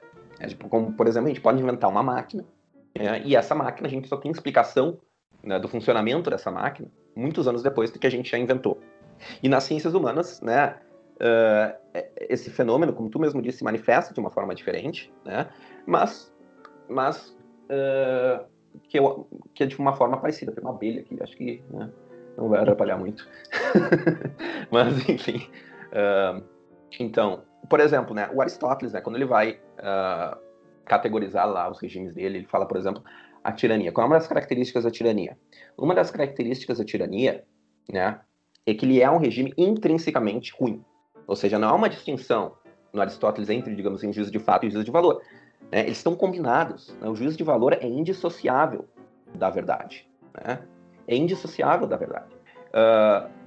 É, 0.41 0.47
tipo, 0.47 0.69
como, 0.69 0.93
por 0.93 1.07
exemplo, 1.07 1.27
a 1.27 1.29
gente 1.29 1.41
pode 1.41 1.63
inventar 1.63 1.89
uma 1.91 2.03
máquina, 2.03 2.45
né, 2.99 3.23
e 3.25 3.37
essa 3.37 3.55
máquina 3.55 3.87
a 3.87 3.91
gente 3.91 4.09
só 4.09 4.17
tem 4.17 4.31
explicação 4.31 4.99
né, 5.43 5.59
do 5.59 5.69
funcionamento 5.69 6.31
dessa 6.31 6.51
máquina 6.51 6.91
muitos 7.15 7.47
anos 7.47 7.63
depois 7.63 7.91
do 7.91 7.99
que 7.99 8.07
a 8.07 8.11
gente 8.11 8.31
já 8.31 8.39
inventou. 8.39 8.81
E 9.43 9.49
nas 9.49 9.65
ciências 9.65 9.95
humanas, 9.95 10.41
né, 10.41 10.77
uh, 11.17 11.99
esse 12.17 12.51
fenômeno, 12.51 12.93
como 12.93 13.11
tu 13.11 13.19
mesmo 13.19 13.43
disse, 13.43 13.59
se 13.59 13.65
manifesta 13.65 14.15
de 14.15 14.21
uma 14.21 14.31
forma 14.31 14.55
diferente, 14.55 15.13
né, 15.25 15.49
mas, 15.87 16.33
mas 16.89 17.37
uh, 17.67 18.45
que, 18.89 18.99
eu, 18.99 19.29
que 19.55 19.65
é 19.65 19.67
de 19.67 19.79
uma 19.79 19.95
forma 19.95 20.17
parecida. 20.17 20.53
Tem 20.53 20.63
uma 20.63 20.73
abelha 20.73 21.01
aqui, 21.01 21.17
acho 21.23 21.37
que 21.37 21.63
né, 21.71 21.91
não 22.37 22.49
vai 22.49 22.61
atrapalhar 22.61 22.97
muito. 22.97 23.29
mas, 24.71 25.09
enfim. 25.09 25.49
Uh, 25.93 26.43
então, 26.99 27.43
por 27.69 27.81
exemplo, 27.81 28.15
né, 28.15 28.31
o 28.33 28.41
Aristóteles, 28.41 28.93
né, 28.93 29.01
quando 29.01 29.17
ele 29.17 29.27
vai 29.27 29.61
uh, 29.81 30.39
categorizar 30.85 31.49
lá 31.49 31.71
os 31.71 31.81
regimes 31.81 32.15
dele, 32.15 32.39
ele 32.39 32.47
fala, 32.47 32.67
por 32.67 32.77
exemplo, 32.77 33.03
a 33.43 33.53
tirania. 33.53 33.93
Qual 33.93 34.05
é 34.05 34.09
uma 34.09 34.19
das 34.19 34.27
características 34.27 34.85
da 34.85 34.91
tirania? 34.91 35.39
Uma 35.77 35.95
das 35.95 36.11
características 36.11 36.79
da 36.79 36.85
tirania 36.85 37.45
né, 37.91 38.21
é 38.67 38.75
que 38.75 38.85
ele 38.85 39.01
é 39.01 39.11
um 39.11 39.19
regime 39.19 39.53
intrinsecamente 39.57 40.53
ruim. 40.59 40.85
Ou 41.27 41.37
seja, 41.37 41.59
não 41.59 41.69
há 41.69 41.75
uma 41.75 41.89
distinção 41.89 42.57
no 42.93 43.01
Aristóteles 43.01 43.49
entre, 43.49 43.75
digamos 43.75 44.01
assim, 44.01 44.13
juízo 44.13 44.31
de 44.31 44.39
fato 44.39 44.67
e 44.67 44.71
juízo 44.71 44.85
de 44.85 44.91
valor. 44.91 45.23
Né? 45.71 45.81
Eles 45.81 45.99
estão 45.99 46.15
combinados. 46.15 46.95
Né? 47.01 47.09
O 47.09 47.15
juízo 47.15 47.37
de 47.37 47.45
valor 47.45 47.73
é 47.73 47.87
indissociável 47.87 48.89
da 49.35 49.49
verdade. 49.49 50.09
Né? 50.35 50.59
É 51.07 51.17
indissociável 51.17 51.87
da 51.87 51.97
verdade. 51.97 52.35
Uh, 52.71 53.41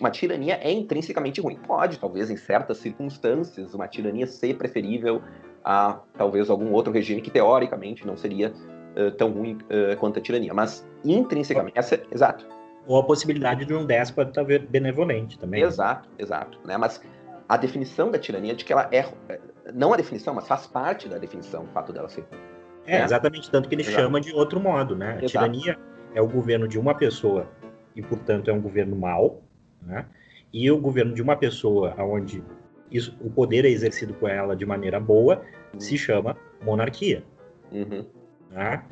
uma 0.00 0.10
tirania 0.10 0.58
é 0.62 0.72
intrinsecamente 0.72 1.40
ruim. 1.40 1.56
Pode, 1.56 1.98
talvez, 1.98 2.30
em 2.30 2.36
certas 2.36 2.78
circunstâncias, 2.78 3.74
uma 3.74 3.86
tirania 3.86 4.26
ser 4.26 4.56
preferível 4.56 5.22
a 5.64 6.00
talvez 6.16 6.50
algum 6.50 6.72
outro 6.72 6.92
regime 6.92 7.20
que 7.20 7.30
teoricamente 7.30 8.06
não 8.06 8.16
seria 8.16 8.52
uh, 8.96 9.10
tão 9.12 9.30
ruim 9.30 9.58
uh, 9.64 9.96
quanto 9.98 10.18
a 10.18 10.22
tirania. 10.22 10.54
Mas 10.54 10.86
intrinsecamente, 11.04 11.78
essa, 11.78 12.00
exato. 12.10 12.46
Ou 12.86 12.98
a 12.98 13.04
possibilidade 13.04 13.64
de 13.64 13.74
um 13.74 13.84
déspota 13.84 14.42
benevolente 14.42 15.38
também. 15.38 15.62
Exato, 15.62 16.08
exato. 16.18 16.58
Né? 16.64 16.76
Mas 16.76 17.02
a 17.48 17.56
definição 17.56 18.10
da 18.10 18.18
tirania 18.18 18.52
é 18.52 18.54
de 18.54 18.64
que 18.64 18.72
ela 18.72 18.88
é, 18.92 19.04
não 19.74 19.92
a 19.92 19.96
definição, 19.96 20.34
mas 20.34 20.46
faz 20.46 20.66
parte 20.66 21.08
da 21.08 21.18
definição 21.18 21.64
o 21.64 21.68
fato 21.68 21.92
dela 21.92 22.08
ser. 22.08 22.24
É, 22.86 22.98
né? 22.98 23.04
exatamente, 23.04 23.50
tanto 23.50 23.68
que 23.68 23.74
ele 23.74 23.82
Exato. 23.82 23.98
chama 23.98 24.20
de 24.20 24.32
outro 24.32 24.58
modo, 24.58 24.96
né? 24.96 25.18
A 25.20 25.24
Exato. 25.24 25.28
tirania 25.28 25.78
é 26.14 26.22
o 26.22 26.26
governo 26.26 26.66
de 26.66 26.78
uma 26.78 26.94
pessoa 26.94 27.46
e, 27.94 28.02
portanto, 28.02 28.50
é 28.50 28.52
um 28.52 28.60
governo 28.60 28.96
mau, 28.96 29.42
né? 29.82 30.06
E 30.52 30.70
o 30.70 30.78
governo 30.78 31.14
de 31.14 31.20
uma 31.20 31.36
pessoa 31.36 31.94
onde 31.98 32.42
isso, 32.90 33.16
o 33.20 33.30
poder 33.30 33.64
é 33.64 33.68
exercido 33.68 34.14
por 34.14 34.30
ela 34.30 34.56
de 34.56 34.64
maneira 34.64 34.98
boa 34.98 35.42
uhum. 35.72 35.80
se 35.80 35.96
chama 35.96 36.36
monarquia. 36.62 37.22
Uhum. 37.70 38.04
Né? 38.50 38.82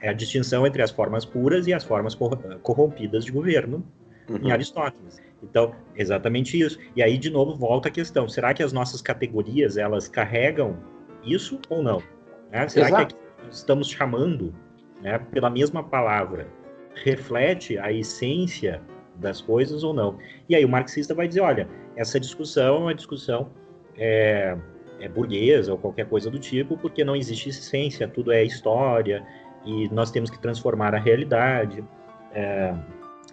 É 0.00 0.08
a 0.08 0.12
distinção 0.12 0.66
entre 0.66 0.82
as 0.82 0.90
formas 0.90 1.24
puras 1.24 1.66
e 1.66 1.74
as 1.74 1.84
formas 1.84 2.16
corrompidas 2.62 3.24
de 3.24 3.32
governo 3.32 3.84
uhum. 4.28 4.38
em 4.42 4.52
Aristóteles. 4.52 5.20
Então, 5.42 5.74
exatamente 5.96 6.58
isso. 6.58 6.78
E 6.94 7.02
aí, 7.02 7.18
de 7.18 7.30
novo, 7.30 7.56
volta 7.56 7.88
a 7.88 7.90
questão: 7.90 8.28
será 8.28 8.54
que 8.54 8.62
as 8.62 8.72
nossas 8.72 9.02
categorias 9.02 9.76
elas 9.76 10.08
carregam 10.08 10.78
isso 11.24 11.60
ou 11.68 11.82
não? 11.82 12.02
Né? 12.50 12.68
Será 12.68 12.86
Exato. 12.86 13.16
que 13.16 13.50
estamos 13.50 13.90
chamando 13.90 14.54
né, 15.02 15.18
pela 15.18 15.50
mesma 15.50 15.82
palavra 15.82 16.46
reflete 16.94 17.78
a 17.78 17.90
essência 17.90 18.80
das 19.16 19.40
coisas 19.40 19.82
ou 19.82 19.92
não? 19.92 20.18
E 20.48 20.54
aí 20.54 20.64
o 20.64 20.68
marxista 20.68 21.14
vai 21.14 21.26
dizer: 21.26 21.40
olha, 21.40 21.68
essa 21.96 22.18
discussão 22.18 22.76
é 22.76 22.78
uma 22.78 22.94
discussão 22.94 23.50
é, 23.96 24.56
é 25.00 25.08
burguesa 25.08 25.72
ou 25.72 25.78
qualquer 25.78 26.08
coisa 26.08 26.30
do 26.30 26.38
tipo, 26.38 26.76
porque 26.76 27.04
não 27.04 27.16
existe 27.16 27.48
essência, 27.48 28.08
tudo 28.08 28.32
é 28.32 28.44
história 28.44 29.26
e 29.64 29.88
nós 29.90 30.10
temos 30.10 30.30
que 30.30 30.38
transformar 30.38 30.94
a 30.94 30.98
realidade. 30.98 31.84
É, 32.32 32.74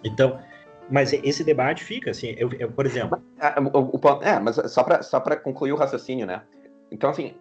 então, 0.04 0.38
mas 0.90 1.12
esse 1.12 1.44
debate 1.44 1.84
fica, 1.84 2.10
assim, 2.10 2.34
eu, 2.36 2.50
eu 2.58 2.70
por 2.70 2.84
exemplo. 2.86 3.22
É, 3.40 4.28
é, 4.28 4.40
mas 4.40 4.56
só 4.72 4.82
para 4.82 5.02
só 5.02 5.20
concluir 5.20 5.72
o 5.72 5.76
raciocínio, 5.76 6.26
né? 6.26 6.42
Então, 6.90 7.10
assim, 7.10 7.34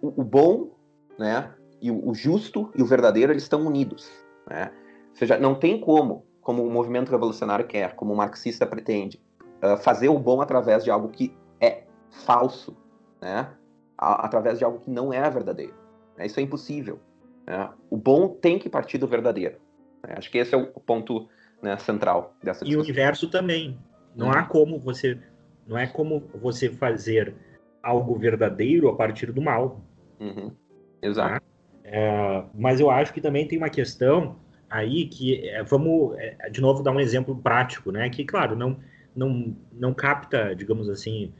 o, 0.00 0.20
o 0.22 0.24
bom, 0.24 0.70
né, 1.18 1.50
e 1.80 1.90
o, 1.90 2.08
o, 2.08 2.14
justo 2.14 2.70
e 2.74 2.82
o 2.82 2.86
verdadeiro, 2.86 3.32
eles 3.32 3.42
estão 3.42 3.66
unidos, 3.66 4.10
né? 4.48 4.70
Ou 5.10 5.16
seja, 5.16 5.38
não 5.38 5.54
tem 5.54 5.78
como, 5.78 6.24
como 6.40 6.66
o 6.66 6.70
movimento 6.70 7.10
revolucionário 7.10 7.66
quer, 7.66 7.94
como 7.94 8.14
o 8.14 8.16
marxista 8.16 8.66
pretende, 8.66 9.22
uh, 9.62 9.76
fazer 9.76 10.08
o 10.08 10.18
bom 10.18 10.40
através 10.40 10.84
de 10.84 10.90
algo 10.90 11.08
que 11.08 11.34
é 11.60 11.84
falso, 12.24 12.76
né? 13.20 13.48
A, 13.96 14.26
através 14.26 14.58
de 14.58 14.64
algo 14.64 14.80
que 14.80 14.90
não 14.90 15.12
é 15.12 15.28
verdadeiro. 15.30 15.74
Né? 16.16 16.26
Isso 16.26 16.40
é 16.40 16.42
impossível. 16.42 16.98
Né? 17.46 17.70
O 17.90 17.96
bom 17.96 18.28
tem 18.28 18.58
que 18.58 18.68
partir 18.68 18.98
do 18.98 19.06
verdadeiro. 19.06 19.56
Né? 20.02 20.14
Acho 20.16 20.30
que 20.30 20.38
esse 20.38 20.54
é 20.54 20.58
o 20.58 20.66
ponto 20.66 21.28
né, 21.62 21.76
central 21.78 22.34
dessa 22.42 22.64
discussão. 22.64 22.84
E 22.84 22.88
o 22.88 22.90
inverso 22.90 23.30
também. 23.30 23.78
Não 24.14 24.30
há 24.30 24.42
como 24.42 24.78
você 24.78 25.18
não 25.66 25.78
é 25.78 25.86
como 25.86 26.28
você 26.34 26.68
fazer 26.68 27.34
algo 27.82 28.18
verdadeiro 28.18 28.88
a 28.88 28.96
partir 28.96 29.32
do 29.32 29.40
mal. 29.40 29.80
Uhum. 30.20 30.52
Exato. 31.00 31.40
Tá? 31.40 31.42
É, 31.84 32.44
mas 32.54 32.80
eu 32.80 32.90
acho 32.90 33.12
que 33.12 33.20
também 33.20 33.46
tem 33.46 33.58
uma 33.58 33.70
questão 33.70 34.36
aí 34.70 35.06
que 35.06 35.48
é, 35.48 35.62
vamos 35.62 36.16
é, 36.18 36.48
de 36.50 36.60
novo 36.60 36.82
dar 36.82 36.92
um 36.92 37.00
exemplo 37.00 37.36
prático, 37.36 37.90
né? 37.90 38.08
Que 38.08 38.24
claro 38.24 38.56
não 38.56 38.78
não 39.14 39.56
não 39.72 39.94
capta, 39.94 40.54
digamos 40.54 40.88
assim, 40.88 41.32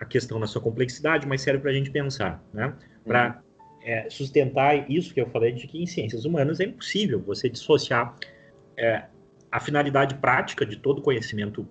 a 0.00 0.04
questão 0.04 0.38
na 0.38 0.46
sua 0.46 0.60
complexidade, 0.60 1.26
mas 1.26 1.42
serve 1.42 1.60
para 1.60 1.70
a 1.70 1.74
gente 1.74 1.90
pensar, 1.90 2.42
né? 2.52 2.74
Para 3.04 3.36
uhum. 3.36 3.50
É, 3.82 4.10
sustentar 4.10 4.90
isso 4.90 5.14
que 5.14 5.20
eu 5.20 5.26
falei 5.30 5.52
de 5.52 5.66
que 5.66 5.82
em 5.82 5.86
ciências 5.86 6.26
humanas 6.26 6.60
é 6.60 6.64
impossível 6.64 7.18
você 7.18 7.48
dissociar 7.48 8.14
é, 8.76 9.04
a 9.50 9.58
finalidade 9.58 10.16
prática 10.16 10.66
de 10.66 10.76
todo 10.76 11.00
conhecimento 11.00 11.66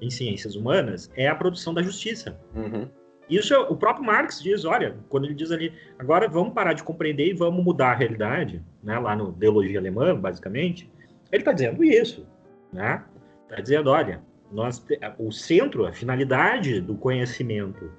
em 0.00 0.10
ciências 0.10 0.56
humanas 0.56 1.08
é 1.14 1.28
a 1.28 1.34
produção 1.34 1.72
da 1.72 1.80
justiça. 1.80 2.38
Uhum. 2.54 2.88
Isso 3.30 3.54
o 3.54 3.76
próprio 3.76 4.04
Marx 4.04 4.42
diz, 4.42 4.64
olha, 4.64 4.96
quando 5.08 5.24
ele 5.24 5.34
diz 5.34 5.50
ali, 5.52 5.72
agora 5.98 6.28
vamos 6.28 6.52
parar 6.52 6.72
de 6.72 6.82
compreender 6.82 7.28
e 7.28 7.32
vamos 7.32 7.64
mudar 7.64 7.92
a 7.92 7.94
realidade, 7.94 8.62
né, 8.82 8.98
lá 8.98 9.14
no 9.14 9.30
Ideologia 9.30 9.78
Alemã, 9.78 10.14
basicamente, 10.18 10.90
ele 11.30 11.40
está 11.40 11.52
dizendo 11.52 11.82
isso, 11.84 12.26
né? 12.72 13.04
Está 13.48 13.62
dizendo, 13.62 13.88
olha, 13.90 14.20
nós, 14.52 14.84
o 15.18 15.32
centro, 15.32 15.86
a 15.86 15.92
finalidade 15.92 16.80
do 16.80 16.94
conhecimento 16.94 17.90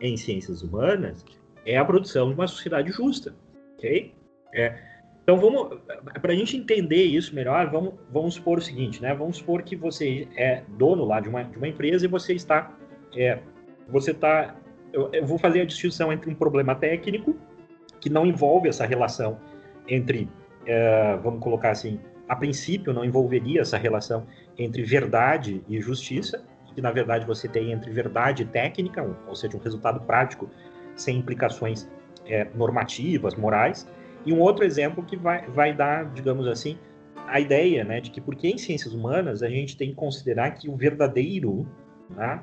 em 0.00 0.16
ciências 0.16 0.62
humanas 0.62 1.24
é 1.64 1.76
a 1.76 1.84
produção 1.84 2.28
de 2.28 2.34
uma 2.34 2.46
sociedade 2.46 2.90
justa, 2.90 3.34
ok? 3.74 4.14
É, 4.54 4.78
então 5.22 5.38
vamos, 5.38 5.78
para 6.20 6.32
a 6.32 6.36
gente 6.36 6.56
entender 6.56 7.04
isso 7.04 7.34
melhor, 7.34 7.70
vamos, 7.70 7.94
vamos 8.10 8.34
supor 8.34 8.58
o 8.58 8.60
seguinte, 8.60 9.00
né? 9.00 9.14
Vamos 9.14 9.38
supor 9.38 9.62
que 9.62 9.76
você 9.76 10.28
é 10.36 10.62
dono 10.76 11.04
lá 11.04 11.20
de 11.20 11.28
uma, 11.28 11.44
de 11.44 11.56
uma 11.56 11.68
empresa 11.68 12.04
e 12.04 12.08
você 12.08 12.34
está, 12.34 12.76
é, 13.16 13.38
você 13.88 14.10
está 14.10 14.56
eu, 14.92 15.08
eu 15.12 15.26
vou 15.26 15.38
fazer 15.38 15.62
a 15.62 15.64
distinção 15.64 16.12
entre 16.12 16.30
um 16.30 16.34
problema 16.34 16.74
técnico, 16.74 17.36
que 18.00 18.10
não 18.10 18.26
envolve 18.26 18.68
essa 18.68 18.84
relação 18.84 19.38
entre, 19.88 20.28
é, 20.66 21.16
vamos 21.16 21.40
colocar 21.40 21.70
assim, 21.70 21.98
a 22.28 22.36
princípio 22.36 22.92
não 22.92 23.04
envolveria 23.04 23.60
essa 23.60 23.76
relação 23.76 24.26
entre 24.62 24.82
verdade 24.82 25.62
e 25.68 25.80
justiça, 25.80 26.44
que 26.74 26.80
na 26.80 26.90
verdade 26.90 27.26
você 27.26 27.48
tem 27.48 27.72
entre 27.72 27.90
verdade 27.90 28.42
e 28.42 28.46
técnica, 28.46 29.02
ou 29.28 29.34
seja, 29.34 29.56
um 29.56 29.60
resultado 29.60 30.00
prático 30.00 30.48
sem 30.96 31.18
implicações 31.18 31.88
é, 32.26 32.46
normativas, 32.54 33.34
morais. 33.34 33.88
E 34.24 34.32
um 34.32 34.40
outro 34.40 34.64
exemplo 34.64 35.02
que 35.04 35.16
vai, 35.16 35.46
vai 35.48 35.74
dar, 35.74 36.06
digamos 36.12 36.46
assim, 36.46 36.78
a 37.26 37.40
ideia 37.40 37.84
né, 37.84 38.00
de 38.00 38.10
que, 38.10 38.20
porque 38.20 38.48
em 38.48 38.58
ciências 38.58 38.94
humanas 38.94 39.42
a 39.42 39.48
gente 39.48 39.76
tem 39.76 39.90
que 39.90 39.94
considerar 39.94 40.52
que 40.52 40.68
o 40.68 40.76
verdadeiro 40.76 41.66
né, 42.10 42.40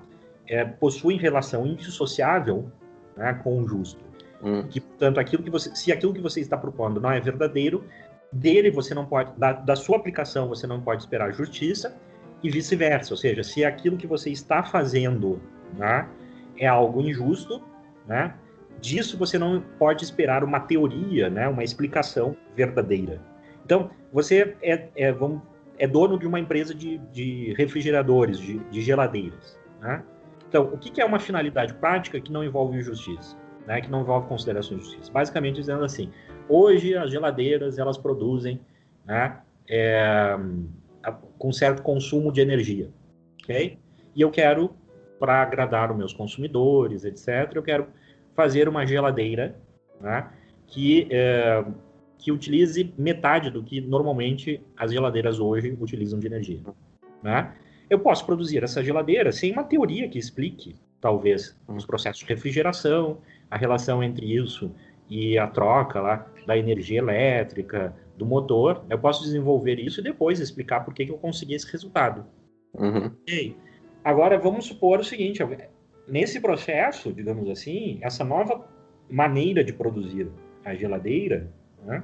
é, 0.48 0.66
possui 0.66 1.16
relação 1.18 1.66
indissociável 1.66 2.72
né, 3.16 3.34
com 3.44 3.62
o 3.62 3.68
justo. 3.68 4.04
Hum. 4.44 4.64
Que, 4.70 4.80
portanto, 4.80 5.20
aquilo 5.20 5.44
que 5.44 5.50
você, 5.50 5.74
se 5.76 5.91
aquilo 5.91 6.14
que 6.14 6.22
você 6.22 6.40
está 6.40 6.58
propondo 6.58 7.00
não 7.00 7.12
é 7.12 7.20
verdadeiro, 7.20 7.84
dele 8.32 8.72
você 8.72 8.94
não 8.94 9.06
pode, 9.06 9.32
da, 9.38 9.54
da 9.54 9.76
sua 9.76 9.98
aplicação 9.98 10.48
você 10.48 10.68
não 10.68 10.80
pode 10.80 11.02
esperar 11.02 11.32
justiça 11.34 11.96
e 12.44 12.49
vice-versa. 12.49 13.14
Ou 13.14 13.18
seja, 13.18 13.44
se 13.44 13.64
aquilo 13.64 13.98
que 13.98 14.07
você 14.07 14.30
está 14.30 14.64
fazendo 14.64 15.41
né, 15.78 16.07
é 16.57 16.68
algo 16.68 17.02
injusto, 17.02 17.61
né, 18.07 18.34
disso 18.82 19.18
você 19.18 19.38
não 19.38 19.61
pode 19.78 20.03
esperar 20.03 20.44
uma 20.44 20.60
teoria, 20.60 21.30
né, 21.30 21.48
uma 21.48 21.64
explicação 21.64 22.36
verdadeira. 22.56 23.22
Então, 23.66 23.91
você 24.11 24.56
é, 24.61 24.90
é, 24.95 25.11
vamos, 25.11 25.41
é 25.78 25.88
dono 25.88 26.18
de 26.18 26.26
uma 26.26 26.40
empresa 26.40 26.74
de, 26.74 26.98
de 27.14 27.53
refrigeradores, 27.57 28.40
de, 28.40 28.57
de 28.57 28.82
geladeiras. 28.82 29.57
Né? 29.80 30.03
Então, 30.48 30.66
o 30.74 30.78
que, 30.78 30.99
é 30.99 31.06
uma 31.06 31.20
finalidade 31.20 31.74
prática 31.76 32.20
que 32.20 32.32
não 32.32 32.44
envolve 32.44 32.78
injustiça? 32.78 33.38
Né, 33.68 33.82
que 33.82 33.91
não 33.91 34.02
envolve 34.02 34.28
consideração 34.28 34.78
de 34.78 34.84
justiça. 34.84 35.11
Basicamente 35.11 35.57
dizendo 35.57 35.84
assim, 35.84 36.11
hoje 36.48 36.98
as 36.98 37.11
geladeiras 37.11 37.78
elas 37.78 37.99
produzem 37.99 38.60
né, 39.06 39.38
é, 39.68 40.36
com 41.38 41.52
certo 41.52 41.82
consumo 41.82 42.32
de 42.32 42.42
energia, 42.42 42.90
ok? 43.44 43.78
E 44.16 44.22
eu 44.22 44.30
quero, 44.32 44.76
para 45.20 45.42
agradar 45.42 45.92
os 45.92 45.98
meus 45.98 46.14
consumidores, 46.14 47.06
etc., 47.06 47.52
eu 47.56 47.64
quero 47.64 47.88
fazer 48.36 48.68
uma 48.68 48.86
geladeira 48.86 49.56
né, 50.00 50.30
que 50.68 51.08
é, 51.10 51.64
que 52.20 52.32
utilize 52.32 52.94
metade 52.98 53.50
do 53.50 53.64
que 53.64 53.80
normalmente 53.80 54.62
as 54.78 54.92
geladeiras 54.92 55.40
hoje 55.40 55.76
utilizam 55.80 56.20
de 56.20 56.28
energia. 56.28 56.60
Né? 57.24 57.54
Eu 57.90 57.98
posso 58.00 58.26
produzir 58.26 58.62
essa 58.62 58.84
geladeira 58.84 59.32
sem 59.32 59.54
uma 59.54 59.64
teoria 59.64 60.08
que 60.10 60.20
explique, 60.20 60.76
talvez, 61.00 61.58
os 61.68 61.86
processos 61.86 62.20
de 62.20 62.26
refrigeração, 62.26 63.20
a 63.50 63.58
relação 63.58 64.04
entre 64.04 64.36
isso 64.36 64.70
e 65.10 65.38
a 65.38 65.48
troca 65.48 66.02
lá 66.02 66.28
da 66.46 66.58
energia 66.58 67.00
elétrica, 67.00 67.96
do 68.20 68.26
motor. 68.26 68.84
Eu 68.90 69.00
posso 69.00 69.24
desenvolver 69.24 69.80
isso 69.80 70.02
e 70.02 70.04
depois 70.04 70.40
explicar 70.40 70.82
por 70.82 70.94
que, 70.94 71.06
que 71.06 71.12
eu 71.12 71.18
consegui 71.18 71.56
esse 71.56 71.72
resultado. 71.72 72.26
Uhum. 72.74 73.08
Okay. 73.24 73.56
Agora, 74.04 74.38
vamos 74.38 74.66
supor 74.66 75.00
o 75.00 75.04
seguinte: 75.04 75.41
nesse 76.08 76.40
processo, 76.40 77.14
digamos 77.14 77.50
assim, 77.50 77.98
essa 78.02 78.24
nova 78.24 78.68
maneira 79.10 79.64
de 79.64 79.74
produzir 79.74 80.28
a 80.64 80.76
geladeira, 80.76 81.50
né, 81.84 82.04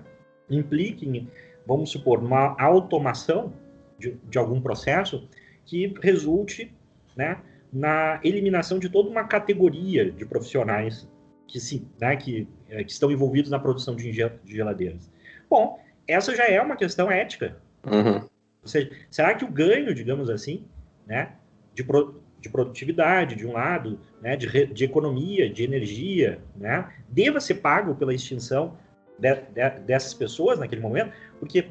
impliquem, 0.50 1.30
vamos 1.68 1.92
supor, 1.92 2.22
numa 2.22 2.56
automação 2.60 3.54
de, 4.00 4.18
de 4.24 4.38
algum 4.38 4.62
processo 4.62 5.28
que 5.66 5.94
resulte 6.02 6.74
né, 7.16 7.38
na 7.72 8.20
eliminação 8.24 8.80
de 8.80 8.90
toda 8.90 9.10
uma 9.10 9.26
categoria 9.26 10.10
de 10.10 10.26
profissionais 10.26 11.08
que, 11.48 11.60
se, 11.60 11.86
né, 12.00 12.16
que, 12.16 12.48
é, 12.70 12.84
que 12.84 12.92
estão 12.92 13.12
envolvidos 13.12 13.52
na 13.52 13.60
produção 13.60 13.96
de, 13.96 14.12
geladeiras. 14.46 15.12
Bom, 15.50 15.80
essa 16.08 16.36
já 16.36 16.48
é 16.48 16.62
uma 16.62 16.76
questão 16.76 17.12
ética. 17.12 17.58
Uhum. 17.86 18.28
Ou 18.62 18.68
seja, 18.68 18.92
será 19.10 19.34
que 19.34 19.46
o 19.46 19.52
ganho, 19.52 19.94
digamos 19.94 20.30
assim, 20.30 20.66
né, 21.06 21.34
de, 21.74 21.84
pro, 21.84 22.22
de 22.40 22.50
produtividade, 22.50 23.36
de 23.36 23.46
um 23.46 23.54
lado, 23.54 24.00
né, 24.22 24.36
de, 24.36 24.68
de 24.68 24.84
economia, 24.84 25.50
de 25.50 25.64
energia, 25.64 26.40
né, 26.56 26.90
deva 27.08 27.40
ser 27.40 27.56
pago 27.56 27.96
pela 27.96 28.14
extinção 28.14 28.78
de, 29.20 29.36
de, 29.36 29.70
dessas 29.82 30.14
pessoas 30.14 30.60
naquele 30.60 30.82
momento, 30.82 31.12
porque 31.40 31.68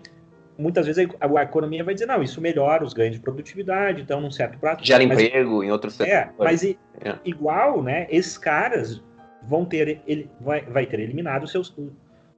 muitas 0.56 0.86
vezes 0.86 1.08
a, 1.20 1.40
a, 1.40 1.42
economia 1.42 1.82
vai 1.82 1.94
dizer, 1.94 2.06
não, 2.06 2.22
isso 2.22 2.40
melhora 2.40 2.84
os 2.84 2.92
ganhos 2.92 3.14
de 3.14 3.20
produtividade, 3.20 4.02
então, 4.02 4.20
num 4.20 4.30
certo 4.30 4.58
prazo. 4.58 4.84
Gera 4.84 5.04
mas, 5.06 5.20
emprego 5.20 5.62
em 5.62 5.70
outros 5.70 5.94
setores. 5.94 6.14
É, 6.14 6.30
mas 6.38 6.64
é. 6.64 6.76
igual, 7.24 7.82
né, 7.82 8.06
esses 8.10 8.38
caras 8.38 9.02
vão 9.42 9.64
ter, 9.64 10.00
ele 10.06 10.30
vai, 10.40 10.62
vai 10.62 10.86
ter 10.86 11.00
eliminado 11.00 11.44
o 11.44 11.48
seu, 11.48 11.62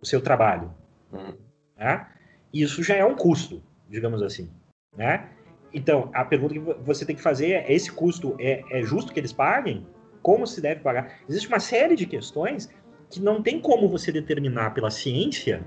o, 0.01 0.07
seu 0.07 0.21
trabalho. 0.21 0.73
Hum. 1.13 1.35
Né? 1.77 2.07
Isso 2.53 2.83
já 2.83 2.95
é 2.95 3.05
um 3.05 3.15
custo, 3.15 3.63
digamos 3.89 4.23
assim. 4.23 4.51
Né? 4.97 5.29
Então, 5.73 6.11
a 6.15 6.25
pergunta 6.25 6.55
que 6.55 6.61
você 6.61 7.05
tem 7.05 7.15
que 7.15 7.23
fazer 7.23 7.51
é: 7.51 7.73
esse 7.73 7.93
custo 7.93 8.35
é, 8.39 8.63
é 8.71 8.83
justo 8.83 9.13
que 9.13 9.21
eles 9.21 9.33
paguem? 9.33 9.87
Como 10.23 10.47
se 10.47 10.61
deve 10.61 10.81
pagar? 10.81 11.13
Existe 11.29 11.49
uma 11.49 11.61
série 11.61 11.95
de 11.95 12.07
questões 12.07 12.69
que 13.11 13.21
não 13.21 13.43
tem 13.43 13.61
como 13.61 13.89
você 13.89 14.11
determinar 14.11 14.75
pela 14.75 14.91
ciência 14.91 15.65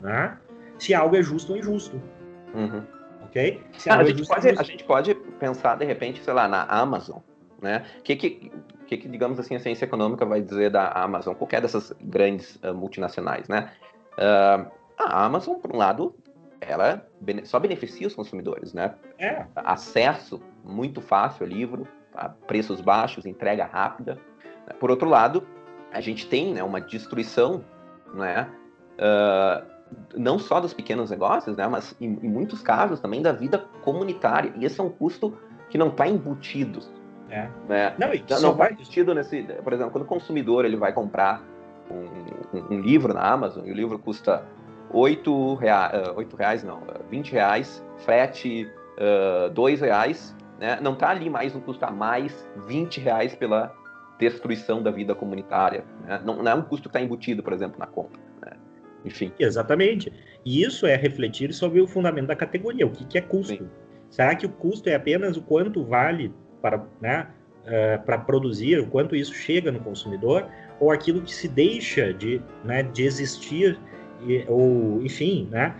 né, 0.00 0.36
se 0.78 0.92
algo 0.92 1.16
é 1.16 1.22
justo 1.22 1.52
ou 1.52 1.58
injusto. 1.58 2.02
Uhum. 2.54 2.82
Ok? 3.24 3.62
Cara, 3.84 4.02
a, 4.02 4.04
gente 4.04 4.22
é 4.22 4.26
pode, 4.26 4.48
a 4.48 4.62
gente 4.62 4.84
pode 4.84 5.14
pensar, 5.14 5.76
de 5.76 5.84
repente, 5.84 6.22
sei 6.22 6.34
lá, 6.34 6.46
na 6.46 6.64
Amazon. 6.64 7.18
Né? 7.60 7.86
O 8.00 8.02
que, 8.02 8.16
que, 8.16 8.52
que, 8.86 8.96
que, 8.96 9.08
digamos 9.08 9.38
assim, 9.38 9.54
a 9.54 9.60
ciência 9.60 9.84
econômica 9.84 10.26
vai 10.26 10.42
dizer 10.42 10.70
da 10.70 10.88
Amazon? 10.88 11.34
Qualquer 11.34 11.62
dessas 11.62 11.94
grandes 12.00 12.56
uh, 12.56 12.74
multinacionais, 12.74 13.48
né? 13.48 13.70
Uh, 14.18 14.70
a 15.06 15.24
Amazon, 15.24 15.56
por 15.56 15.74
um 15.74 15.78
lado, 15.78 16.14
ela 16.60 17.06
só 17.44 17.58
beneficia 17.58 18.06
os 18.06 18.14
consumidores, 18.14 18.72
né? 18.72 18.94
É. 19.18 19.46
Acesso 19.56 20.40
muito 20.64 21.00
fácil 21.00 21.44
ao 21.44 21.48
livro, 21.50 21.88
a 22.14 22.28
preços 22.28 22.80
baixos, 22.80 23.26
entrega 23.26 23.64
rápida. 23.64 24.18
Por 24.78 24.90
outro 24.90 25.08
lado, 25.08 25.46
a 25.92 26.00
gente 26.00 26.26
tem 26.26 26.54
né, 26.54 26.62
uma 26.62 26.80
destruição, 26.80 27.64
né, 28.14 28.48
uh, 28.94 29.66
não 30.16 30.38
só 30.38 30.60
dos 30.60 30.72
pequenos 30.72 31.10
negócios, 31.10 31.56
né, 31.56 31.66
mas 31.66 31.94
em, 32.00 32.18
em, 32.22 32.28
muitos 32.28 32.62
casos 32.62 33.00
também 33.00 33.20
da 33.20 33.32
vida 33.32 33.58
comunitária. 33.82 34.52
E 34.56 34.64
esse 34.64 34.80
é 34.80 34.84
um 34.84 34.90
custo 34.90 35.36
que 35.68 35.76
não 35.76 35.88
está 35.88 36.06
embutido. 36.06 36.80
É. 37.28 37.48
Né? 37.68 37.94
Não, 37.98 38.08
não, 38.08 38.42
não 38.42 38.54
vai 38.54 38.72
embutido 38.72 39.14
nesse. 39.14 39.42
Por 39.42 39.72
exemplo, 39.72 39.92
quando 39.92 40.04
o 40.04 40.06
consumidor 40.06 40.64
ele 40.64 40.76
vai 40.76 40.92
comprar 40.92 41.42
um, 41.90 42.58
um, 42.58 42.74
um 42.74 42.80
livro 42.80 43.12
na 43.14 43.22
Amazon 43.22 43.66
e 43.66 43.72
o 43.72 43.74
livro 43.74 43.98
custa 43.98 44.44
8 44.92 45.54
reais, 45.54 45.92
8 46.16 46.36
reais 46.36 46.62
não, 46.62 46.82
20 47.10 47.32
reais, 47.32 47.84
frete 47.98 48.70
uh, 48.98 49.50
2 49.50 49.80
reais, 49.80 50.36
né? 50.58 50.78
não 50.80 50.92
está 50.92 51.10
ali 51.10 51.30
mais 51.30 51.54
um 51.54 51.60
custo 51.60 51.84
a 51.84 51.90
mais 51.90 52.48
20 52.66 53.00
reais 53.00 53.34
pela 53.34 53.74
destruição 54.18 54.82
da 54.82 54.90
vida 54.90 55.14
comunitária. 55.14 55.84
Né? 56.06 56.20
Não, 56.24 56.42
não, 56.42 56.52
é 56.52 56.54
um 56.54 56.62
custo 56.62 56.88
que 56.88 56.96
está 56.96 57.00
embutido, 57.00 57.42
por 57.42 57.52
exemplo, 57.52 57.78
na 57.78 57.86
compra. 57.86 58.20
Né? 58.44 58.52
Enfim. 59.04 59.32
Exatamente. 59.38 60.12
E 60.44 60.62
isso 60.62 60.86
é 60.86 60.94
refletir 60.94 61.52
sobre 61.52 61.80
o 61.80 61.86
fundamento 61.86 62.28
da 62.28 62.36
categoria. 62.36 62.86
O 62.86 62.90
que, 62.90 63.04
que 63.04 63.18
é 63.18 63.20
custo? 63.20 63.54
Sim. 63.54 63.68
Será 64.10 64.34
que 64.34 64.46
o 64.46 64.48
custo 64.48 64.88
é 64.88 64.94
apenas 64.94 65.36
o 65.36 65.42
quanto 65.42 65.82
vale 65.84 66.32
para, 66.60 66.84
né, 67.00 67.28
uh, 67.64 68.04
para 68.04 68.18
produzir, 68.18 68.78
o 68.78 68.86
quanto 68.86 69.16
isso 69.16 69.34
chega 69.34 69.72
no 69.72 69.80
consumidor, 69.80 70.46
ou 70.78 70.90
aquilo 70.90 71.22
que 71.22 71.34
se 71.34 71.48
deixa 71.48 72.12
de, 72.12 72.40
né, 72.62 72.82
de 72.82 73.04
existir, 73.04 73.78
ou, 74.48 75.02
enfim, 75.02 75.48
né, 75.50 75.74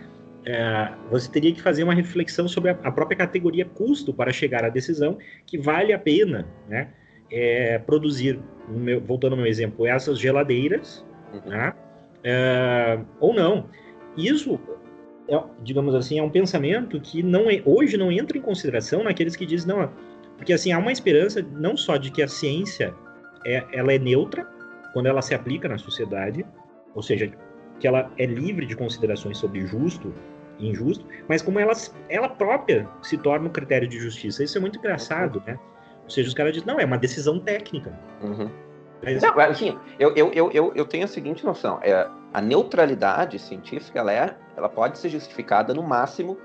uh, 0.47 1.11
você 1.11 1.31
teria 1.31 1.53
que 1.53 1.63
fazer 1.63 1.85
uma 1.85 1.95
reflexão 1.95 2.49
sobre 2.49 2.71
a, 2.71 2.79
a 2.83 2.91
própria 2.91 3.17
categoria 3.17 3.65
custo 3.65 4.13
para 4.13 4.33
chegar 4.33 4.65
à 4.65 4.69
decisão 4.69 5.19
que 5.47 5.59
vale 5.59 5.93
a 5.93 5.99
pena, 5.99 6.47
né, 6.69 6.89
é, 7.31 7.79
produzir, 7.79 8.39
meu, 8.69 9.01
voltando 9.01 9.33
ao 9.33 9.39
meu 9.39 9.47
exemplo, 9.47 9.87
essas 9.87 10.19
geladeiras, 10.19 11.05
uhum. 11.33 11.51
né? 11.51 11.75
é, 12.23 12.99
ou 13.21 13.35
não. 13.35 13.69
Isso, 14.17 14.61
é, 15.29 15.43
digamos 15.63 15.95
assim, 15.95 16.19
é 16.19 16.23
um 16.23 16.31
pensamento 16.31 17.01
que 17.01 17.23
não 17.23 17.51
é, 17.51 17.63
hoje 17.65 17.97
não 17.97 18.13
entra 18.13 18.37
em 18.37 18.43
consideração 18.43 19.03
naqueles 19.03 19.35
que 19.35 19.47
dizem, 19.47 19.75
não, 19.75 19.91
porque 20.37 20.53
assim, 20.53 20.73
há 20.73 20.79
uma 20.79 20.93
esperança 20.93 21.43
não 21.43 21.77
só 21.77 21.97
de 21.97 22.11
que 22.11 22.23
a 22.23 22.29
ciência 22.29 22.95
é, 23.45 23.65
ela 23.73 23.93
é 23.93 23.99
neutra 23.99 24.47
quando 24.93 25.07
ela 25.07 25.23
se 25.23 25.35
aplica 25.35 25.69
na 25.69 25.79
sociedade, 25.79 26.45
ou 26.95 27.03
seja, 27.03 27.33
que 27.83 27.89
ela 27.89 28.09
é 28.17 28.25
livre 28.25 28.65
de 28.65 28.77
considerações 28.77 29.39
sobre 29.39 29.67
justo 29.67 30.15
e 30.57 30.69
injusto, 30.69 31.05
mas 31.29 31.43
como 31.43 31.59
ela, 31.59 31.73
ela 32.09 32.29
própria 32.29 32.89
se 33.03 33.19
torna 33.19 33.49
um 33.49 33.53
critério 33.53 33.89
de 33.89 33.99
justiça. 33.99 34.45
Isso 34.45 34.57
é 34.57 34.61
muito 34.61 34.79
engraçado, 34.79 35.43
né? 35.45 35.59
Ou 36.05 36.09
seja, 36.09 36.29
os 36.29 36.35
caras 36.35 36.53
dizem, 36.53 36.69
não, 36.69 36.79
é 36.79 36.85
uma 36.85 36.97
decisão 36.97 37.41
técnica. 37.41 37.93
Uhum. 38.23 38.49
Mas... 39.03 39.21
Não, 39.21 39.37
assim, 39.41 39.77
eu, 39.99 40.15
eu, 40.15 40.31
eu, 40.33 40.73
eu 40.77 40.85
tenho 40.85 41.03
a 41.03 41.09
seguinte 41.09 41.45
noção: 41.45 41.81
é, 41.83 42.09
a 42.33 42.41
neutralidade 42.41 43.37
científica 43.41 43.99
ela, 43.99 44.13
é, 44.13 44.37
ela 44.57 44.69
pode 44.69 44.97
ser 44.99 45.09
justificada 45.09 45.75
no 45.75 45.83
máximo 45.83 46.39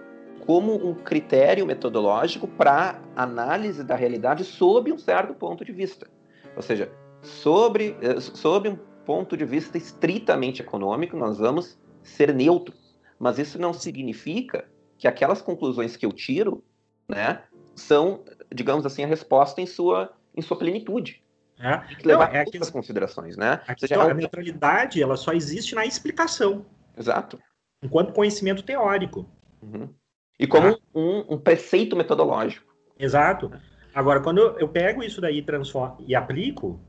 como 0.44 0.74
um 0.74 0.96
critério 0.96 1.68
metodológico 1.68 2.48
para 2.48 3.00
análise 3.16 3.84
da 3.84 3.94
realidade 3.96 4.44
sob 4.44 4.92
um 4.92 4.98
certo 4.98 5.36
ponto 5.36 5.64
de 5.64 5.72
vista. 5.72 6.08
Ou 6.56 6.64
seja, 6.64 6.90
sobre, 7.22 7.96
eh, 8.02 8.20
sob 8.20 8.70
um 8.70 8.78
ponto 9.08 9.38
de 9.38 9.46
vista 9.46 9.78
estritamente 9.78 10.62
econômico, 10.62 11.16
nós 11.16 11.38
vamos 11.38 11.80
ser 12.04 12.34
neutros. 12.36 12.98
Mas 13.18 13.40
isso 13.40 13.58
não 13.58 13.72
significa 13.72 14.70
que 14.98 15.08
aquelas 15.08 15.42
conclusões 15.42 15.96
que 15.96 16.06
eu 16.06 16.12
tiro, 16.12 16.62
né, 17.08 17.42
são, 17.74 18.26
digamos 18.54 18.86
assim, 18.86 19.06
a 19.06 19.08
resposta 19.08 19.62
em 19.62 19.66
sua, 19.66 20.12
em 20.36 20.42
sua 20.42 20.58
plenitude. 20.58 21.24
É. 21.58 21.78
Tem 21.78 21.98
que 21.98 22.08
levar 22.08 22.32
Não, 22.34 22.36
é 22.42 22.72
considerações, 22.72 23.38
né? 23.38 23.62
A, 23.66 23.78
seja, 23.78 23.96
é 23.96 23.98
a 23.98 24.14
neutralidade 24.14 25.02
ela 25.02 25.16
só 25.16 25.32
existe 25.32 25.74
na 25.74 25.86
explicação, 25.86 26.66
Exato. 26.96 27.40
enquanto 27.82 28.14
conhecimento 28.14 28.62
teórico. 28.62 29.28
Uhum. 29.62 29.90
E 30.38 30.46
como 30.46 30.68
Ah. 30.68 30.78
um, 30.94 31.36
um 31.36 31.38
preceito 31.40 31.96
metodológico. 31.96 32.76
Exato. 33.00 33.52
Agora, 33.96 34.20
quando 34.20 34.40
eu, 34.40 34.60
eu 34.60 34.68
pego 34.68 35.02
isso 35.02 35.22
daí 35.22 35.42
transformo, 35.42 35.98
e 36.06 36.14
aplico 36.14 36.80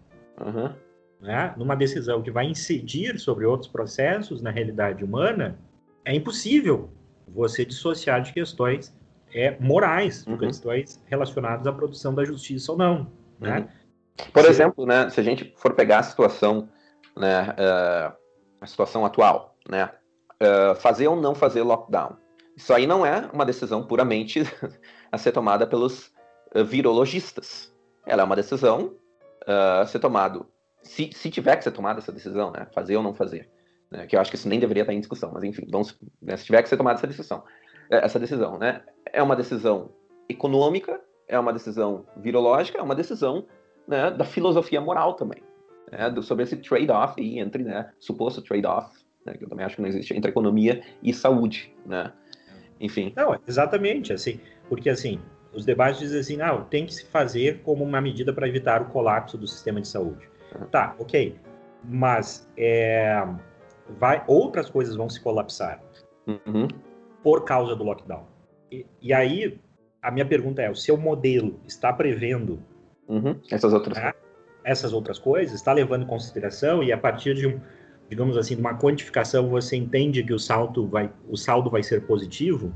Uhum. 0.44 0.74
Né, 1.20 1.52
numa 1.56 1.74
decisão 1.74 2.22
que 2.22 2.30
vai 2.30 2.46
incidir 2.46 3.18
sobre 3.18 3.44
outros 3.44 3.70
processos 3.70 4.40
na 4.40 4.50
realidade 4.50 5.04
humana, 5.04 5.58
é 6.04 6.14
impossível 6.14 6.90
você 7.26 7.64
dissociar 7.64 8.22
de 8.22 8.32
questões 8.32 8.94
é, 9.34 9.56
morais, 9.60 10.24
de 10.24 10.30
Uhum. 10.32 10.38
questões 10.38 11.02
relacionadas 11.06 11.66
à 11.66 11.72
produção 11.72 12.14
da 12.14 12.24
justiça 12.24 12.72
ou 12.72 12.78
não. 12.78 13.10
Né? 13.38 13.58
Uhum. 13.60 13.68
Por 14.32 14.42
Se- 14.44 14.48
exemplo, 14.50 14.86
né, 14.86 15.10
se 15.10 15.20
a 15.20 15.22
gente 15.22 15.52
for 15.56 15.74
pegar 15.74 15.98
a 15.98 16.02
situação, 16.02 16.68
né, 17.16 17.54
eh, 17.58 18.12
a 18.60 18.66
situação 18.66 19.04
atual, 19.04 19.54
né, 19.68 19.90
eh, 20.40 20.74
fazer 20.76 21.08
ou 21.08 21.14
não 21.20 21.34
fazer 21.34 21.62
lockdown, 21.62 22.16
isso 22.56 22.72
aí 22.72 22.86
não 22.86 23.04
é 23.04 23.28
uma 23.32 23.44
decisão 23.44 23.86
puramente 23.86 24.40
a 25.12 25.18
ser 25.18 25.30
tomada 25.32 25.66
pelos 25.66 26.10
eh, 26.54 26.62
virologistas. 26.64 27.72
Ela 28.06 28.22
é 28.22 28.24
uma 28.24 28.36
decisão 28.36 28.94
a 29.80 29.86
ser 29.86 29.98
tomada, 29.98 30.40
se, 30.82 31.10
se 31.12 31.30
tiver 31.30 31.56
que 31.56 31.64
ser 31.64 31.72
tomada 31.72 31.98
essa 31.98 32.12
decisão, 32.12 32.50
né, 32.50 32.66
fazer 32.72 32.96
ou 32.96 33.02
não 33.02 33.14
fazer, 33.14 33.48
né, 33.90 34.06
que 34.06 34.16
eu 34.16 34.20
acho 34.20 34.30
que 34.30 34.36
isso 34.36 34.48
nem 34.48 34.60
deveria 34.60 34.82
estar 34.82 34.92
em 34.92 35.00
discussão, 35.00 35.30
mas 35.32 35.44
enfim, 35.44 35.66
vamos, 35.70 35.98
né, 36.20 36.36
se 36.36 36.44
tiver 36.44 36.62
que 36.62 36.68
ser 36.68 36.76
tomada 36.76 36.98
essa 36.98 37.06
decisão, 37.06 37.44
eh, 37.90 38.04
essa 38.04 38.18
decisão, 38.18 38.58
né, 38.58 38.82
é 39.12 39.22
uma 39.22 39.36
decisão 39.36 39.90
econômica, 40.28 41.00
é 41.26 41.38
uma 41.38 41.52
decisão 41.52 42.06
virológica, 42.16 42.78
é 42.78 42.82
uma 42.82 42.94
decisão 42.94 43.46
né, 43.86 44.10
da 44.10 44.24
filosofia 44.24 44.80
moral 44.80 45.14
também, 45.14 45.42
né, 45.90 46.10
do- 46.10 46.22
sobre 46.22 46.44
esse 46.44 46.56
trade-off 46.56 47.20
entre, 47.38 47.62
né, 47.62 47.90
suposto 47.98 48.42
trade-off, 48.42 48.94
né, 49.24 49.34
que 49.34 49.44
eu 49.44 49.48
também 49.48 49.64
acho 49.64 49.76
que 49.76 49.82
não 49.82 49.88
existe, 49.88 50.14
entre 50.14 50.30
economia 50.30 50.82
e 51.02 51.12
saúde, 51.12 51.74
né, 51.86 52.12
enfim. 52.80 53.12
Não, 53.16 53.38
exatamente, 53.46 54.12
assim, 54.12 54.40
porque 54.68 54.88
assim, 54.88 55.20
os 55.52 55.64
debates 55.64 55.98
dizem 55.98 56.20
assim, 56.20 56.36
não, 56.36 56.64
tem 56.64 56.86
que 56.86 56.94
se 56.94 57.06
fazer 57.06 57.62
como 57.62 57.82
uma 57.82 58.00
medida 58.00 58.32
para 58.32 58.46
evitar 58.46 58.82
o 58.82 58.86
colapso 58.86 59.36
do 59.36 59.46
sistema 59.46 59.80
de 59.80 59.88
saúde. 59.88 60.28
Tá, 60.70 60.94
ok, 60.98 61.38
mas 61.84 62.48
é, 62.56 63.22
vai, 63.98 64.22
outras 64.26 64.68
coisas 64.70 64.96
vão 64.96 65.08
se 65.08 65.20
colapsar 65.20 65.80
Uhum, 66.26 66.68
por 67.22 67.44
causa 67.44 67.74
do 67.74 67.82
lockdown. 67.84 68.26
E, 68.70 68.84
e 69.00 69.12
aí, 69.14 69.58
a 70.02 70.10
minha 70.10 70.26
pergunta 70.26 70.60
é, 70.60 70.70
o 70.70 70.74
seu 70.74 70.96
modelo 70.96 71.58
está 71.66 71.90
prevendo 71.92 72.62
uhum, 73.08 73.40
essas 73.50 73.72
outras 73.72 73.96
É. 73.96 74.12
essas 74.64 74.92
outras 74.92 75.18
coisas, 75.18 75.54
está 75.54 75.72
levando 75.72 76.02
em 76.02 76.06
consideração 76.06 76.82
e 76.82 76.92
a 76.92 76.98
partir 76.98 77.34
de 77.34 77.46
um, 77.46 77.58
digamos 78.10 78.36
assim, 78.36 78.54
de 78.54 78.60
uma 78.60 78.76
quantificação, 78.76 79.48
você 79.48 79.76
entende 79.76 80.22
que 80.22 80.34
o 80.34 80.38
saldo 80.38 80.86
vai, 80.86 81.10
o 81.26 81.36
saldo 81.36 81.70
vai 81.70 81.82
ser 81.82 82.02
positivo? 82.06 82.70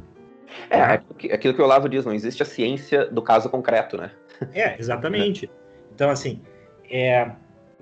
É, 0.70 0.78
é 0.78 0.82
aquilo 0.82 1.14
que- 1.14 1.32
aquilo 1.32 1.54
que 1.54 1.60
o 1.60 1.64
Olavo 1.64 1.88
diz, 1.88 2.04
não 2.06 2.14
existe 2.14 2.42
a 2.42 2.46
ciência 2.46 3.06
do 3.06 3.20
caso 3.20 3.50
concreto, 3.50 3.96
né? 3.98 4.10
É, 4.54 4.78
exatamente. 4.78 5.50
Então, 5.94 6.08
assim, 6.08 6.40
é, 6.90 7.30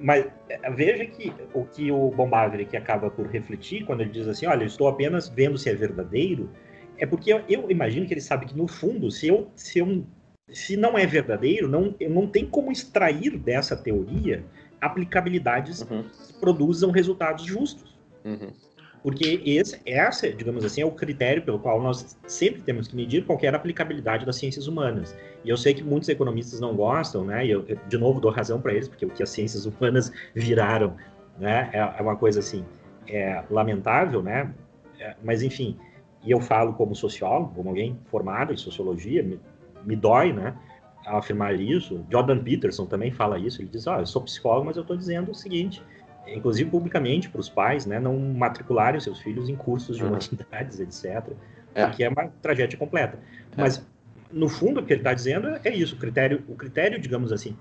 mas 0.00 0.26
é, 0.48 0.70
veja 0.70 1.04
que 1.06 1.32
o 1.52 1.64
que 1.64 1.90
o 1.92 2.10
Bombardier 2.10 2.66
que 2.66 2.76
acaba 2.76 3.10
por 3.10 3.26
refletir 3.26 3.84
quando 3.84 4.00
ele 4.00 4.10
diz 4.10 4.26
assim, 4.26 4.46
olha, 4.46 4.62
eu 4.62 4.66
estou 4.66 4.88
apenas 4.88 5.28
vendo 5.28 5.58
se 5.58 5.68
é 5.68 5.74
verdadeiro, 5.74 6.50
é 6.98 7.06
porque 7.06 7.32
eu, 7.32 7.42
eu 7.48 7.70
imagino 7.70 8.06
que 8.06 8.14
ele 8.14 8.20
sabe 8.20 8.46
que 8.46 8.56
no 8.56 8.66
fundo, 8.66 9.10
se 9.10 9.28
eu, 9.28 9.50
se 9.56 9.78
eu 9.78 10.04
se 10.52 10.76
não 10.76 10.98
é 10.98 11.06
verdadeiro, 11.06 11.68
não, 11.68 11.94
eu 12.00 12.10
não 12.10 12.26
tem 12.26 12.44
como 12.44 12.72
extrair 12.72 13.38
dessa 13.38 13.76
teoria 13.76 14.44
aplicabilidades 14.80 15.82
Uhum, 15.82 16.02
que 16.26 16.32
produzam 16.40 16.90
resultados 16.90 17.44
justos. 17.44 17.96
uhum, 18.24 18.52
Porque 19.02 19.42
esse, 19.46 19.80
essa, 19.86 20.30
digamos 20.30 20.64
assim, 20.64 20.82
é 20.82 20.86
o 20.86 20.90
critério 20.90 21.42
pelo 21.42 21.58
qual 21.58 21.80
nós 21.80 22.18
sempre 22.26 22.60
temos 22.60 22.86
que 22.86 22.94
medir 22.94 23.24
qualquer 23.24 23.54
aplicabilidade 23.54 24.26
das 24.26 24.36
ciências 24.36 24.66
humanas. 24.66 25.16
E 25.42 25.48
eu 25.48 25.56
sei 25.56 25.72
que 25.72 25.82
muitos 25.82 26.08
economistas 26.08 26.60
não 26.60 26.76
gostam, 26.76 27.24
né? 27.24 27.46
E 27.46 27.50
eu, 27.50 27.64
de 27.88 27.98
novo, 27.98 28.20
dou 28.20 28.30
razão 28.30 28.60
para 28.60 28.74
eles, 28.74 28.88
porque 28.88 29.06
o 29.06 29.10
que 29.10 29.22
as 29.22 29.30
ciências 29.30 29.64
humanas 29.64 30.12
viraram, 30.34 30.96
né? 31.38 31.70
É, 31.72 31.78
é 31.78 32.02
uma 32.02 32.16
coisa, 32.16 32.40
assim, 32.40 32.64
é, 33.08 33.42
lamentável, 33.50 34.22
né? 34.22 34.52
É, 34.98 35.16
mas, 35.24 35.42
enfim, 35.42 35.78
e 36.22 36.30
eu 36.30 36.40
falo 36.40 36.74
como 36.74 36.94
sociólogo, 36.94 37.54
como 37.54 37.70
alguém 37.70 37.98
formado 38.10 38.52
em 38.52 38.56
sociologia, 38.56 39.22
me, 39.22 39.40
me 39.82 39.96
dói, 39.96 40.30
né? 40.32 40.54
Afirmar 41.06 41.58
isso. 41.58 42.04
Jordan 42.10 42.42
Peterson 42.42 42.84
também 42.84 43.10
fala 43.10 43.38
isso. 43.38 43.62
Ele 43.62 43.70
diz, 43.70 43.86
ó, 43.86 43.98
eu 43.98 44.06
sou 44.06 44.20
psicólogo, 44.22 44.66
mas 44.66 44.76
eu 44.76 44.82
estou 44.82 44.94
dizendo 44.94 45.30
o 45.30 45.34
seguinte, 45.34 45.82
inclusive 46.36 46.70
publicamente 46.70 47.28
para 47.28 47.40
os 47.40 47.48
pais, 47.48 47.86
né, 47.86 47.98
não 47.98 48.18
matricularem 48.18 48.98
os 48.98 49.04
seus 49.04 49.20
filhos 49.20 49.48
em 49.48 49.56
cursos 49.56 49.96
de 49.96 50.02
Uhum. 50.04 50.10
humanidades, 50.10 50.80
etc. 50.80 51.32
É. 51.74 51.86
Porque 51.86 52.04
é 52.04 52.08
uma 52.08 52.28
tragédia 52.42 52.78
completa. 52.78 53.18
É. 53.56 53.60
Mas 53.60 53.86
no 54.32 54.48
fundo 54.48 54.80
o 54.80 54.84
que 54.84 54.92
ele 54.92 55.00
está 55.00 55.14
dizendo 55.14 55.58
é 55.64 55.74
isso, 55.74 55.96
o 55.96 55.98
critério, 55.98 56.42
o 56.48 56.54
critério, 56.54 56.98
digamos 57.00 57.32
assim, 57.32 57.56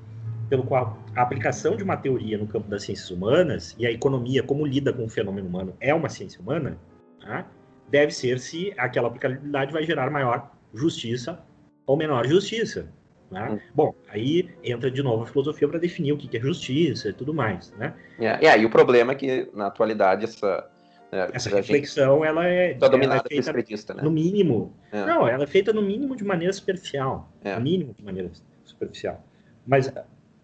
pelo 0.50 0.64
qual 0.64 0.98
a 1.16 1.22
aplicação 1.22 1.76
de 1.76 1.84
uma 1.84 1.96
teoria 1.96 2.38
no 2.38 2.48
campo 2.48 2.68
das 2.68 2.84
ciências 2.84 3.10
humanas 3.12 3.76
e 3.78 3.86
a 3.86 3.92
economia 3.92 4.42
como 4.42 4.66
lida 4.66 4.92
com 4.92 5.06
o 5.06 5.10
fenômeno 5.10 5.48
humano 5.48 5.76
é 5.80 5.94
uma 5.94 6.10
ciência 6.10 6.42
humana, 6.42 6.78
tá? 7.22 7.46
deve 7.90 8.12
ser 8.12 8.40
se 8.40 8.74
aquela 8.78 9.08
aplicabilidade 9.08 9.72
vai 9.72 9.84
gerar 9.84 10.10
maior 10.10 10.52
justiça 10.74 11.40
ou 11.86 11.98
menor 11.98 12.28
justiça. 12.28 12.88
Né? 13.32 13.50
Hum. 13.52 13.60
Bom, 13.74 13.96
aí 14.10 14.50
entra 14.64 14.90
de 14.90 15.04
novo 15.04 15.24
a 15.24 15.28
filosofia 15.28 15.68
para 15.68 15.80
definir 15.80 16.14
o 16.14 16.18
que 16.18 16.36
é 16.36 16.40
justiça 16.40 17.10
e 17.10 17.14
tudo 17.14 17.34
mais. 17.34 17.72
Né? 17.78 17.94
É, 18.20 18.44
e 18.44 18.48
aí 18.48 18.66
o 18.66 18.70
problema 18.70 19.12
é 19.12 19.16
que, 19.16 19.50
na 19.54 19.68
atualidade, 19.68 20.24
essa... 20.24 20.70
né, 21.12 21.30
Essa 21.34 21.50
a 21.50 21.52
gente 21.54 21.62
reflexão 21.62 22.26
ela 22.26 22.46
é, 22.46 22.74
tá 22.74 22.88
ela 22.88 23.16
é 23.16 23.24
feita 23.28 23.94
né? 23.94 24.04
no 24.04 24.12
mínimo. 24.12 24.74
É. 24.92 25.06
Não, 25.06 25.28
ela 25.28 25.44
é 25.44 25.48
feita 25.48 25.72
no 25.72 25.82
mínimo 25.82 26.16
de 26.16 26.24
maneira 26.24 26.54
superficial. 26.54 27.32
É. 27.44 27.56
No 27.56 27.62
mínimo 27.62 27.94
de 27.94 28.04
maneira 28.04 28.32
superficial. 28.64 29.24
Mas 29.66 29.92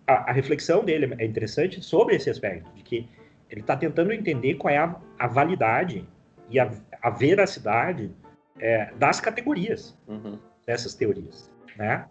a, 0.07 0.30
a 0.30 0.32
reflexão 0.32 0.84
dele 0.84 1.16
é 1.18 1.26
interessante 1.26 1.82
sobre 1.82 2.16
esse 2.16 2.30
aspecto, 2.30 2.72
de 2.76 2.84
que 2.84 3.07
ele 3.49 3.62
está 3.62 3.76
tentando 3.76 4.12
entender 4.12 4.56
qual 4.56 4.74
é 4.74 4.78
a, 4.78 4.95
a 5.18 5.28
validade 5.28 6.07
e 6.49 6.60
a, 6.60 6.72
a 7.02 7.10
veracidade 7.10 8.12
é, 8.60 8.91
das 8.95 9.20
categorias 9.20 9.98
Uhum, 10.07 10.38
dessas 10.66 10.94
teorias, 10.94 11.52
né? 11.76 12.06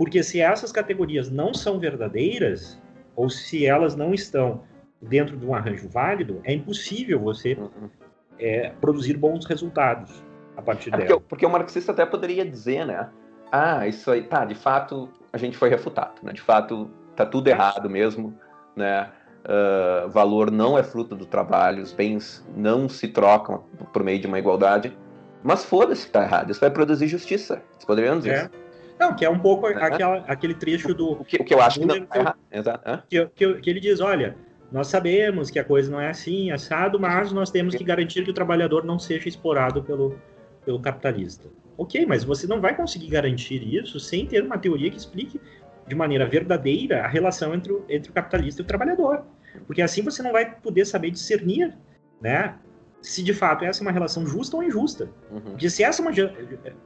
Porque 0.00 0.22
se 0.22 0.40
essas 0.40 0.72
categorias 0.72 1.30
não 1.30 1.52
são 1.52 1.78
verdadeiras 1.78 2.80
ou 3.14 3.28
se 3.28 3.66
elas 3.66 3.94
não 3.94 4.14
estão 4.14 4.62
dentro 5.02 5.36
de 5.36 5.44
um 5.44 5.54
arranjo 5.54 5.90
válido, 5.90 6.40
é 6.42 6.54
impossível 6.54 7.20
você 7.20 7.52
uhum. 7.52 7.90
é, 8.38 8.70
produzir 8.80 9.18
bons 9.18 9.44
resultados 9.44 10.24
a 10.56 10.62
partir 10.62 10.88
É 10.88 10.92
porque, 10.92 11.06
dela. 11.06 11.18
o- 11.18 11.20
porque 11.20 11.44
o 11.44 11.50
marxista 11.50 11.92
até 11.92 12.06
poderia 12.06 12.46
dizer, 12.46 12.86
né? 12.86 13.10
Ah, 13.52 13.86
isso 13.86 14.10
aí, 14.10 14.22
tá, 14.22 14.46
de 14.46 14.54
fato, 14.54 15.06
a 15.34 15.36
gente 15.36 15.58
foi 15.58 15.68
refutado, 15.68 16.14
né? 16.22 16.32
De 16.32 16.40
fato, 16.40 16.90
tá 17.14 17.26
tudo 17.26 17.48
errado 17.48 17.90
mesmo, 17.90 18.34
né? 18.74 19.10
Ah, 19.44 20.06
valor 20.08 20.50
não 20.50 20.78
é 20.78 20.82
fruto 20.82 21.14
do 21.14 21.26
trabalho, 21.26 21.82
os 21.82 21.92
bens 21.92 22.42
não 22.56 22.88
se 22.88 23.06
trocam 23.06 23.64
por 23.92 24.02
meio 24.02 24.18
de 24.18 24.26
uma 24.26 24.38
igualdade. 24.38 24.96
Mas 25.42 25.62
foda-se 25.62 26.06
que 26.06 26.12
tá 26.12 26.22
errado, 26.22 26.50
isso 26.50 26.60
vai 26.60 26.70
produzir 26.70 27.06
justiça. 27.06 27.62
Vocês 27.72 27.84
poderiam 27.84 28.16
dizer 28.16 28.30
É. 28.30 28.36
isso. 28.44 28.50
Não, 29.00 29.16
que 29.16 29.24
é 29.24 29.30
um 29.30 29.38
pouco 29.38 29.66
Uhum. 29.66 29.72
aquela, 29.78 30.16
aquele 30.28 30.54
trecho 30.54 30.92
do 30.92 31.12
O 31.12 31.24
que, 31.24 31.38
o 31.38 31.44
que 31.44 31.54
eu 31.54 31.62
acho 31.62 31.80
que 31.80 31.86
não. 31.86 31.96
Exato. 32.52 32.86
Hã? 32.86 33.02
que, 33.08 33.26
que, 33.34 33.54
que 33.54 33.70
ele 33.70 33.80
diz, 33.80 33.98
olha, 33.98 34.36
nós 34.70 34.88
sabemos 34.88 35.50
que 35.50 35.58
a 35.58 35.64
coisa 35.64 35.90
não 35.90 35.98
é 35.98 36.10
assim, 36.10 36.50
assado, 36.50 37.00
mas 37.00 37.32
nós 37.32 37.50
temos 37.50 37.74
que 37.74 37.82
garantir 37.82 38.22
que 38.24 38.30
o 38.30 38.34
trabalhador 38.34 38.84
não 38.84 38.98
seja 38.98 39.26
explorado 39.26 39.82
pelo, 39.82 40.18
pelo 40.66 40.78
capitalista. 40.78 41.48
Ok, 41.78 42.04
mas 42.04 42.24
você 42.24 42.46
não 42.46 42.60
vai 42.60 42.76
conseguir 42.76 43.08
garantir 43.08 43.62
isso 43.62 43.98
sem 43.98 44.26
ter 44.26 44.44
uma 44.44 44.58
teoria 44.58 44.90
que 44.90 44.98
explique 44.98 45.40
de 45.88 45.94
maneira 45.94 46.26
verdadeira 46.26 47.02
a 47.02 47.08
relação 47.08 47.54
entre 47.54 47.72
o, 47.72 47.84
entre 47.88 48.10
o 48.10 48.12
capitalista 48.12 48.60
e 48.60 48.64
o 48.64 48.66
trabalhador. 48.66 49.24
Porque 49.66 49.80
assim 49.80 50.02
você 50.02 50.22
não 50.22 50.30
vai 50.30 50.54
poder 50.56 50.84
saber 50.84 51.10
discernir, 51.10 51.74
né? 52.20 52.54
Se 53.02 53.22
de 53.22 53.32
fato 53.32 53.64
essa 53.64 53.80
é 53.80 53.82
uma 53.82 53.92
relação 53.92 54.26
justa 54.26 54.56
ou 54.56 54.62
injusta. 54.62 55.10
Uhum, 55.30 55.40
Porque 55.40 55.70
se 55.70 55.82
essa 55.82 56.00
é 56.00 56.02
uma 56.02 56.12
ge- 56.12 56.32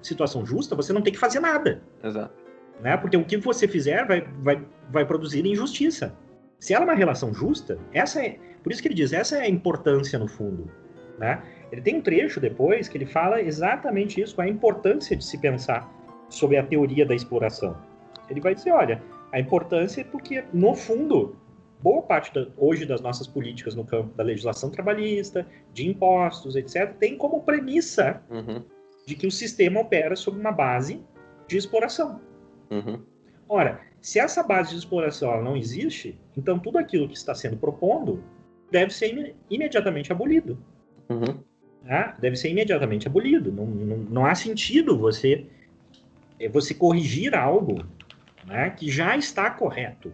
situação 0.01 0.45
justa, 0.47 0.77
você 0.77 0.93
não 0.93 1.03
tem 1.03 1.13
que 1.13 1.19
fazer 1.19 1.41
nada. 1.41 1.83
Exato. 2.03 2.33
né? 2.81 2.97
Porque 2.97 3.17
o 3.17 3.25
que 3.25 3.37
você 3.37 3.67
fizer 3.67 4.07
vai, 4.07 4.27
vai, 4.43 4.65
vai 4.91 5.05
produzir 5.05 5.45
injustiça. 5.47 6.15
Se 6.61 6.73
ela 6.73 6.85
é 6.85 6.89
uma 6.89 6.95
relação 6.95 7.35
justa, 7.35 7.79
essa 7.93 8.25
é, 8.25 8.39
por 8.63 8.73
isso 8.73 8.81
que 8.81 8.89
ele 8.89 8.95
diz, 8.95 9.13
essa 9.13 9.37
é 9.39 9.43
a 9.43 9.49
importância 9.49 10.19
no 10.19 10.29
fundo, 10.29 10.71
né? 11.19 11.43
Ele 11.73 11.81
tem 11.83 11.97
um 11.97 12.01
trecho 12.01 12.41
depois 12.41 12.89
que 12.89 12.97
ele 12.97 13.07
fala 13.07 13.41
exatamente 13.43 14.21
isso, 14.21 14.35
qual 14.37 14.47
é 14.47 14.51
a 14.51 14.53
importância 14.53 15.17
de 15.17 15.25
se 15.25 15.37
pensar 15.39 15.93
sobre 16.29 16.57
a 16.57 16.63
teoria 16.65 17.05
da 17.05 17.15
exploração. 17.15 17.77
Ele 18.31 18.41
vai 18.41 18.55
dizer, 18.55 18.71
olha, 18.71 19.03
a 19.33 19.41
importância 19.41 20.01
é 20.03 20.05
porque 20.05 20.45
no 20.53 20.75
fundo 20.75 21.37
boa 21.85 22.01
parte 22.01 22.33
da, 22.33 22.47
hoje 22.57 22.87
das 22.87 23.03
nossas 23.03 23.27
políticas 23.27 23.75
no 23.75 23.85
campo 23.85 24.17
da 24.17 24.25
legislação 24.25 24.71
trabalhista, 24.71 25.47
de 25.75 25.87
impostos, 25.87 26.57
etc., 26.57 26.95
tem 26.99 27.15
como 27.15 27.43
premissa 27.43 28.23
uhum. 28.31 28.65
de 29.07 29.15
que 29.15 29.27
o 29.27 29.31
sistema 29.31 29.81
opera 29.81 30.17
sob 30.17 30.41
uma 30.41 30.51
base 30.51 31.03
de 31.47 31.59
exploração. 31.59 32.23
Uhum. 32.71 33.03
Ora, 33.47 33.83
se 34.01 34.19
essa 34.19 34.43
base 34.43 34.71
de 34.71 34.79
exploração 34.79 35.43
não 35.43 35.59
existe, 35.59 36.19
então 36.35 36.59
tudo 36.59 36.79
aquilo 36.79 37.07
que 37.07 37.19
está 37.19 37.35
sendo 37.35 37.59
propondo 37.59 38.25
deve 38.71 38.91
ser 38.91 39.13
im 39.13 39.35
imediatamente 39.51 40.11
abolido. 40.11 40.59
Uhum. 41.11 41.39
Tá? 41.87 42.17
Deve 42.19 42.37
ser 42.37 42.49
imediatamente 42.49 43.07
abolido. 43.07 43.53
Não, 43.53 43.67
não, 43.67 43.97
não, 43.99 44.25
há 44.25 44.35
sentido 44.35 44.97
você, 44.97 45.45
eh, 46.41 46.49
você 46.49 46.73
corrigir 46.73 47.35
algo 47.35 47.85
né, 48.47 48.71
que 48.71 48.91
já 48.91 49.15
está 49.19 49.51
correto. 49.51 50.11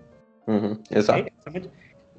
Uhum. 0.47 0.81
Exato. 0.91 1.31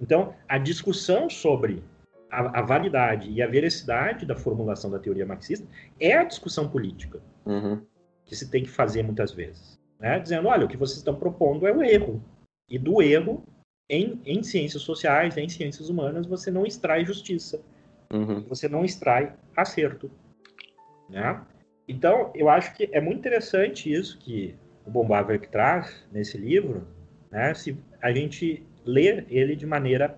Então, 0.01 0.33
a 0.47 0.57
discussão 0.57 1.29
sobre 1.29 1.83
a, 2.29 2.59
a, 2.59 2.61
validade 2.61 3.29
e 3.29 3.41
a 3.41 3.47
veracidade 3.47 4.25
da 4.25 4.35
formulação 4.35 4.89
da 4.89 4.97
teoria 4.97 5.25
marxista 5.25 5.67
é 5.99 6.13
a 6.13 6.23
discussão 6.23 6.69
política 6.69 7.21
uhum. 7.45 7.81
que 8.25 8.35
se 8.35 8.49
tem 8.49 8.63
que 8.63 8.69
fazer 8.69 9.03
muitas 9.03 9.31
vezes. 9.31 9.79
Né? 9.99 10.19
Dizendo, 10.19 10.47
olha, 10.47 10.65
o 10.65 10.67
que 10.67 10.77
vocês 10.77 10.97
estão 10.97 11.15
propondo 11.15 11.67
é 11.67 11.71
o 11.71 11.83
erro. 11.83 12.23
E 12.67 12.79
do 12.79 13.01
erro, 13.01 13.43
em, 13.89 14.19
em 14.25 14.41
ciências 14.41 14.81
sociais, 14.81 15.37
em 15.37 15.49
ciências 15.49 15.89
humanas, 15.89 16.25
você 16.25 16.49
não 16.49 16.65
extrai 16.65 17.05
justiça. 17.05 17.61
Uhum. 18.11 18.41
Você 18.47 18.67
não 18.67 18.83
extrai 18.83 19.33
acerto. 19.55 20.09
Né? 21.09 21.39
Então, 21.87 22.31
eu 22.33 22.49
acho 22.49 22.73
que 22.73 22.89
é 22.91 23.01
muito 23.01 23.19
interessante 23.19 23.93
isso 23.93 24.17
que 24.17 24.55
o 24.85 24.89
Bombaver 24.89 25.47
traz 25.49 26.07
nesse 26.11 26.37
livro, 26.37 26.87
né? 27.29 27.53
se 27.53 27.77
a 28.01 28.11
gente 28.11 28.65
ler 28.85 29.25
ele 29.29 29.55
de 29.55 29.65
maneira 29.65 30.17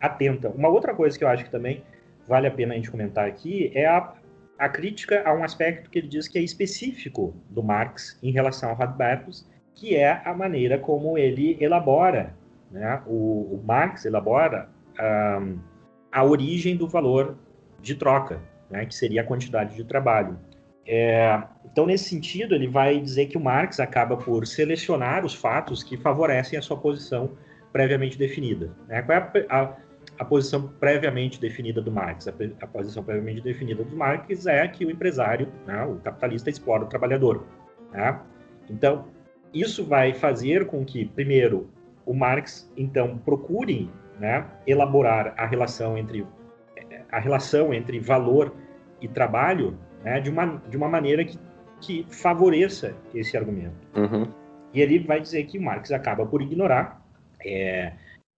atenta. 0.00 0.48
Uma 0.50 0.68
outra 0.68 0.94
coisa 0.94 1.16
que 1.16 1.24
eu 1.24 1.28
acho 1.28 1.44
que 1.44 1.50
também 1.50 1.82
vale 2.26 2.46
a 2.46 2.50
pena 2.50 2.74
a 2.74 2.76
gente 2.76 2.90
comentar 2.90 3.26
aqui 3.26 3.70
é 3.74 3.86
a, 3.86 4.14
a 4.58 4.68
crítica 4.68 5.22
a 5.24 5.34
um 5.34 5.42
aspecto 5.42 5.90
que 5.90 5.98
ele 5.98 6.08
diz 6.08 6.28
que 6.28 6.38
é 6.38 6.42
específico 6.42 7.34
do 7.50 7.62
Marx 7.62 8.18
em 8.22 8.30
relação 8.30 8.70
ao 8.70 8.76
Radbertus, 8.76 9.46
que 9.74 9.96
é 9.96 10.22
a 10.24 10.34
maneira 10.34 10.78
como 10.78 11.16
ele 11.16 11.56
elabora, 11.60 12.34
né? 12.70 13.02
o, 13.06 13.54
o 13.54 13.62
Marx 13.64 14.04
elabora 14.04 14.68
um, 15.40 15.58
a 16.10 16.24
origem 16.24 16.76
do 16.76 16.88
valor 16.88 17.36
de 17.80 17.94
troca, 17.94 18.40
né? 18.70 18.84
que 18.86 18.94
seria 18.94 19.22
a 19.22 19.24
quantidade 19.24 19.74
de 19.74 19.84
trabalho. 19.84 20.38
É, 20.86 21.42
então, 21.64 21.86
nesse 21.86 22.08
sentido, 22.08 22.54
ele 22.54 22.66
vai 22.66 22.98
dizer 23.00 23.26
que 23.26 23.36
o 23.36 23.40
Marx 23.40 23.78
acaba 23.78 24.16
por 24.16 24.46
selecionar 24.46 25.24
os 25.24 25.34
fatos 25.34 25.82
que 25.82 25.96
favorecem 25.96 26.58
a 26.58 26.62
sua 26.62 26.76
posição 26.76 27.30
previamente 27.72 28.18
definida. 28.18 28.70
Né? 28.88 29.00
Qual 29.02 29.16
é 29.16 29.46
a, 29.48 29.62
a, 29.62 29.76
a, 30.18 30.24
posição 30.24 30.68
previamente 30.80 31.40
definida 31.40 31.80
do 31.80 31.90
Marx? 31.90 32.28
A, 32.28 32.32
a, 32.60 32.66
posição 32.66 33.02
previamente 33.02 33.40
definida 33.40 33.84
do 33.84 33.96
Marx 33.96 34.46
é 34.46 34.66
que 34.68 34.84
o 34.84 34.90
empresário, 34.90 35.48
né, 35.66 35.84
o 35.84 35.96
capitalista, 35.96 36.50
explora 36.50 36.84
o 36.84 36.86
trabalhador. 36.86 37.46
Né? 37.92 38.20
Então, 38.68 39.06
isso 39.54 39.84
vai 39.84 40.12
fazer 40.12 40.66
com 40.66 40.84
que, 40.84 41.04
primeiro, 41.06 41.70
o 42.04 42.12
Marx, 42.12 42.70
então, 42.76 43.18
procure 43.18 43.88
né, 44.18 44.46
elaborar 44.66 45.34
a 45.36 45.46
relação 45.46 45.96
entre 45.96 46.26
a 47.10 47.18
relação 47.18 47.74
entre 47.74 48.00
valor 48.00 48.54
e 49.00 49.06
trabalho 49.06 49.78
né, 50.04 50.20
de, 50.20 50.30
uma, 50.30 50.62
de 50.68 50.76
uma 50.76 50.88
maneira 50.88 51.24
que, 51.24 51.38
que 51.80 52.06
favoreça 52.10 52.94
esse 53.14 53.36
argumento. 53.36 53.74
Uhum. 53.94 54.26
E 54.72 54.80
ele 54.80 54.98
vai 55.00 55.20
dizer 55.20 55.44
que 55.44 55.58
Marx 55.58 55.92
acaba 55.92 56.24
por 56.24 56.40
ignorar 56.40 57.02
é, 57.44 57.92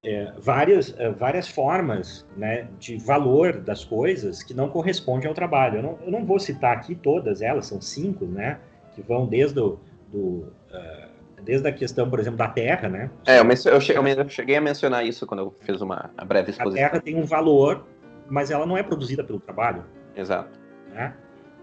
é, 0.04 0.32
várias, 0.38 0.94
é, 0.98 1.10
várias 1.10 1.48
formas 1.48 2.26
né, 2.36 2.68
de 2.78 2.96
valor 2.96 3.60
das 3.60 3.84
coisas 3.84 4.42
que 4.42 4.52
não 4.52 4.68
correspondem 4.68 5.28
ao 5.28 5.34
trabalho. 5.34 5.78
Eu 5.78 5.82
não, 5.82 5.98
eu 6.04 6.10
não 6.10 6.24
vou 6.24 6.38
citar 6.38 6.76
aqui 6.76 6.94
todas 6.94 7.40
elas, 7.40 7.66
são 7.66 7.80
cinco, 7.80 8.24
né, 8.24 8.58
que 8.94 9.02
vão 9.02 9.26
desde 9.26 9.60
o, 9.60 9.78
do, 10.08 10.52
uh, 10.72 11.08
desde 11.42 11.68
a 11.68 11.72
questão, 11.72 12.08
por 12.08 12.18
exemplo, 12.18 12.38
da 12.38 12.48
terra, 12.48 12.88
né? 12.88 13.10
É, 13.26 13.38
eu, 13.38 13.44
eu, 13.44 13.80
cheguei, 13.80 14.12
eu 14.12 14.28
cheguei 14.28 14.56
a 14.56 14.60
mencionar 14.60 15.06
isso 15.06 15.26
quando 15.26 15.40
eu 15.40 15.54
fiz 15.60 15.80
uma, 15.80 16.10
uma 16.16 16.24
breve 16.24 16.50
exposição. 16.50 16.84
A 16.84 16.88
terra 16.88 17.00
tem 17.02 17.16
um 17.16 17.24
valor, 17.24 17.86
mas 18.28 18.50
ela 18.50 18.66
não 18.66 18.76
é 18.76 18.82
produzida 18.82 19.22
pelo 19.22 19.40
trabalho. 19.40 19.84
Exato. 20.16 20.58
Né? 20.92 21.14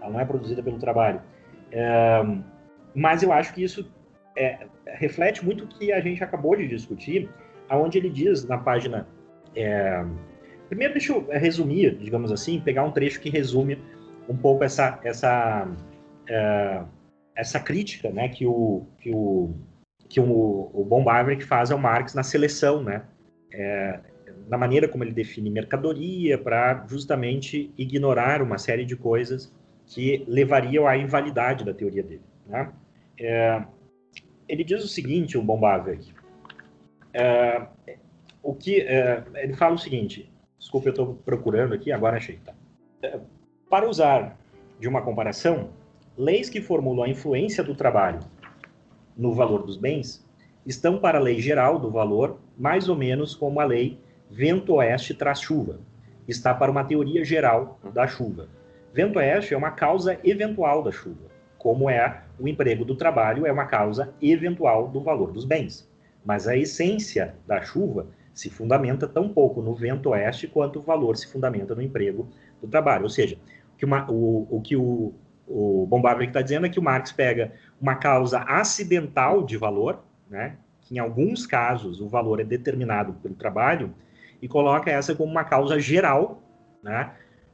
Ela 0.02 0.10
não 0.10 0.20
é 0.20 0.24
produzida 0.24 0.62
pelo 0.62 0.78
trabalho. 0.78 1.22
É, 1.70 2.22
mas 2.94 3.22
eu 3.22 3.32
acho 3.32 3.54
que 3.54 3.62
isso 3.62 3.90
é, 4.36 4.66
reflete 4.86 5.44
muito 5.44 5.64
o 5.64 5.68
que 5.68 5.92
a 5.92 6.00
gente 6.00 6.22
acabou 6.22 6.56
de 6.56 6.68
discutir, 6.68 7.30
aonde 7.68 7.98
ele 7.98 8.10
diz 8.10 8.46
na 8.46 8.58
página. 8.58 9.06
É... 9.54 10.04
Primeiro, 10.68 10.94
deixa 10.94 11.12
eu 11.12 11.26
resumir, 11.28 11.96
digamos 11.98 12.32
assim, 12.32 12.60
pegar 12.60 12.84
um 12.84 12.90
trecho 12.90 13.20
que 13.20 13.28
resume 13.28 13.78
um 14.28 14.36
pouco 14.36 14.64
essa 14.64 14.98
essa 15.04 15.68
é, 16.28 16.82
essa 17.36 17.60
crítica, 17.60 18.10
né, 18.10 18.28
que 18.28 18.46
o 18.46 18.86
que 18.98 19.10
o 19.14 19.54
que 20.08 20.20
o, 20.20 20.70
o 20.72 20.84
Von 20.88 21.04
faz 21.46 21.70
ao 21.70 21.78
Marx 21.78 22.14
na 22.14 22.22
seleção, 22.22 22.82
né, 22.82 23.02
é, 23.52 24.00
na 24.48 24.56
maneira 24.56 24.88
como 24.88 25.04
ele 25.04 25.12
define 25.12 25.50
mercadoria 25.50 26.38
para 26.38 26.86
justamente 26.88 27.72
ignorar 27.76 28.40
uma 28.42 28.56
série 28.56 28.84
de 28.84 28.96
coisas 28.96 29.52
que 29.94 30.24
levariam 30.26 30.86
à 30.86 30.96
invalidade 30.96 31.64
da 31.64 31.74
teoria 31.74 32.02
dele. 32.02 32.22
Né? 32.46 32.72
É, 33.20 33.62
ele 34.48 34.64
diz 34.64 34.82
o 34.82 34.88
seguinte, 34.88 35.36
o 35.36 35.42
Bombavic, 35.42 36.14
é, 37.12 37.66
o 38.42 38.54
que 38.54 38.80
é, 38.80 39.22
ele 39.34 39.52
fala 39.54 39.74
o 39.74 39.78
seguinte, 39.78 40.32
desculpa, 40.58 40.88
eu 40.88 40.92
estou 40.92 41.14
procurando 41.24 41.74
aqui, 41.74 41.92
agora 41.92 42.16
achei. 42.16 42.38
Tá? 42.38 42.54
É, 43.02 43.20
para 43.68 43.88
usar 43.88 44.38
de 44.80 44.88
uma 44.88 45.02
comparação, 45.02 45.70
leis 46.16 46.48
que 46.48 46.60
formulam 46.60 47.04
a 47.04 47.08
influência 47.08 47.62
do 47.62 47.74
trabalho 47.74 48.20
no 49.16 49.34
valor 49.34 49.62
dos 49.62 49.76
bens 49.76 50.26
estão 50.64 50.98
para 50.98 51.18
a 51.18 51.20
lei 51.20 51.38
geral 51.38 51.78
do 51.78 51.90
valor 51.90 52.40
mais 52.56 52.88
ou 52.88 52.96
menos 52.96 53.34
como 53.34 53.60
a 53.60 53.64
lei 53.64 54.00
vento 54.30 54.74
oeste 54.74 55.12
traz 55.12 55.40
chuva. 55.40 55.80
Está 56.26 56.54
para 56.54 56.70
uma 56.70 56.84
teoria 56.84 57.24
geral 57.24 57.78
da 57.92 58.06
chuva. 58.06 58.48
Vento 58.92 59.18
oeste 59.18 59.54
é 59.54 59.56
uma 59.56 59.70
causa 59.70 60.18
eventual 60.22 60.82
da 60.82 60.92
chuva 60.92 61.32
como 61.62 61.88
é 61.88 62.22
o 62.40 62.48
emprego 62.48 62.84
do 62.84 62.96
trabalho 62.96 63.46
é 63.46 63.52
uma 63.52 63.66
causa 63.66 64.12
eventual 64.20 64.88
do 64.88 65.00
valor 65.00 65.30
dos 65.30 65.44
bens. 65.44 65.88
Mas 66.24 66.48
a 66.48 66.56
essência 66.56 67.36
da 67.46 67.62
chuva 67.62 68.08
se 68.34 68.50
fundamenta 68.50 69.06
tão 69.06 69.28
pouco 69.28 69.62
no 69.62 69.72
vento 69.72 70.08
oeste 70.08 70.48
quanto 70.48 70.80
o 70.80 70.82
valor 70.82 71.16
se 71.16 71.30
fundamenta 71.30 71.72
no 71.72 71.80
emprego 71.80 72.28
do 72.60 72.66
trabalho. 72.66 73.04
Ou 73.04 73.08
seja, 73.08 73.38
que, 73.78 73.84
uma, 73.84 74.10
o, 74.10 74.48
o, 74.50 74.60
que 74.60 74.74
o, 74.74 75.14
o 75.46 75.88
está 76.20 76.42
dizendo 76.42 76.66
é 76.66 76.68
que 76.68 76.80
o 76.80 76.82
Marx 76.82 77.12
pega 77.12 77.52
uma 77.80 77.94
causa 77.94 78.40
acidental 78.40 79.44
de 79.44 79.56
valor, 79.56 80.02
né, 80.28 80.56
que 80.80 80.96
em 80.96 80.98
alguns 80.98 81.46
casos 81.46 82.00
o 82.00 82.08
valor 82.08 82.40
é 82.40 82.44
determinado 82.44 83.12
pelo 83.22 83.36
trabalho, 83.36 83.94
e 84.40 84.48
coloca 84.48 84.90
essa 84.90 85.14
como 85.14 85.30
uma 85.30 85.44
causa 85.44 85.78
geral 85.78 86.42
né, 86.82 87.12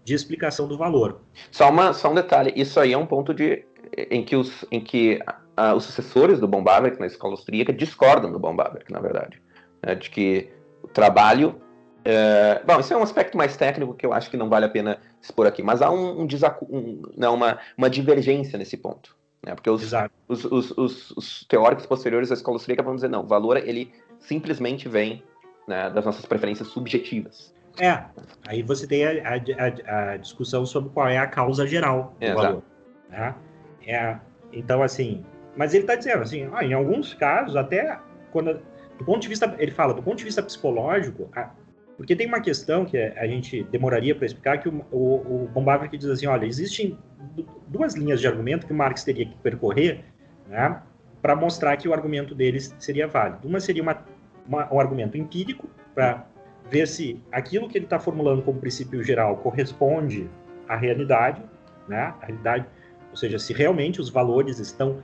de 0.09 0.15
explicação 0.15 0.67
do 0.67 0.77
valor. 0.77 1.21
Só, 1.51 1.69
uma, 1.69 1.93
só 1.93 2.11
um 2.11 2.15
detalhe, 2.15 2.53
isso 2.57 2.81
aí 2.81 2.93
é 2.93 2.99
um 2.99 3.07
ponto 3.07 3.35
de 3.35 3.65
em 4.11 4.25
que 4.25 4.35
os, 4.35 4.65
em 4.71 4.81
que 4.81 5.21
uh, 5.59 5.75
os 5.75 5.85
sucessores 5.85 6.41
do 6.41 6.49
Von 6.49 6.63
na 6.63 7.07
escola 7.07 7.35
austríaca 7.35 7.73
discordam 7.73 8.33
do 8.33 8.39
Von 8.39 8.57
na 8.91 9.01
verdade, 9.01 9.41
né, 9.85 9.95
de 9.95 10.11
que 10.11 10.51
o 10.83 10.89
trabalho 10.89 11.61
é, 12.05 12.63
bom, 12.65 12.81
isso 12.81 12.95
é 12.95 12.97
um 12.97 13.03
aspecto 13.03 13.37
mais 13.37 13.57
técnico 13.57 13.93
que 13.93 14.07
eu 14.07 14.15
acho 14.15 14.31
que 14.31 14.37
não 14.37 14.49
vale 14.49 14.65
a 14.65 14.69
pena 14.69 14.99
expor 15.21 15.47
aqui, 15.47 15.63
mas 15.63 15.83
há 15.83 15.91
um, 15.91 16.23
um, 16.23 16.27
um 16.71 17.03
não, 17.17 17.35
uma, 17.35 17.59
uma 17.77 17.91
divergência 17.91 18.59
nesse 18.59 18.79
ponto. 18.79 19.15
Né, 19.45 19.55
porque 19.55 19.69
os, 19.69 19.93
os, 20.27 20.45
os, 20.45 21.11
os, 21.13 21.45
teóricos 21.45 21.87
posteriores 21.87 22.31
da 22.31 22.35
escola 22.35 22.57
austríaca 22.57 22.83
vão 22.83 22.95
dizer, 22.95 23.09
não, 23.09 23.23
o 23.23 23.27
valor 23.27 23.57
ele 23.57 23.93
simplesmente 24.19 24.89
vem 24.89 25.23
né, 25.67 25.91
das 25.91 26.05
nossas 26.05 26.25
preferências 26.25 26.69
subjetivas. 26.69 27.55
É, 27.81 28.03
aí 28.47 28.63
você 28.63 28.87
tem 28.87 29.05
a, 29.05 29.11
a, 29.11 30.13
a, 30.13 30.17
discussão 30.17 30.67
sobre 30.67 30.91
qual 30.91 31.09
é 31.09 31.19
a 31.19 31.27
causa 31.27 31.67
geral 31.67 32.15
do 32.19 32.27
é, 32.27 32.35
valor. 32.35 32.63
Né? 33.09 33.35
É, 33.87 34.17
então, 34.53 34.83
assim, 34.83 35.25
mas 35.57 35.75
ele 35.75 35.85
está 35.85 35.95
dizendo 35.95 36.23
assim, 36.23 36.49
ah, 36.53 36.65
em 36.65 36.73
alguns 36.73 37.15
casos, 37.15 37.57
até 37.57 37.99
quando, 38.33 38.61
do 38.99 39.05
ponto 39.05 39.21
de 39.21 39.29
vista, 39.29 39.55
ele 39.59 39.71
fala, 39.71 39.95
do 39.95 40.03
ponto 40.03 40.19
de 40.19 40.25
vista 40.25 40.43
psicológico, 40.43 41.29
a, 41.35 41.51
porque 41.97 42.15
tem 42.15 42.29
uma 42.29 42.41
questão 42.41 42.85
que 42.85 42.97
a 42.97 43.27
gente 43.27 43.65
demoraria 43.65 44.15
para 44.15 44.25
explicar, 44.25 44.59
que 44.59 44.69
o, 44.69 44.85
o, 44.93 45.51
o 45.53 45.89
diz 45.97 46.07
assim, 46.07 46.27
olha, 46.27 46.47
existem 46.47 46.97
duas 47.67 47.95
linhas 47.95 48.21
de 48.21 48.29
argumento 48.29 48.67
que 48.67 48.73
o 48.73 48.77
Marx 48.77 49.03
teria 49.03 49.27
que 49.27 49.35
percorrer, 49.39 50.05
né, 50.49 50.81
para 51.21 51.35
mostrar 51.35 51.77
que 51.77 51.89
o 51.89 51.93
argumento 51.93 52.37
deles 52.37 52.75
seria 52.79 53.09
válido. 53.09 53.49
Uma 53.49 53.59
seria 53.59 53.83
uma, 53.83 54.05
uma, 54.47 54.73
um 54.73 54.79
argumento 54.79 55.19
empírico, 55.19 55.69
para 55.93 56.25
ver 56.71 56.87
se 56.87 57.23
aquilo 57.33 57.69
que 57.69 57.79
ele 57.79 57.87
está 57.87 57.99
formulando 57.99 58.43
como 58.43 58.61
princípio 58.61 59.03
geral 59.03 59.37
corresponde 59.37 60.29
à 60.69 60.77
realidade, 60.77 61.43
né, 61.89 62.15
a 62.21 62.27
realidade 62.27 62.67
ou 63.11 63.17
seja, 63.17 63.39
se 63.39 63.53
realmente 63.53 64.01
os 64.01 64.11
valores 64.11 64.59
estão 64.59 65.03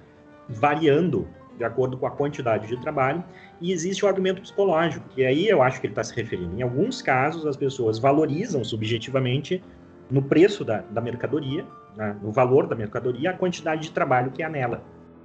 variando 0.48 1.26
de 1.56 1.64
acordo 1.64 1.96
com 1.96 2.06
a 2.06 2.10
quantidade 2.10 2.66
de 2.66 2.76
trabalho, 2.80 3.22
e 3.60 3.72
existe 3.72 4.04
o 4.04 4.08
argumento 4.08 4.42
psicológico, 4.42 5.08
que 5.10 5.24
aí 5.24 5.48
eu 5.48 5.62
acho 5.62 5.80
que 5.80 5.86
ele 5.86 5.92
está 5.92 6.02
se 6.02 6.14
referindo. 6.14 6.58
Em 6.58 6.62
alguns 6.62 7.00
casos, 7.00 7.46
as 7.46 7.56
pessoas 7.56 7.98
valorizam 7.98 8.64
subjetivamente 8.64 9.62
no 10.10 10.20
preço 10.20 10.64
da, 10.64 10.78
da 10.90 11.00
mercadoria, 11.00 11.64
né, 11.96 12.16
no 12.20 12.32
valor 12.32 12.66
da 12.66 12.74
mercadoria, 12.74 13.30
a 13.30 13.34
quantidade 13.34 13.82
de 13.82 13.92
trabalho 13.92 14.32
que 14.32 14.42
há 14.42 14.48
nela. 14.48 14.82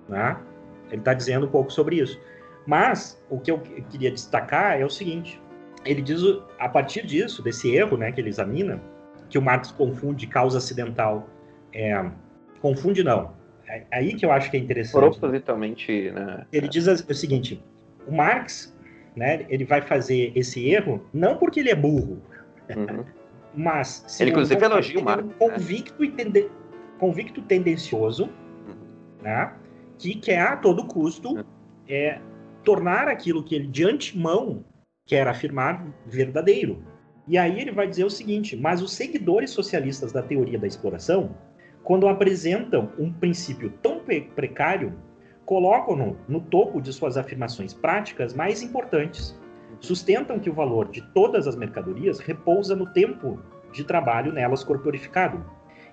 Né? 0.08 0.38
Ele 0.92 1.02
está 1.02 1.14
dizendo 1.14 1.48
um 1.48 1.50
pouco 1.50 1.74
sobre 1.74 1.98
isso. 1.98 2.20
Mas 2.66 3.22
o 3.30 3.40
que 3.40 3.50
eu 3.50 3.60
queria 3.90 4.12
destacar 4.12 4.80
é 4.80 4.86
o 4.86 4.90
seguinte: 4.90 5.42
ele 5.86 6.02
diz, 6.02 6.22
a 6.60 6.68
partir 6.68 7.06
disso, 7.06 7.42
desse 7.42 7.74
erro 7.76 7.98
né, 7.98 8.12
que 8.12 8.20
ele 8.20 8.30
examina, 8.30 8.82
que 9.30 9.38
o 9.38 9.42
Marx 9.42 9.72
confunde 9.72 10.28
causa 10.28 10.58
acidental. 10.58 11.30
É, 11.74 12.10
confunde 12.62 13.04
não. 13.04 13.34
É 13.68 13.86
aí 13.92 14.16
que 14.16 14.26
eu 14.26 14.32
acho 14.32 14.50
que 14.50 14.58
é 14.58 14.60
interessante. 14.60 15.20
Propositalmente, 15.20 16.12
né? 16.12 16.46
Ele 16.52 16.68
diz 16.68 16.88
o 16.88 17.14
seguinte: 17.14 17.64
o 18.08 18.12
Marx, 18.12 18.76
né, 19.16 19.46
ele 19.48 19.64
vai 19.64 19.82
fazer 19.82 20.32
esse 20.36 20.68
erro 20.68 21.06
não 21.14 21.38
porque 21.38 21.60
ele 21.60 21.70
é 21.70 21.76
burro, 21.76 22.20
uhum. 22.76 23.06
mas 23.56 24.20
ele 24.20 24.32
inclusive 24.32 24.64
elogia 24.64 25.00
o 25.00 25.04
Marx, 25.04 25.24
um 25.24 25.30
convicto, 25.30 26.04
né? 26.04 26.14
tende, 26.18 26.50
convicto 26.98 27.42
tendencioso, 27.44 28.24
uhum. 28.24 28.76
né, 29.22 29.54
que 30.00 30.16
quer 30.16 30.42
a 30.42 30.58
todo 30.58 30.86
custo 30.86 31.36
uhum. 31.36 31.44
é, 31.88 32.20
tornar 32.64 33.08
aquilo 33.08 33.44
que 33.44 33.54
ele 33.54 33.68
de 33.68 33.86
antemão 33.86 34.66
quer 35.10 35.28
afirmar 35.28 35.84
verdadeiro. 36.06 36.84
E 37.28 37.36
aí 37.36 37.60
ele 37.60 37.72
vai 37.72 37.88
dizer 37.88 38.06
o 38.06 38.10
seguinte: 38.10 38.56
mas 38.56 38.82
os 38.82 38.94
seguidores 38.94 39.50
socialistas 39.50 40.14
da 40.14 40.22
teoria 40.22 40.60
da 40.60 40.68
exploração, 40.68 41.36
quando 41.84 42.08
apresentam 42.08 42.92
um 42.98 43.12
princípio 43.12 43.74
tão 43.82 44.00
precário, 44.36 44.94
colocam-no 45.46 46.16
no 46.28 46.40
topo 46.40 46.80
de 46.80 46.94
suas 46.94 47.18
afirmações 47.18 47.74
práticas 47.74 48.34
mais 48.36 48.62
importantes. 48.62 49.38
Sustentam 49.80 50.40
que 50.40 50.50
o 50.50 50.54
valor 50.54 50.90
de 50.90 51.02
todas 51.14 51.48
as 51.48 51.56
mercadorias 51.56 52.20
repousa 52.20 52.76
no 52.76 52.86
tempo 52.94 53.40
de 53.72 53.84
trabalho 53.84 54.32
nelas 54.32 54.64
corporificado. 54.64 55.44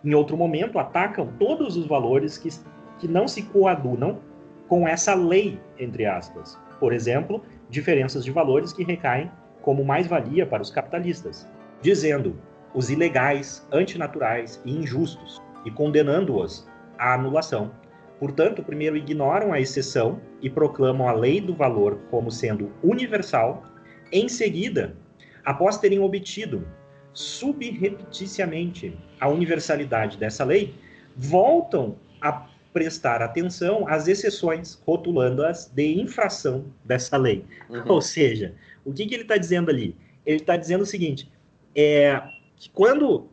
Em 0.04 0.12
outro 0.12 0.36
momento, 0.36 0.78
atacam 0.78 1.32
todos 1.38 1.76
os 1.76 1.86
valores 1.86 2.36
que, 2.36 2.50
que 2.98 3.08
não 3.08 3.26
se 3.26 3.42
coadunam 3.44 4.20
com 4.68 4.86
essa 4.86 5.14
lei, 5.14 5.58
entre 5.78 6.04
aspas. 6.04 6.58
Por 6.80 6.92
exemplo, 6.92 7.42
diferenças 7.68 8.24
de 8.24 8.30
valores 8.30 8.72
que 8.72 8.84
recaem 8.84 9.30
como 9.62 9.84
mais-valia 9.84 10.46
para 10.46 10.62
os 10.62 10.70
capitalistas, 10.70 11.48
dizendo 11.82 12.38
os 12.74 12.90
ilegais, 12.90 13.66
antinaturais 13.72 14.60
e 14.64 14.72
injustos, 14.72 15.42
e 15.64 15.70
condenando-os 15.70 16.68
à 16.98 17.14
anulação. 17.14 17.72
Portanto, 18.20 18.62
primeiro 18.62 18.96
ignoram 18.96 19.52
a 19.52 19.60
exceção 19.60 20.20
e 20.40 20.48
proclamam 20.48 21.08
a 21.08 21.12
lei 21.12 21.40
do 21.40 21.54
valor 21.54 21.98
como 22.10 22.30
sendo 22.30 22.72
universal. 22.82 23.64
Em 24.12 24.28
seguida, 24.28 24.96
após 25.44 25.78
terem 25.78 25.98
obtido 25.98 26.66
subrepticiamente 27.12 28.96
a 29.20 29.28
universalidade 29.28 30.16
dessa 30.16 30.44
lei, 30.44 30.74
voltam 31.16 31.96
a 32.20 32.46
prestar 32.76 33.22
atenção 33.22 33.88
às 33.88 34.06
exceções, 34.06 34.74
rotulando-as 34.86 35.64
de 35.74 35.98
infração 35.98 36.66
dessa 36.84 37.16
lei. 37.16 37.42
Uhum. 37.70 37.84
Ou 37.86 38.02
seja, 38.02 38.54
o 38.84 38.92
que, 38.92 39.06
que 39.06 39.14
ele 39.14 39.22
está 39.22 39.38
dizendo 39.38 39.70
ali? 39.70 39.96
Ele 40.26 40.36
está 40.36 40.58
dizendo 40.58 40.82
o 40.82 40.86
seguinte: 40.86 41.32
é, 41.74 42.20
que 42.54 42.68
quando 42.68 43.30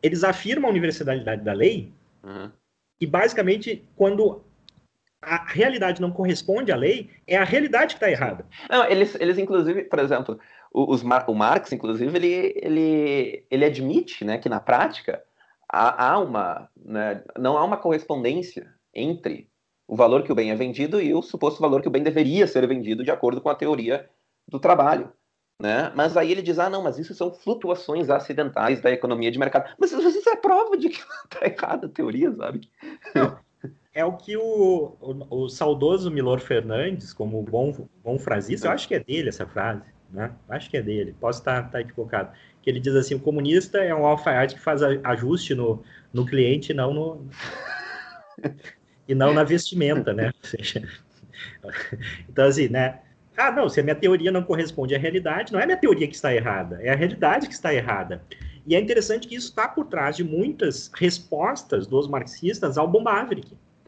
eles 0.00 0.22
afirmam 0.22 0.68
a 0.68 0.70
universalidade 0.70 1.42
da 1.42 1.52
lei, 1.52 1.92
uhum. 2.22 2.52
e 3.00 3.04
basicamente 3.04 3.84
quando 3.96 4.44
a 5.20 5.44
realidade 5.44 6.00
não 6.00 6.12
corresponde 6.12 6.70
à 6.70 6.76
lei, 6.76 7.10
é 7.26 7.36
a 7.36 7.42
realidade 7.42 7.96
que 7.96 8.04
está 8.04 8.08
errada. 8.08 8.46
Não, 8.70 8.88
eles, 8.88 9.16
eles 9.18 9.38
inclusive, 9.38 9.82
por 9.86 9.98
exemplo, 9.98 10.38
os, 10.72 11.02
o 11.02 11.34
Marx, 11.34 11.72
inclusive, 11.72 12.16
ele, 12.16 12.54
ele, 12.62 13.44
ele 13.50 13.64
admite 13.64 14.24
né, 14.24 14.38
que 14.38 14.48
na 14.48 14.60
prática 14.60 15.20
há, 15.70 16.12
há 16.12 16.18
uma, 16.18 16.68
né, 16.76 17.22
não 17.38 17.56
há 17.56 17.64
uma 17.64 17.76
correspondência 17.76 18.72
entre 18.94 19.48
o 19.86 19.96
valor 19.96 20.22
que 20.22 20.32
o 20.32 20.34
bem 20.34 20.50
é 20.50 20.54
vendido 20.54 21.00
e 21.00 21.14
o 21.14 21.22
suposto 21.22 21.60
valor 21.60 21.80
que 21.80 21.88
o 21.88 21.90
bem 21.90 22.02
deveria 22.02 22.46
ser 22.46 22.66
vendido 22.66 23.02
de 23.02 23.10
acordo 23.10 23.40
com 23.40 23.48
a 23.48 23.54
teoria 23.54 24.08
do 24.46 24.60
trabalho. 24.60 25.12
Né? 25.60 25.90
Mas 25.94 26.16
aí 26.16 26.30
ele 26.30 26.42
diz: 26.42 26.58
ah, 26.58 26.70
não, 26.70 26.82
mas 26.82 26.98
isso 26.98 27.14
são 27.14 27.32
flutuações 27.32 28.08
acidentais 28.08 28.80
da 28.80 28.92
economia 28.92 29.30
de 29.30 29.38
mercado. 29.38 29.74
Mas 29.78 29.90
isso 29.90 30.28
é 30.28 30.36
prova 30.36 30.76
de 30.76 30.88
que 30.88 31.00
está 31.24 31.40
errada 31.46 31.86
a 31.86 31.90
teoria, 31.90 32.32
sabe? 32.32 32.70
Não, 33.14 33.36
é 33.92 34.04
o 34.04 34.16
que 34.16 34.36
o, 34.36 34.96
o, 35.00 35.42
o, 35.42 35.48
saudoso 35.48 36.10
Milor 36.10 36.38
Fernandes, 36.38 37.12
como 37.12 37.42
bom, 37.42 37.88
bom 38.04 38.18
frasista, 38.18 38.68
eu 38.68 38.72
acho 38.72 38.86
que 38.86 38.94
é 38.94 39.00
dele 39.00 39.30
essa 39.30 39.46
frase, 39.46 39.82
né? 40.10 40.32
Acho 40.48 40.70
que 40.70 40.76
é 40.76 40.82
dele, 40.82 41.16
posso 41.18 41.40
estar, 41.40 41.66
estar 41.66 41.80
equivocado. 41.80 42.30
Que 42.62 42.70
ele 42.70 42.80
diz 42.80 42.94
assim: 42.94 43.14
o 43.14 43.20
comunista 43.20 43.78
é 43.78 43.94
um 43.94 44.06
alfaiate 44.06 44.54
que 44.54 44.60
faz 44.60 44.82
ajuste 44.82 45.54
no, 45.54 45.82
no 46.12 46.26
cliente, 46.26 46.74
não 46.74 46.92
no. 46.92 47.26
e 49.06 49.14
não 49.14 49.32
na 49.32 49.44
vestimenta, 49.44 50.12
né? 50.12 50.32
então, 52.28 52.46
assim, 52.46 52.68
né? 52.68 53.00
Ah, 53.36 53.52
não, 53.52 53.68
se 53.68 53.78
a 53.78 53.82
minha 53.84 53.94
teoria 53.94 54.32
não 54.32 54.42
corresponde 54.42 54.96
à 54.96 54.98
realidade, 54.98 55.52
não 55.52 55.60
é 55.60 55.62
a 55.62 55.66
minha 55.66 55.78
teoria 55.78 56.08
que 56.08 56.14
está 56.14 56.34
errada, 56.34 56.80
é 56.82 56.90
a 56.90 56.96
realidade 56.96 57.46
que 57.46 57.54
está 57.54 57.72
errada. 57.72 58.20
E 58.66 58.74
é 58.74 58.80
interessante 58.80 59.28
que 59.28 59.34
isso 59.34 59.48
está 59.48 59.66
por 59.66 59.86
trás 59.86 60.16
de 60.16 60.24
muitas 60.24 60.90
respostas 60.94 61.86
dos 61.86 62.08
marxistas 62.08 62.76
ao 62.76 62.88
Bomb 62.88 63.06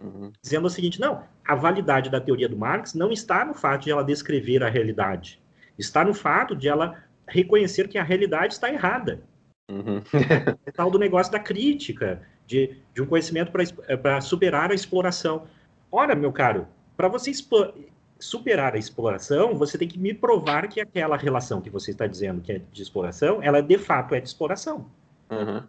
uhum. 0.01 0.33
dizendo 0.43 0.67
o 0.67 0.71
seguinte: 0.71 1.01
não, 1.01 1.23
a 1.45 1.55
validade 1.55 2.09
da 2.09 2.21
teoria 2.21 2.49
do 2.49 2.57
Marx 2.57 2.95
não 2.95 3.11
está 3.11 3.45
no 3.45 3.53
fato 3.53 3.85
de 3.85 3.91
ela 3.91 4.03
descrever 4.03 4.63
a 4.63 4.71
realidade, 4.71 5.41
está 5.77 6.05
no 6.05 6.15
fato 6.15 6.57
de 6.57 6.69
ela 6.69 6.97
reconhecer 7.31 7.89
que 7.89 7.97
a 7.97 8.03
realidade 8.03 8.55
está 8.55 8.71
errada. 8.71 9.23
Uhum. 9.71 10.03
é 10.67 10.73
tal 10.73 10.91
do 10.91 10.99
negócio 10.99 11.33
da 11.33 11.39
crítica, 11.39 12.21
de, 12.47 12.77
de 12.93 13.01
um 13.01 13.07
conhecimento 13.07 13.53
para 14.03 14.21
superar 14.21 14.71
a 14.73 14.75
exploração. 14.75 15.47
Ora, 15.91 16.15
meu 16.15 16.33
caro, 16.33 16.67
para 16.97 17.09
você 17.09 17.31
superar 18.19 18.75
a 18.75 18.79
exploração, 18.79 19.55
você 19.55 19.79
tem 19.79 19.89
que 19.89 19.99
me 19.99 20.13
provar 20.13 20.69
que 20.69 20.81
aquela 20.81 21.17
relação 21.17 21.61
que 21.61 21.71
você 21.71 21.93
está 21.93 22.07
dizendo 22.07 22.41
que 22.41 22.53
é 22.53 22.61
de 22.73 22.83
exploração, 22.83 23.43
ela 23.43 23.63
de 23.63 23.79
fato 23.79 24.15
é 24.15 24.21
de 24.21 24.29
exploração. 24.29 24.91
Uhum. 25.31 25.63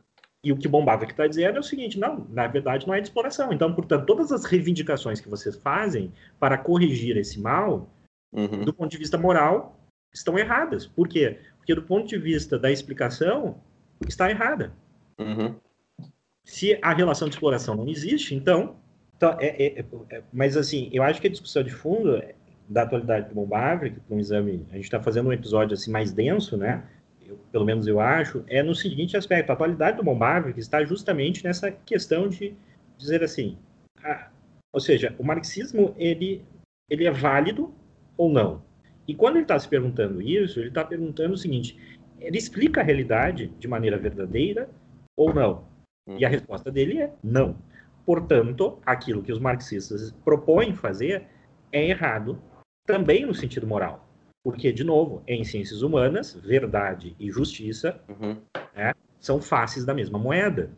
E 0.44 0.52
o 0.52 0.58
que 0.58 0.68
Bombava 0.68 1.06
que 1.06 1.12
está 1.12 1.28
dizendo 1.28 1.58
é 1.58 1.60
o 1.60 1.64
seguinte: 1.64 2.00
não, 2.00 2.26
na 2.30 2.48
verdade 2.48 2.88
não 2.88 2.94
é 2.94 3.00
de 3.00 3.08
exploração. 3.08 3.54
Então, 3.54 3.74
portanto, 3.74 4.06
todas 4.06 4.32
as 4.32 4.44
reivindicações 4.44 5.22
que 5.22 5.30
vocês 5.30 5.56
fazem 5.56 6.12
para 6.40 6.58
corrigir 6.58 7.16
esse 7.16 7.40
mal, 7.40 7.88
uhum. 8.34 8.66
do 8.66 8.74
ponto 8.74 8.90
de 8.90 8.98
vista 8.98 9.18
moral, 9.18 9.80
estão 10.14 10.38
erradas. 10.38 10.86
Por 10.86 11.08
quê? 11.08 11.40
Porque 11.62 11.76
do 11.76 11.84
ponto 11.84 12.08
de 12.08 12.18
vista 12.18 12.58
da 12.58 12.72
explicação, 12.72 13.62
está 14.08 14.30
errada. 14.32 14.74
Uhum. 15.20 15.56
Se 16.44 16.78
a 16.82 16.92
relação 16.92 17.30
de 17.30 17.36
exploração 17.36 17.76
não 17.76 17.88
existe, 17.88 18.34
então. 18.34 18.76
então 19.16 19.38
é, 19.40 19.80
é, 19.80 19.86
é, 20.10 20.24
mas, 20.34 20.58
assim, 20.58 20.90
eu 20.92 21.04
acho 21.04 21.22
que 21.22 21.28
a 21.28 21.30
discussão 21.30 21.62
de 21.62 21.70
fundo 21.70 22.22
da 22.68 22.82
atualidade 22.82 23.30
do 23.30 23.36
Bombavre, 23.36 23.92
que 23.92 24.00
um 24.10 24.20
exame, 24.20 24.66
a 24.72 24.76
gente 24.76 24.86
está 24.86 25.00
fazendo 25.00 25.30
um 25.30 25.34
episódio 25.34 25.76
assim 25.76 25.92
mais 25.92 26.12
denso, 26.12 26.58
né? 26.58 26.84
Eu, 27.24 27.38
pelo 27.52 27.64
menos 27.64 27.86
eu 27.86 28.00
acho, 28.00 28.44
é 28.48 28.64
no 28.64 28.74
seguinte 28.74 29.16
aspecto: 29.16 29.52
a 29.52 29.54
atualidade 29.54 29.98
do 29.98 30.04
Bombavre 30.04 30.54
está 30.58 30.84
justamente 30.84 31.44
nessa 31.44 31.70
questão 31.70 32.28
de 32.28 32.56
dizer 32.98 33.24
assim, 33.24 33.58
a, 34.04 34.30
ou 34.74 34.80
seja, 34.80 35.14
o 35.20 35.24
marxismo 35.24 35.94
ele 35.98 36.44
ele 36.90 37.06
é 37.06 37.12
válido 37.12 37.74
ou 38.18 38.30
não? 38.30 38.62
E 39.12 39.14
quando 39.14 39.36
ele 39.36 39.44
está 39.44 39.60
se 39.60 39.68
perguntando 39.68 40.22
isso, 40.22 40.58
ele 40.62 40.70
está 40.70 40.86
perguntando 40.86 41.34
o 41.34 41.38
seguinte: 41.38 41.78
ele 42.18 42.38
explica 42.38 42.80
a 42.80 42.84
realidade 42.84 43.48
de 43.60 43.68
maneira 43.68 43.98
verdadeira 43.98 44.70
ou 45.18 45.34
não? 45.34 45.66
E 46.08 46.24
a 46.24 46.30
uhum. 46.30 46.34
resposta 46.34 46.72
dele 46.72 47.02
é 47.02 47.14
não. 47.22 47.58
Portanto, 48.06 48.80
aquilo 48.86 49.22
que 49.22 49.34
os 49.34 49.38
marxistas 49.38 50.14
propõem 50.24 50.74
fazer 50.74 51.28
é 51.74 51.90
errado 51.90 52.42
também 52.88 53.26
no 53.26 53.34
sentido 53.34 53.68
moral. 53.68 54.08
Porque, 54.46 54.72
de 54.72 54.86
novo, 54.86 55.22
em 55.28 55.44
ciências 55.44 55.82
humanas, 55.82 56.34
verdade 56.34 57.14
e 57.20 57.30
justiça 57.30 58.02
uhum. 58.08 58.38
né, 58.74 58.94
são 59.20 59.42
faces 59.42 59.84
da 59.84 59.94
mesma 59.94 60.18
moeda. 60.18 60.72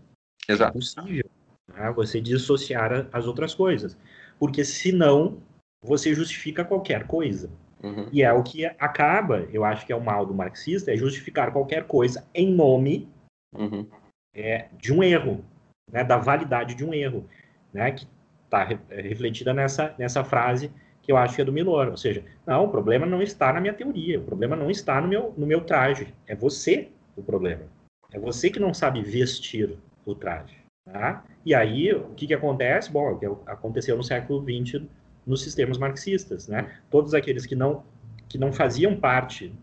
Exato. 0.49 0.71
É 0.71 0.73
possível 0.73 1.29
né, 1.67 1.91
você 1.95 2.19
dissociar 2.19 3.07
as 3.13 3.27
outras 3.27 3.53
coisas. 3.53 3.95
Porque, 4.39 4.65
senão, 4.65 5.37
você 5.83 6.15
justifica 6.15 6.65
qualquer 6.65 7.05
coisa. 7.05 7.51
Uhum. 7.83 8.07
E 8.11 8.23
é 8.23 8.31
o 8.31 8.41
que 8.41 8.65
acaba, 8.65 9.47
eu 9.51 9.65
acho 9.65 9.85
que 9.85 9.91
é 9.91 9.95
o 9.95 10.03
mal 10.03 10.25
do 10.25 10.33
marxista, 10.33 10.91
é 10.91 10.97
justificar 10.97 11.51
qualquer 11.51 11.85
coisa 11.85 12.25
em 12.33 12.49
nome 12.49 13.09
uhum. 13.53 13.85
é, 14.33 14.69
de 14.77 14.93
um 14.93 15.03
erro, 15.03 15.43
né, 15.91 16.03
da 16.03 16.17
validade 16.17 16.75
de 16.75 16.85
um 16.85 16.93
erro, 16.93 17.27
né, 17.73 17.91
que 17.91 18.07
está 18.45 18.63
refletida 18.89 19.53
nessa, 19.53 19.93
nessa 19.97 20.23
frase 20.23 20.71
que 21.01 21.11
eu 21.11 21.17
acho 21.17 21.35
que 21.35 21.41
é 21.41 21.45
do 21.45 21.51
Milor. 21.51 21.89
Ou 21.89 21.97
seja, 21.97 22.23
não, 22.47 22.63
o 22.63 22.69
problema 22.69 23.05
não 23.05 23.21
está 23.21 23.51
na 23.51 23.59
minha 23.59 23.73
teoria, 23.73 24.19
o 24.19 24.23
problema 24.23 24.55
não 24.55 24.71
está 24.71 25.01
no 25.01 25.07
meu, 25.07 25.33
no 25.37 25.45
meu 25.45 25.61
traje. 25.61 26.13
É 26.25 26.33
você 26.33 26.89
o 27.15 27.21
problema. 27.21 27.63
É 28.11 28.17
você 28.17 28.49
que 28.49 28.59
não 28.59 28.73
sabe 28.73 29.01
vestir 29.01 29.77
o 30.05 30.15
traje. 30.15 30.55
Tá? 30.85 31.23
E 31.45 31.53
aí, 31.53 31.93
o 31.93 32.13
que, 32.15 32.27
que 32.27 32.33
acontece? 32.33 32.91
Bom, 32.91 33.11
o 33.11 33.19
que 33.19 33.25
aconteceu 33.45 33.97
no 33.97 34.03
século 34.03 34.41
XX 34.41 34.83
nos 35.25 35.41
sistemas 35.41 35.77
marxistas, 35.77 36.47
né? 36.47 36.79
Todos 36.89 37.13
aqueles 37.13 37.45
que 37.45 37.55
não 37.55 37.83
que 38.27 38.37
não 38.37 38.51
faziam 38.51 38.95
parte, 38.95 39.53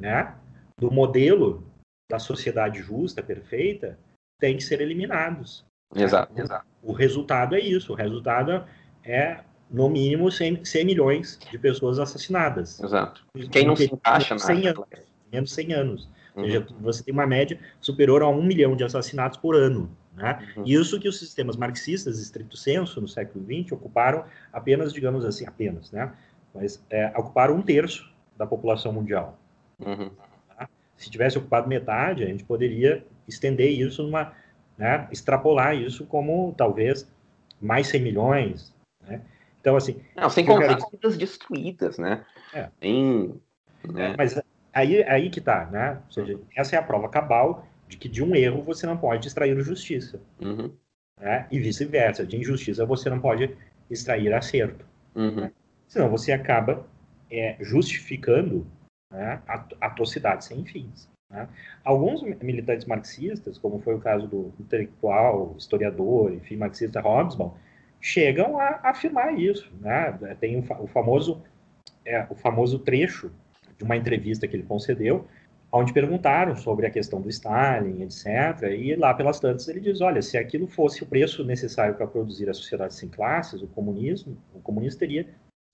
né, 0.00 0.34
do 0.76 0.90
modelo 0.90 1.64
da 2.10 2.18
sociedade 2.18 2.82
justa, 2.82 3.22
perfeita, 3.22 3.96
têm 4.40 4.56
que 4.56 4.64
ser 4.64 4.80
eliminados. 4.80 5.64
Exato, 5.94 6.32
exato. 6.38 6.66
O 6.82 6.92
resultado 6.92 7.54
é 7.54 7.60
isso. 7.60 7.92
O 7.92 7.96
resultado 7.96 8.64
é 9.04 9.40
no 9.70 9.88
mínimo 9.88 10.30
100, 10.30 10.64
100 10.64 10.84
milhões 10.84 11.38
de 11.50 11.58
pessoas 11.58 11.98
assassinadas. 11.98 12.80
Exato. 12.80 13.24
Quem 13.50 13.66
não 13.66 13.76
se 13.76 13.84
encaixa 13.84 14.34
na 14.34 14.40
100 14.40 14.68
anos, 14.68 14.84
menos 15.32 15.52
100 15.52 15.72
anos. 15.72 16.08
Uhum. 16.34 16.42
Ou 16.42 16.44
seja, 16.44 16.66
você 16.80 17.04
tem 17.04 17.14
uma 17.14 17.26
média 17.26 17.58
superior 17.80 18.22
a 18.22 18.28
um 18.28 18.42
milhão 18.42 18.74
de 18.76 18.84
assassinatos 18.84 19.38
por 19.38 19.54
ano. 19.54 19.90
Né? 20.16 20.52
Uhum. 20.56 20.64
Isso 20.64 21.00
que 21.00 21.08
os 21.08 21.18
sistemas 21.18 21.56
marxistas, 21.56 22.18
estrito 22.18 22.56
senso, 22.56 23.00
no 23.00 23.08
século 23.08 23.44
XX, 23.44 23.72
ocuparam 23.72 24.24
apenas, 24.52 24.92
digamos 24.92 25.24
assim, 25.24 25.46
apenas, 25.46 25.90
né? 25.90 26.12
Mas 26.54 26.84
é, 26.88 27.12
ocuparam 27.16 27.56
um 27.56 27.62
terço 27.62 28.08
da 28.36 28.46
população 28.46 28.92
mundial. 28.92 29.38
Uhum. 29.78 30.10
Tá? 30.56 30.68
Se 30.96 31.10
tivesse 31.10 31.36
ocupado 31.36 31.68
metade, 31.68 32.22
a 32.22 32.26
gente 32.26 32.44
poderia 32.44 33.04
estender 33.26 33.70
isso 33.70 34.02
numa, 34.04 34.32
né, 34.78 35.08
extrapolar 35.10 35.74
isso 35.74 36.06
como 36.06 36.54
talvez 36.56 37.10
mais 37.60 37.88
100 37.88 38.02
milhões, 38.02 38.74
né? 39.00 39.20
Então, 39.60 39.76
assim... 39.76 40.00
Não, 40.14 40.28
sem 40.28 40.44
contar 40.44 40.76
quero... 40.76 41.16
destruídas, 41.16 41.98
né? 41.98 42.24
É. 42.52 42.68
Em, 42.82 43.40
né? 43.82 44.10
É, 44.12 44.16
mas 44.16 44.38
aí, 44.72 45.02
aí 45.04 45.30
que 45.30 45.40
tá, 45.40 45.66
né? 45.66 45.98
Ou 46.06 46.12
seja, 46.12 46.38
essa 46.54 46.76
é 46.76 46.78
a 46.78 46.82
prova 46.82 47.08
cabal 47.08 47.66
de 47.88 47.96
que 47.96 48.08
de 48.08 48.22
um 48.22 48.34
erro 48.34 48.62
você 48.62 48.86
não 48.86 48.96
pode 48.96 49.28
extrair 49.28 49.58
justiça. 49.60 50.20
Uhum. 50.40 50.72
Né? 51.20 51.46
E 51.50 51.58
vice-versa, 51.58 52.26
de 52.26 52.36
injustiça 52.36 52.84
você 52.84 53.08
não 53.08 53.20
pode 53.20 53.56
extrair 53.90 54.32
acerto. 54.32 54.84
Uhum. 55.14 55.42
Né? 55.42 55.52
Senão 55.86 56.08
você 56.08 56.32
acaba 56.32 56.86
é, 57.30 57.56
justificando 57.60 58.66
né, 59.12 59.40
atrocidades 59.80 60.46
sem 60.46 60.64
fins. 60.64 61.08
Né? 61.30 61.48
Alguns 61.84 62.22
militantes 62.22 62.86
marxistas, 62.86 63.58
como 63.58 63.80
foi 63.80 63.94
o 63.94 64.00
caso 64.00 64.26
do 64.26 64.52
intelectual, 64.58 65.54
historiador, 65.58 66.32
enfim, 66.32 66.56
marxista 66.56 67.00
Hobsbawm, 67.00 67.52
chegam 68.00 68.58
a, 68.58 68.80
afirmar 68.82 69.38
isso. 69.38 69.72
Né? 69.80 70.12
Tem 70.40 70.58
o, 70.58 70.82
o 70.82 70.86
famoso, 70.86 71.42
é, 72.04 72.26
o 72.30 72.34
famoso 72.34 72.78
trecho 72.78 73.30
de 73.78 73.84
uma 73.84 73.96
entrevista 73.96 74.46
que 74.46 74.56
ele 74.56 74.62
concedeu, 74.62 75.26
onde 75.74 75.92
perguntaram 75.92 76.54
sobre 76.54 76.86
a 76.86 76.90
questão 76.90 77.20
do 77.20 77.28
Stalin, 77.28 78.02
etc. 78.02 78.62
E 78.78 78.94
lá 78.94 79.12
pelas 79.12 79.40
tantas 79.40 79.68
ele 79.68 79.80
diz, 79.80 80.00
olha, 80.00 80.22
se 80.22 80.38
aquilo 80.38 80.68
fosse 80.68 81.02
o 81.02 81.06
preço 81.06 81.44
necessário 81.44 81.96
para 81.96 82.06
produzir 82.06 82.48
a 82.48 82.54
sociedade 82.54 82.94
sem 82.94 83.08
classes, 83.08 83.60
o 83.60 83.66
comunismo, 83.66 84.36
o 84.54 84.60
comunismo 84.60 85.00
teria, 85.00 85.26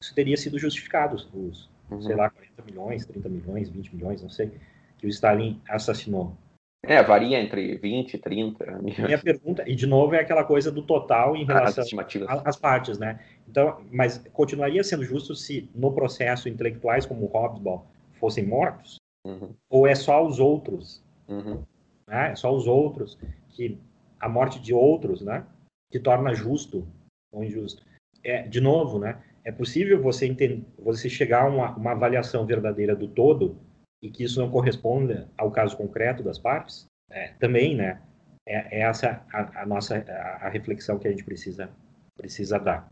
isso 0.03 0.15
teria 0.15 0.37
sido 0.37 0.59
justificado, 0.59 1.17
os, 1.17 1.69
uhum. 1.91 2.01
sei 2.01 2.17
lá, 2.17 2.31
40 2.31 2.63
milhões, 2.65 3.05
30 3.05 3.29
milhões, 3.29 3.69
20 3.69 3.95
milhões, 3.95 4.23
não 4.23 4.31
sei, 4.31 4.51
que 4.97 5.07
o 5.07 5.11
Stalin 5.11 5.61
assassinou. 5.69 6.35
É, 6.83 7.03
varia 7.03 7.39
entre 7.39 7.77
20 7.77 8.15
e 8.15 8.19
30 8.19 8.65
milhões. 8.81 8.99
Minha 8.99 9.19
pergunta, 9.19 9.65
e 9.69 9.75
de 9.75 9.87
novo 9.87 10.15
é 10.15 10.21
aquela 10.21 10.45
coisa 10.45 10.73
do 10.73 10.81
total 10.81 11.37
em 11.37 11.45
relação 11.45 11.85
às 12.27 12.57
partes, 12.57 12.99
né? 12.99 13.21
Então, 13.47 13.83
mas 13.93 14.17
continuaria 14.33 14.83
sendo 14.83 15.05
justo 15.05 15.35
se 15.35 15.69
no 15.75 15.93
processo 15.93 16.49
intelectuais 16.49 17.05
como 17.05 17.27
o 17.27 17.29
Hobsbawm 17.29 17.83
fossem 18.19 18.47
mortos? 18.47 19.00
Uhum. 19.25 19.55
Ou 19.69 19.87
é 19.87 19.95
só 19.95 20.27
os 20.27 20.39
outros? 20.39 21.05
Uhum. 21.29 21.65
Né? 22.07 22.33
É 22.33 22.37
só 22.37 22.55
os 22.55 22.67
outros 22.67 23.19
que 23.49 23.79
a 24.19 24.29
morte 24.29 24.61
de 24.61 24.75
outros, 24.75 25.23
né? 25.23 25.47
Que 25.91 25.99
torna 25.99 26.35
justo 26.35 26.87
ou 27.33 27.43
injusto. 27.43 27.83
É, 28.23 28.43
de 28.43 28.61
novo, 28.61 28.99
né? 28.99 29.23
É 29.45 29.51
possível 29.51 30.01
você 30.03 30.27
entender, 30.27 30.65
você 30.79 31.09
chegar 31.09 31.45
a 31.45 31.49
uma, 31.49 31.77
uma 31.77 31.93
avaliação 31.93 32.45
verdadeira 32.45 32.95
do 32.95 33.09
todo 33.09 33.57
e 34.03 34.11
que 34.11 34.25
isso 34.25 34.41
não 34.41 34.51
corresponda 34.51 35.29
ao 35.37 35.51
caso 35.51 35.77
concreto 35.77 36.23
das 36.23 36.39
partes, 36.39 36.87
é, 37.11 37.29
também, 37.39 37.75
né? 37.75 38.01
É, 38.47 38.79
é 38.79 38.81
essa 38.83 39.25
a, 39.33 39.63
a 39.63 39.67
nossa 39.67 39.99
a, 39.99 40.47
a, 40.47 40.49
reflexão 40.49 40.99
que 40.99 41.07
a 41.07 41.11
gente 41.11 41.25
precisa 41.25 41.71
precisa 42.17 42.59
dar. 42.59 42.91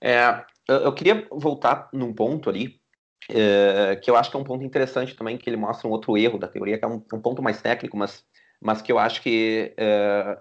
É, 0.00 0.44
eu 0.68 0.92
queria 0.92 1.26
voltar 1.30 1.88
num 1.92 2.12
ponto 2.12 2.50
ali 2.50 2.80
é, 3.30 3.96
que 3.96 4.10
eu 4.10 4.16
acho 4.16 4.30
que 4.30 4.36
é 4.36 4.40
um 4.40 4.44
ponto 4.44 4.64
interessante 4.64 5.14
também 5.14 5.38
que 5.38 5.48
ele 5.48 5.56
mostra 5.56 5.88
um 5.88 5.90
outro 5.90 6.16
erro 6.16 6.38
da 6.38 6.48
teoria 6.48 6.78
que 6.78 6.84
é 6.84 6.88
um, 6.88 7.02
um 7.12 7.20
ponto 7.20 7.42
mais 7.42 7.60
técnico, 7.60 7.96
mas 7.96 8.24
mas 8.60 8.80
que 8.80 8.90
eu 8.90 8.98
acho 8.98 9.20
que 9.20 9.74
é, 9.76 10.38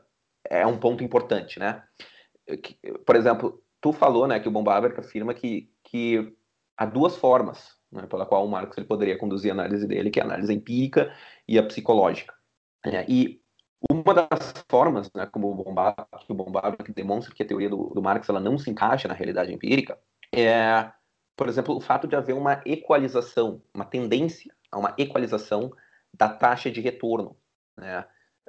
é 0.50 0.66
um 0.66 0.78
ponto 0.78 1.04
importante, 1.04 1.60
né? 1.60 1.84
Por 3.06 3.16
exemplo, 3.16 3.62
tu 3.82 3.92
falou, 3.92 4.28
né, 4.28 4.40
que 4.40 4.48
o 4.48 4.52
Bombaber 4.52 4.98
afirma 4.98 5.34
que 5.34 5.70
que 5.84 6.34
há 6.78 6.86
duas 6.86 7.18
formas 7.18 7.78
né, 7.92 8.08
pela 8.08 8.26
qual 8.26 8.46
o 8.46 8.50
Marx 8.50 8.78
ele 8.78 8.88
poderia 8.88 9.18
conduzir 9.18 9.52
a 9.52 9.54
análise 9.54 9.88
dele, 9.88 10.10
que 10.10 10.20
é 10.20 10.24
a 10.24 10.26
análise 10.26 10.54
empírica 10.54 11.14
e 11.48 11.58
a 11.58 11.64
psicológica. 11.64 12.34
É, 12.86 13.06
e 13.08 13.42
uma 13.90 14.14
das 14.14 14.54
formas, 14.70 15.12
né, 15.14 15.26
como 15.28 15.52
o 15.52 15.56
Bombar, 15.56 15.96
que 16.26 16.32
o 16.32 16.94
demonstra 16.94 17.34
que 17.34 17.44
a 17.44 17.46
teoria 17.46 17.70
do, 17.70 17.92
do 17.94 18.02
Marx 18.02 18.28
ela 18.28 18.40
não 18.40 18.58
se 18.58 18.70
encaixa 18.70 19.08
na 19.08 19.14
realidade 19.14 19.54
empírica, 19.54 19.98
é, 20.34 20.92
por 21.36 21.48
exemplo, 21.48 21.76
o 21.76 21.82
fato 21.82 22.08
de 22.08 22.16
haver 22.16 22.34
uma 22.34 22.62
equalização, 22.66 23.62
uma 23.74 23.86
tendência 23.86 24.54
a 24.72 24.78
uma 24.78 24.94
equalização 24.98 25.72
da 26.14 26.30
taxa 26.30 26.70
de 26.70 26.82
retorno 26.82 27.36
né, 27.78 28.06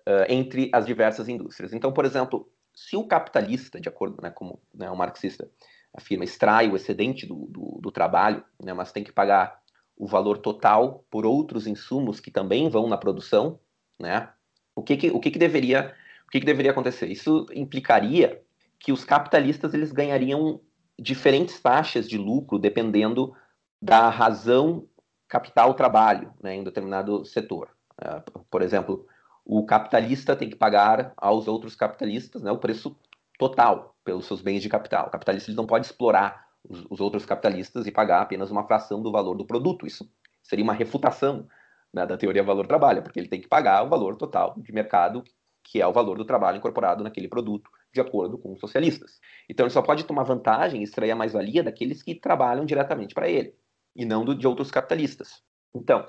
uh, 0.06 0.24
entre 0.28 0.70
as 0.72 0.86
diversas 0.86 1.28
indústrias. 1.28 1.72
Então, 1.72 1.92
por 1.92 2.04
exemplo, 2.04 2.50
se 2.74 2.96
o 2.96 3.06
capitalista, 3.06 3.80
de 3.80 3.88
acordo 3.88 4.20
né, 4.22 4.30
como 4.30 4.60
né, 4.74 4.90
o 4.90 4.96
marxista, 4.96 5.48
a 5.94 6.00
firma 6.00 6.24
extrai 6.24 6.68
o 6.68 6.76
excedente 6.76 7.26
do, 7.26 7.46
do, 7.46 7.78
do 7.80 7.90
trabalho, 7.90 8.44
né, 8.62 8.72
mas 8.72 8.92
tem 8.92 9.04
que 9.04 9.12
pagar 9.12 9.62
o 9.96 10.06
valor 10.06 10.38
total 10.38 11.04
por 11.08 11.24
outros 11.24 11.66
insumos 11.66 12.18
que 12.20 12.30
também 12.30 12.68
vão 12.68 12.88
na 12.88 12.98
produção, 12.98 13.60
né? 13.98 14.28
O 14.74 14.82
que 14.82 14.96
que, 14.96 15.10
o 15.10 15.20
que, 15.20 15.30
que 15.30 15.38
deveria 15.38 15.94
o 16.26 16.30
que, 16.30 16.40
que 16.40 16.46
deveria 16.46 16.72
acontecer? 16.72 17.08
Isso 17.08 17.46
implicaria 17.54 18.42
que 18.78 18.90
os 18.90 19.04
capitalistas 19.04 19.72
eles 19.72 19.92
ganhariam 19.92 20.60
diferentes 20.98 21.60
taxas 21.60 22.08
de 22.08 22.16
lucro 22.16 22.58
dependendo 22.58 23.34
da 23.80 24.08
razão 24.08 24.86
capital-trabalho 25.28 26.32
né, 26.42 26.54
em 26.54 26.64
determinado 26.64 27.24
setor. 27.24 27.70
Uh, 28.00 28.40
por 28.50 28.62
exemplo, 28.62 29.06
o 29.44 29.64
capitalista 29.66 30.34
tem 30.34 30.48
que 30.48 30.56
pagar 30.56 31.12
aos 31.16 31.46
outros 31.46 31.74
capitalistas 31.74 32.42
né, 32.42 32.50
o 32.50 32.58
preço 32.58 32.96
total 33.38 33.94
pelos 34.04 34.26
seus 34.26 34.40
bens 34.40 34.62
de 34.62 34.68
capital. 34.68 35.08
O 35.08 35.10
capitalista 35.10 35.52
não 35.52 35.66
pode 35.66 35.86
explorar 35.86 36.46
os, 36.68 36.84
os, 36.88 37.00
outros 37.00 37.26
capitalistas 37.26 37.86
e 37.86 37.92
pagar 37.92 38.22
apenas 38.22 38.50
uma 38.50 38.66
fração 38.66 39.02
do 39.02 39.10
valor 39.10 39.36
do 39.36 39.44
produto. 39.44 39.86
Isso 39.86 40.08
seria 40.42 40.64
uma 40.64 40.72
refutação 40.72 41.46
né, 41.92 42.06
da 42.06 42.16
teoria 42.16 42.42
valor-trabalho, 42.42 43.02
porque 43.02 43.18
ele 43.18 43.28
tem 43.28 43.40
que 43.40 43.48
pagar 43.48 43.82
o 43.82 43.88
valor 43.88 44.16
total 44.16 44.54
de 44.56 44.72
mercado, 44.72 45.22
que 45.62 45.80
é 45.80 45.86
o 45.86 45.92
valor 45.92 46.16
do 46.16 46.24
trabalho 46.24 46.58
incorporado 46.58 47.02
naquele 47.02 47.28
produto, 47.28 47.70
de 47.94 48.00
acordo 48.00 48.36
com 48.36 48.52
os 48.52 48.60
socialistas. 48.60 49.20
Então 49.48 49.64
ele 49.64 49.72
só 49.72 49.80
pode 49.80 50.04
tomar 50.04 50.24
vantagem 50.24 50.80
e 50.80 50.84
extrair 50.84 51.12
a 51.12 51.16
mais-valia 51.16 51.62
daqueles 51.62 52.02
que 52.02 52.14
trabalham 52.14 52.66
diretamente 52.66 53.14
para 53.14 53.30
ele, 53.30 53.54
e 53.94 54.04
não 54.04 54.24
do, 54.24 54.34
de 54.34 54.46
outros 54.46 54.70
capitalistas. 54.70 55.42
Então, 55.74 56.06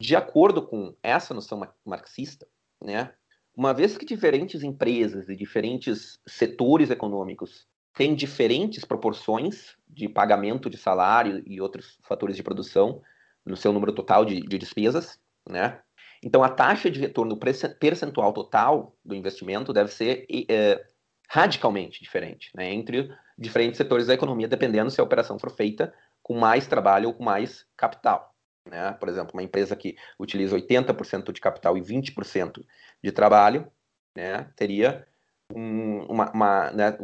de 0.00 0.16
acordo 0.16 0.66
com 0.66 0.94
essa 1.02 1.32
noção 1.32 1.62
marxista, 1.84 2.46
né, 2.82 3.14
uma 3.56 3.72
vez 3.72 3.96
que 3.96 4.04
diferentes 4.04 4.62
empresas 4.62 5.28
e 5.28 5.36
diferentes 5.36 6.18
setores 6.26 6.90
econômicos 6.90 7.66
têm 7.94 8.14
diferentes 8.14 8.84
proporções 8.84 9.76
de 9.88 10.08
pagamento 10.08 10.68
de 10.68 10.76
salário 10.76 11.42
e 11.46 11.60
outros 11.60 11.98
fatores 12.02 12.36
de 12.36 12.42
produção 12.42 13.00
no 13.44 13.56
seu 13.56 13.72
número 13.72 13.92
total 13.92 14.24
de, 14.24 14.40
de 14.40 14.58
despesas, 14.58 15.18
né? 15.48 15.80
Então, 16.22 16.42
a 16.42 16.48
taxa 16.48 16.90
de 16.90 16.98
retorno 16.98 17.36
percentual 17.36 18.32
total 18.32 18.96
do 19.04 19.14
investimento 19.14 19.72
deve 19.72 19.92
ser 19.92 20.26
é, 20.48 20.84
radicalmente 21.28 22.02
diferente 22.02 22.50
né, 22.54 22.72
entre 22.72 23.14
diferentes 23.36 23.76
setores 23.76 24.06
da 24.06 24.14
economia, 24.14 24.48
dependendo 24.48 24.90
se 24.90 25.00
a 25.00 25.04
operação 25.04 25.38
for 25.38 25.50
feita 25.50 25.92
com 26.22 26.38
mais 26.38 26.66
trabalho 26.66 27.08
ou 27.08 27.14
com 27.14 27.22
mais 27.22 27.66
capital. 27.76 28.34
Né? 28.68 28.92
Por 28.94 29.08
exemplo, 29.08 29.32
uma 29.34 29.42
empresa 29.42 29.76
que 29.76 29.96
utiliza 30.18 30.56
80% 30.56 31.32
de 31.32 31.40
capital 31.40 31.76
e 31.76 31.82
20% 31.82 32.64
de 33.02 33.12
trabalho, 33.12 33.70
né, 34.16 34.50
teria 34.56 35.06
um, 35.54 36.02
uma, 36.04 36.30
uma 36.32 36.70
né, 36.72 36.98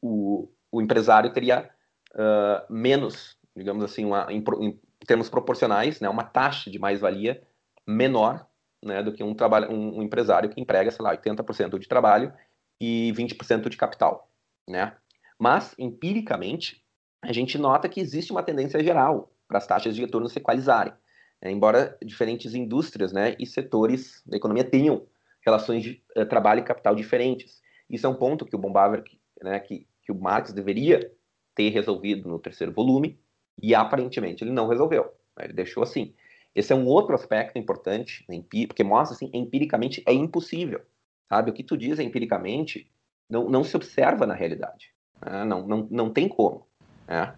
o, 0.00 0.50
o, 0.70 0.80
empresário 0.80 1.32
teria 1.32 1.68
uh, 2.14 2.72
menos, 2.72 3.36
digamos 3.54 3.84
assim, 3.84 4.04
uma, 4.04 4.26
em, 4.30 4.42
em, 4.60 4.80
termos 5.06 5.28
proporcionais, 5.28 6.00
né, 6.00 6.08
uma 6.08 6.24
taxa 6.24 6.70
de 6.70 6.78
mais-valia 6.78 7.42
menor 7.86 8.46
né, 8.84 9.02
do 9.02 9.12
que 9.12 9.22
um, 9.22 9.34
trabalho, 9.34 9.70
um, 9.70 9.98
um 9.98 10.02
empresário 10.02 10.48
que 10.48 10.60
emprega, 10.60 10.90
sei 10.90 11.04
lá, 11.04 11.16
80% 11.16 11.78
de 11.78 11.88
trabalho 11.88 12.32
e 12.80 13.12
20% 13.16 13.68
de 13.68 13.76
capital. 13.76 14.30
Né? 14.68 14.94
Mas, 15.38 15.74
empiricamente, 15.78 16.84
a 17.22 17.32
gente 17.32 17.58
nota 17.58 17.88
que 17.88 18.00
existe 18.00 18.32
uma 18.32 18.42
tendência 18.42 18.82
geral 18.82 19.32
para 19.48 19.58
as 19.58 19.66
taxas 19.66 19.94
de 19.94 20.00
retorno 20.00 20.28
se 20.28 20.38
equalizarem. 20.38 20.92
É, 21.40 21.50
embora 21.50 21.96
diferentes 22.02 22.54
indústrias 22.54 23.12
né, 23.12 23.36
e 23.38 23.46
setores 23.46 24.22
da 24.26 24.36
economia 24.36 24.64
tenham 24.64 25.06
relações 25.44 25.82
de 25.82 26.02
uh, 26.16 26.24
trabalho 26.24 26.60
e 26.60 26.64
capital 26.64 26.94
diferentes. 26.94 27.60
Isso 27.88 28.06
é 28.06 28.08
um 28.08 28.14
ponto 28.14 28.46
que 28.46 28.56
o 28.56 28.58
Bombaver, 28.58 29.04
né, 29.42 29.60
que, 29.60 29.86
que 30.02 30.10
o 30.10 30.18
Marx 30.18 30.52
deveria 30.52 31.12
ter 31.54 31.68
resolvido 31.70 32.28
no 32.28 32.38
terceiro 32.38 32.72
volume, 32.72 33.18
e 33.62 33.74
aparentemente 33.74 34.44
ele 34.44 34.52
não 34.52 34.68
resolveu. 34.68 35.10
Ele 35.38 35.52
deixou 35.52 35.82
assim. 35.82 36.14
Esse 36.54 36.72
é 36.72 36.76
um 36.76 36.86
outro 36.86 37.14
aspecto 37.14 37.58
importante, 37.58 38.26
porque 38.66 38.84
mostra 38.84 39.14
assim, 39.14 39.30
empiricamente 39.32 40.02
é 40.06 40.12
impossível. 40.12 40.80
Sabe? 41.28 41.50
O 41.50 41.54
que 41.54 41.64
tu 41.64 41.76
diz 41.76 41.98
empiricamente 41.98 42.90
não, 43.28 43.48
não 43.48 43.64
se 43.64 43.76
observa 43.76 44.26
na 44.26 44.34
realidade. 44.34 44.92
Né? 45.24 45.44
Não, 45.44 45.66
não, 45.66 45.88
não 45.90 46.10
tem 46.10 46.28
como. 46.28 46.66
Né? 47.06 47.34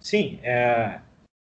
Sim, 0.00 0.38
é, 0.42 1.00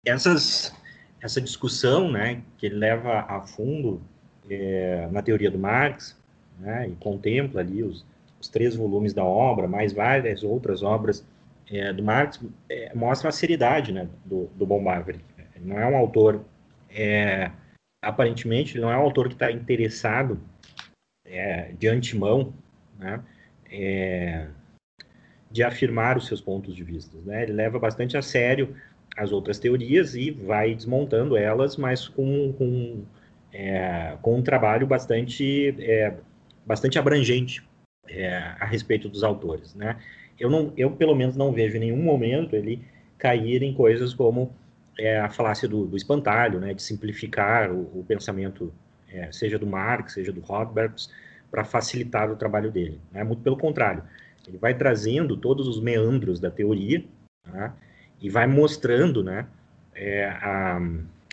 essas, 0.05 0.75
essa 1.21 1.41
discussão 1.41 2.11
né, 2.11 2.41
que 2.57 2.65
ele 2.65 2.75
leva 2.75 3.21
a 3.21 3.41
fundo 3.41 4.01
é, 4.49 5.07
na 5.11 5.21
teoria 5.21 5.49
do 5.49 5.57
Marx, 5.57 6.19
né, 6.59 6.87
e 6.87 6.95
contempla 6.95 7.61
ali 7.61 7.83
os, 7.83 8.05
os, 8.39 8.47
três 8.47 8.75
volumes 8.75 9.13
da 9.13 9.23
obra, 9.23 9.67
mais 9.67 9.93
várias 9.93 10.43
outras 10.43 10.83
obras 10.83 11.25
é, 11.71 11.91
do 11.91 12.03
Marx, 12.03 12.39
é, 12.69 12.93
mostra 12.93 13.29
a 13.29 13.31
seriedade 13.31 13.91
né, 13.91 14.07
do, 14.25 14.45
do 14.55 14.65
Bombardier. 14.65 15.19
Ele 15.55 15.65
não 15.65 15.79
é 15.79 15.87
um 15.87 15.97
autor, 15.97 16.43
é, 16.89 17.49
aparentemente, 18.01 18.75
ele 18.75 18.81
não 18.81 18.91
é 18.91 18.97
um 18.97 19.01
autor 19.01 19.29
que 19.29 19.35
está 19.35 19.51
interessado 19.51 20.39
é, 21.33 21.71
de 21.77 21.87
antemão, 21.87 22.53
né, 22.97 23.21
é, 23.71 24.47
de 25.51 25.63
afirmar 25.63 26.17
os 26.17 26.27
seus 26.27 26.39
pontos 26.39 26.75
de 26.75 26.83
vista. 26.83 27.17
Né? 27.25 27.43
Ele 27.43 27.53
leva 27.53 27.79
bastante 27.79 28.15
a 28.15 28.21
sério 28.21 28.75
as 29.15 29.31
outras 29.31 29.59
teorias 29.59 30.15
e 30.15 30.31
vai 30.31 30.73
desmontando 30.73 31.37
elas, 31.37 31.77
mas 31.77 32.07
com, 32.07 32.53
com, 32.53 33.03
é, 33.51 34.17
com 34.21 34.37
um 34.37 34.41
trabalho 34.41 34.87
bastante, 34.87 35.75
é, 35.79 36.15
bastante 36.65 36.97
abrangente 36.97 37.63
é, 38.07 38.35
a 38.59 38.65
respeito 38.65 39.07
dos 39.07 39.23
autores. 39.23 39.75
Né? 39.75 39.97
Eu, 40.39 40.49
não, 40.49 40.73
eu, 40.75 40.91
pelo 40.91 41.15
menos, 41.15 41.35
não 41.35 41.51
vejo 41.51 41.77
em 41.77 41.79
nenhum 41.79 42.01
momento 42.01 42.55
ele 42.55 42.81
cair 43.17 43.61
em 43.61 43.73
coisas 43.73 44.13
como 44.13 44.51
é, 44.97 45.19
a 45.19 45.29
falácia 45.29 45.67
do, 45.67 45.85
do, 45.85 45.95
espantalho, 45.95 46.59
né, 46.59 46.73
de 46.73 46.81
simplificar 46.81 47.71
o, 47.71 47.99
o 47.99 48.05
pensamento, 48.07 48.73
é, 49.13 49.31
seja 49.31 49.59
do 49.59 49.67
Marx, 49.67 50.13
seja 50.13 50.31
do 50.31 50.41
Rothbard, 50.41 51.07
para 51.51 51.63
facilitar 51.63 52.31
o 52.31 52.35
trabalho 52.35 52.71
dele. 52.71 52.99
Né? 53.11 53.23
Muito 53.23 53.43
pelo 53.43 53.55
contrário, 53.55 54.03
ele 54.47 54.57
vai 54.57 54.73
trazendo 54.73 55.37
todos 55.37 55.67
os 55.67 55.79
meandros 55.79 56.39
da 56.39 56.49
teoria 56.49 57.05
tá? 57.43 57.75
e 58.19 58.29
vai 58.29 58.47
mostrando 58.47 59.23
né, 59.23 59.45
é, 59.93 60.25
a, 60.25 60.81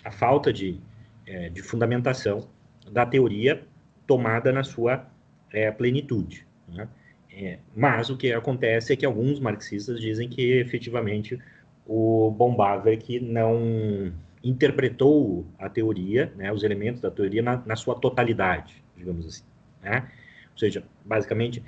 a, 0.04 0.10
falta 0.10 0.52
de, 0.52 0.78
é, 1.26 1.48
de, 1.48 1.62
fundamentação 1.62 2.46
da 2.90 3.06
teoria 3.06 3.62
tomada 4.06 4.52
na 4.52 4.62
sua 4.62 5.06
é, 5.50 5.70
plenitude. 5.70 6.46
Né? 6.68 6.86
É, 7.32 7.58
mas 7.74 8.10
o 8.10 8.16
que 8.16 8.32
acontece 8.32 8.92
é 8.92 8.96
que 8.96 9.06
alguns 9.06 9.40
marxistas 9.40 10.00
dizem 10.00 10.28
que 10.28 10.58
efetivamente 10.58 11.38
o 11.86 12.30
Bombaverk 12.30 13.20
não 13.20 14.12
interpretou 14.42 15.46
a 15.58 15.68
teoria, 15.68 16.32
né, 16.36 16.52
os 16.52 16.62
elementos 16.62 17.00
da 17.00 17.10
teoria 17.10 17.42
na, 17.42 17.62
na 17.66 17.76
sua 17.76 17.94
totalidade, 17.94 18.82
digamos 18.96 19.26
assim. 19.26 19.44
Né? 19.82 20.08
Ou 20.52 20.58
seja, 20.58 20.82
basicamente, 21.04 21.62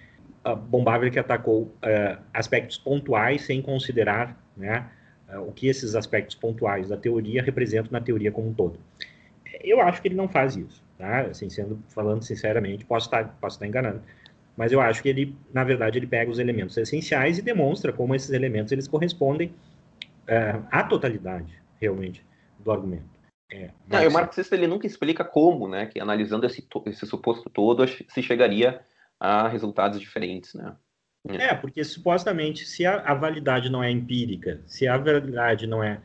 a 0.45 0.55
Bombaver 0.55 1.11
que 1.13 1.19
atacou 1.19 1.63
uh, 1.63 2.23
aspectos 2.33 2.79
pontuais 2.79 3.43
sem 3.43 3.63
considerar 3.63 4.37
né, 4.57 4.89
uh, 5.33 5.41
o 5.41 5.53
que 5.53 5.67
esses 5.67 5.95
aspectos 5.95 6.35
pontuais 6.35 6.89
da 6.89 6.97
teoria 6.97 7.43
representam 7.43 7.93
na 7.93 8.01
teoria 8.01 8.33
como 8.33 8.49
um 8.49 8.55
todo. 8.55 8.79
Eu 9.63 9.81
acho 9.81 10.03
que 10.03 10.09
ele 10.09 10.15
não 10.15 10.29
faz 10.29 10.57
isso, 10.57 10.83
tá? 10.99 11.21
Assim, 11.21 11.49
sendo, 11.49 11.79
falando 11.89 12.23
sinceramente, 12.23 12.85
posso 12.85 13.07
estar, 13.07 13.37
posso 13.41 13.57
estar 13.57 13.67
enganando, 13.67 14.03
mas 14.57 14.73
eu 14.73 14.81
acho 14.81 15.03
que 15.03 15.09
ele, 15.09 15.37
na 15.53 15.63
verdade, 15.63 15.99
ele 15.99 16.07
pega 16.07 16.31
os 16.31 16.39
elementos 16.39 16.77
essenciais 16.77 17.39
e 17.39 17.43
demonstra 17.43 17.93
como 17.93 18.15
esses 18.15 18.31
elementos 18.31 18.73
eles 18.73 18.89
correspondem 18.89 19.49
uh, 19.49 20.67
à 20.71 20.83
totalidade, 20.83 21.53
realmente, 21.81 22.25
do 22.63 22.73
argumento. 22.73 23.11
É, 23.51 23.71
mas... 23.87 24.03
Não, 24.03 24.09
o 24.09 24.13
marxista 24.13 24.55
ele 24.55 24.67
nunca 24.67 24.87
explica 24.87 25.25
como, 25.25 25.69
né, 25.69 25.87
que 25.87 26.01
analisando 26.01 26.47
esse, 26.47 26.67
esse 26.87 27.07
suposto 27.07 27.51
todo 27.51 27.87
se 27.87 28.23
chegaria 28.23 28.81
a 29.21 29.47
resultados 29.47 30.01
diferentes, 30.01 30.55
né? 30.55 30.75
É, 31.29 31.49
é 31.49 31.55
porque 31.55 31.85
supostamente 31.85 32.67
se 32.67 32.85
a, 32.85 33.01
a, 33.01 33.15
validade 33.15 33.71
não 33.71 33.83
é 33.83 33.91
empírica, 33.91 34.61
se 34.67 34.89
a 34.89 34.97
validade 34.97 35.67
não 35.67 35.83
é 35.83 36.01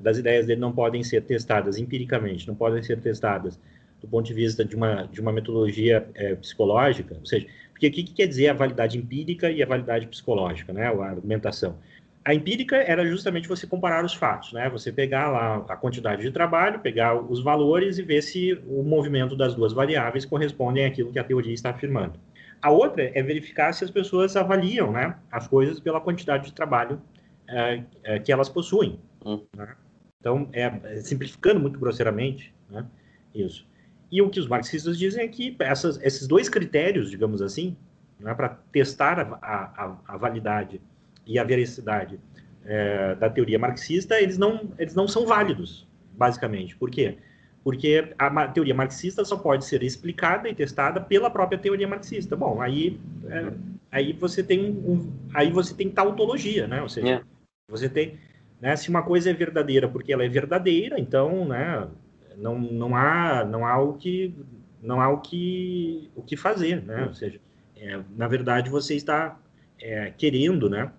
das 0.00 0.18
ideias 0.18 0.46
dele 0.46 0.60
não 0.60 0.72
podem 0.72 1.04
ser 1.04 1.22
testadas 1.22 1.78
empiricamente, 1.78 2.48
não 2.48 2.54
podem 2.54 2.82
ser 2.82 3.00
testadas 3.00 3.60
do 4.00 4.08
ponto 4.08 4.26
de 4.26 4.34
vista 4.34 4.64
de 4.64 4.74
uma, 4.74 5.04
de 5.04 5.20
uma 5.20 5.30
metodologia 5.30 6.08
é, 6.14 6.34
psicológica, 6.34 7.16
ou 7.20 7.24
seja, 7.24 7.46
porque 7.70 7.86
o 7.86 7.90
que, 7.92 8.02
que, 8.02 8.12
quer 8.14 8.26
dizer 8.26 8.48
a 8.48 8.54
validade 8.54 8.98
empírica 8.98 9.48
e 9.48 9.62
a 9.62 9.66
validade 9.66 10.08
psicológica, 10.08 10.72
né, 10.72 10.86
a 10.86 11.04
argumentação? 11.04 11.78
A 12.24 12.32
empírica 12.32 12.76
era 12.76 13.04
justamente 13.04 13.48
você 13.48 13.66
comparar 13.66 14.04
os 14.04 14.14
fatos, 14.14 14.52
né? 14.52 14.70
Você 14.70 14.92
pegar 14.92 15.28
lá 15.28 15.56
a 15.68 15.76
quantidade 15.76 16.22
de 16.22 16.30
trabalho, 16.30 16.78
pegar 16.78 17.16
os 17.16 17.42
valores 17.42 17.98
e 17.98 18.02
ver 18.02 18.22
se 18.22 18.54
o 18.66 18.82
movimento 18.84 19.34
das 19.34 19.54
duas 19.54 19.72
variáveis 19.72 20.24
correspondem 20.24 20.84
àquilo 20.84 21.12
que 21.12 21.18
a 21.18 21.24
teoria 21.24 21.52
está 21.52 21.70
afirmando. 21.70 22.18
A 22.60 22.70
outra 22.70 23.10
é 23.12 23.22
verificar 23.22 23.72
se 23.72 23.82
as 23.82 23.90
pessoas 23.90 24.36
avaliam, 24.36 24.92
né, 24.92 25.16
as 25.32 25.48
coisas 25.48 25.80
pela 25.80 26.00
quantidade 26.00 26.46
de 26.46 26.52
trabalho 26.52 27.02
é, 27.48 27.82
é, 28.04 28.18
que 28.20 28.30
elas 28.30 28.48
possuem. 28.48 29.00
Hum. 29.26 29.42
Né? 29.56 29.74
Então, 30.20 30.48
é, 30.52 30.70
simplificando 31.00 31.58
muito 31.58 31.76
grosseiramente, 31.80 32.54
né, 32.70 32.86
isso. 33.34 33.66
E 34.12 34.22
o 34.22 34.30
que 34.30 34.38
os 34.38 34.46
marxistas 34.46 34.96
dizem 34.96 35.24
é 35.24 35.28
que 35.28 35.56
essas, 35.58 36.00
esses 36.00 36.28
dois 36.28 36.48
critérios, 36.48 37.10
digamos 37.10 37.42
assim, 37.42 37.76
né, 38.20 38.32
para 38.32 38.50
testar 38.70 39.18
a, 39.18 39.38
a, 39.42 39.96
a 40.06 40.16
validade 40.16 40.80
e 41.26 41.38
a 41.38 41.44
veracidade 41.44 42.18
é, 42.64 43.14
da 43.14 43.28
teoria 43.28 43.58
marxista, 43.58 44.20
eles 44.20 44.38
não, 44.38 44.72
eles 44.78 44.94
não 44.94 45.08
são 45.08 45.26
válidos, 45.26 45.86
basicamente. 46.12 46.76
Por 46.76 46.90
quê? 46.90 47.18
Porque 47.64 48.12
a 48.18 48.48
teoria 48.48 48.74
marxista 48.74 49.24
só 49.24 49.36
pode 49.36 49.64
ser 49.64 49.82
explicada 49.82 50.48
e 50.48 50.54
testada 50.54 51.00
pela 51.00 51.30
própria 51.30 51.58
teoria 51.58 51.86
marxista. 51.86 52.34
Bom, 52.34 52.60
aí, 52.60 53.00
é, 53.28 53.52
aí 53.90 54.12
você 54.12 54.42
tem 54.42 54.70
um, 54.70 55.12
aí 55.32 55.50
você 55.50 55.74
tem 55.74 55.88
tautologia, 55.88 56.66
né? 56.66 56.82
Ou 56.82 56.88
seja, 56.88 57.08
é. 57.08 57.22
você 57.68 57.88
tem, 57.88 58.18
né, 58.60 58.74
se 58.74 58.88
uma 58.88 59.02
coisa 59.02 59.30
é 59.30 59.32
verdadeira 59.32 59.88
porque 59.88 60.12
ela 60.12 60.24
é 60.24 60.28
verdadeira, 60.28 60.98
então, 60.98 61.44
né, 61.44 61.88
não, 62.36 62.58
não 62.58 62.96
há 62.96 63.44
não 63.44 63.64
há 63.64 63.78
o 63.80 63.94
que 63.94 64.34
não 64.82 65.00
há 65.00 65.08
o 65.08 65.20
que 65.20 66.10
o 66.16 66.22
que 66.22 66.36
fazer, 66.36 66.82
né? 66.82 67.06
Ou 67.06 67.14
seja, 67.14 67.40
é, 67.76 68.00
na 68.16 68.26
verdade 68.26 68.70
você 68.70 68.96
está 68.96 69.38
é, 69.80 70.12
querendo, 70.16 70.68
né, 70.68 70.90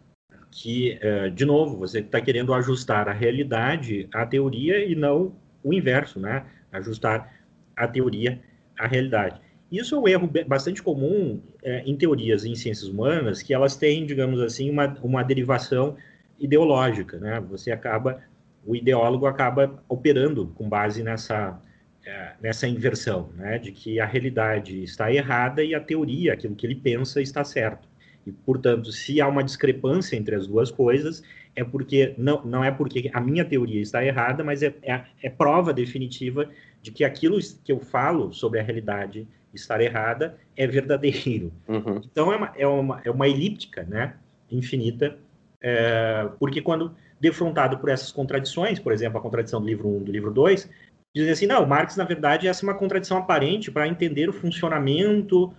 que, 0.53 0.99
é, 1.01 1.29
de 1.29 1.45
novo, 1.45 1.77
você 1.77 1.99
está 1.99 2.21
querendo 2.21 2.53
ajustar 2.53 3.09
a 3.09 3.11
realidade 3.11 4.07
à 4.13 4.23
teoria 4.23 4.85
e 4.85 4.93
não 4.93 5.35
o 5.63 5.73
inverso, 5.73 6.19
né? 6.19 6.45
Ajustar 6.71 7.33
a 7.75 7.87
teoria 7.87 8.39
à 8.77 8.85
realidade. 8.85 9.41
Isso 9.71 9.95
é 9.95 9.99
um 9.99 10.07
erro 10.07 10.29
bastante 10.45 10.83
comum 10.83 11.41
é, 11.63 11.81
em 11.83 11.97
teorias 11.97 12.45
em 12.45 12.53
ciências 12.53 12.87
humanas, 12.87 13.41
que 13.41 13.51
elas 13.51 13.75
têm, 13.75 14.05
digamos 14.05 14.39
assim, 14.41 14.69
uma, 14.69 14.95
uma 15.01 15.23
derivação 15.23 15.97
ideológica, 16.39 17.17
né? 17.17 17.39
Você 17.49 17.71
acaba, 17.71 18.21
o 18.63 18.75
ideólogo 18.75 19.25
acaba 19.25 19.83
operando 19.89 20.47
com 20.53 20.69
base 20.69 21.01
nessa, 21.01 21.59
é, 22.05 22.33
nessa 22.39 22.67
inversão, 22.67 23.31
né? 23.35 23.57
De 23.57 23.71
que 23.71 23.99
a 23.99 24.05
realidade 24.05 24.83
está 24.83 25.11
errada 25.11 25.63
e 25.63 25.73
a 25.73 25.79
teoria, 25.79 26.33
aquilo 26.33 26.53
que 26.53 26.67
ele 26.67 26.75
pensa, 26.75 27.19
está 27.19 27.43
certo. 27.43 27.87
E, 28.25 28.31
portanto, 28.31 28.91
se 28.91 29.19
há 29.19 29.27
uma 29.27 29.43
discrepância 29.43 30.15
entre 30.15 30.35
as 30.35 30.47
duas 30.47 30.71
coisas, 30.71 31.23
é 31.55 31.63
porque 31.63 32.13
não, 32.17 32.43
não 32.43 32.63
é 32.63 32.71
porque 32.71 33.11
a 33.13 33.19
minha 33.19 33.45
teoria 33.45 33.81
está 33.81 34.03
errada, 34.03 34.43
mas 34.43 34.63
é, 34.63 34.73
é, 34.81 35.03
é 35.21 35.29
prova 35.29 35.73
definitiva 35.73 36.49
de 36.81 36.91
que 36.91 37.03
aquilo 37.03 37.37
que 37.63 37.71
eu 37.71 37.79
falo 37.79 38.33
sobre 38.33 38.59
a 38.59 38.63
realidade 38.63 39.27
estar 39.53 39.79
errada 39.81 40.37
é 40.55 40.65
verdadeiro. 40.65 41.51
Uhum. 41.67 42.01
Então, 42.03 42.31
é 42.31 42.35
uma, 42.35 42.53
é, 42.57 42.67
uma, 42.67 43.01
é 43.05 43.11
uma 43.11 43.27
elíptica 43.27 43.83
né, 43.83 44.15
infinita, 44.51 45.17
é, 45.61 46.27
porque 46.39 46.61
quando 46.61 46.95
defrontado 47.19 47.77
por 47.77 47.89
essas 47.89 48.11
contradições, 48.11 48.79
por 48.79 48.91
exemplo, 48.91 49.17
a 49.17 49.21
contradição 49.21 49.61
do 49.61 49.67
livro 49.67 49.87
1 49.87 50.03
do 50.03 50.11
livro 50.11 50.31
2, 50.31 50.69
dizem 51.15 51.31
assim, 51.31 51.47
não, 51.47 51.65
Marx, 51.65 51.95
na 51.95 52.03
verdade, 52.03 52.47
essa 52.47 52.65
é 52.65 52.67
uma 52.67 52.77
contradição 52.77 53.17
aparente 53.17 53.71
para 53.71 53.87
entender 53.87 54.27
o 54.27 54.33
funcionamento 54.33 55.53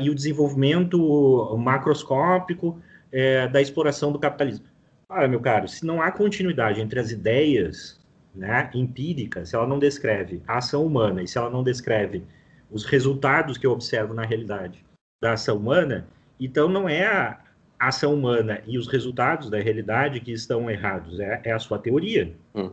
e 0.00 0.10
o 0.10 0.14
desenvolvimento 0.14 1.56
macroscópico 1.58 2.80
uh, 3.12 3.52
da 3.52 3.60
exploração 3.60 4.12
do 4.12 4.18
capitalismo. 4.18 4.64
Olha, 5.08 5.28
meu 5.28 5.40
caro, 5.40 5.68
se 5.68 5.84
não 5.84 6.00
há 6.00 6.10
continuidade 6.10 6.80
entre 6.80 7.00
as 7.00 7.10
ideias 7.10 8.00
né, 8.34 8.70
empíricas, 8.74 9.48
se 9.48 9.56
ela 9.56 9.66
não 9.66 9.78
descreve 9.78 10.42
a 10.46 10.58
ação 10.58 10.86
humana 10.86 11.22
e 11.22 11.28
se 11.28 11.36
ela 11.36 11.50
não 11.50 11.64
descreve 11.64 12.22
os 12.70 12.84
resultados 12.84 13.58
que 13.58 13.66
eu 13.66 13.72
observo 13.72 14.14
na 14.14 14.24
realidade 14.24 14.84
da 15.20 15.32
ação 15.32 15.56
humana, 15.56 16.06
então 16.38 16.68
não 16.68 16.88
é 16.88 17.04
a 17.04 17.40
ação 17.78 18.14
humana 18.14 18.62
e 18.66 18.78
os 18.78 18.86
resultados 18.86 19.50
da 19.50 19.58
realidade 19.58 20.20
que 20.20 20.30
estão 20.30 20.70
errados, 20.70 21.18
é, 21.18 21.40
é 21.44 21.52
a 21.52 21.58
sua 21.58 21.78
teoria. 21.78 22.32
Hum. 22.54 22.70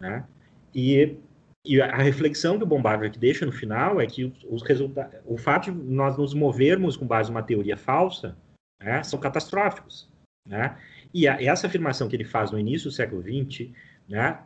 Né? 0.00 0.24
E 0.74 1.16
e 1.64 1.80
a 1.80 1.96
reflexão 1.96 2.56
que 2.56 2.64
o 2.64 2.66
Bombardier 2.66 3.10
deixa 3.18 3.44
no 3.44 3.52
final 3.52 4.00
é 4.00 4.06
que 4.06 4.32
os 4.48 4.62
resultados, 4.62 5.20
o 5.26 5.36
fato 5.36 5.70
de 5.70 5.78
nós 5.78 6.16
nos 6.16 6.32
movermos 6.32 6.96
com 6.96 7.06
base 7.06 7.30
numa 7.30 7.42
teoria 7.42 7.76
falsa, 7.76 8.36
né, 8.82 9.02
são 9.02 9.18
catastróficos. 9.18 10.08
Né? 10.46 10.76
E 11.12 11.28
a, 11.28 11.42
essa 11.42 11.66
afirmação 11.66 12.08
que 12.08 12.16
ele 12.16 12.24
faz 12.24 12.50
no 12.50 12.58
início 12.58 12.88
do 12.88 12.94
século 12.94 13.22
XX 13.22 13.70
né, 14.08 14.38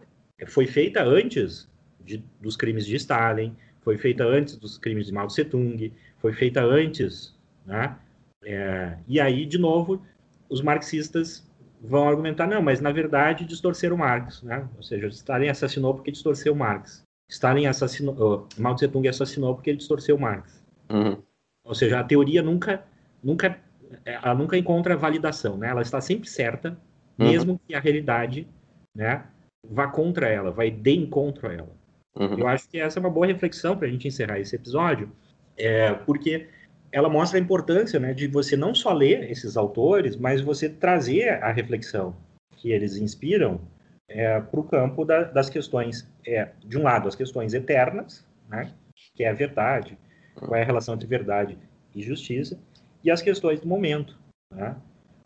foi 0.48 0.66
feita 0.66 1.04
antes 1.04 1.70
de, 2.00 2.18
dos 2.40 2.56
crimes 2.56 2.84
de 2.84 2.96
Stalin, 2.96 3.56
foi 3.80 3.96
feita 3.96 4.24
antes 4.24 4.56
dos 4.56 4.76
crimes 4.76 5.06
de 5.06 5.12
Mao 5.12 5.28
Tse 5.28 5.44
Tung, 5.44 5.92
foi 6.18 6.32
feita 6.32 6.64
antes. 6.64 7.38
Né? 7.64 7.96
É, 8.44 8.98
e 9.06 9.20
aí, 9.20 9.46
de 9.46 9.58
novo, 9.58 10.04
os 10.48 10.60
marxistas 10.60 11.48
vão 11.80 12.08
argumentar, 12.08 12.46
não, 12.46 12.62
mas 12.62 12.80
na 12.80 12.90
verdade 12.90 13.44
distorceram 13.44 13.98
Marx, 13.98 14.42
né? 14.42 14.66
Ou 14.76 14.82
seja, 14.82 15.06
Stalin 15.08 15.48
assassinou 15.48 15.94
porque 15.94 16.10
distorceu 16.10 16.54
Marx. 16.54 17.03
Stalin 17.28 17.66
assassinou, 17.66 18.14
uh, 18.14 18.48
Mao 18.58 18.74
Tse 18.74 18.88
Tung 18.88 19.06
assassinou 19.08 19.54
porque 19.54 19.70
ele 19.70 19.78
distorceu 19.78 20.18
Marx. 20.18 20.62
Uhum. 20.90 21.22
Ou 21.64 21.74
seja, 21.74 22.00
a 22.00 22.04
teoria 22.04 22.42
nunca, 22.42 22.84
nunca, 23.22 23.58
ela 24.04 24.34
nunca 24.34 24.56
encontra 24.56 24.96
validação, 24.96 25.56
né? 25.56 25.68
Ela 25.68 25.82
está 25.82 26.00
sempre 26.00 26.28
certa, 26.28 26.70
uhum. 27.18 27.26
mesmo 27.26 27.60
que 27.66 27.74
a 27.74 27.80
realidade, 27.80 28.46
né, 28.94 29.24
vá 29.66 29.88
contra 29.88 30.28
ela, 30.28 30.50
vai 30.50 30.70
de 30.70 30.92
encontro 30.92 31.48
a 31.48 31.52
ela. 31.52 31.76
Uhum. 32.16 32.38
Eu 32.38 32.46
acho 32.46 32.68
que 32.68 32.78
essa 32.78 32.98
é 32.98 33.00
uma 33.00 33.10
boa 33.10 33.26
reflexão 33.26 33.76
para 33.76 33.88
a 33.88 33.90
gente 33.90 34.06
encerrar 34.06 34.38
esse 34.38 34.54
episódio, 34.54 35.10
é, 35.56 35.92
porque 35.92 36.48
ela 36.92 37.08
mostra 37.08 37.38
a 37.38 37.42
importância 37.42 37.98
né, 37.98 38.12
de 38.14 38.28
você 38.28 38.56
não 38.56 38.74
só 38.74 38.92
ler 38.92 39.30
esses 39.30 39.56
autores, 39.56 40.16
mas 40.16 40.40
você 40.40 40.68
trazer 40.68 41.42
a 41.42 41.50
reflexão 41.50 42.14
que 42.56 42.70
eles 42.70 42.96
inspiram 42.96 43.60
é, 44.08 44.40
para 44.40 44.60
o 44.60 44.64
campo 44.64 45.04
da, 45.04 45.24
das 45.24 45.48
questões, 45.48 46.08
é, 46.26 46.50
de 46.64 46.78
um 46.78 46.82
lado, 46.82 47.08
as 47.08 47.14
questões 47.14 47.54
eternas, 47.54 48.26
né, 48.48 48.72
que 49.14 49.24
é 49.24 49.30
a 49.30 49.34
verdade, 49.34 49.98
qual 50.34 50.54
é 50.54 50.62
a 50.62 50.64
relação 50.64 50.94
entre 50.94 51.06
verdade 51.06 51.58
e 51.94 52.02
justiça, 52.02 52.58
e 53.02 53.10
as 53.10 53.22
questões 53.22 53.60
do 53.60 53.68
momento. 53.68 54.18
Né? 54.50 54.76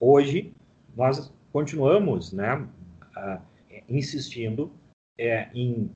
Hoje, 0.01 0.53
nós 0.97 1.33
continuamos 1.53 2.33
né, 2.33 2.67
a, 3.17 3.41
insistindo 3.89 4.71
é, 5.19 5.49
em 5.55 5.91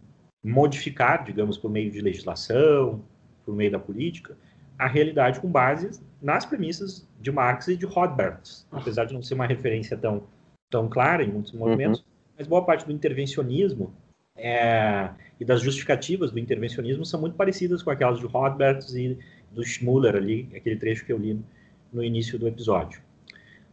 modificar, 0.45 1.25
digamos, 1.25 1.57
por 1.57 1.71
meio 1.71 1.91
de 1.91 2.01
legislação, 2.01 3.03
por 3.45 3.55
meio 3.55 3.71
da 3.71 3.79
política, 3.79 4.37
a 4.79 4.87
realidade 4.87 5.41
com 5.41 5.49
base 5.49 6.01
nas 6.21 6.45
premissas 6.45 7.07
de 7.21 7.31
Marx 7.31 7.69
e 7.69 7.77
de 7.77 7.87
Rothbard, 7.87 8.41
apesar 8.71 9.05
de 9.05 9.15
não 9.15 9.23
ser 9.23 9.35
uma 9.35 9.47
referência 9.47 9.97
tão, 9.97 10.25
tão 10.71 10.89
clara 10.89 11.23
em 11.23 11.29
muitos 11.29 11.53
movimentos, 11.53 12.01
uhum. 12.01 12.07
Mas 12.43 12.49
boa 12.49 12.65
parte 12.65 12.85
do 12.85 12.93
intervencionismo 12.93 13.95
é, 14.37 15.11
e 15.39 15.45
das 15.45 15.61
justificativas 15.61 16.33
do 16.33 16.41
intervencionismo 16.41 17.05
são 17.05 17.21
muito 17.21 17.37
parecidas 17.37 17.83
com 17.83 17.91
aquelas 17.91 18.19
de 18.19 18.27
Rothbard 18.27 18.85
e 18.99 19.17
do 19.53 19.65
Schmuller 19.65 20.17
ali, 20.17 20.49
aquele 20.57 20.77
trecho 20.77 21.07
que 21.07 21.13
eu 21.13 21.19
li 21.19 21.39
no 21.93 22.03
início 22.03 22.39
do 22.39 22.49
episódio. 22.49 23.01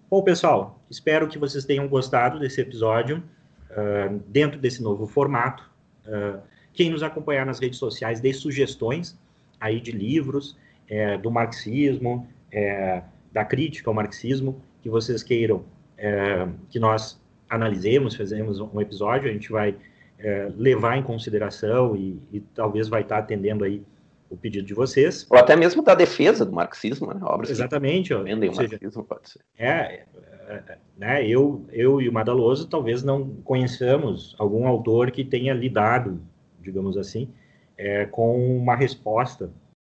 Bom, 0.10 0.22
pessoal, 0.22 0.80
espero 0.90 1.28
que 1.28 1.40
vocês 1.40 1.66
tenham 1.66 1.88
gostado 1.88 2.38
desse 2.38 2.62
episódio, 2.62 3.24
uh, 3.72 4.20
dentro 4.28 4.60
desse 4.60 4.84
novo 4.84 5.08
formato. 5.08 5.68
Uh, 6.06 6.40
quem 6.72 6.92
nos 6.92 7.02
acompanhar 7.02 7.46
nas 7.48 7.60
redes 7.60 7.80
sociais, 7.80 8.20
dê 8.20 8.34
sugestões 8.34 9.18
aí 9.60 9.82
de 9.82 9.92
livros, 9.92 10.56
é, 10.88 11.18
do 11.18 11.32
marxismo, 11.32 12.28
é, 12.52 13.02
da 13.32 13.44
crítica 13.44 13.90
ao 13.90 13.94
marxismo, 13.94 14.62
que 14.82 14.90
vocês 14.90 15.22
queiram 15.24 15.66
é, 15.98 16.48
que 16.70 16.80
nós 16.80 17.20
analisemos, 17.50 18.16
fazemos 18.16 18.60
um 18.60 18.80
episódio, 18.80 19.30
a 19.30 19.34
gente 19.34 19.52
vai 19.52 19.76
é, 20.20 20.52
levar 20.56 20.98
em 20.98 21.04
consideração 21.04 21.96
e, 21.96 22.22
e, 22.32 22.40
talvez 22.40 22.88
vai 22.88 23.02
estar 23.02 23.18
atendendo 23.18 23.64
aí 23.64 23.82
o 24.30 24.38
pedido 24.38 24.68
de 24.68 24.74
vocês. 24.74 25.26
Ou 25.30 25.38
até 25.38 25.56
mesmo 25.56 25.82
da 25.82 25.96
defesa 25.96 26.46
do 26.46 26.52
marxismo, 26.52 27.12
né? 27.14 27.20
Obras 27.24 27.50
Exatamente. 27.50 28.14
Que 28.14 28.22
vendem 28.22 28.50
o 28.50 28.56
marxismo, 28.56 29.04
pode 29.04 29.30
ser. 29.30 29.40
É, 29.58 29.70
é, 29.70 30.06
é, 30.50 30.78
né, 30.98 31.28
eu, 31.28 31.66
eu 31.72 32.02
e 32.02 32.08
o 32.08 32.14
Madaloso 32.14 32.68
talvez 32.68 33.02
não 33.02 33.28
conheçamos 33.44 34.36
algum 34.38 34.68
autor 34.68 35.10
que 35.10 35.24
tenha 35.24 35.54
lidado, 35.54 36.22
digamos 36.62 36.98
assim, 36.98 37.30
é, 37.78 38.06
com 38.06 38.58
uma 38.58 38.76
resposta 38.76 39.50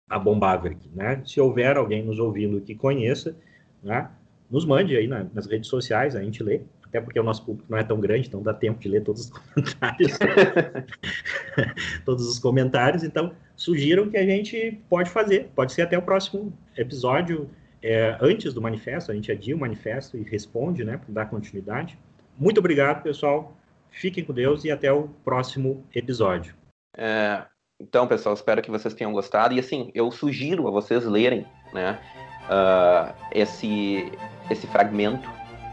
a 0.10 0.18
Bombaverk, 0.18 0.90
né? 0.94 1.22
Se 1.26 1.40
houver 1.40 1.78
alguém 1.78 2.04
nos 2.04 2.18
ouvindo 2.18 2.62
que 2.62 2.76
conheça, 2.76 3.36
né? 3.84 4.10
Nos 4.50 4.66
mande 4.66 4.96
aí 4.96 5.08
na, 5.08 5.28
nas 5.34 5.46
redes 5.46 5.70
sociais, 5.70 6.16
a 6.16 6.24
gente 6.24 6.42
lê, 6.42 6.62
até 6.90 7.00
porque 7.00 7.20
o 7.20 7.24
nosso 7.24 7.46
público 7.46 7.68
não 7.70 7.78
é 7.78 7.84
tão 7.84 8.00
grande, 8.00 8.28
então 8.28 8.42
dá 8.42 8.54
tempo 8.54 8.80
de 8.80 8.90
ler 8.90 9.04
todos 9.04 9.30
os 9.30 9.30
comentários. 9.54 10.18
todos 12.04 12.28
os 12.28 12.40
comentários, 12.40 13.04
então 13.04 13.32
sugiram 13.56 14.10
que 14.10 14.18
a 14.18 14.26
gente 14.26 14.80
pode 14.90 15.10
fazer, 15.10 15.50
pode 15.56 15.72
ser 15.72 15.84
até 15.84 15.98
o 15.98 16.02
próximo 16.02 16.52
episódio, 16.76 17.50
é, 17.82 18.18
antes 18.20 18.54
do 18.54 18.62
manifesto, 18.62 19.12
a 19.12 19.16
gente 19.16 19.32
adia 19.32 19.56
o 19.56 19.60
manifesto 19.60 20.18
e 20.18 20.24
responde, 20.24 20.84
né, 20.84 20.98
para 20.98 21.14
dar 21.14 21.30
continuidade. 21.30 21.98
Muito 22.38 22.58
obrigado, 22.58 23.04
pessoal. 23.04 23.56
Fiquem 23.92 24.24
com 24.24 24.34
Deus 24.34 24.64
e 24.66 24.72
até 24.72 24.92
o 24.92 25.08
próximo 25.24 25.86
episódio. 25.94 26.56
É, 26.98 27.44
então, 27.80 28.08
pessoal, 28.08 28.36
espero 28.36 28.62
que 28.62 28.72
vocês 28.72 28.94
tenham 28.94 29.14
gostado. 29.14 29.54
E 29.54 29.60
assim, 29.60 29.92
eu 29.94 30.12
sugiro 30.12 30.68
a 30.68 30.72
vocês 30.72 31.06
lerem 31.06 31.46
né, 31.74 32.00
uh, 32.46 33.14
esse, 33.32 34.12
esse 34.50 34.68
fragmento 34.68 35.30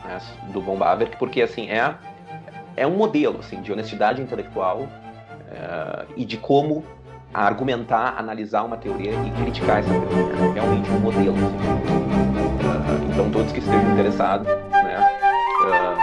né, 0.07 0.19
do 0.53 0.61
Von 0.61 0.77
Bawerk, 0.77 1.17
porque 1.17 1.43
assim, 1.43 1.69
é, 1.71 1.95
é 2.77 2.87
um 2.87 2.97
modelo 2.97 3.41
assim, 3.41 3.61
de 3.61 3.73
honestidade 3.73 4.21
intelectual 4.23 4.81
uh, 4.81 6.07
e 6.17 6.25
de 6.25 6.37
como 6.37 6.85
argumentar, 7.35 8.15
analisar 8.19 8.63
uma 8.63 8.77
teoria 8.77 9.13
e 9.13 9.31
criticar 9.43 9.81
essa 9.81 9.91
teoria. 9.91 10.33
É 10.33 10.53
realmente 10.55 10.91
um 10.91 11.01
modelo. 11.01 11.37
Assim. 11.37 11.57
Uh, 12.67 13.13
então, 13.13 13.31
todos 13.31 13.53
que 13.53 13.59
estejam 13.59 13.93
interessados 13.93 14.47
né, 14.47 15.19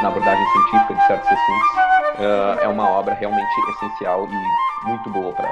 na 0.02 0.08
abordagem 0.08 0.46
científica 0.52 0.94
de 0.96 1.08
certos 1.08 1.28
assuntos, 1.28 2.62
é 2.62 2.68
uma 2.68 2.90
obra 2.90 3.14
realmente 3.16 3.50
essencial 3.70 4.28
e 4.28 4.88
muito 4.88 5.10
boa 5.10 5.34
para 5.34 5.50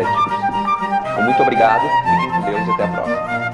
esse 0.00 0.12
tipo 0.16 0.30
de 0.30 0.36
estudo. 0.36 0.60
Então, 1.12 1.22
muito 1.22 1.42
obrigado, 1.42 1.82
fiquem 1.82 2.30
com 2.30 2.40
Deus 2.42 2.66
e 2.66 2.70
até 2.70 2.84
a 2.84 2.88
próxima. 2.88 3.49